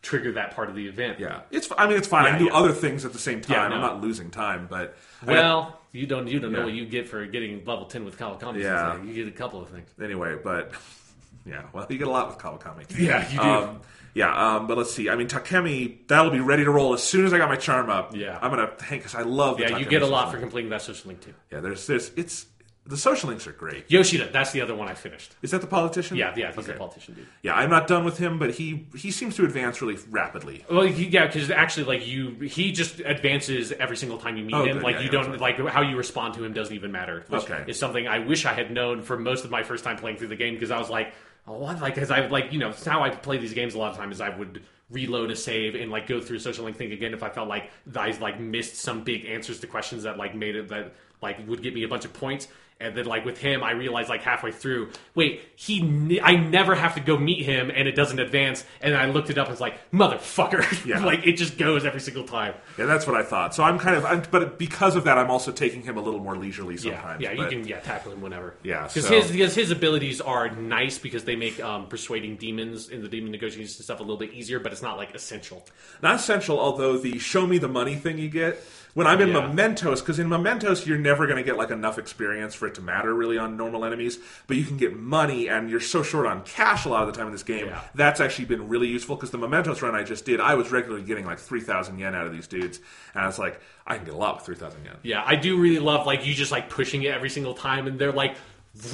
[0.00, 1.18] trigger that part of the event.
[1.18, 1.68] yeah, it's.
[1.76, 2.24] I mean, it's fine.
[2.24, 2.58] I Yeah, can do yeah.
[2.58, 3.56] other things at the same time.
[3.70, 6.86] Yeah, I'm not losing time, but I Well, you don't you don't know what you
[6.86, 8.62] get for getting level ten with Kawakami.
[8.62, 9.02] Yeah.
[9.02, 9.90] you get a couple of things.
[10.00, 10.70] anyway, but
[11.44, 12.84] yeah, well, you get a lot with Kawakami.
[12.96, 13.42] Yeah, you do.
[13.44, 13.80] Um,
[14.14, 15.08] yeah, um, but let's see.
[15.08, 17.90] I mean, Takemi, that'll be ready to roll as soon as I got my charm
[17.90, 18.14] up.
[18.16, 18.38] Yeah.
[18.40, 19.56] I'm gonna hang because I love.
[19.58, 21.34] The Yeah, you Takemi get a lot for completing that social link too.
[21.52, 22.46] Yeah, there's there's it's
[22.86, 23.84] the social links are great.
[23.90, 25.36] Yoshida, that's the other one I finished.
[25.42, 26.16] Is that the politician?
[26.16, 26.72] Yeah, yeah, he's Okay.
[26.72, 27.26] a politician dude.
[27.42, 30.64] Yeah, I'm not done with him, but he he seems to advance really rapidly.
[30.70, 34.54] Well, he, yeah, because actually, like you, he just advances every single time you meet
[34.54, 34.76] Oh, him.
[34.78, 37.24] good, Like yeah, you don't like how you respond to him doesn't even matter.
[37.28, 37.62] Which Okay.
[37.66, 40.28] is something I wish I had known for most of my first time playing through
[40.28, 41.12] the game because I was like,
[41.48, 41.80] oh, what?
[41.80, 44.16] Like, because I like you know how I play these games a lot of times
[44.16, 47.22] is I would reload a save and like go through social link thing again if
[47.22, 50.68] I felt like I like missed some big answers to questions that like made it
[50.68, 52.48] that like would get me a bunch of points.
[52.80, 56.94] And then, like with him, I realized like halfway through, wait, he i never have
[56.94, 58.64] to go meet him, and it doesn't advance.
[58.80, 61.04] And I looked it up, and it's like, motherfucker, Yeah.
[61.04, 62.54] like it just goes every single time.
[62.78, 63.52] Yeah, that's what I thought.
[63.52, 66.20] So I'm kind of, I'm, but because of that, I'm also taking him a little
[66.20, 67.20] more leisurely sometimes.
[67.20, 68.54] yeah, you but- can yeah tackle him whenever.
[68.62, 72.90] Yeah, because so- his because his abilities are nice because they make um, persuading demons
[72.90, 75.66] in the demon negotiations and stuff a little bit easier, but it's not like essential.
[76.00, 78.62] Not essential, although the show me the money thing you get
[78.94, 79.46] when I'm in Yeah.
[79.46, 82.80] Mementos, because in Mementos you're never going to get like enough experience for it to
[82.80, 86.42] matter really on normal enemies, but you can get money, and you're so short on
[86.42, 87.66] cash a lot of the time in this game.
[87.66, 87.80] Yeah.
[87.94, 91.04] That's actually been really useful because the Mementos run I just did, I was regularly
[91.04, 92.80] getting like three thousand yen out of these dudes,
[93.14, 94.96] and I was like, I can get a lot with three thousand yen.
[95.02, 97.98] Yeah, I do really love like you just like pushing it every single time, and
[97.98, 98.36] they're like,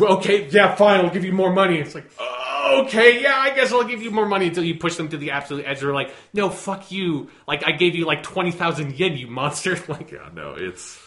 [0.01, 1.79] okay, yeah, fine, I'll give you more money.
[1.79, 4.97] It's like, oh, okay, yeah, I guess I'll give you more money until you push
[4.97, 5.81] them to the absolute edge.
[5.81, 7.31] They're like, no, fuck you.
[7.47, 9.77] Like I gave you like twenty thousand yen, you monster.
[9.89, 10.99] Like, Yeah, no, it's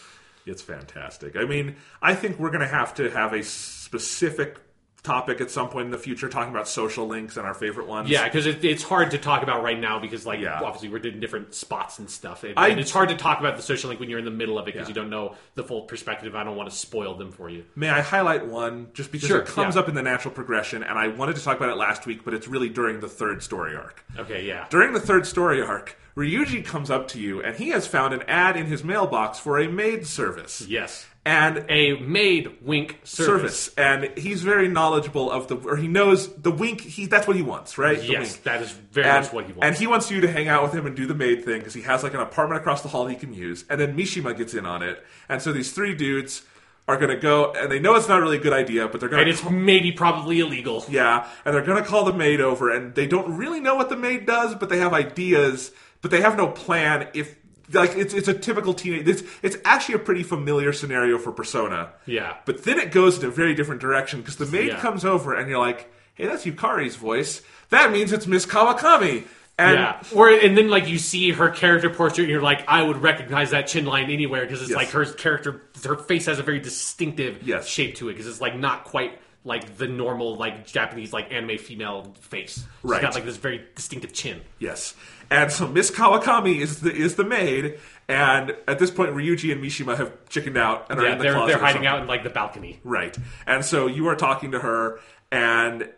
[0.45, 1.35] it's fantastic.
[1.35, 4.57] I mean, I think we're going to have to have a specific
[5.03, 8.09] topic at some point in the future talking about social links and our favorite ones.
[8.09, 10.59] Yeah, because it, it's hard to talk about right now because, like, Yeah.
[10.61, 12.43] obviously we're in different spots and stuff.
[12.43, 14.31] And, I- and it's hard to talk about the social link when you're in the
[14.31, 14.89] middle of it because Yeah.
[14.89, 16.35] you don't know the full perspective.
[16.35, 17.63] I don't want to spoil them for you.
[17.75, 19.81] May I highlight one just because Sure, it comes yeah.
[19.81, 22.33] up in the natural progression, and I wanted to talk about it last week, but
[22.33, 24.03] it's really during the third story arc.
[24.17, 24.65] Okay, yeah.
[24.69, 28.23] During the third story arc, Ryuji comes up to you, and he has found an
[28.23, 30.65] ad in his mailbox for a maid service.
[30.67, 31.05] Yes.
[31.27, 33.63] And A maid wink service.
[33.65, 36.79] service, and he's very knowledgeable of the, or he knows the wink.
[36.81, 37.99] He that's what he wants, right?
[37.99, 38.43] The Yes, wink.
[38.43, 39.65] that is very and, much what he wants.
[39.67, 41.73] and he wants you to hang out with him and do the maid thing because
[41.73, 43.65] he has like an apartment across the hall he can use.
[43.69, 46.43] And then Mishima gets in on it, and so these three dudes
[46.87, 49.09] are going to go, and they know it's not really a good idea, but they're
[49.09, 50.85] going and to it's maybe probably illegal.
[50.87, 53.89] yeah, and they're going to call the maid over, and they don't really know what
[53.89, 57.09] the maid does, but they have ideas, but they have no plan.
[57.13, 57.35] If
[57.73, 61.89] like it's it's a typical teenage, it's it's actually a pretty familiar scenario for Persona.
[62.05, 62.37] Yeah.
[62.45, 64.79] but then it goes in a very different direction because the maid Yeah.
[64.79, 67.41] comes over, and you're like, "Hey, that's Yukari's voice.
[67.69, 69.23] That means it's Miss Kawakami."
[69.59, 72.83] And yeah, or and then like you see her character portrait, and you're like, I
[72.83, 74.77] would recognize that chin line anywhere because it's Yes.
[74.77, 77.67] like her character, her face has a very distinctive Yes.
[77.67, 81.57] shape to it because it's like not quite like the normal like Japanese like anime
[81.57, 82.63] female face.
[82.83, 82.97] Right.
[82.97, 84.41] She's got like this very distinctive chin.
[84.59, 84.93] Yes.
[85.29, 89.61] And so Miss Kawakami is the is the maid, and at this point Ryuji and
[89.63, 92.07] Mishima have chickened out and are Yeah, in the they're closet they're hiding out in
[92.07, 92.79] like the balcony.
[92.83, 93.17] Right.
[93.45, 94.99] And so you are talking to her,
[95.31, 95.89] and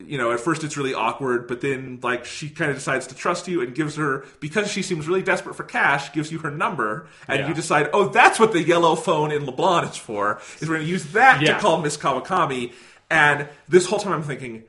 [0.00, 3.14] you know, at first it's really awkward, but then like she kind of decides to
[3.14, 6.50] trust you and gives her because she seems really desperate for cash, gives you her
[6.50, 7.48] number, and Yeah.
[7.48, 10.40] you decide, oh, that's what the yellow phone in LeBlanc is for.
[10.60, 11.54] Is we're going to use that Yeah.
[11.54, 12.72] to call Miss Kawakami.
[13.10, 14.64] And this whole time I'm thinking.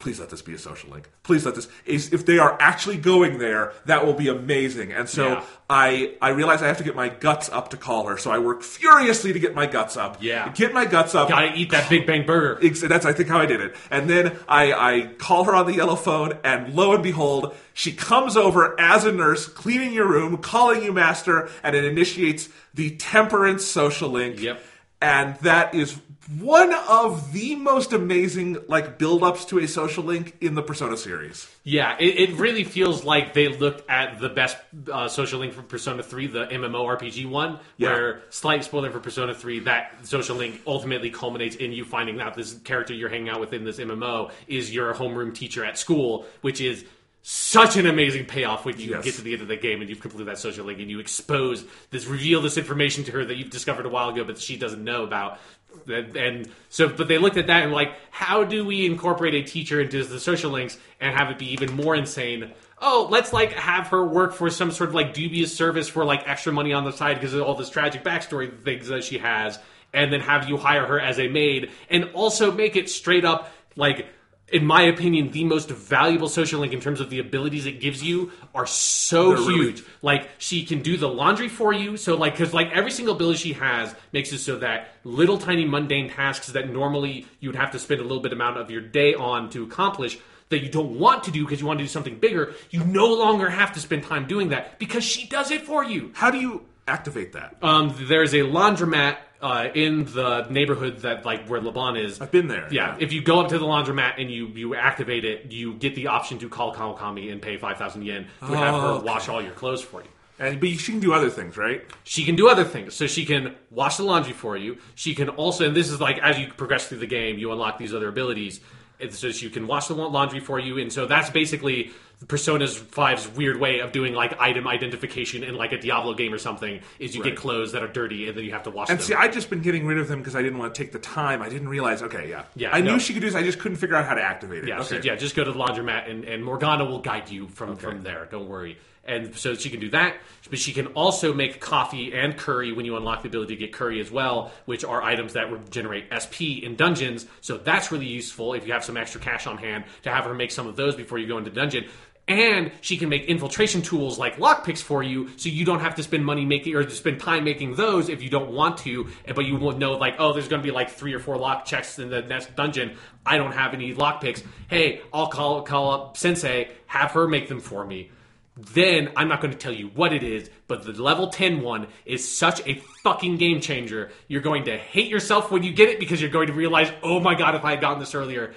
[0.00, 1.10] Please let this be a social link.
[1.22, 4.92] Please let this is if they are actually going there, that will be amazing.
[4.92, 5.44] And so Yeah.
[5.68, 8.16] I I realize I have to get my guts up to call her.
[8.16, 10.16] So I work furiously to get my guts up.
[10.22, 10.50] Yeah.
[10.54, 11.28] Get my guts up.
[11.28, 12.58] Gotta eat that Big Bang Burger.
[12.88, 13.76] That's I think how I did it.
[13.90, 17.92] And then I, I call her on the yellow phone, and lo and behold, she
[17.92, 22.96] comes over as a nurse, cleaning your room, calling you master, and it initiates the
[22.96, 24.40] temperance social link.
[24.40, 24.62] Yep.
[25.02, 25.98] And that is
[26.38, 31.48] one of the most amazing like build-ups to a social link in the Persona series.
[31.64, 34.56] Yeah, it, it really feels like they looked at the best
[34.92, 37.90] uh, social link from Persona 3, the MMORPG one, Yeah.
[37.90, 42.34] where, slight spoiler for Persona 3, that social link ultimately culminates in you finding out
[42.34, 46.26] this character you're hanging out with in this MMO is your homeroom teacher at school,
[46.42, 46.84] which is
[47.22, 49.04] such an amazing payoff when you Yes.
[49.04, 51.00] get to the end of the game and you've completed that social link and you
[51.00, 54.56] expose this, reveal this information to her that you've discovered a while ago but she
[54.56, 55.38] doesn't know about.
[55.86, 59.42] And, and so, but they looked at that and like, how do we incorporate a
[59.42, 62.52] teacher into the social links and have it be even more insane?
[62.78, 66.26] Oh, let's like have her work for some sort of like dubious service for like
[66.26, 69.58] extra money on the side because of all this tragic backstory things that she has,
[69.92, 73.52] and then have you hire her as a maid and also make it straight up
[73.76, 74.06] like
[74.52, 78.02] in my opinion, the most valuable social link in terms of the abilities it gives
[78.02, 79.84] you are so They're really- huge.
[80.02, 81.96] Like she can do the laundry for you.
[81.96, 85.64] So like, because like every single ability she has makes it so that little tiny
[85.64, 89.14] mundane tasks that normally you'd have to spend a little bit amount of your day
[89.14, 92.18] on to accomplish that you don't want to do because you want to do something
[92.18, 95.84] bigger, you no longer have to spend time doing that because she does it for
[95.84, 96.10] you.
[96.14, 97.56] How do you activate that?
[97.62, 102.20] Um, there's a laundromat uh, in the neighborhood that like where LeBlanc is.
[102.20, 102.68] I've been there.
[102.70, 105.94] Yeah, if you go up to the laundromat and you you activate it, you get
[105.94, 109.06] the option to call Kawakami and pay five thousand yen to have her Oh, okay.
[109.06, 110.08] wash all your clothes for you.
[110.38, 111.84] And but she can do other things, right?
[112.04, 112.94] She can do other things.
[112.94, 114.78] So she can wash the laundry for you.
[114.94, 117.76] She can also, and this is like as you progress through the game, you unlock
[117.78, 118.60] these other abilities.
[118.98, 121.90] It's just you can wash the laundry for you, and so that's basically
[122.28, 126.38] Persona's 5's weird way of doing like item identification in like a Diablo game or
[126.38, 126.80] something.
[126.98, 127.30] Is you Right.
[127.30, 129.02] get clothes that are dirty and then you have to wash And them.
[129.02, 130.92] And see, I'd just been getting rid of them because I didn't want to take
[130.92, 131.40] the time.
[131.42, 132.02] I didn't realize.
[132.02, 132.92] Okay, yeah, Yeah, I no.
[132.92, 133.34] knew she could do this.
[133.34, 134.68] I just couldn't figure out how to activate it.
[134.68, 134.84] Yeah, okay.
[134.88, 138.02] so yeah, just go to the laundromat and, and Morgana will guide you from, from
[138.02, 138.28] there.
[138.30, 138.76] Don't worry.
[139.02, 140.16] And so she can do that,
[140.50, 143.72] but she can also make coffee and curry when you unlock the ability to get
[143.72, 147.26] curry as well, which are items that generate SP in dungeons.
[147.40, 150.34] So that's really useful if you have some extra cash on hand to have her
[150.34, 151.86] make some of those before you go into dungeon.
[152.30, 156.04] And she can make infiltration tools like lockpicks for you, so you don't have to
[156.04, 159.08] spend money making or spend time making those if you don't want to.
[159.34, 161.64] But you will know, like, oh, there's going to be like three or four lock
[161.64, 162.96] checks in the next dungeon.
[163.26, 164.44] I don't have any lockpicks.
[164.68, 168.12] Hey, I'll call call up Sensei, have her make them for me.
[168.56, 171.88] Then I'm not going to tell you what it is, but the level 10 one
[172.04, 174.10] is such a fucking game changer.
[174.28, 177.18] You're going to hate yourself when you get it because you're going to realize, oh
[177.18, 178.54] my god, if I had gotten this earlier,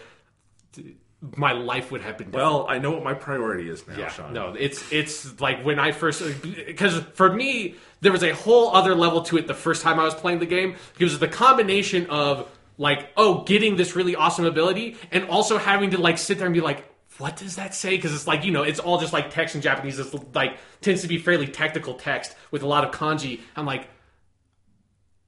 [1.38, 2.52] my life would have been different.
[2.52, 4.34] Well, I know what my priority is now, Yeah, Sean.
[4.34, 8.94] no, it's it's like when I first because for me there was a whole other
[8.96, 12.50] level to it the first time I was playing the game because the combination of
[12.78, 16.54] like oh getting this really awesome ability and also having to like sit there and
[16.54, 16.84] be like
[17.20, 19.62] what does that say because it's like you know it's all just like text in
[19.62, 23.66] Japanese it's like tends to be fairly technical text with a lot of kanji I'm
[23.66, 23.88] like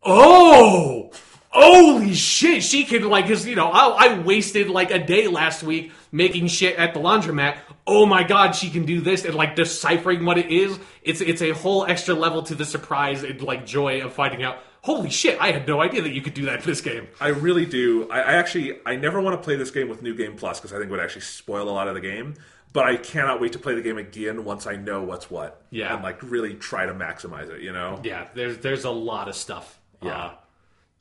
[0.04, 1.12] oh
[1.56, 5.64] holy shit she can like because you know I, I wasted like a day last
[5.64, 9.56] week making shit at the laundromat oh my god she can do this and like
[9.56, 13.66] deciphering what it is it's it's a whole extra level to the surprise and like
[13.66, 16.60] joy of finding out holy shit i had no idea that you could do that
[16.60, 18.10] in this game I really do.
[18.12, 20.74] I, I actually, I never want to play this game with New Game Plus because
[20.74, 22.36] I think it would actually spoil a lot of the game.
[22.74, 25.64] But I cannot wait to play the game again once I know what's what.
[25.72, 25.94] Yeah.
[25.96, 27.62] and like really try to maximize it.
[27.62, 28.02] You know.
[28.04, 30.18] yeah there's there's a lot of stuff Yeah.
[30.26, 30.32] uh,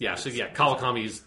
[0.04, 1.22] yeah so yeah kawakami's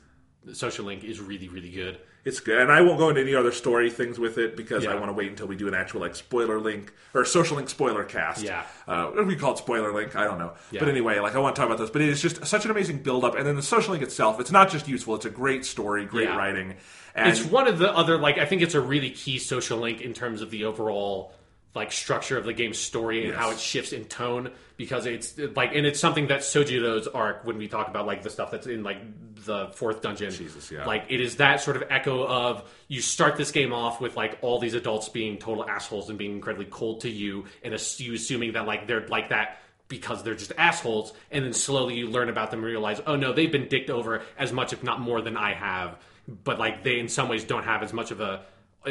[0.54, 1.96] social link is really really good
[2.28, 4.96] It's good, and I won't go into any other story things with it because I
[4.96, 8.04] want to wait until we do an actual like spoiler link or social link spoiler
[8.04, 8.44] cast.
[8.44, 8.64] Yeah.
[8.86, 10.16] uh, we call it spoiler link?
[10.16, 10.52] I don't know.
[10.72, 10.82] Yeah.
[10.82, 11.90] But anyway, like I want to talk about this.
[11.90, 14.42] But it is just such an amazing build up, and then the social link itself.
[14.42, 16.36] It's not just useful; it's a great story, great Yeah.
[16.36, 16.76] writing,
[17.16, 20.02] and it's one of the other like I think it's a really key social link
[20.02, 21.32] in terms of the overall
[21.78, 23.38] like structure of the game's story and Yes.
[23.38, 27.58] how it shifts in tone because it's like and it's something that Sojiro's arc when
[27.58, 28.98] we talk about like the stuff that's in like
[29.46, 30.86] the fourth dungeon Jesus, yeah.
[30.86, 34.38] like it is that sort of echo of you start this game off with like
[34.42, 38.14] all these adults being total assholes and being incredibly cold to you and ass- you
[38.14, 42.28] assuming that like they're like that because they're just assholes and then slowly you learn
[42.28, 45.22] about them and realize oh no they've been dicked over as much if not more
[45.22, 45.98] than I have
[46.44, 48.42] but like they in some ways don't have as much of a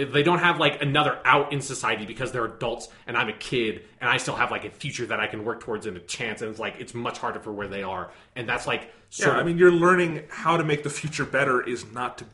[0.05, 3.83] they don't have like another out in society because they're adults and I'm a kid
[4.01, 6.43] and I still have like a future that I can work towards and a chance
[6.43, 8.11] and it's like it's much harder for where they are.
[8.35, 11.61] And that's like Yeah, sort I mean, you're learning how to make the future better
[11.63, 12.25] is not to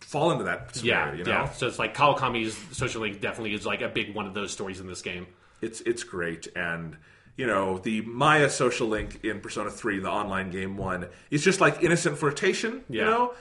[0.00, 1.30] fall into that yeah you know?
[1.30, 4.50] yeah so it's like Kawakami's social link definitely is like a big one of those
[4.52, 5.26] stories in this game.
[5.60, 6.48] It's it's great.
[6.56, 6.96] And
[7.36, 11.60] you know the maya social link in persona 3 the online game one is just
[11.60, 13.04] like innocent flirtation you Yeah.
[13.06, 13.34] know?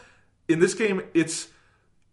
[0.48, 1.48] In this game it's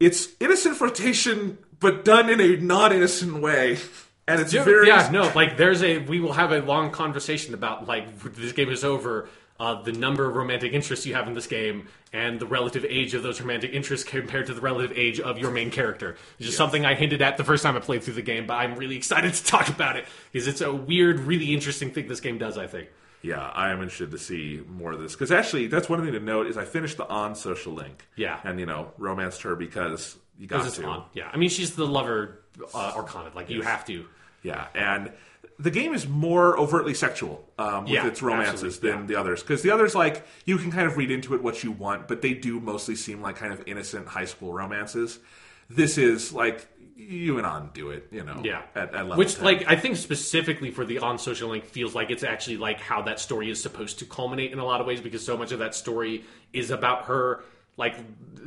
[0.00, 3.78] it's innocent flirtation but done in a not innocent way.
[4.26, 7.88] And it's very yeah no like there's a we will have a long conversation about
[7.88, 9.28] like this game is over
[9.58, 13.14] uh, the number of romantic interests you have in this game and the relative age
[13.14, 16.16] of those romantic interests compared to the relative age of your main character.
[16.38, 18.54] Which is something i hinted at the first time i played through the game but
[18.54, 22.20] i'm really excited to talk about it because it's a weird really interesting thing this
[22.20, 22.88] game does i think
[23.22, 25.12] yeah i am interested to see more of this.
[25.12, 28.06] Because actually that's one thing to note is i finished the An social link.
[28.16, 28.40] Yeah.
[28.44, 30.88] and you know romanced her because you got to.
[30.90, 31.02] An.
[31.14, 31.28] Yeah.
[31.32, 32.40] I mean she's the lover
[32.74, 33.30] uh, arcana.
[33.34, 34.06] Like you have to.
[34.42, 35.10] Yeah, and
[35.58, 39.06] the game is more overtly sexual um, with Yeah, its romances than yeah.
[39.06, 39.42] the others.
[39.42, 42.22] Because the others, like, you can kind of read into it what you want, but
[42.22, 45.18] they do mostly seem like kind of innocent high school romances.
[45.68, 48.40] This is like you and An do it, you know.
[48.44, 49.44] Yeah, at, at level which 10.
[49.44, 53.02] like I think specifically for the An social link feels like it's actually like how
[53.02, 55.60] that story is supposed to culminate in a lot of ways because so much of
[55.60, 57.44] that story is about her
[57.76, 57.94] like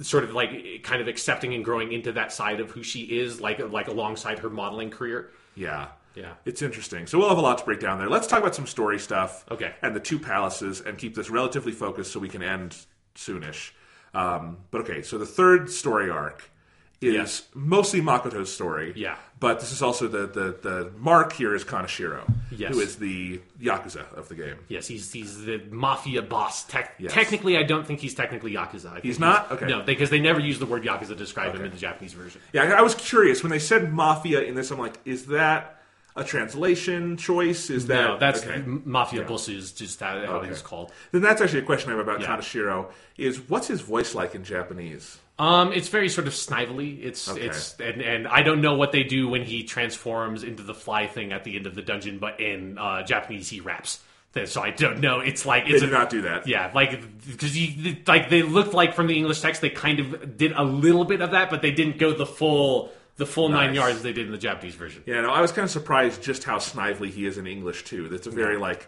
[0.01, 3.39] sort of like kind of accepting and growing into that side of who she is
[3.39, 5.31] like like alongside her modeling career.
[5.55, 5.87] Yeah.
[6.13, 6.33] Yeah.
[6.43, 7.07] It's interesting.
[7.07, 8.09] So we'll have a lot to break down there.
[8.09, 9.45] Let's talk about some story stuff.
[9.49, 9.73] Okay.
[9.81, 12.75] And the two palaces and keep this relatively focused so we can end
[13.15, 13.71] soonish.
[14.13, 16.51] Um, but okay, so the third story arc
[17.01, 17.43] is Yes.
[17.55, 18.93] mostly Makoto's story.
[18.95, 19.15] Yeah.
[19.39, 22.71] But this is also the, the, the mark here is Kaneshiro, Yes.
[22.73, 24.57] who is the Yakuza of the game.
[24.67, 26.63] Yes, he's he's the mafia boss.
[26.65, 27.11] Tec- Yes.
[27.11, 29.01] Technically, I don't think he's technically yakuza.
[29.01, 29.51] He's not?
[29.51, 29.65] Okay.
[29.65, 32.39] No, because they never use the word yakuza to describe him in the Japanese version.
[32.53, 34.69] Yeah, I was curious when they said mafia in this.
[34.69, 35.81] I'm like, is that
[36.15, 37.71] a translation choice?
[37.71, 38.61] Is that No, that's okay.
[38.65, 40.49] mafia boss is just how, how Okay.
[40.49, 40.91] he's called.
[41.11, 42.27] Then that's actually a question I have about Yeah.
[42.37, 42.91] Kaneshiro.
[43.17, 45.17] Is what's his voice like in Japanese?
[45.41, 46.91] Um, it's very sort of snively.
[47.03, 47.47] It's Okay.
[47.47, 51.07] it's and, and I don't know what they do when he transforms into the fly
[51.07, 53.99] thing at the end of the dungeon, but in uh, Japanese he raps.
[54.45, 55.19] So I don't know.
[55.19, 56.47] It's like They it's do a, not do that.
[56.47, 60.37] yeah, like because you like they looked like from the English text they kind of
[60.37, 63.73] did a little bit of that, but they didn't go the full the full nine
[63.73, 65.03] yards they did in the Japanese version.
[65.05, 68.07] Yeah, no, I was kind of surprised just how snively he is in English too.
[68.07, 68.87] That's a very like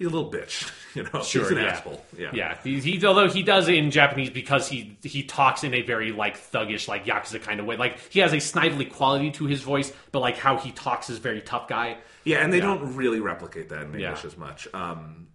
[0.00, 1.22] he's a little bitch, you know.
[1.22, 1.64] Sure, he's an yeah.
[1.64, 2.04] asshole.
[2.18, 2.58] Yeah, yeah.
[2.64, 6.10] He, he although he does it in Japanese because he he talks in a very
[6.10, 7.76] like thuggish like yakuza kind of way.
[7.76, 11.18] Like he has a snively quality to his voice, but like how he talks is
[11.18, 11.98] very tough guy.
[12.24, 14.26] Yeah, and they don't really replicate that in English Yeah.
[14.26, 14.66] as much.
[14.74, 15.26] Um,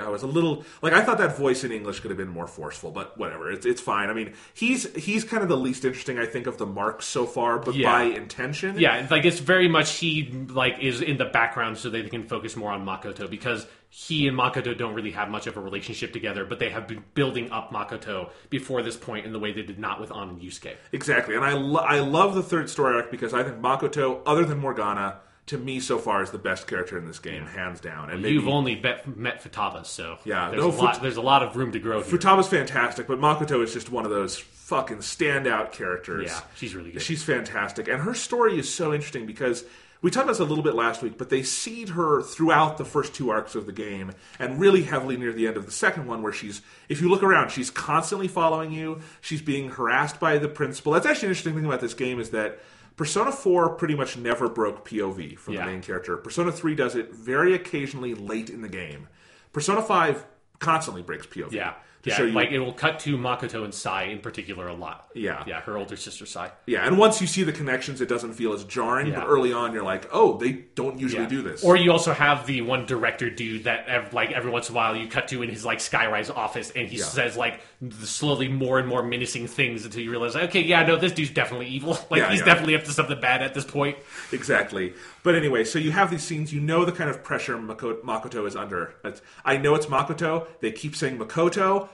[0.00, 2.46] I was a little like I thought that voice in English could have been more
[2.46, 3.50] forceful, but whatever.
[3.52, 4.08] It's it's fine.
[4.08, 7.26] I mean, he's he's kind of the least interesting I think of the marks so
[7.26, 7.92] far, but Yeah.
[7.92, 8.78] by intention.
[8.78, 12.56] Yeah, like it's very much he like is in the background so they can focus
[12.56, 16.44] more on Makoto because he and Makoto don't really have much of a relationship together,
[16.44, 19.78] but they have been building up Makoto before this point in the way they did
[19.78, 20.74] not with An and Yusuke.
[20.90, 24.44] Exactly, and I lo- I love the third story arc because I think Makoto, other
[24.44, 28.10] than Morgana, to me so far is the best character in this game, hands down.
[28.10, 31.00] And maybe You've only bet, met Futaba, so Yeah, there's no, a lot.
[31.00, 32.02] There's a lot of room to grow.
[32.02, 32.18] Here.
[32.18, 36.32] Futaba's fantastic, but Makoto is just one of those fucking standout characters.
[36.32, 37.02] Yeah, she's really good.
[37.02, 39.62] She's fantastic, and her story is so interesting because
[40.04, 42.84] we talked about this a little bit last week, but they seed her throughout the
[42.84, 46.06] first two arcs of the game, and really heavily near the end of the second
[46.06, 46.60] one, where she's,
[46.90, 49.00] if you look around, she's constantly following you.
[49.22, 50.92] She's being harassed by the principal.
[50.92, 52.60] That's actually an interesting thing about this game is that.
[52.96, 55.64] Persona 4 pretty much never broke POV from Yeah.
[55.64, 56.16] the main character.
[56.16, 59.08] Persona 3 does it very occasionally late in the game.
[59.52, 60.24] Persona 5
[60.60, 61.50] constantly breaks POV.
[61.50, 61.72] Yeah.
[62.04, 64.74] To yeah, show you like it will cut to Makoto and Sae in particular a
[64.74, 65.08] lot.
[65.14, 65.42] Yeah.
[65.46, 66.50] yeah, her older sister Sae.
[66.66, 69.06] Yeah, and once you see the connections, it doesn't feel as jarring.
[69.06, 69.20] Yeah.
[69.20, 71.28] But early on, you're like, oh, they don't usually Yeah.
[71.30, 71.64] do this.
[71.64, 74.76] Or you also have the one director dude that ev- like every once in a
[74.76, 77.60] while you cut to in his like Skyrise office and he says like
[77.92, 81.66] slowly more and more menacing things until you realize okay yeah no this dude's definitely
[81.66, 82.46] evil like Yeah, he's yeah.
[82.46, 83.96] definitely up to something bad at this point.
[84.32, 84.94] exactly.
[85.22, 86.52] But anyway, so you have these scenes.
[86.52, 88.94] You know the kind of pressure Mako- Makoto is under.
[89.04, 90.46] It's, I know it's Makoto.
[90.60, 91.88] They keep saying Makoto.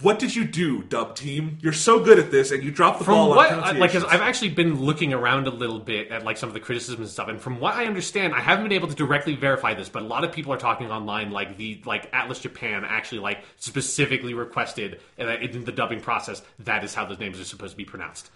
[0.00, 1.58] What did you do, dub team?
[1.60, 4.04] You're so good at this, and you dropped the From ball what, on like, 'cause.
[4.04, 7.08] I've actually been looking around a little bit at like some of the criticisms and
[7.08, 10.02] stuff, and from what I understand, I haven't been able to directly verify this, but
[10.02, 14.34] a lot of people are talking online like the like Atlus Japan actually like specifically
[14.34, 18.30] requested in the dubbing process that is how those names are supposed to be pronounced.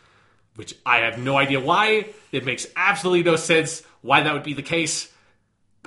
[0.57, 2.07] Which I have no idea why.
[2.33, 5.13] It makes absolutely no sense why that would be the case.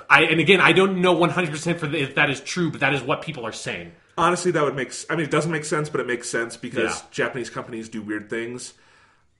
[0.08, 2.94] I and again, I don't know 100% for the, if that is true, but that
[2.94, 3.92] is what people are saying.
[4.20, 4.92] Honestly, that would make.
[5.08, 7.06] I mean, it doesn't make sense, but it makes sense because Yeah.
[7.10, 8.74] Japanese companies do weird things,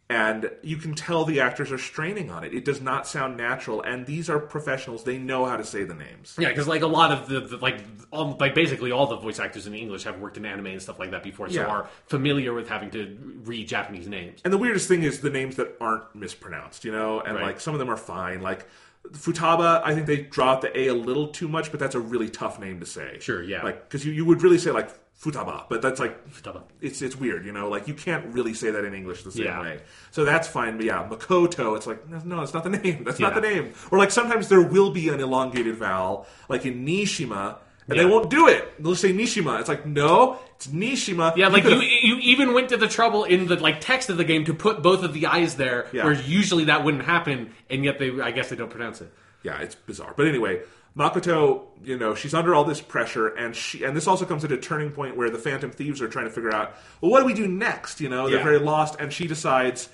[0.08, 2.52] and you can tell the actors are straining on it.
[2.52, 5.94] It does not sound natural, and these are professionals; they know how to say the
[5.94, 6.34] names.
[6.38, 9.38] Yeah, because like a lot of the, the like all like basically all the voice
[9.38, 11.66] actors in English have worked in anime and stuff like that before, so Yeah.
[11.66, 14.40] are familiar with having to read Japanese names.
[14.44, 17.44] And the weirdest thing is the names that aren't mispronounced, you know, and Right.
[17.44, 18.40] like some of them are fine.
[18.40, 18.66] Like
[19.08, 22.00] Futaba, I think they draw out the A a little too much, but that's a
[22.00, 23.18] really tough name to say.
[23.20, 23.62] Sure, yeah.
[23.62, 26.62] Like because you, you would really say like Futaba, but that's like Futaba.
[26.80, 27.68] it's it's weird, you know.
[27.68, 29.60] Like you can't really say that in English the same Yeah.
[29.60, 29.80] way.
[30.12, 30.76] So that's fine.
[30.76, 33.04] But yeah, Makoto, it's like no, it's not the name.
[33.04, 33.72] That's not the name.
[33.90, 37.56] Or like sometimes there will be an elongated vowel, like in Niijima.
[37.88, 38.80] And they won't do it.
[38.80, 39.58] They'll say Niijima.
[39.58, 41.36] It's like no, it's Niijima.
[41.36, 44.24] Yeah, like you you even went to the trouble in the like text of the
[44.24, 46.04] game to put both of the i's there, Yeah.
[46.04, 49.12] where usually that wouldn't happen, and yet they I guess they don't pronounce it.
[49.42, 50.12] yeah, it's bizarre.
[50.16, 50.62] But anyway,
[50.96, 54.52] Makoto, you know, she's under all this pressure, and she and this also comes at
[54.52, 57.26] a turning point where the Phantom Thieves are trying to figure out, well, what do
[57.26, 58.00] we do next?
[58.00, 58.44] You know, they're Yeah.
[58.44, 59.88] very lost, and she decides,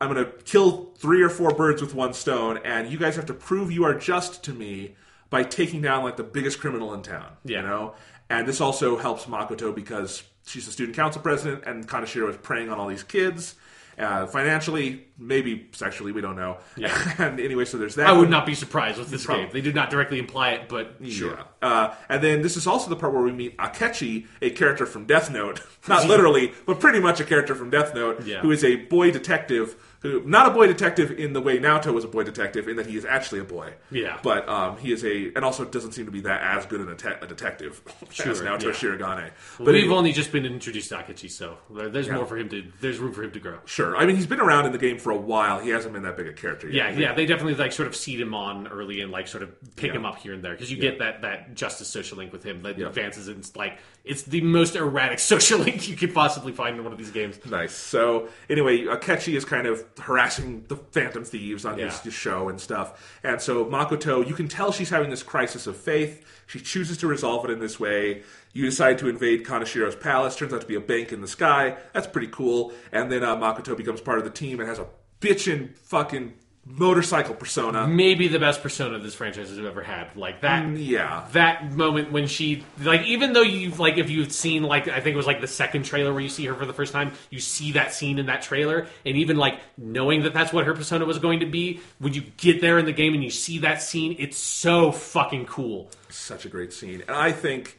[0.00, 3.26] I'm going to kill three or four birds with one stone, and you guys have
[3.26, 4.94] to prove you are just to me
[5.30, 7.28] by taking down like the biggest criminal in town.
[7.44, 7.62] Yeah.
[7.62, 7.94] You know,
[8.28, 12.68] and this also helps Makoto because she's the student council president, and Kaneshiro is preying
[12.70, 13.54] on all these kids.
[13.98, 16.56] Uh, financially, maybe sexually, we don't know.
[16.76, 17.14] Yeah.
[17.18, 18.06] and anyway, so there's that.
[18.06, 19.44] I would not be surprised with this Probably.
[19.44, 19.52] game.
[19.52, 21.38] They did not directly imply it, but sure.
[21.60, 25.04] Uh, and then this is also the part where we meet Akechi, a character from
[25.04, 25.60] Death Note.
[25.88, 28.40] Not literally, but pretty much a character from Death Note, Yeah.
[28.40, 29.76] who is a boy detective.
[30.02, 32.86] Who not a boy detective in the way Naoto was a boy detective, in that
[32.86, 33.72] he is actually a boy.
[33.90, 34.18] Yeah.
[34.22, 36.88] But um, he is a, and also doesn't seem to be that as good an
[36.88, 38.70] a, a detective as Sure, Naoto yeah.
[38.70, 39.30] Shirogane.
[39.58, 42.36] But But we've anyway- only just been introduced to Akechi, so there- there's more for
[42.36, 42.64] him to.
[42.80, 43.58] There's room for him to grow.
[43.64, 43.96] Sure.
[43.96, 45.60] I mean, he's been around in the game for a while.
[45.60, 46.94] He hasn't been that big a character yet.
[46.94, 49.50] Yeah, yeah, they definitely like sort of seed him on early and like sort of
[49.76, 49.96] pick Yeah.
[49.98, 52.62] him up here and there because you get that that justice social link with him
[52.62, 52.88] that Yeah.
[52.88, 56.92] advances in like it's the most erratic social link you could possibly find in one
[56.92, 57.38] of these games.
[57.48, 57.72] Nice.
[57.74, 62.02] So anyway, Akechi is kind of harassing the Phantom Thieves on his, Yeah.
[62.02, 63.18] his show and stuff.
[63.22, 66.24] And so Makoto, you can tell she's having this crisis of faith.
[66.46, 68.22] She chooses to resolve it in this way.
[68.52, 70.36] You decide to invade Kaneshiro's palace.
[70.36, 71.76] Turns out to be a bank in the sky.
[71.92, 72.72] That's pretty cool.
[72.92, 74.86] And then uh, Makoto becomes part of the team and has a
[75.20, 76.34] bitchin' fucking
[76.64, 77.86] motorcycle persona.
[77.86, 80.14] Maybe the best persona this franchise has ever had.
[80.16, 80.64] Like that.
[80.64, 81.26] Mm, yeah.
[81.32, 85.14] That moment when she like even though you've like if you've seen like I think
[85.14, 87.40] it was like the second trailer where you see her for the first time you
[87.40, 91.04] see that scene in that trailer and even like knowing that that's what her persona
[91.04, 93.82] was going to be when you get there in the game and you see that
[93.82, 97.02] scene it's so fucking cool such a great scene.
[97.08, 97.78] And I think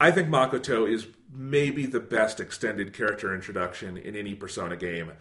[0.00, 5.12] I think Makoto is maybe the best extended character introduction in any Persona game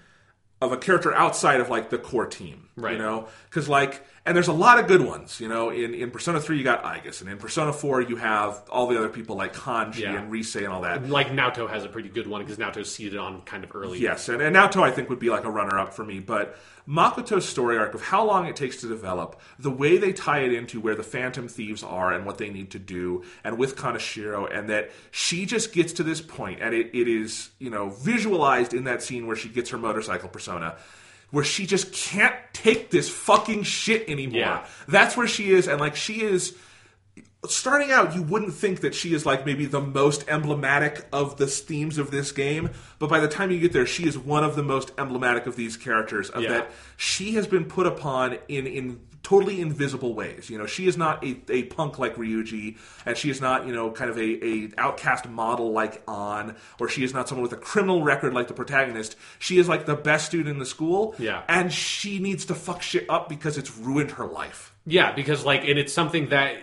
[0.64, 2.70] of a character outside of like the core team.
[2.76, 2.94] Right.
[2.94, 3.28] You know?
[3.50, 5.70] Because like and there's a lot of good ones, you know.
[5.70, 8.98] In in Persona 3 you got Aigis, and in Persona 4 you have all the
[8.98, 10.16] other people like Kanji Yeah.
[10.18, 11.10] and Rise and all that.
[11.10, 14.30] like Naoto has a pretty good one because Naoto's seeded on kind of early Yes,
[14.30, 17.48] and, and Naoto I think would be like a runner up for me, but Makoto's
[17.48, 20.82] story arc of how long it takes to develop, the way they tie it into
[20.82, 24.70] where the Phantom Thieves are and what they need to do, and with Kaneshiro, and
[24.70, 28.84] that she just gets to this point, and it, it is, you know, visualized in
[28.84, 30.76] that scene where she gets her motorcycle persona.
[31.34, 34.40] Where she just can't take this fucking shit anymore.
[34.40, 34.66] Yeah.
[34.88, 36.56] That's where she is, and like she is
[37.48, 41.48] starting out, you wouldn't think that she is like maybe the most emblematic of the
[41.48, 44.56] themes of this game, but by the time you get there, she is one of
[44.56, 46.30] the most emblematic of these characters.
[46.30, 46.50] Of Yeah.
[46.50, 50.50] that, she has been put upon in in totally invisible ways.
[50.50, 53.74] You know, she is not a, a punk like Ryuji, and she is not you
[53.74, 57.54] know kind of a, a outcast model like An, or she is not someone with
[57.54, 59.16] a criminal record like the protagonist.
[59.40, 61.44] She is like the best student in the school, Yeah.
[61.48, 64.74] and she needs to fuck shit up because it's ruined her life.
[64.86, 66.58] Yeah, because like, and it's something that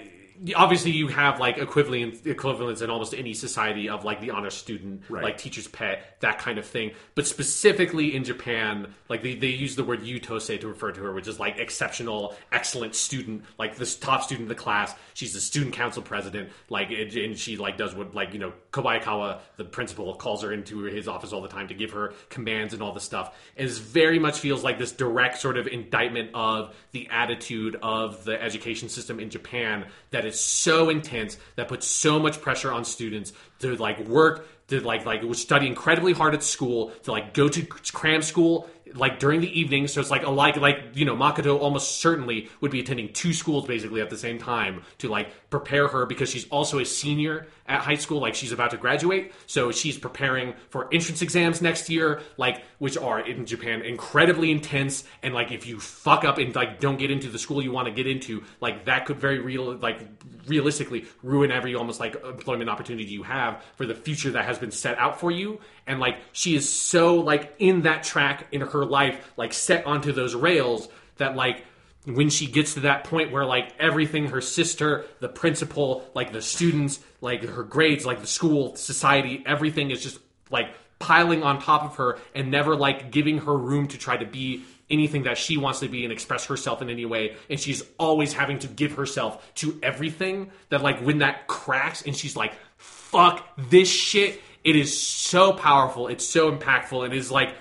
[0.57, 5.03] obviously you have like equivalent equivalents in almost any society of like the honor student,
[5.09, 5.23] Right.
[5.23, 6.93] like teacher's pet, that kind of thing.
[7.15, 11.13] But specifically in Japan, like they, they use the word yutose to refer to her,
[11.13, 14.95] which is like exceptional, excellent student, like this top student of the class.
[15.15, 18.53] She's the student council president, like, and and she like does what like you know
[18.73, 22.73] Kobayakawa, the principal, calls her into his office all the time to give her commands
[22.73, 23.37] and all this stuff.
[23.57, 28.25] And it very much feels like this direct sort of indictment of the attitude of
[28.25, 32.85] the education system in Japan that is so intense that puts so much pressure on
[32.85, 37.49] students to like work to like like study incredibly hard at school to like go
[37.49, 39.87] to cram school like during the evening.
[39.87, 43.33] So it's like a like like you know makoto almost certainly would be attending two
[43.33, 47.47] schools basically at the same time to like prepare her because she's also a senior
[47.71, 51.89] at high school like she's about to graduate so she's preparing for entrance exams next
[51.89, 56.55] year like which are in japan incredibly intense and like if you fuck up and
[56.55, 59.39] like don't get into the school you want to get into like that could very
[59.39, 60.01] real like
[60.47, 64.71] realistically ruin every almost like employment opportunity you have for the future that has been
[64.71, 65.61] set out for you.
[65.87, 70.13] And like she is so like in that track in her life like set onto
[70.13, 71.65] those rails that like
[72.07, 76.41] when she gets to that point where like everything her sister the principal like the
[76.41, 80.19] students like her grades like the school society everything is just
[80.51, 84.27] like piling on top of her and never like giving her room to try to
[84.27, 87.37] be anything that she wants to be and express herself in any way.
[87.49, 92.15] And she's always having to give herself to everything that like when that cracks and
[92.15, 94.41] she's like fuck this shit.
[94.63, 96.09] It is so powerful.
[96.09, 97.05] It's so impactful.
[97.05, 97.55] And is like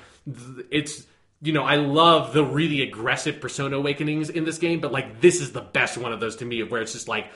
[0.69, 1.05] it's
[1.41, 5.41] you know i love the really aggressive persona awakenings in this game but like this
[5.41, 7.27] is the best one of those to me where it's just like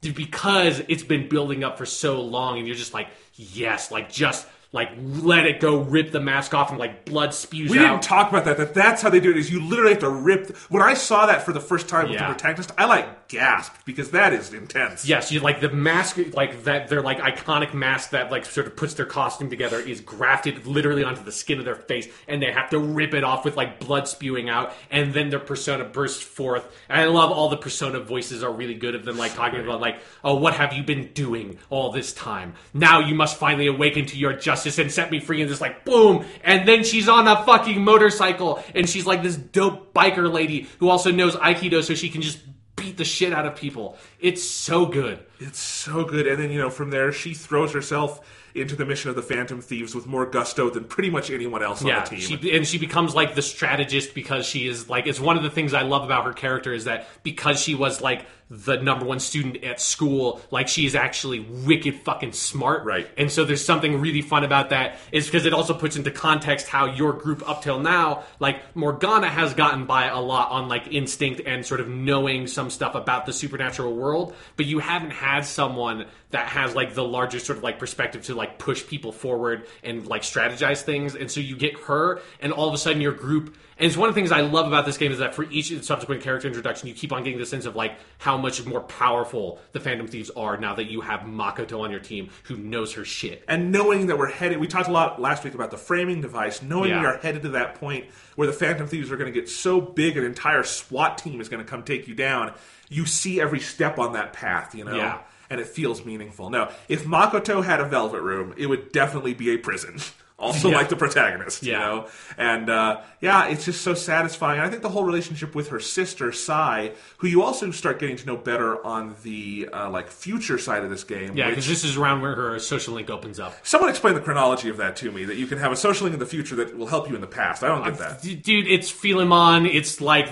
[0.00, 4.46] because it's been building up for so long and you're just like yes like just
[4.72, 7.82] like let it go, rip the mask off, and like blood spews We out.
[7.90, 8.56] didn't talk about that.
[8.56, 9.36] That that's how they do it.
[9.36, 10.56] Is you literally have to rip.
[10.70, 12.28] When I saw that for the first time with Yeah.
[12.28, 15.06] the protagonist, I like gasped because that is intense.
[15.06, 16.88] Yes, you like the mask, like that.
[16.88, 21.04] Their like iconic mask that like sort of puts their costume together is grafted literally
[21.04, 23.78] onto the skin of their face, and they have to rip it off with like
[23.78, 26.66] blood spewing out, and then their persona bursts forth.
[26.88, 29.80] And I love all the persona voices are really good of them, like talking about
[29.82, 32.54] like, oh, what have you been doing all this time?
[32.72, 34.32] Now you must finally awaken to your
[34.64, 35.40] justice and set me free.
[35.40, 39.36] And just like boom, and then she's on a fucking motorcycle, and she's like this
[39.36, 42.38] dope biker lady who also knows aikido, so she can just
[42.76, 43.96] beat the shit out of people.
[44.20, 45.20] It's so good.
[45.38, 46.26] It's so good.
[46.26, 48.20] And then, you know, from there, she throws herself
[48.54, 51.82] into the mission of the Phantom Thieves with more gusto than pretty much anyone else
[51.82, 52.38] Yeah, on the team.
[52.40, 55.48] she and she becomes like the strategist because she is like it's one of the
[55.50, 59.18] things I love about her character is that because she was like the number one
[59.18, 62.84] student at school, like she is actually wicked fucking smart.
[62.84, 63.08] Right.
[63.16, 66.68] And so there's something really fun about that is because it also puts into context
[66.68, 70.86] how your group up till now, like Morgana has gotten by a lot on like
[70.92, 75.46] instinct and sort of knowing some stuff about the supernatural world, but you haven't had
[75.46, 79.66] someone that has like the larger sort of like perspective to like push people forward
[79.82, 81.14] and like strategize things.
[81.14, 84.08] And so you get her and all of a sudden your group and it's one
[84.08, 86.86] of the things I love about this game is that for each subsequent character introduction,
[86.88, 90.30] you keep on getting the sense of like how much more powerful the Phantom Thieves
[90.30, 93.44] are now that you have Makoto on your team who knows her shit.
[93.48, 96.60] and knowing that we're headed, we talked a lot last week about the framing device,
[96.60, 97.00] knowing Yeah.
[97.00, 99.80] we are headed to that point where the Phantom Thieves are going to get so
[99.80, 102.52] big an entire SWAT team is going to come take you down,
[102.90, 104.96] you see every step on that path, you know?
[104.96, 105.18] Yeah.
[105.48, 106.48] And it feels meaningful.
[106.50, 109.98] Now, if Makoto had a velvet room, it would definitely be a prison.
[110.42, 110.76] Also, Yeah.
[110.76, 112.08] like the protagonist, you know?
[112.36, 114.58] And uh, yeah, it's just so satisfying.
[114.60, 118.26] I think the whole relationship with her sister, Sae, who you also start getting to
[118.26, 121.36] know better on the uh, like future side of this game.
[121.36, 123.54] Yeah, because this is around where her social link opens up.
[123.64, 125.24] Someone explain the chronology of that to me.
[125.24, 127.20] That you can have a social link in the future that will help you in
[127.20, 127.62] the past.
[127.62, 128.20] I don't get that.
[128.22, 129.64] D- Dude, it's Philemon.
[129.66, 130.28] It's like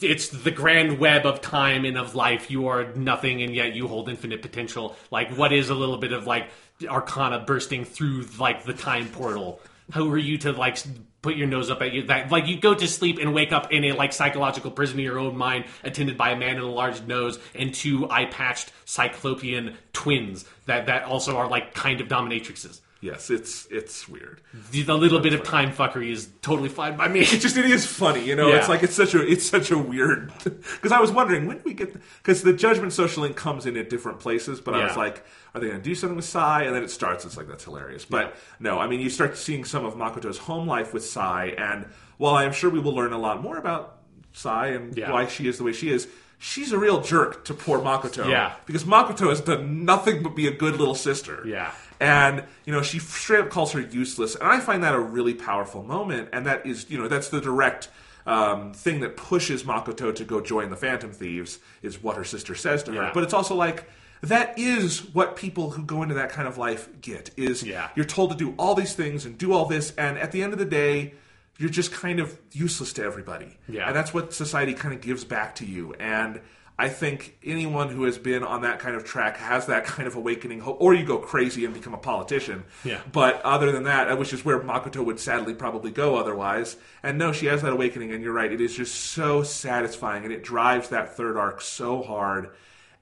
[0.00, 2.48] it's the grand web of time and of life.
[2.48, 4.94] You are nothing, and yet you hold infinite potential.
[5.10, 6.48] Like, what is a little bit of like
[6.86, 9.60] Arcana bursting through like the time portal?
[9.94, 10.78] Who are you to like
[11.22, 12.04] put your nose up at you?
[12.04, 15.04] That like you go to sleep and wake up in a like psychological prison of
[15.04, 18.72] your own mind, attended by a man in a large nose and two eye patched
[18.84, 22.80] cyclopean twins that that also are like kind of dominatrixes.
[23.00, 24.40] Yes, it's it's weird.
[24.72, 27.20] The, the little bit of time fuckery is totally fine by me.
[27.32, 28.48] It just it is funny, you know.
[28.48, 28.56] Yeah.
[28.56, 31.62] It's like it's such a it's such a weird because I was wondering when do
[31.64, 34.96] we get because the Judgment Social Link comes in at different places, but I was
[34.96, 36.66] like, are they going to do something with Sae?
[36.66, 37.24] And then it starts.
[37.24, 38.04] It's like that's hilarious.
[38.04, 41.86] But no, I mean you start seeing some of Makoto's home life with Sae, and
[42.16, 43.98] while I am sure we will learn a lot more about
[44.32, 45.12] Sae and Yeah.
[45.12, 46.08] why she is the way she is.
[46.38, 48.28] She's a real jerk to poor Makoto.
[48.28, 48.54] Yeah.
[48.66, 51.42] Because Makoto has done nothing but be a good little sister.
[51.44, 51.72] Yeah.
[52.00, 54.36] And, you know, she straight up calls her useless.
[54.36, 56.28] And I find that a really powerful moment.
[56.32, 57.88] And that is, you know, that's the direct
[58.24, 62.54] um, thing that pushes Makoto to go join the Phantom Thieves, is what her sister
[62.54, 63.02] says to her.
[63.04, 63.10] Yeah.
[63.12, 63.88] But it's also like,
[64.22, 67.88] that is what people who go into that kind of life get is Yeah.
[67.94, 70.52] you're told to do all these things and do all this and at the end
[70.52, 71.14] of the day
[71.58, 73.86] you're just kind of useless to everybody Yeah.
[73.88, 76.40] and that's what society kind of gives back to you and
[76.78, 80.14] i think anyone who has been on that kind of track has that kind of
[80.14, 83.00] awakening or you go crazy and become a politician Yeah.
[83.10, 87.18] but other than that uh, which is where makoto would sadly probably go otherwise and
[87.18, 90.44] no she has that awakening and you're right it is just so satisfying and it
[90.44, 92.50] drives that third arc so hard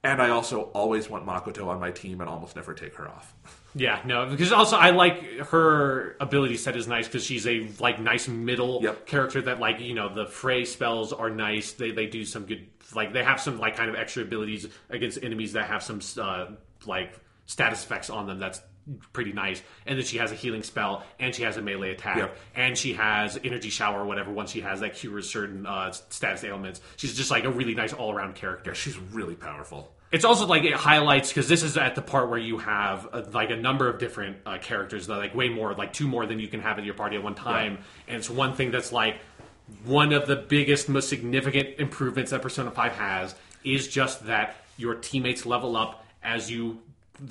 [0.03, 3.35] and I also always want Makoto on my team and almost never take her off.
[3.79, 8.01] Yeah, no, because also I like her ability set is nice because she's a like
[8.01, 9.07] nice middle Yep.
[9.07, 11.73] character that like you know the Frei spells are nice.
[11.73, 15.23] They they do some good like they have some like kind of extra abilities against
[15.23, 16.53] enemies that have some uh,
[16.87, 18.39] like status effects on them.
[18.39, 18.63] That's
[19.13, 19.61] pretty nice.
[19.85, 22.37] And then she has a healing spell and she has a melee attack Yep.
[22.55, 24.33] and she has energy shower or whatever.
[24.33, 27.93] Once she has that cures certain uh, status ailments, she's just like a really nice
[27.93, 28.75] all around character.
[28.75, 29.93] She's really powerful.
[30.13, 33.23] It's also like it highlights because this is at the part where you have uh
[33.33, 36.39] like a number of different uh, characters that like way more like two more than
[36.39, 39.19] you can have in your party at one time, and it's one thing that's like
[39.85, 44.95] one of the biggest, most significant improvements that Persona Five has is just that your
[44.95, 46.79] teammates level up as you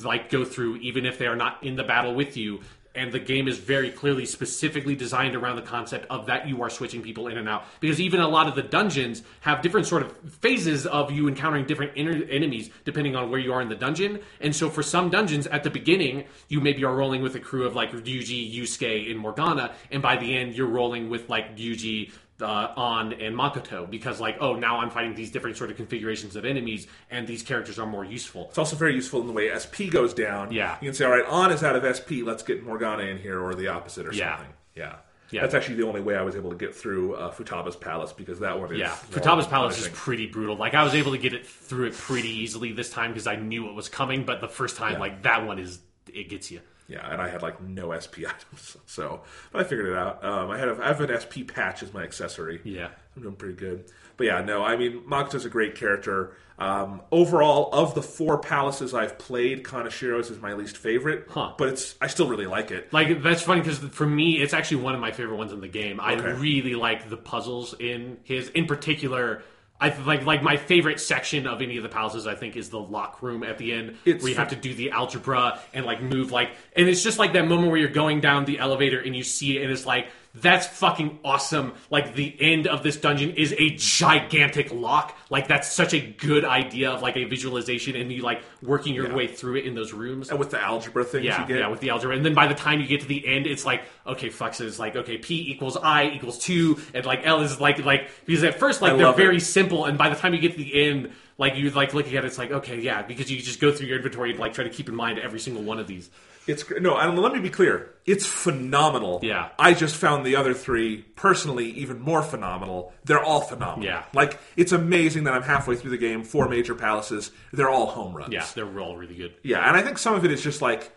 [0.04, 2.62] like go through, even if they are not in the battle with you.
[2.96, 6.70] And the game is very clearly specifically designed around the concept of that you are
[6.70, 7.66] switching people in and out.
[7.80, 11.66] Because even a lot of the dungeons have different sort of phases of you encountering
[11.66, 14.20] different enemies depending on where you are in the dungeon.
[14.40, 17.66] And so for some dungeons at the beginning, you maybe are rolling with a crew
[17.66, 22.12] of like Ryuji, Yusuke, and Morgana, and by the end you're rolling with like Ryuji,
[22.42, 26.36] uh, An and Makoto because like oh now I'm fighting these different sort of configurations
[26.36, 28.48] of enemies and these characters are more useful.
[28.50, 30.52] It's also very useful in the way SP goes down.
[30.52, 30.78] Yeah.
[30.82, 33.40] You can say, all right, An is out of SP, let's get Morgana in here,
[33.42, 34.36] or the opposite, or Yeah.
[34.38, 34.54] something.
[34.76, 34.96] Yeah.
[35.32, 35.42] Yeah.
[35.42, 38.40] That's actually the only way I was able to get through uh, Futaba's Palace because
[38.40, 38.78] that one is.
[38.80, 40.56] Yeah, Futaba's Palace is pretty brutal.
[40.56, 43.36] Like I was able to get it through it pretty easily this time because I
[43.36, 44.24] knew it was coming.
[44.24, 45.00] But the first time, Yeah.
[45.00, 45.80] like that one is
[46.14, 46.60] it gets you.
[46.88, 50.24] Yeah, and I had like no SP items, so but I figured it out.
[50.24, 52.62] Um, I had a, I have an SP patch as my accessory.
[52.64, 52.90] Yeah.
[53.16, 53.86] I'm doing pretty good.
[54.18, 56.36] But yeah, no, I mean Makoto's a great character.
[56.58, 61.26] Um, overall, of the four palaces I've played, Kaneshiro's is my least favorite.
[61.30, 61.54] Huh.
[61.58, 62.94] But it's I still really like it.
[62.94, 65.68] Like that's funny because for me, it's actually one of my favorite ones in the
[65.68, 66.00] game.
[66.00, 69.44] I really like the puzzles in his, in particular.
[69.80, 72.28] I like like my favorite section of any of the palaces.
[72.28, 74.74] I think is the lock room at the end, It's where you have to do
[74.74, 78.22] the algebra and like move like, and it's just like that moment where you're going
[78.22, 80.08] down the elevator and you see it, and it's like
[80.42, 81.74] that's fucking awesome.
[81.90, 85.18] Like the end of this dungeon is a gigantic lock.
[85.30, 89.08] Like that's such a good idea of like a visualization, and you like working your
[89.08, 89.16] Yeah.
[89.16, 90.30] way through it in those rooms.
[90.30, 92.48] And with the algebra things Yeah, you get, yeah, with the algebra, and then by
[92.48, 94.60] the time you get to the end, it's like okay, fuck.
[94.60, 98.44] is like okay, P equals I equals two, and like L is like like because
[98.44, 99.42] at first like I they're very it.
[99.42, 102.24] simple, and by the time you get to the end, like you like looking at
[102.24, 104.64] it, it's like okay, yeah, because you just go through your inventory and like try
[104.64, 106.10] to keep in mind every single one of these.
[106.48, 107.92] It's no, and let me be clear.
[108.06, 109.20] It's phenomenal.
[109.24, 109.50] Yeah.
[109.58, 112.94] I just found the other three personally even more phenomenal.
[113.04, 113.86] They're all phenomenal.
[113.86, 114.06] Yeah.
[114.14, 117.32] Like it's amazing that I'm halfway through the game, four major palaces.
[117.52, 118.34] They're all home runs.
[118.34, 119.34] Yeah, they're all really good.
[119.44, 120.92] Yeah, and I think some of it is just like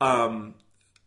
[0.00, 0.54] um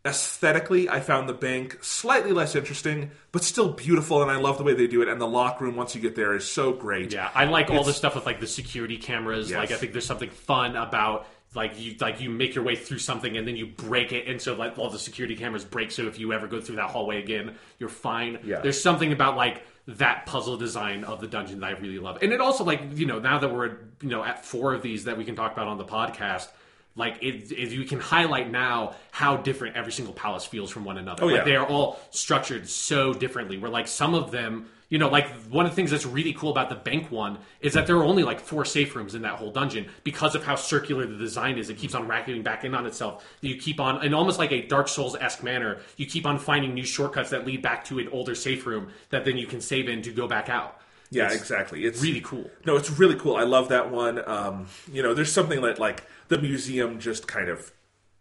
[0.04, 4.64] aesthetically I found the bank slightly less interesting, but still beautiful and I love the
[4.64, 7.12] way they do it and the lock room once you get there is so great.
[7.12, 9.50] Yeah, I like all the stuff with like the security cameras.
[9.50, 9.58] Yes.
[9.58, 11.26] Like I think there's something fun about
[11.56, 14.40] like you like you make your way through something and then you break it and
[14.40, 15.90] so like all the security cameras break.
[15.90, 18.38] So if you ever go through that hallway again you're fine.
[18.44, 18.60] Yeah.
[18.60, 22.18] there's something about like that puzzle design of the dungeon that i really love.
[22.22, 25.04] And it also like you know now that we're you know at four of these
[25.04, 26.48] that we can talk about on the podcast
[26.96, 30.96] like it, it you can highlight now how different every single palace feels from one
[30.96, 31.24] another.
[31.24, 31.44] Oh, like yeah.
[31.44, 33.58] they are all structured so differently.
[33.58, 36.50] Where like some of them you know like one of the things that's really cool
[36.50, 39.34] about the bank one is that there are only like four safe rooms in that
[39.34, 42.74] whole dungeon because of how circular the design is it keeps on racketing back in
[42.74, 46.38] on itself you keep on in almost like a dark souls-esque manner you keep on
[46.38, 49.60] finding new shortcuts that lead back to an older safe room that then you can
[49.60, 51.84] save in to go back out Yeah, It's exactly.
[51.84, 53.36] It's really cool No, it's really cool.
[53.36, 54.22] I love that one.
[54.28, 57.72] Um, you know, there's something that like the museum just kind of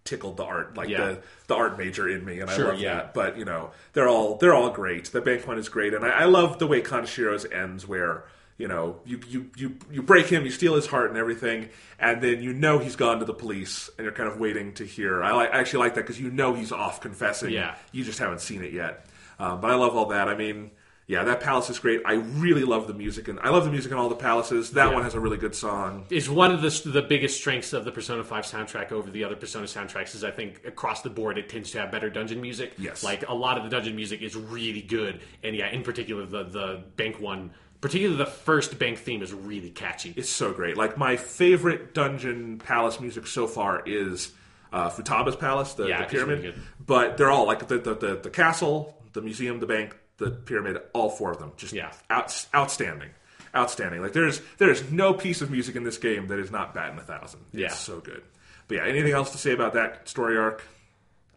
[0.06, 1.06] tickled the art, like Yeah.
[1.06, 1.17] the
[1.48, 2.93] the art major in me, and Sure, I love yeah.
[2.95, 3.14] that.
[3.14, 5.06] But you know, they're all they're all great.
[5.11, 8.24] The bank one is great, and I, I love the way Kaneshiro's ends, where
[8.58, 11.69] you know you, you you you break him, you steal his heart and everything,
[12.00, 14.85] and then you know he's gone to the police, and you're kind of waiting to
[14.85, 15.22] hear.
[15.24, 17.51] I, like, I actually like that because you know he's off confessing.
[17.51, 17.75] Yeah.
[17.92, 19.06] you just haven't seen it yet.
[19.40, 20.30] Um, but I love all that.
[20.30, 20.72] I mean.
[21.08, 22.01] Yeah, that palace is great.
[22.03, 24.72] I really love the music, and I love the music in all the palaces.
[24.72, 24.93] That Yeah.
[24.95, 26.06] one has a really good song.
[26.09, 29.35] is one of the the biggest strengths of the Persona 5 soundtrack over the other
[29.35, 32.74] Persona soundtracks is I think across the board it tends to have better dungeon music.
[32.80, 33.03] Yes.
[33.03, 35.19] Like a lot of the dungeon music is really good.
[35.43, 37.51] And yeah, in particular the the bank one,
[37.82, 40.11] particularly the first bank theme is really catchy.
[40.17, 40.75] It's so great.
[40.75, 44.32] Like my favorite dungeon palace music so far is
[44.74, 46.42] uh, Futaba's palace, the, Yeah, the pyramid.
[46.42, 50.32] really but they're all like the, the the the castle, the museum, the bank, the
[50.32, 50.82] pyramid.
[50.94, 51.92] All four of them, just Yeah.
[52.10, 53.10] out, outstanding,
[53.56, 54.02] outstanding.
[54.02, 57.02] Like there's there's no piece of music in this game that is not batting a
[57.03, 57.42] thousand.
[57.53, 57.68] It's Yeah.
[57.69, 58.24] so good.
[58.68, 60.64] But yeah, anything else to say about that story arc?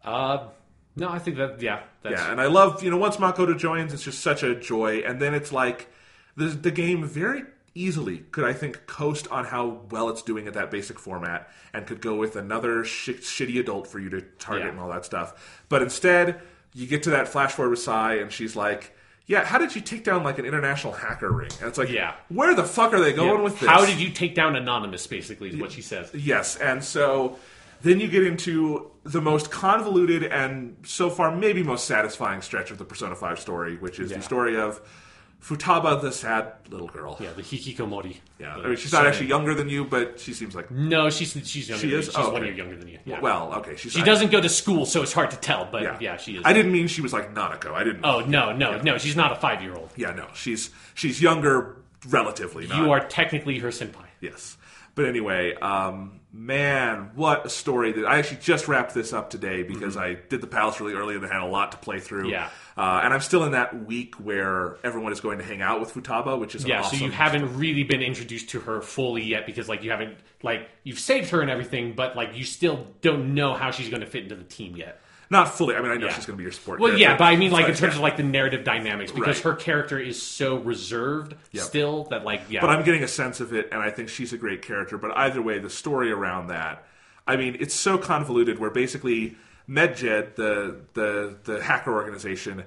[0.05, 0.49] Uh
[0.97, 3.93] no, I think that yeah, that's Yeah, and I love you know once Makoto joins,
[3.93, 5.89] it's just such a joy, and then it's like
[6.37, 10.55] the the game very easily could I think coast on how well it's doing at
[10.55, 14.65] that basic format and could go with another sh- shitty adult for you to target
[14.65, 14.71] Yeah.
[14.71, 15.63] and all that stuff.
[15.69, 16.41] But instead,
[16.75, 18.95] you get to that flash forward with Sae, and she's like.
[19.31, 21.51] Yeah, how did you take down like an international hacker ring?
[21.61, 22.15] And it's like, Yeah.
[22.31, 23.69] where the fuck are they going with this?
[23.69, 25.07] How did you take down Anonymous?
[25.07, 26.11] Basically, is what she says.
[26.15, 27.37] Yes, and so
[27.83, 32.79] then you get into the most convoluted and so far maybe most satisfying stretch of
[32.79, 34.17] the Persona 5 story, which is Yeah.
[34.17, 34.81] the story of
[35.43, 37.17] Futaba, the sad little girl.
[37.21, 38.17] Yeah, the Hikikomori.
[38.41, 40.71] Yeah, I mean, she's not actually younger than you, but she seems like.
[40.71, 41.81] No, she's she's younger.
[41.81, 42.07] She than is?
[42.07, 42.13] You.
[42.13, 42.47] She's Oh, one okay.
[42.47, 42.99] year younger than you.
[43.05, 43.21] Yeah.
[43.21, 43.93] Well, okay, she's.
[43.93, 45.69] she doesn't go to school, so it's hard to tell.
[45.71, 46.43] But yeah, she is.
[46.45, 47.73] I didn't mean she was like Nanako.
[47.73, 48.05] I didn't.
[48.05, 48.99] Oh no, no, no!
[48.99, 49.91] She's not a five-year-old.
[49.97, 51.77] Yeah, no, she's she's younger
[52.09, 52.67] relatively.
[52.67, 54.05] Not, You are technically her senpai.
[54.21, 54.57] Yes.
[54.99, 59.63] But anyway, um, man, what a story that I actually just wrapped this up today
[59.63, 62.23] because I did the palace really early and I had a lot to play through.
[62.23, 62.31] Mm-hmm.
[62.31, 62.51] Yeah.
[62.77, 65.95] Uh, and I'm still in that week where everyone is going to hang out with
[65.95, 66.99] Futaba, which is Yeah, awesome.
[66.99, 70.69] so you haven't really been introduced to her fully yet because like you haven't like
[70.83, 74.07] you've saved her and everything, but like you still don't know how she's going to
[74.09, 75.01] fit into the team yet.
[75.31, 75.75] Not fully.
[75.77, 76.15] I mean, I know Yeah.
[76.15, 76.81] she's going to be your support.
[76.81, 77.99] Well, yeah, but I mean like in terms yeah.
[77.99, 79.45] of like the narrative dynamics because Right.
[79.45, 81.65] her character is so reserved Yep.
[81.65, 82.61] still that like yeah.
[82.63, 84.97] But I'm getting a sense of it, and I think she's a great character.
[84.97, 86.85] But either way, the story around that,
[87.27, 88.59] I mean, it's so convoluted.
[88.59, 89.37] Where basically
[89.69, 92.65] MedJed, the the the hacker organization,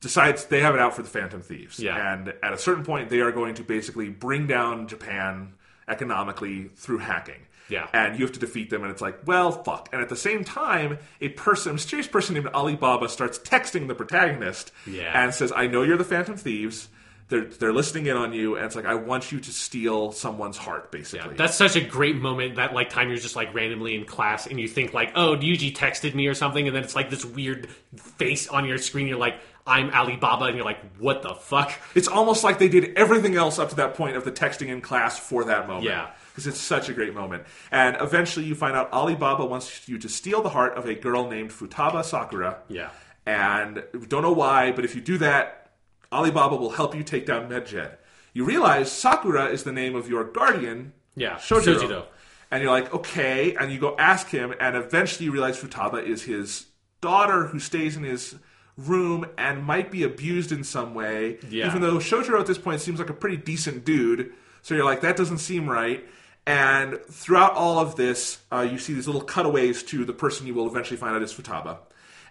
[0.00, 2.14] decides they have it out for the Phantom Thieves, Yeah.
[2.14, 5.52] and at a certain point, they are going to basically bring down Japan
[5.86, 7.42] economically through hacking.
[7.70, 7.86] Yeah.
[7.92, 9.88] And you have to defeat them, and it's like, well, fuck.
[9.92, 13.94] And at the same time, a person, a mysterious person named Alibaba starts texting the
[13.94, 15.12] protagonist Yeah.
[15.22, 16.88] and says, I know you're the Phantom Thieves.
[17.28, 20.56] They're, they're listening in on you, and it's like, I want you to steal someone's
[20.56, 21.36] heart, basically.
[21.36, 24.58] That's such a great moment that like time you're just like randomly in class and
[24.58, 27.68] you think like, oh, Yuji texted me or something, and then it's like this weird
[27.96, 29.06] face on your screen.
[29.06, 31.72] You're like, I'm Alibaba, and you're like, what the fuck?
[31.94, 34.80] it's almost like they did everything else up to that point of the texting in
[34.80, 35.84] class for that moment.
[35.84, 36.10] Yeah.
[36.30, 37.44] Because it's such a great moment.
[37.70, 41.28] And eventually you find out Alibaba wants you to steal the heart of a girl
[41.28, 42.58] named Futaba Sakura.
[42.68, 42.90] Yeah.
[43.26, 45.72] And don't know why, but if you do that,
[46.12, 47.96] Alibaba will help you take down Medjed.
[48.32, 51.78] You realize Sakura is the name of your guardian, Yeah, Sojiro.
[51.78, 52.04] Sojiro.
[52.50, 53.54] And you're like, okay.
[53.54, 56.66] And you go ask him, and eventually you realize Futaba is his
[57.00, 58.36] daughter who stays in his
[58.76, 61.38] room and might be abused in some way.
[61.48, 61.66] Yeah.
[61.66, 64.32] Even though Sojiro at this point seems like a pretty decent dude.
[64.62, 66.04] So you're like, that doesn't seem right.
[66.50, 70.54] And throughout all of this, uh, you see these little cutaways to the person you
[70.54, 71.78] will eventually find out is Futaba.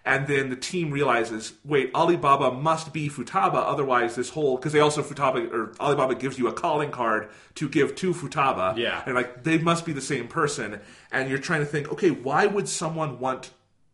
[0.04, 4.80] And then the team realizes, wait, Alibaba must be Futaba, otherwise this whole because they
[4.80, 8.76] also Futaba or Alibaba gives you a calling card to give to Futaba.
[8.76, 9.02] Yeah.
[9.06, 10.80] And like they must be the same person.
[11.10, 13.52] And you're trying to think, okay, why would someone want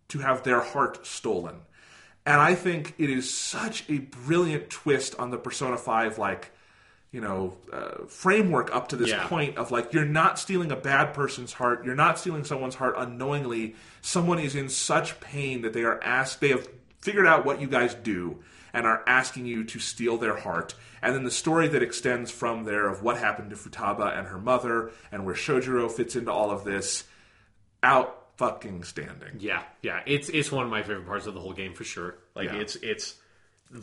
[0.09, 1.61] to have their heart stolen?
[2.25, 6.51] And I think it is such a brilliant twist on the Persona 5 like
[7.17, 9.27] you know uh, framework up to this Yeah.
[9.27, 12.95] point of like you're not stealing a bad person's heart you're not stealing someone's heart
[12.99, 16.69] unknowingly someone is in such pain that they are asked they have
[17.01, 18.21] figured out what you guys do
[18.75, 22.65] and are asking you to steal their heart and then the story that extends from
[22.65, 26.51] there of what happened to Futaba and her mother and where Sojiro fits into all
[26.51, 27.05] of this
[27.83, 30.01] out fucking standing Yeah, yeah.
[30.05, 32.17] It's it's one of my favorite parts of the whole game for sure.
[32.35, 32.57] Like Yeah.
[32.63, 33.15] it's it's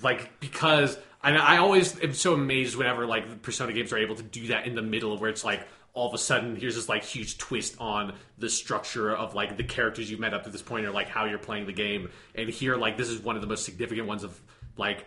[0.02, 4.24] like because and I always am so amazed whenever like Persona games are able to
[4.24, 7.04] do that in the middle where it's like all of a sudden here's this like
[7.04, 10.86] huge twist on the structure of like the characters you've met up to this point
[10.86, 12.10] or like how you're playing the game.
[12.36, 14.40] And here like this is one of the most significant ones of
[14.78, 15.06] like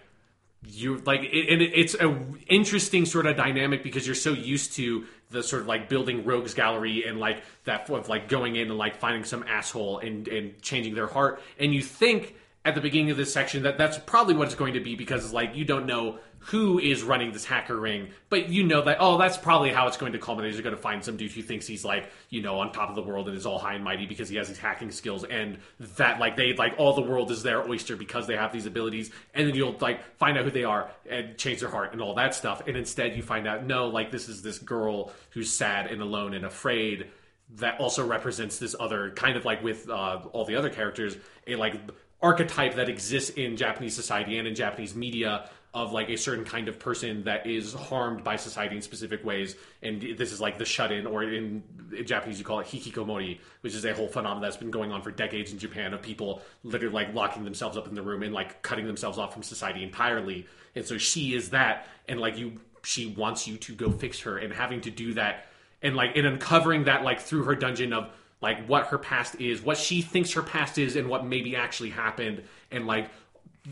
[0.65, 5.05] you like it, and it's a interesting sort of dynamic because you're so used to
[5.31, 8.79] the sort of like building rogues gallery and like that of like going in and
[8.79, 11.41] like finding some asshole and and changing their heart.
[11.59, 12.35] And you think
[12.67, 15.33] at the beginning of this section that that's probably what it's going to be because
[15.33, 19.17] like you don't know who is running this hacker ring but you know that oh
[19.17, 21.65] that's probably how it's going to culminate you're going to find some dude who thinks
[21.65, 24.05] he's like you know on top of the world and is all high and mighty
[24.05, 25.59] because he has these hacking skills and
[25.97, 29.13] that like they like all the world is their oyster because they have these abilities
[29.33, 32.15] and then you'll like find out who they are and change their heart and all
[32.15, 35.87] that stuff and instead you find out no like this is this girl who's sad
[35.87, 37.07] and alone and afraid
[37.55, 41.55] that also represents this other kind of like with uh, all the other characters a
[41.55, 41.81] like
[42.23, 46.69] archetype that exists in Japanese society and in Japanese media of like a certain kind
[46.69, 49.57] of person that is harmed by society in specific ways.
[49.83, 51.63] And this is like the shut-in or in,
[51.95, 55.03] in Japanese you call it hikikomori which is a whole phenomenon that's been going on
[55.03, 58.33] for decades in Japan of people literally like locking themselves up in the room and
[58.33, 60.47] like cutting themselves off from society entirely.
[60.75, 64.39] And so she is that and like you she wants you to go fix her.
[64.39, 65.47] And having to do that
[65.83, 69.63] and like and uncovering that like through her dungeon of like what her past is,
[69.63, 73.09] what she thinks her past is, and what maybe actually happened, and like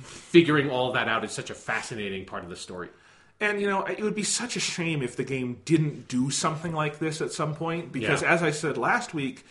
[0.02, 2.88] figuring all that out is such a fascinating part of the story.
[3.40, 6.72] And you know, it would be such a shame if the game didn't do something
[6.72, 8.32] like this at some point because Yeah.
[8.32, 9.44] as I said last week,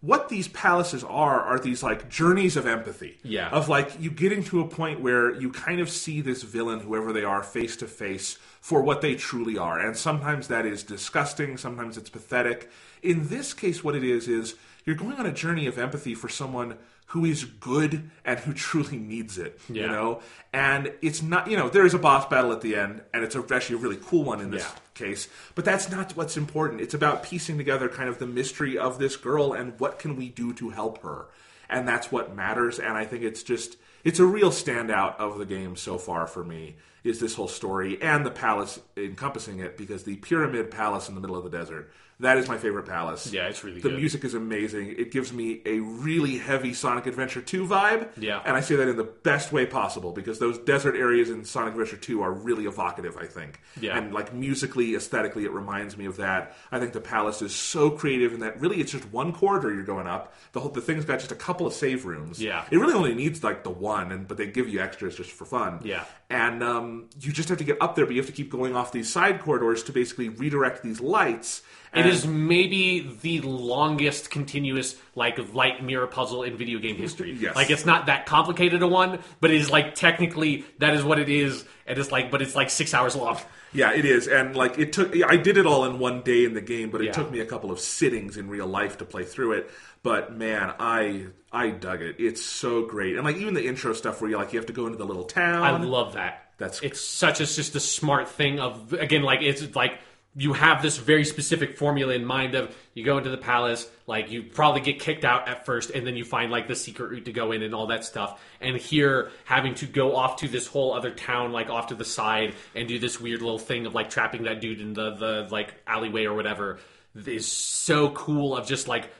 [0.00, 3.18] what these palaces are are these like journeys of empathy.
[3.22, 3.48] Yeah.
[3.48, 7.12] Of like you getting to a point where you kind of see this villain, whoever
[7.12, 9.78] they are, face to face for what they truly are.
[9.80, 12.70] And sometimes that is disgusting, sometimes it's pathetic.
[13.02, 14.54] In this case, what it is is
[14.84, 16.76] you're going on a journey of empathy for someone
[17.12, 19.58] who is good and who truly needs it.
[19.68, 20.20] You know?
[20.52, 23.34] And it's not you know, there is a boss battle at the end, and it's
[23.36, 24.78] actually a really cool one in this Yeah.
[24.94, 25.28] case.
[25.54, 26.80] But that's not what's important.
[26.80, 30.28] It's about piecing together kind of the mystery of this girl and what can we
[30.28, 31.26] do to help her.
[31.70, 32.78] And that's what matters.
[32.78, 36.44] And I think it's just it's a real standout of the game so far for
[36.44, 41.14] me is this whole story and the palace encompassing it because the pyramid palace in
[41.14, 41.90] the middle of the desert
[42.20, 43.32] that is my favorite palace.
[43.32, 43.98] Yeah, it's really the good.
[43.98, 44.94] music is amazing.
[44.98, 48.08] It gives me a really heavy Sonic Adventure 2 vibe.
[48.16, 48.42] Yeah.
[48.44, 51.74] And I say that in the best way possible because those desert areas in Sonic
[51.74, 53.60] Adventure 2 are really evocative, I think.
[53.80, 53.96] Yeah.
[53.96, 56.56] And like musically, aesthetically, it reminds me of that.
[56.72, 59.84] I think the palace is so creative in that really it's just one corridor you're
[59.84, 60.34] going up.
[60.52, 62.42] The whole the thing's got just a couple of save rooms.
[62.42, 62.64] Yeah.
[62.70, 65.44] It really only needs like the one, and but they give you extras just for
[65.44, 65.82] fun.
[65.84, 66.04] Yeah.
[66.30, 68.74] And um, you just have to get up there, but you have to keep going
[68.74, 71.62] off these side corridors to basically redirect these lights.
[71.94, 77.32] It is maybe the longest continuous like light mirror puzzle in video game history.
[77.32, 77.56] Yes.
[77.56, 81.18] Like it's not that complicated a one, but it is like technically that is what
[81.18, 83.38] it is, and it's like but it's like six hours long.
[83.72, 85.14] Yeah, it is, and like it took.
[85.24, 87.12] I did it all in one day in the game, but it Yeah.
[87.12, 89.70] took me a couple of sittings in real life to play through it.
[90.02, 92.16] But man, I I dug it.
[92.18, 94.72] It's so great, and like even the intro stuff where you like you have to
[94.72, 95.62] go into the little town.
[95.62, 96.44] I love that.
[96.58, 99.98] That's- it's such a it's just a smart thing of again like it's like
[100.38, 104.30] you have this very specific formula in mind of you go into the palace like
[104.30, 107.24] you probably get kicked out at first and then you find like the secret route
[107.24, 110.66] to go in and all that stuff and here having to go off to this
[110.68, 113.94] whole other town like off to the side and do this weird little thing of
[113.94, 116.78] like trapping that dude in the the like alleyway or whatever
[117.26, 119.10] is so cool of just like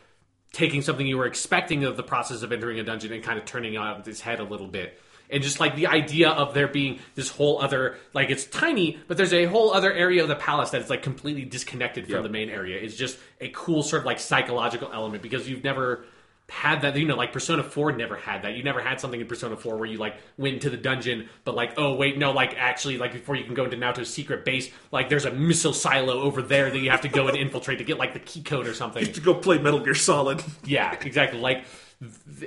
[0.53, 3.45] taking something you were expecting of the process of entering a dungeon and kind of
[3.45, 5.01] turning it on its head a little bit.
[5.31, 9.17] And just like the idea of there being this whole other, like it's tiny, but
[9.17, 12.23] there's a whole other area of the palace that is like completely disconnected from Yep.
[12.23, 12.81] the main area.
[12.81, 16.05] It's just a cool sort of like psychological element because you've never
[16.51, 18.55] had that, you know, like Persona 4 never had that.
[18.55, 21.55] You never had something in Persona 4 where you like went into the dungeon, but
[21.55, 24.71] like, oh wait, no, like actually, like before you can go into Naoto's secret base,
[24.91, 27.85] like there's a missile silo over there that you have to go and infiltrate to
[27.85, 29.05] get like the key code or something.
[29.13, 30.43] to go play Metal Gear Solid.
[30.65, 31.39] Yeah, exactly.
[31.39, 31.65] Like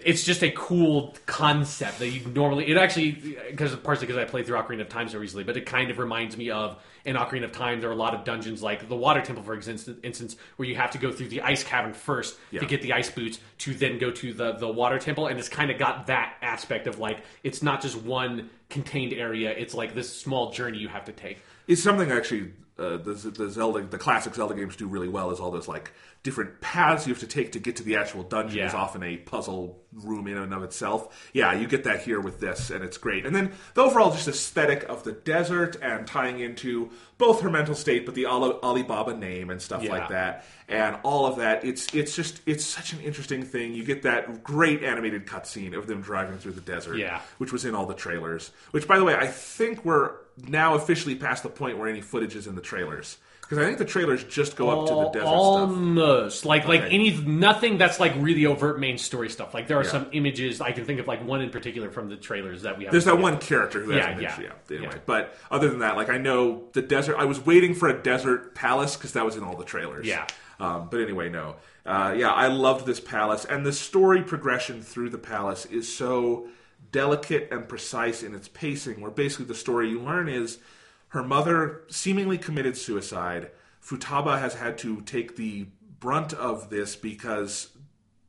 [0.05, 2.69] it's just a cool concept that you normally.
[2.69, 3.11] It actually
[3.49, 5.99] because partially because I played through Ocarina of Time so recently, but it kind of
[5.99, 7.81] reminds me of in Ocarina of Time.
[7.81, 10.91] There are a lot of dungeons like the Water Temple, for instance, where you have
[10.91, 12.61] to go through the ice cavern first Yeah.
[12.61, 15.49] to get the ice boots to then go to the the Water Temple, and it's
[15.49, 19.51] kind of got that aspect of like it's not just one contained area.
[19.51, 21.39] It's like this small journey you have to take.
[21.67, 25.31] It's something actually uh, the, the Zelda, the classic Zelda games do really well.
[25.31, 25.91] Is all those like
[26.23, 29.17] different paths you have to take to get to the actual dungeon is often a
[29.17, 31.29] puzzle room in and of itself.
[31.33, 33.25] Yeah, you get that here with this, and it's great.
[33.25, 37.73] And then the overall just aesthetic of the desert and tying into both her mental
[37.75, 39.91] state, but the Ali- Alibaba name and stuff Yeah.
[39.91, 41.63] like that, and all of that.
[41.65, 43.73] It's it's just it's such an interesting thing.
[43.73, 47.21] You get that great animated cutscene of them driving through the desert Yeah.
[47.39, 48.51] which was in all the trailers.
[48.71, 50.11] Which, by the way, I think we're
[50.47, 53.79] now officially past the point where any footage is in the trailers because I think
[53.79, 55.27] the trailers just go up to the desert stuff.
[55.29, 56.95] Almost like like Okay.
[56.95, 59.53] any nothing that's like really overt main story stuff.
[59.53, 59.89] Like there are Yeah.
[59.89, 62.85] some images I can think of like one in particular from the trailers that we
[62.85, 62.91] have.
[62.93, 64.99] There's that one character who has Yeah, an yeah, yeah, Anyway, yeah.
[65.05, 67.17] but other than that, like I know the desert.
[67.17, 70.07] I was waiting for a desert palace because that was in all the trailers.
[70.07, 70.27] Yeah.
[70.59, 71.55] Um, but anyway, no.
[71.85, 76.47] Uh, yeah, I loved this palace, and the story progression through the palace is so
[76.91, 79.01] delicate and precise in its pacing.
[79.01, 80.59] Where basically the story you learn is
[81.09, 83.51] her mother seemingly committed suicide.
[83.83, 85.67] Futaba has had to take the
[85.99, 87.69] brunt of this because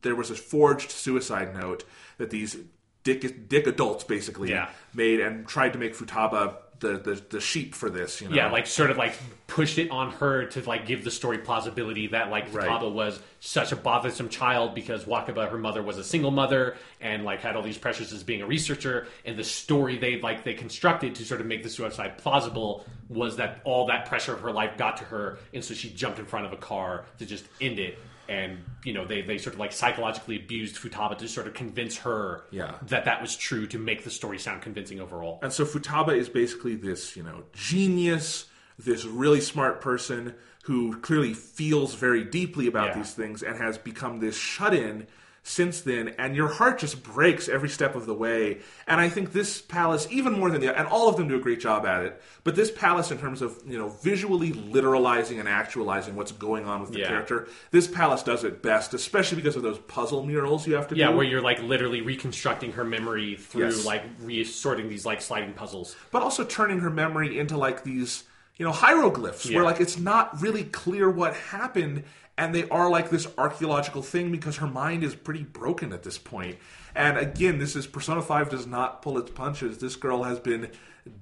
[0.02, 1.84] there was a forged suicide note
[2.18, 2.56] that these
[3.04, 4.70] dick, dick adults basically Yeah.
[4.94, 8.20] made and tried to make Futaba the, the, the sheep for this.
[8.20, 8.34] You know?
[8.34, 9.14] Yeah, like sort of like
[9.46, 12.82] pushed it on her to like give the story plausibility that like Right.
[12.82, 17.40] Was such a bothersome child because Wakaba, her mother, was a single mother and like
[17.40, 19.06] had all these pressures as being a researcher.
[19.24, 23.36] And the story they like they constructed to sort of make the suicide plausible was
[23.36, 26.26] that all that pressure of her life got to her, and so she jumped in
[26.26, 27.98] front of a car to just end it.
[28.32, 31.98] And you know they, they sort of like psychologically abused Futaba to sort of convince
[31.98, 32.76] her Yeah.
[32.88, 35.38] that that was true to make the story sound convincing overall.
[35.42, 38.46] And so Futaba is basically this, you know, genius,
[38.78, 42.94] this really smart person who clearly feels very deeply about Yeah.
[42.98, 45.06] these things and has become this shut in
[45.44, 48.58] since then, and your heart just breaks every step of the way.
[48.86, 51.40] And I think this palace, even more than the and all of them do a
[51.40, 55.48] great job at it, but this palace, in terms of you know visually literalizing and
[55.48, 57.08] actualizing what's going on with the Yeah.
[57.08, 60.96] character, this palace does it best, especially because of those puzzle murals you have to
[60.96, 61.16] Yeah, do.
[61.16, 63.84] where you're like literally reconstructing her memory through Yes.
[63.84, 65.96] like resorting these like sliding puzzles.
[66.12, 68.24] but also turning her memory into like these
[68.58, 72.04] you know hieroglyphs where like it's not really clear what happened
[72.42, 76.18] and they are like this archaeological thing because her mind is pretty broken at this
[76.18, 76.56] point.
[76.94, 80.68] and again this is persona 5 does not pull its punches this girl has been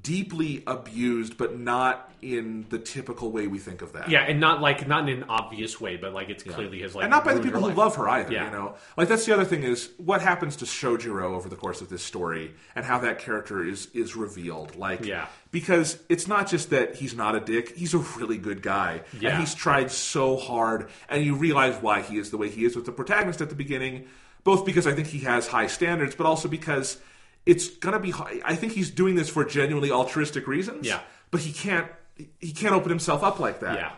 [0.03, 4.61] deeply abused but not in the typical way we think of that Yeah, and not
[4.61, 7.33] like not in an obvious way, but like it's clearly his like and not by
[7.33, 7.77] the people who life.
[7.79, 8.31] love her either.
[8.31, 8.45] Yeah.
[8.45, 11.81] You know, like that's the other thing is what happens to Sojiro over the course
[11.81, 14.77] of this story, and how that character is is revealed.
[14.77, 15.27] Like, Yeah.
[15.51, 19.31] because it's not just that he's not a dick; he's a really good guy, Yeah.
[19.31, 22.77] and he's tried so hard, and you realize why he is the way he is
[22.77, 24.05] with the protagonist at the beginning.
[24.45, 26.99] Both because I think he has high standards, but also because
[27.47, 28.13] it's gonna be.
[28.45, 30.87] I think he's doing this for genuinely altruistic reasons.
[30.87, 31.01] Yeah.
[31.31, 31.91] but he can't.
[32.39, 33.93] He can't open himself up like that Yeah.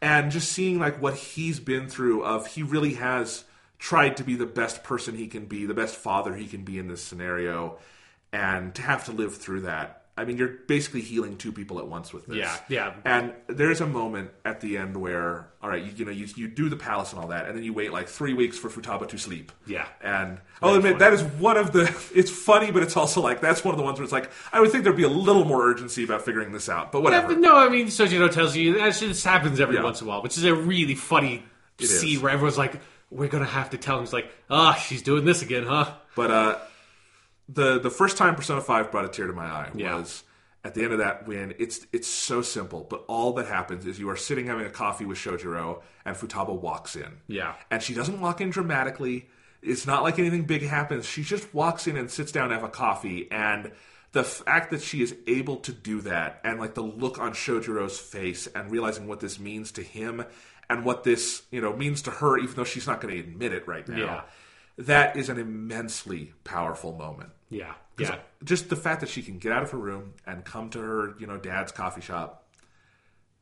[0.00, 3.44] and just seeing like what he's been through of he really has
[3.78, 6.78] tried to be the best person he can be the best father he can be
[6.80, 7.78] in this scenario
[8.32, 11.86] and to have to live through that i mean you're basically healing two people at
[11.86, 12.94] once with this Yeah, yeah.
[13.04, 16.48] and there's a moment at the end where all right you, you know you, you
[16.48, 19.08] do the palace and all that and then you wait like three weeks for futaba
[19.08, 19.86] to sleep Yeah.
[20.02, 21.84] and i'll admit that is one of the
[22.14, 24.60] it's funny but it's also like that's one of the ones where it's like i
[24.60, 27.28] would think there'd be a little more urgency about figuring this out but Yeah, whatever
[27.28, 29.82] but no, I mean Sojiro tells you that just happens every Yeah.
[29.82, 31.42] once in a while, which is a really funny
[31.78, 32.22] It scene is.
[32.22, 32.74] where everyone's like,
[33.10, 36.30] "We're gonna have to tell him." He's like, "Ah, she's doing this again, huh?" But
[36.30, 36.58] uh,
[37.48, 39.96] the the first time Persona Five brought a tear to my eye Yeah.
[39.96, 40.22] was
[40.64, 41.54] at the end of that win.
[41.58, 45.04] It's it's so simple, but all that happens is you are sitting having a coffee
[45.04, 47.18] with Sojiro, and Futaba walks in.
[47.26, 47.54] Yeah.
[47.70, 49.28] and she doesn't walk in dramatically.
[49.60, 51.06] It's not like anything big happens.
[51.06, 53.70] She just walks in and sits down to have a coffee, and
[54.12, 57.98] the fact that she is able to do that, and like the look on Sojiro's
[57.98, 60.24] face, and realizing what this means to him,
[60.68, 63.52] and what this you know means to her, even though she's not going to admit
[63.52, 63.96] it right now.
[63.96, 64.20] Yeah.
[64.78, 67.30] That is an immensely powerful moment.
[67.50, 70.70] Yeah, yeah, Just the fact that she can get out of her room and come
[70.70, 72.46] to her, you know, dad's coffee shop,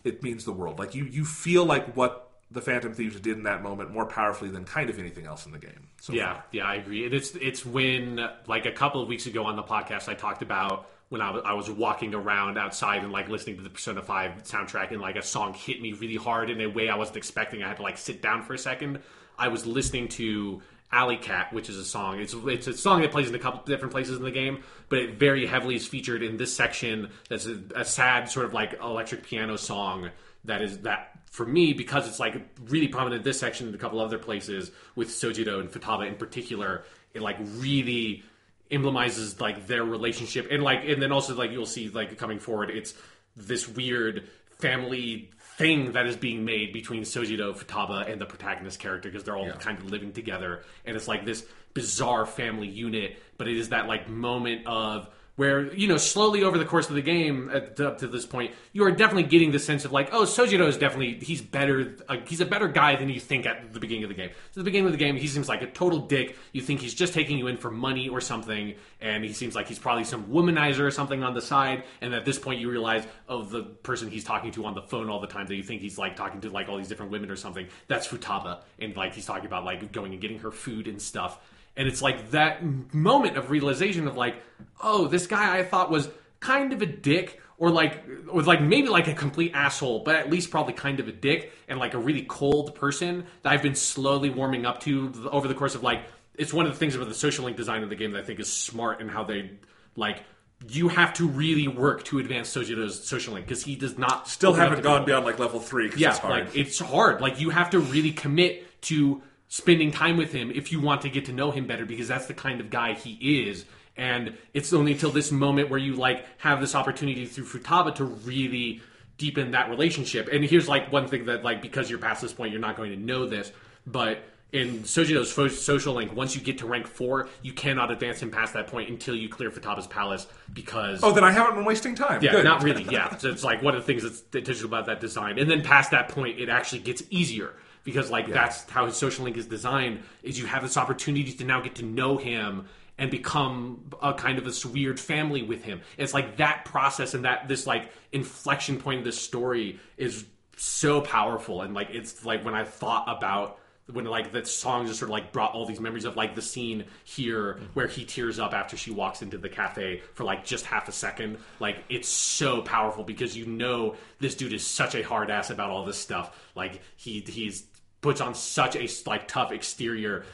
[0.05, 0.79] it means the world.
[0.79, 4.51] Like you, you feel like what the Phantom Thieves did in that moment more powerfully
[4.51, 5.89] than kind of anything else in the game.
[6.01, 6.45] So yeah, far.
[6.53, 6.65] yeah.
[6.65, 7.05] I agree.
[7.05, 10.43] And it's it's when like a couple of weeks ago on the podcast, I talked
[10.43, 14.03] about when I was, I was walking around outside and like listening to the Persona
[14.03, 17.19] Five soundtrack, and like a song hit me really hard in a way I wasn't
[17.19, 17.63] expecting.
[17.63, 19.01] I had to like sit down for a second.
[19.39, 20.61] I was listening to
[20.93, 22.19] Alley Cat, which is a song.
[22.21, 24.99] It's it's a song that plays in a couple different places in the game, but
[24.99, 27.11] it very heavily is featured in this section.
[27.29, 30.11] That's a, a sad sort of like electric piano song
[30.45, 32.35] that is that for me because it's like
[32.69, 36.17] really prominent in this section and a couple other places with Sojiro and Futaba in
[36.17, 36.85] particular.
[37.15, 38.25] It like really
[38.71, 42.71] emblemizes like their relationship and like and then also like you'll see like coming forward
[42.71, 42.95] it's
[43.37, 44.29] this weird
[44.59, 45.29] family
[45.61, 49.51] thing that is being made between Sojiro Futaba and the protagonist character because they're all
[49.53, 50.65] kind of living together.
[50.85, 55.73] And it's like this bizarre family unit but it is that like moment of where
[55.75, 58.85] you know slowly over the course of the game at, up to this point you
[58.85, 62.41] are definitely getting the sense of like oh Sojiro is definitely he's better uh, he's
[62.41, 64.31] a better guy than you think at the beginning of the game.
[64.51, 66.37] So at the beginning of the game he seems like a total dick.
[66.53, 69.67] You think he's just taking you in for money or something and he seems like
[69.67, 73.05] he's probably some womanizer or something on the side and at this point you realize
[73.29, 75.81] oh the person he's talking to on the phone all the time that you think
[75.81, 79.15] he's like talking to like all these different women or something that's Futaba and like
[79.15, 81.39] he's talking about like going and getting her food and stuff
[81.77, 82.63] and it's like that
[82.95, 84.37] moment of realization of like,
[84.83, 86.09] oh, this guy I thought was
[86.41, 90.31] kind of a dick, or like, was like maybe like a complete asshole, but at
[90.31, 93.75] least probably kind of a dick and like a really cold person that I've been
[93.75, 96.03] slowly warming up to over the course of like.
[96.37, 98.25] It's one of the things about the social link design of the game that I
[98.25, 99.51] think is smart and how they
[99.95, 100.23] like.
[100.69, 104.55] You have to really work to advance Sojiro's social link because he does not Still
[104.55, 106.47] haven't gone beyond like level three because Yeah, it's hard.
[106.47, 107.21] like it's hard.
[107.21, 111.11] Like you have to really commit to spending time with him if you want to
[111.11, 113.67] get to know him better because that's the kind of guy he is.
[113.97, 118.05] And it's only until this moment where you like have this opportunity through Futaba to
[118.05, 118.81] really
[119.19, 120.29] deepen that relationship.
[120.33, 122.93] And here's like one thing that like because you're past this point, you're not going
[122.93, 123.51] to know this,
[123.87, 124.23] but
[124.53, 128.31] in Sojiro's fo- social link, once you get to rank four, you cannot advance him
[128.31, 131.97] past that point until you clear Futaba's palace because oh, then I haven't been wasting
[131.97, 132.23] time.
[132.23, 132.45] yeah, Good.
[132.45, 132.85] not really.
[132.89, 135.41] Yeah, so it's like one of the things that's digital about that design.
[135.41, 139.25] And then past that point, it actually gets easier because like that's how his social
[139.25, 140.03] link is designed.
[140.23, 142.67] Is you have this opportunity to now get to know him
[143.01, 145.81] and become a kind of this weird family with him.
[145.97, 150.27] It's like that process and that this like inflection point of this story is
[150.57, 151.63] so powerful.
[151.63, 153.59] And like it's like when I thought about
[153.93, 156.43] when like the song just sort of like brought all these memories of like the
[156.43, 157.65] scene here mm-hmm.
[157.75, 160.93] where he tears up after she walks into the cafe for like just half a
[160.93, 161.39] second.
[161.59, 165.71] Like it's so powerful because you know this dude is such a hard ass about
[165.71, 166.39] all this stuff.
[166.55, 167.63] Like he he's
[168.01, 170.25] puts on such a like tough exterior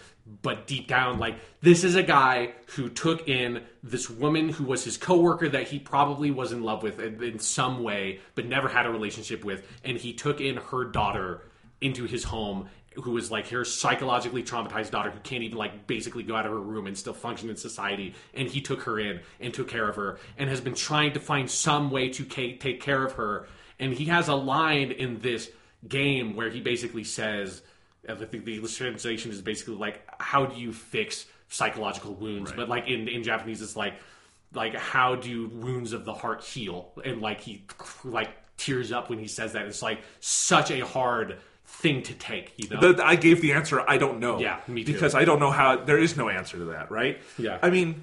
[0.43, 4.83] but deep down like this is a guy who took in this woman who was
[4.83, 8.69] his coworker that he probably was in love with in, in some way but never
[8.69, 11.43] had a relationship with and he took in her daughter
[11.81, 12.69] into his home
[13.03, 16.53] who was like her psychologically traumatized daughter who can't even like basically go out of
[16.53, 19.89] her room and still function in society and he took her in and took care
[19.89, 23.47] of her and has been trying to find some way to take care of her.
[23.79, 25.51] And he has a line in this
[25.89, 27.63] game where he basically says
[28.09, 32.89] I think the translation is basically like how do you fix psychological wounds but like
[32.89, 33.95] in, in Japanese it's like
[34.55, 37.65] like how do wounds of the heart heal and like he
[38.05, 42.53] like tears up when he says that it's like such a hard thing to take
[42.57, 43.83] you know The- I gave the answer.
[43.89, 44.39] I don't know.
[44.39, 44.93] Yeah, me too.
[44.93, 45.77] Because I don't know how.
[45.85, 47.21] There is no answer to that, right?
[47.39, 47.59] Yeah.
[47.61, 48.03] I mean,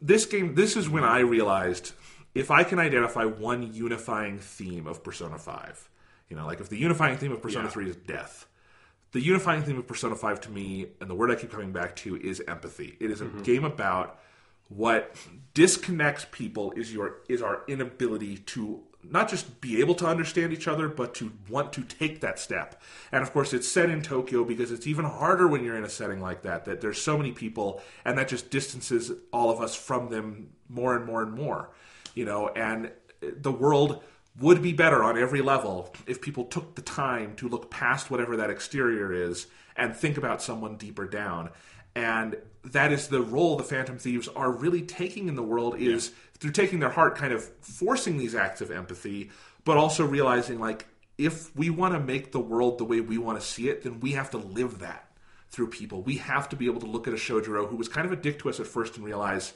[0.00, 0.54] this game.
[0.54, 1.92] This is when I realized
[2.36, 5.89] if I can identify one unifying theme of Persona Five,
[6.30, 7.70] you know, like if the unifying theme of Persona Yeah.
[7.70, 8.46] Three is death,
[9.12, 11.96] the unifying theme of Persona Five to me, and the word I keep coming back
[11.96, 12.96] to, is empathy.
[13.00, 13.42] It is a Mm-hmm.
[13.42, 14.18] game about
[14.68, 15.16] what
[15.52, 20.68] disconnects people is your is our inability to not just be able to understand each
[20.68, 24.44] other but to want to take that step and of course it's set in tokyo
[24.44, 27.32] because it's even harder when you're in a setting like that that there's so many
[27.32, 31.70] people and that just distances all of us from them more and more and more
[32.14, 34.04] you know and the world
[34.38, 38.36] would be better on every level if people took the time to look past whatever
[38.36, 41.50] that exterior is and think about someone deeper down.
[41.94, 46.12] And that is the role the phantom thieves are really taking in the world is
[46.38, 49.30] through taking their heart kind of forcing these acts of empathy
[49.64, 50.86] but also realizing like
[51.18, 54.00] if we want to make the world the way we want to see it then
[54.00, 55.10] we have to live that
[55.50, 56.02] through people.
[56.02, 58.16] We have to be able to look at a sojiro who was kind of a
[58.16, 59.52] dick to us at first and realize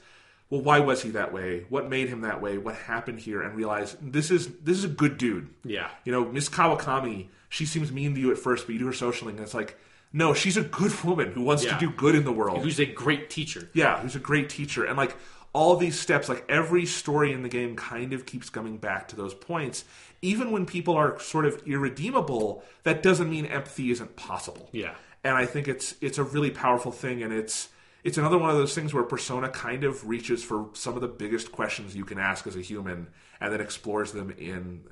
[0.51, 3.55] well why was he that way what made him that way what happened here and
[3.57, 5.89] realize this is this is a good dude Yeah.
[6.05, 8.93] you know miss kawakami she seems mean to you at first but you do her
[8.93, 9.79] socialing and it's like
[10.13, 11.77] no she's a good woman who wants Yeah.
[11.79, 14.85] to do good in the world who's a great teacher yeah, who's a great teacher.
[14.85, 15.17] And like
[15.53, 19.15] all these steps, like every story in the game kind of keeps coming back to
[19.15, 19.85] those points.
[20.21, 24.69] Even when people are sort of irredeemable, that doesn't mean empathy isn't possible.
[24.73, 24.95] Yeah.
[25.23, 27.69] And I think it's it's a really powerful thing and it's
[28.05, 31.09] it's another one of those things where persona kind of reaches for some of the
[31.09, 33.09] biggest questions you can ask as a human
[33.41, 34.85] and then explores them in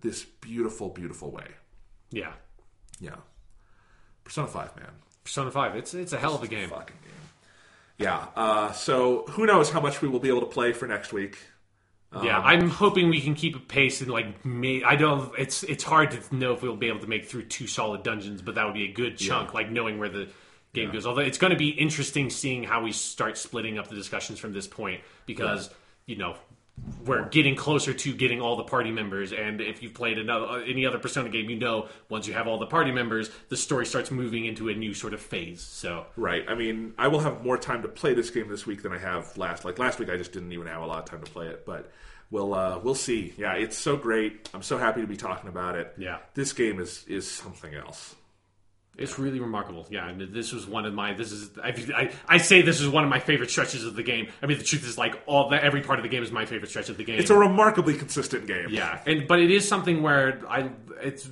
[0.00, 1.48] this beautiful beautiful way.
[2.10, 2.32] yeah
[3.00, 3.16] Yeah.
[4.24, 4.90] Persona 5, man.
[5.24, 7.12] Persona 5 it's it's a hell of a game fucking game.
[7.98, 8.26] Yeah.
[8.34, 11.38] Uh, so who knows how much we will be able to play for next week?
[12.22, 15.32] Yeah, Um, I'm hoping we can keep a pace and like may, I don't.
[15.38, 18.42] It's it's hard to know if we'll be able to make through two solid dungeons,
[18.42, 19.54] but that would be a good chunk.
[19.54, 20.28] Like knowing where the
[20.74, 21.06] game goes.
[21.06, 24.52] Although it's going to be interesting seeing how we start splitting up the discussions from
[24.52, 25.70] this point because
[26.06, 26.36] you know
[27.04, 29.32] we're getting closer to getting all the party members.
[29.32, 32.58] And if you've played another any other Persona game, you know once you have all
[32.58, 35.60] the party members, the story starts moving into a new sort of phase.
[35.60, 36.44] So Right.
[36.48, 38.98] I mean, I will have more time to play this game this week than I
[38.98, 39.64] have last.
[39.64, 41.66] Like last week, I just didn't even have a lot of time to play it.
[41.66, 41.90] But
[42.30, 43.34] we'll uh, we'll see.
[43.36, 44.48] Yeah, it's so great.
[44.54, 45.94] I'm so happy to be talking about it.
[45.98, 46.18] Yeah.
[46.34, 48.16] This game is is something else.
[48.96, 49.86] It's really remarkable.
[49.90, 51.14] Yeah, and this was one of my.
[51.14, 54.02] This is I, I, I say this is one of my favorite stretches of the
[54.02, 54.28] game.
[54.42, 56.44] I mean, the truth is like all that every part of the game is my
[56.44, 57.18] favorite stretch of the game.
[57.18, 58.66] It's a remarkably consistent game.
[58.68, 60.70] yeah, and but it is something where I
[61.02, 61.28] it's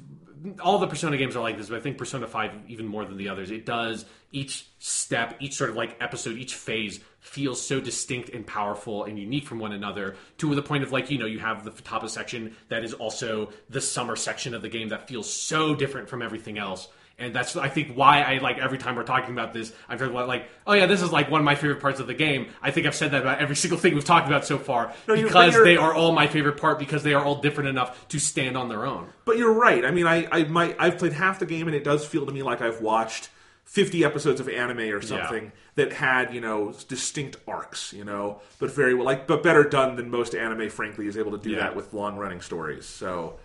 [0.60, 3.16] all the Persona games are like this, but I think Persona Five even more than
[3.18, 3.50] the others.
[3.50, 8.46] It does each step, each sort of like episode, each phase feels so distinct and
[8.46, 11.64] powerful and unique from one another to the point of like you know you have
[11.64, 15.74] the Futaba section that is also the summer section of the game that feels so
[15.74, 16.88] different from everything else.
[17.20, 20.14] And that's I think why I like every time we're talking about this, I'm talking
[20.14, 22.48] about like, oh yeah, this is like one of my favorite parts of the game.
[22.62, 25.14] I think I've said that about every single thing we've talked about so far No,
[25.14, 28.56] because they are all my favorite part because they are all different enough to stand
[28.56, 29.08] on their own.
[29.24, 29.84] But you're right.
[29.84, 32.32] I mean, I, I might I've played half the game, and it does feel to
[32.32, 33.28] me like I've watched
[33.64, 38.70] 50 episodes of anime or something that had you know distinct arcs, you know, but
[38.74, 40.68] very well like but better done than most anime.
[40.70, 41.58] Frankly, is able to do Yeah.
[41.60, 42.86] that with long running stories.
[42.86, 43.38] So,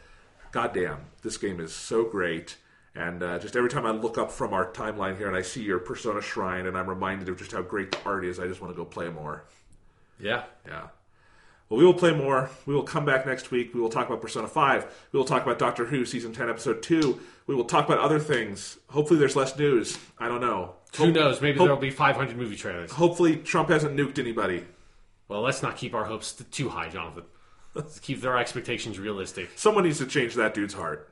[0.52, 2.58] goddamn, this game is so great.
[2.96, 5.62] And uh, just every time I look up from our timeline here and I see
[5.62, 8.62] your Persona Shrine, and I'm reminded of just how great the art is, I just
[8.62, 9.44] want to go play more.
[10.20, 10.44] Yeah.
[10.66, 10.88] Yeah.
[11.68, 12.50] Well, we will play more.
[12.66, 13.74] We will come back next week.
[13.74, 15.08] We will talk about Persona 5.
[15.12, 17.20] We will talk about Doctor Who Season 10, Episode 2.
[17.48, 18.78] We will talk about other things.
[18.92, 19.98] Hopefully, there's less news.
[20.20, 20.76] I don't know.
[20.98, 21.42] Who knows?
[21.42, 22.92] Maybe hope- there'll be 500 movie trailers.
[22.92, 24.64] Hopefully, Trump hasn't nuked anybody.
[25.28, 27.24] Well, let's not keep our hopes t- too high, Jonathan.
[27.74, 29.50] Let's keep our expectations realistic.
[29.58, 31.10] Someone needs to change that dude's heart.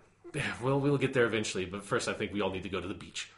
[0.62, 2.88] We'll we'll get there eventually, but first, I think we all need to go to
[2.88, 3.30] the beach.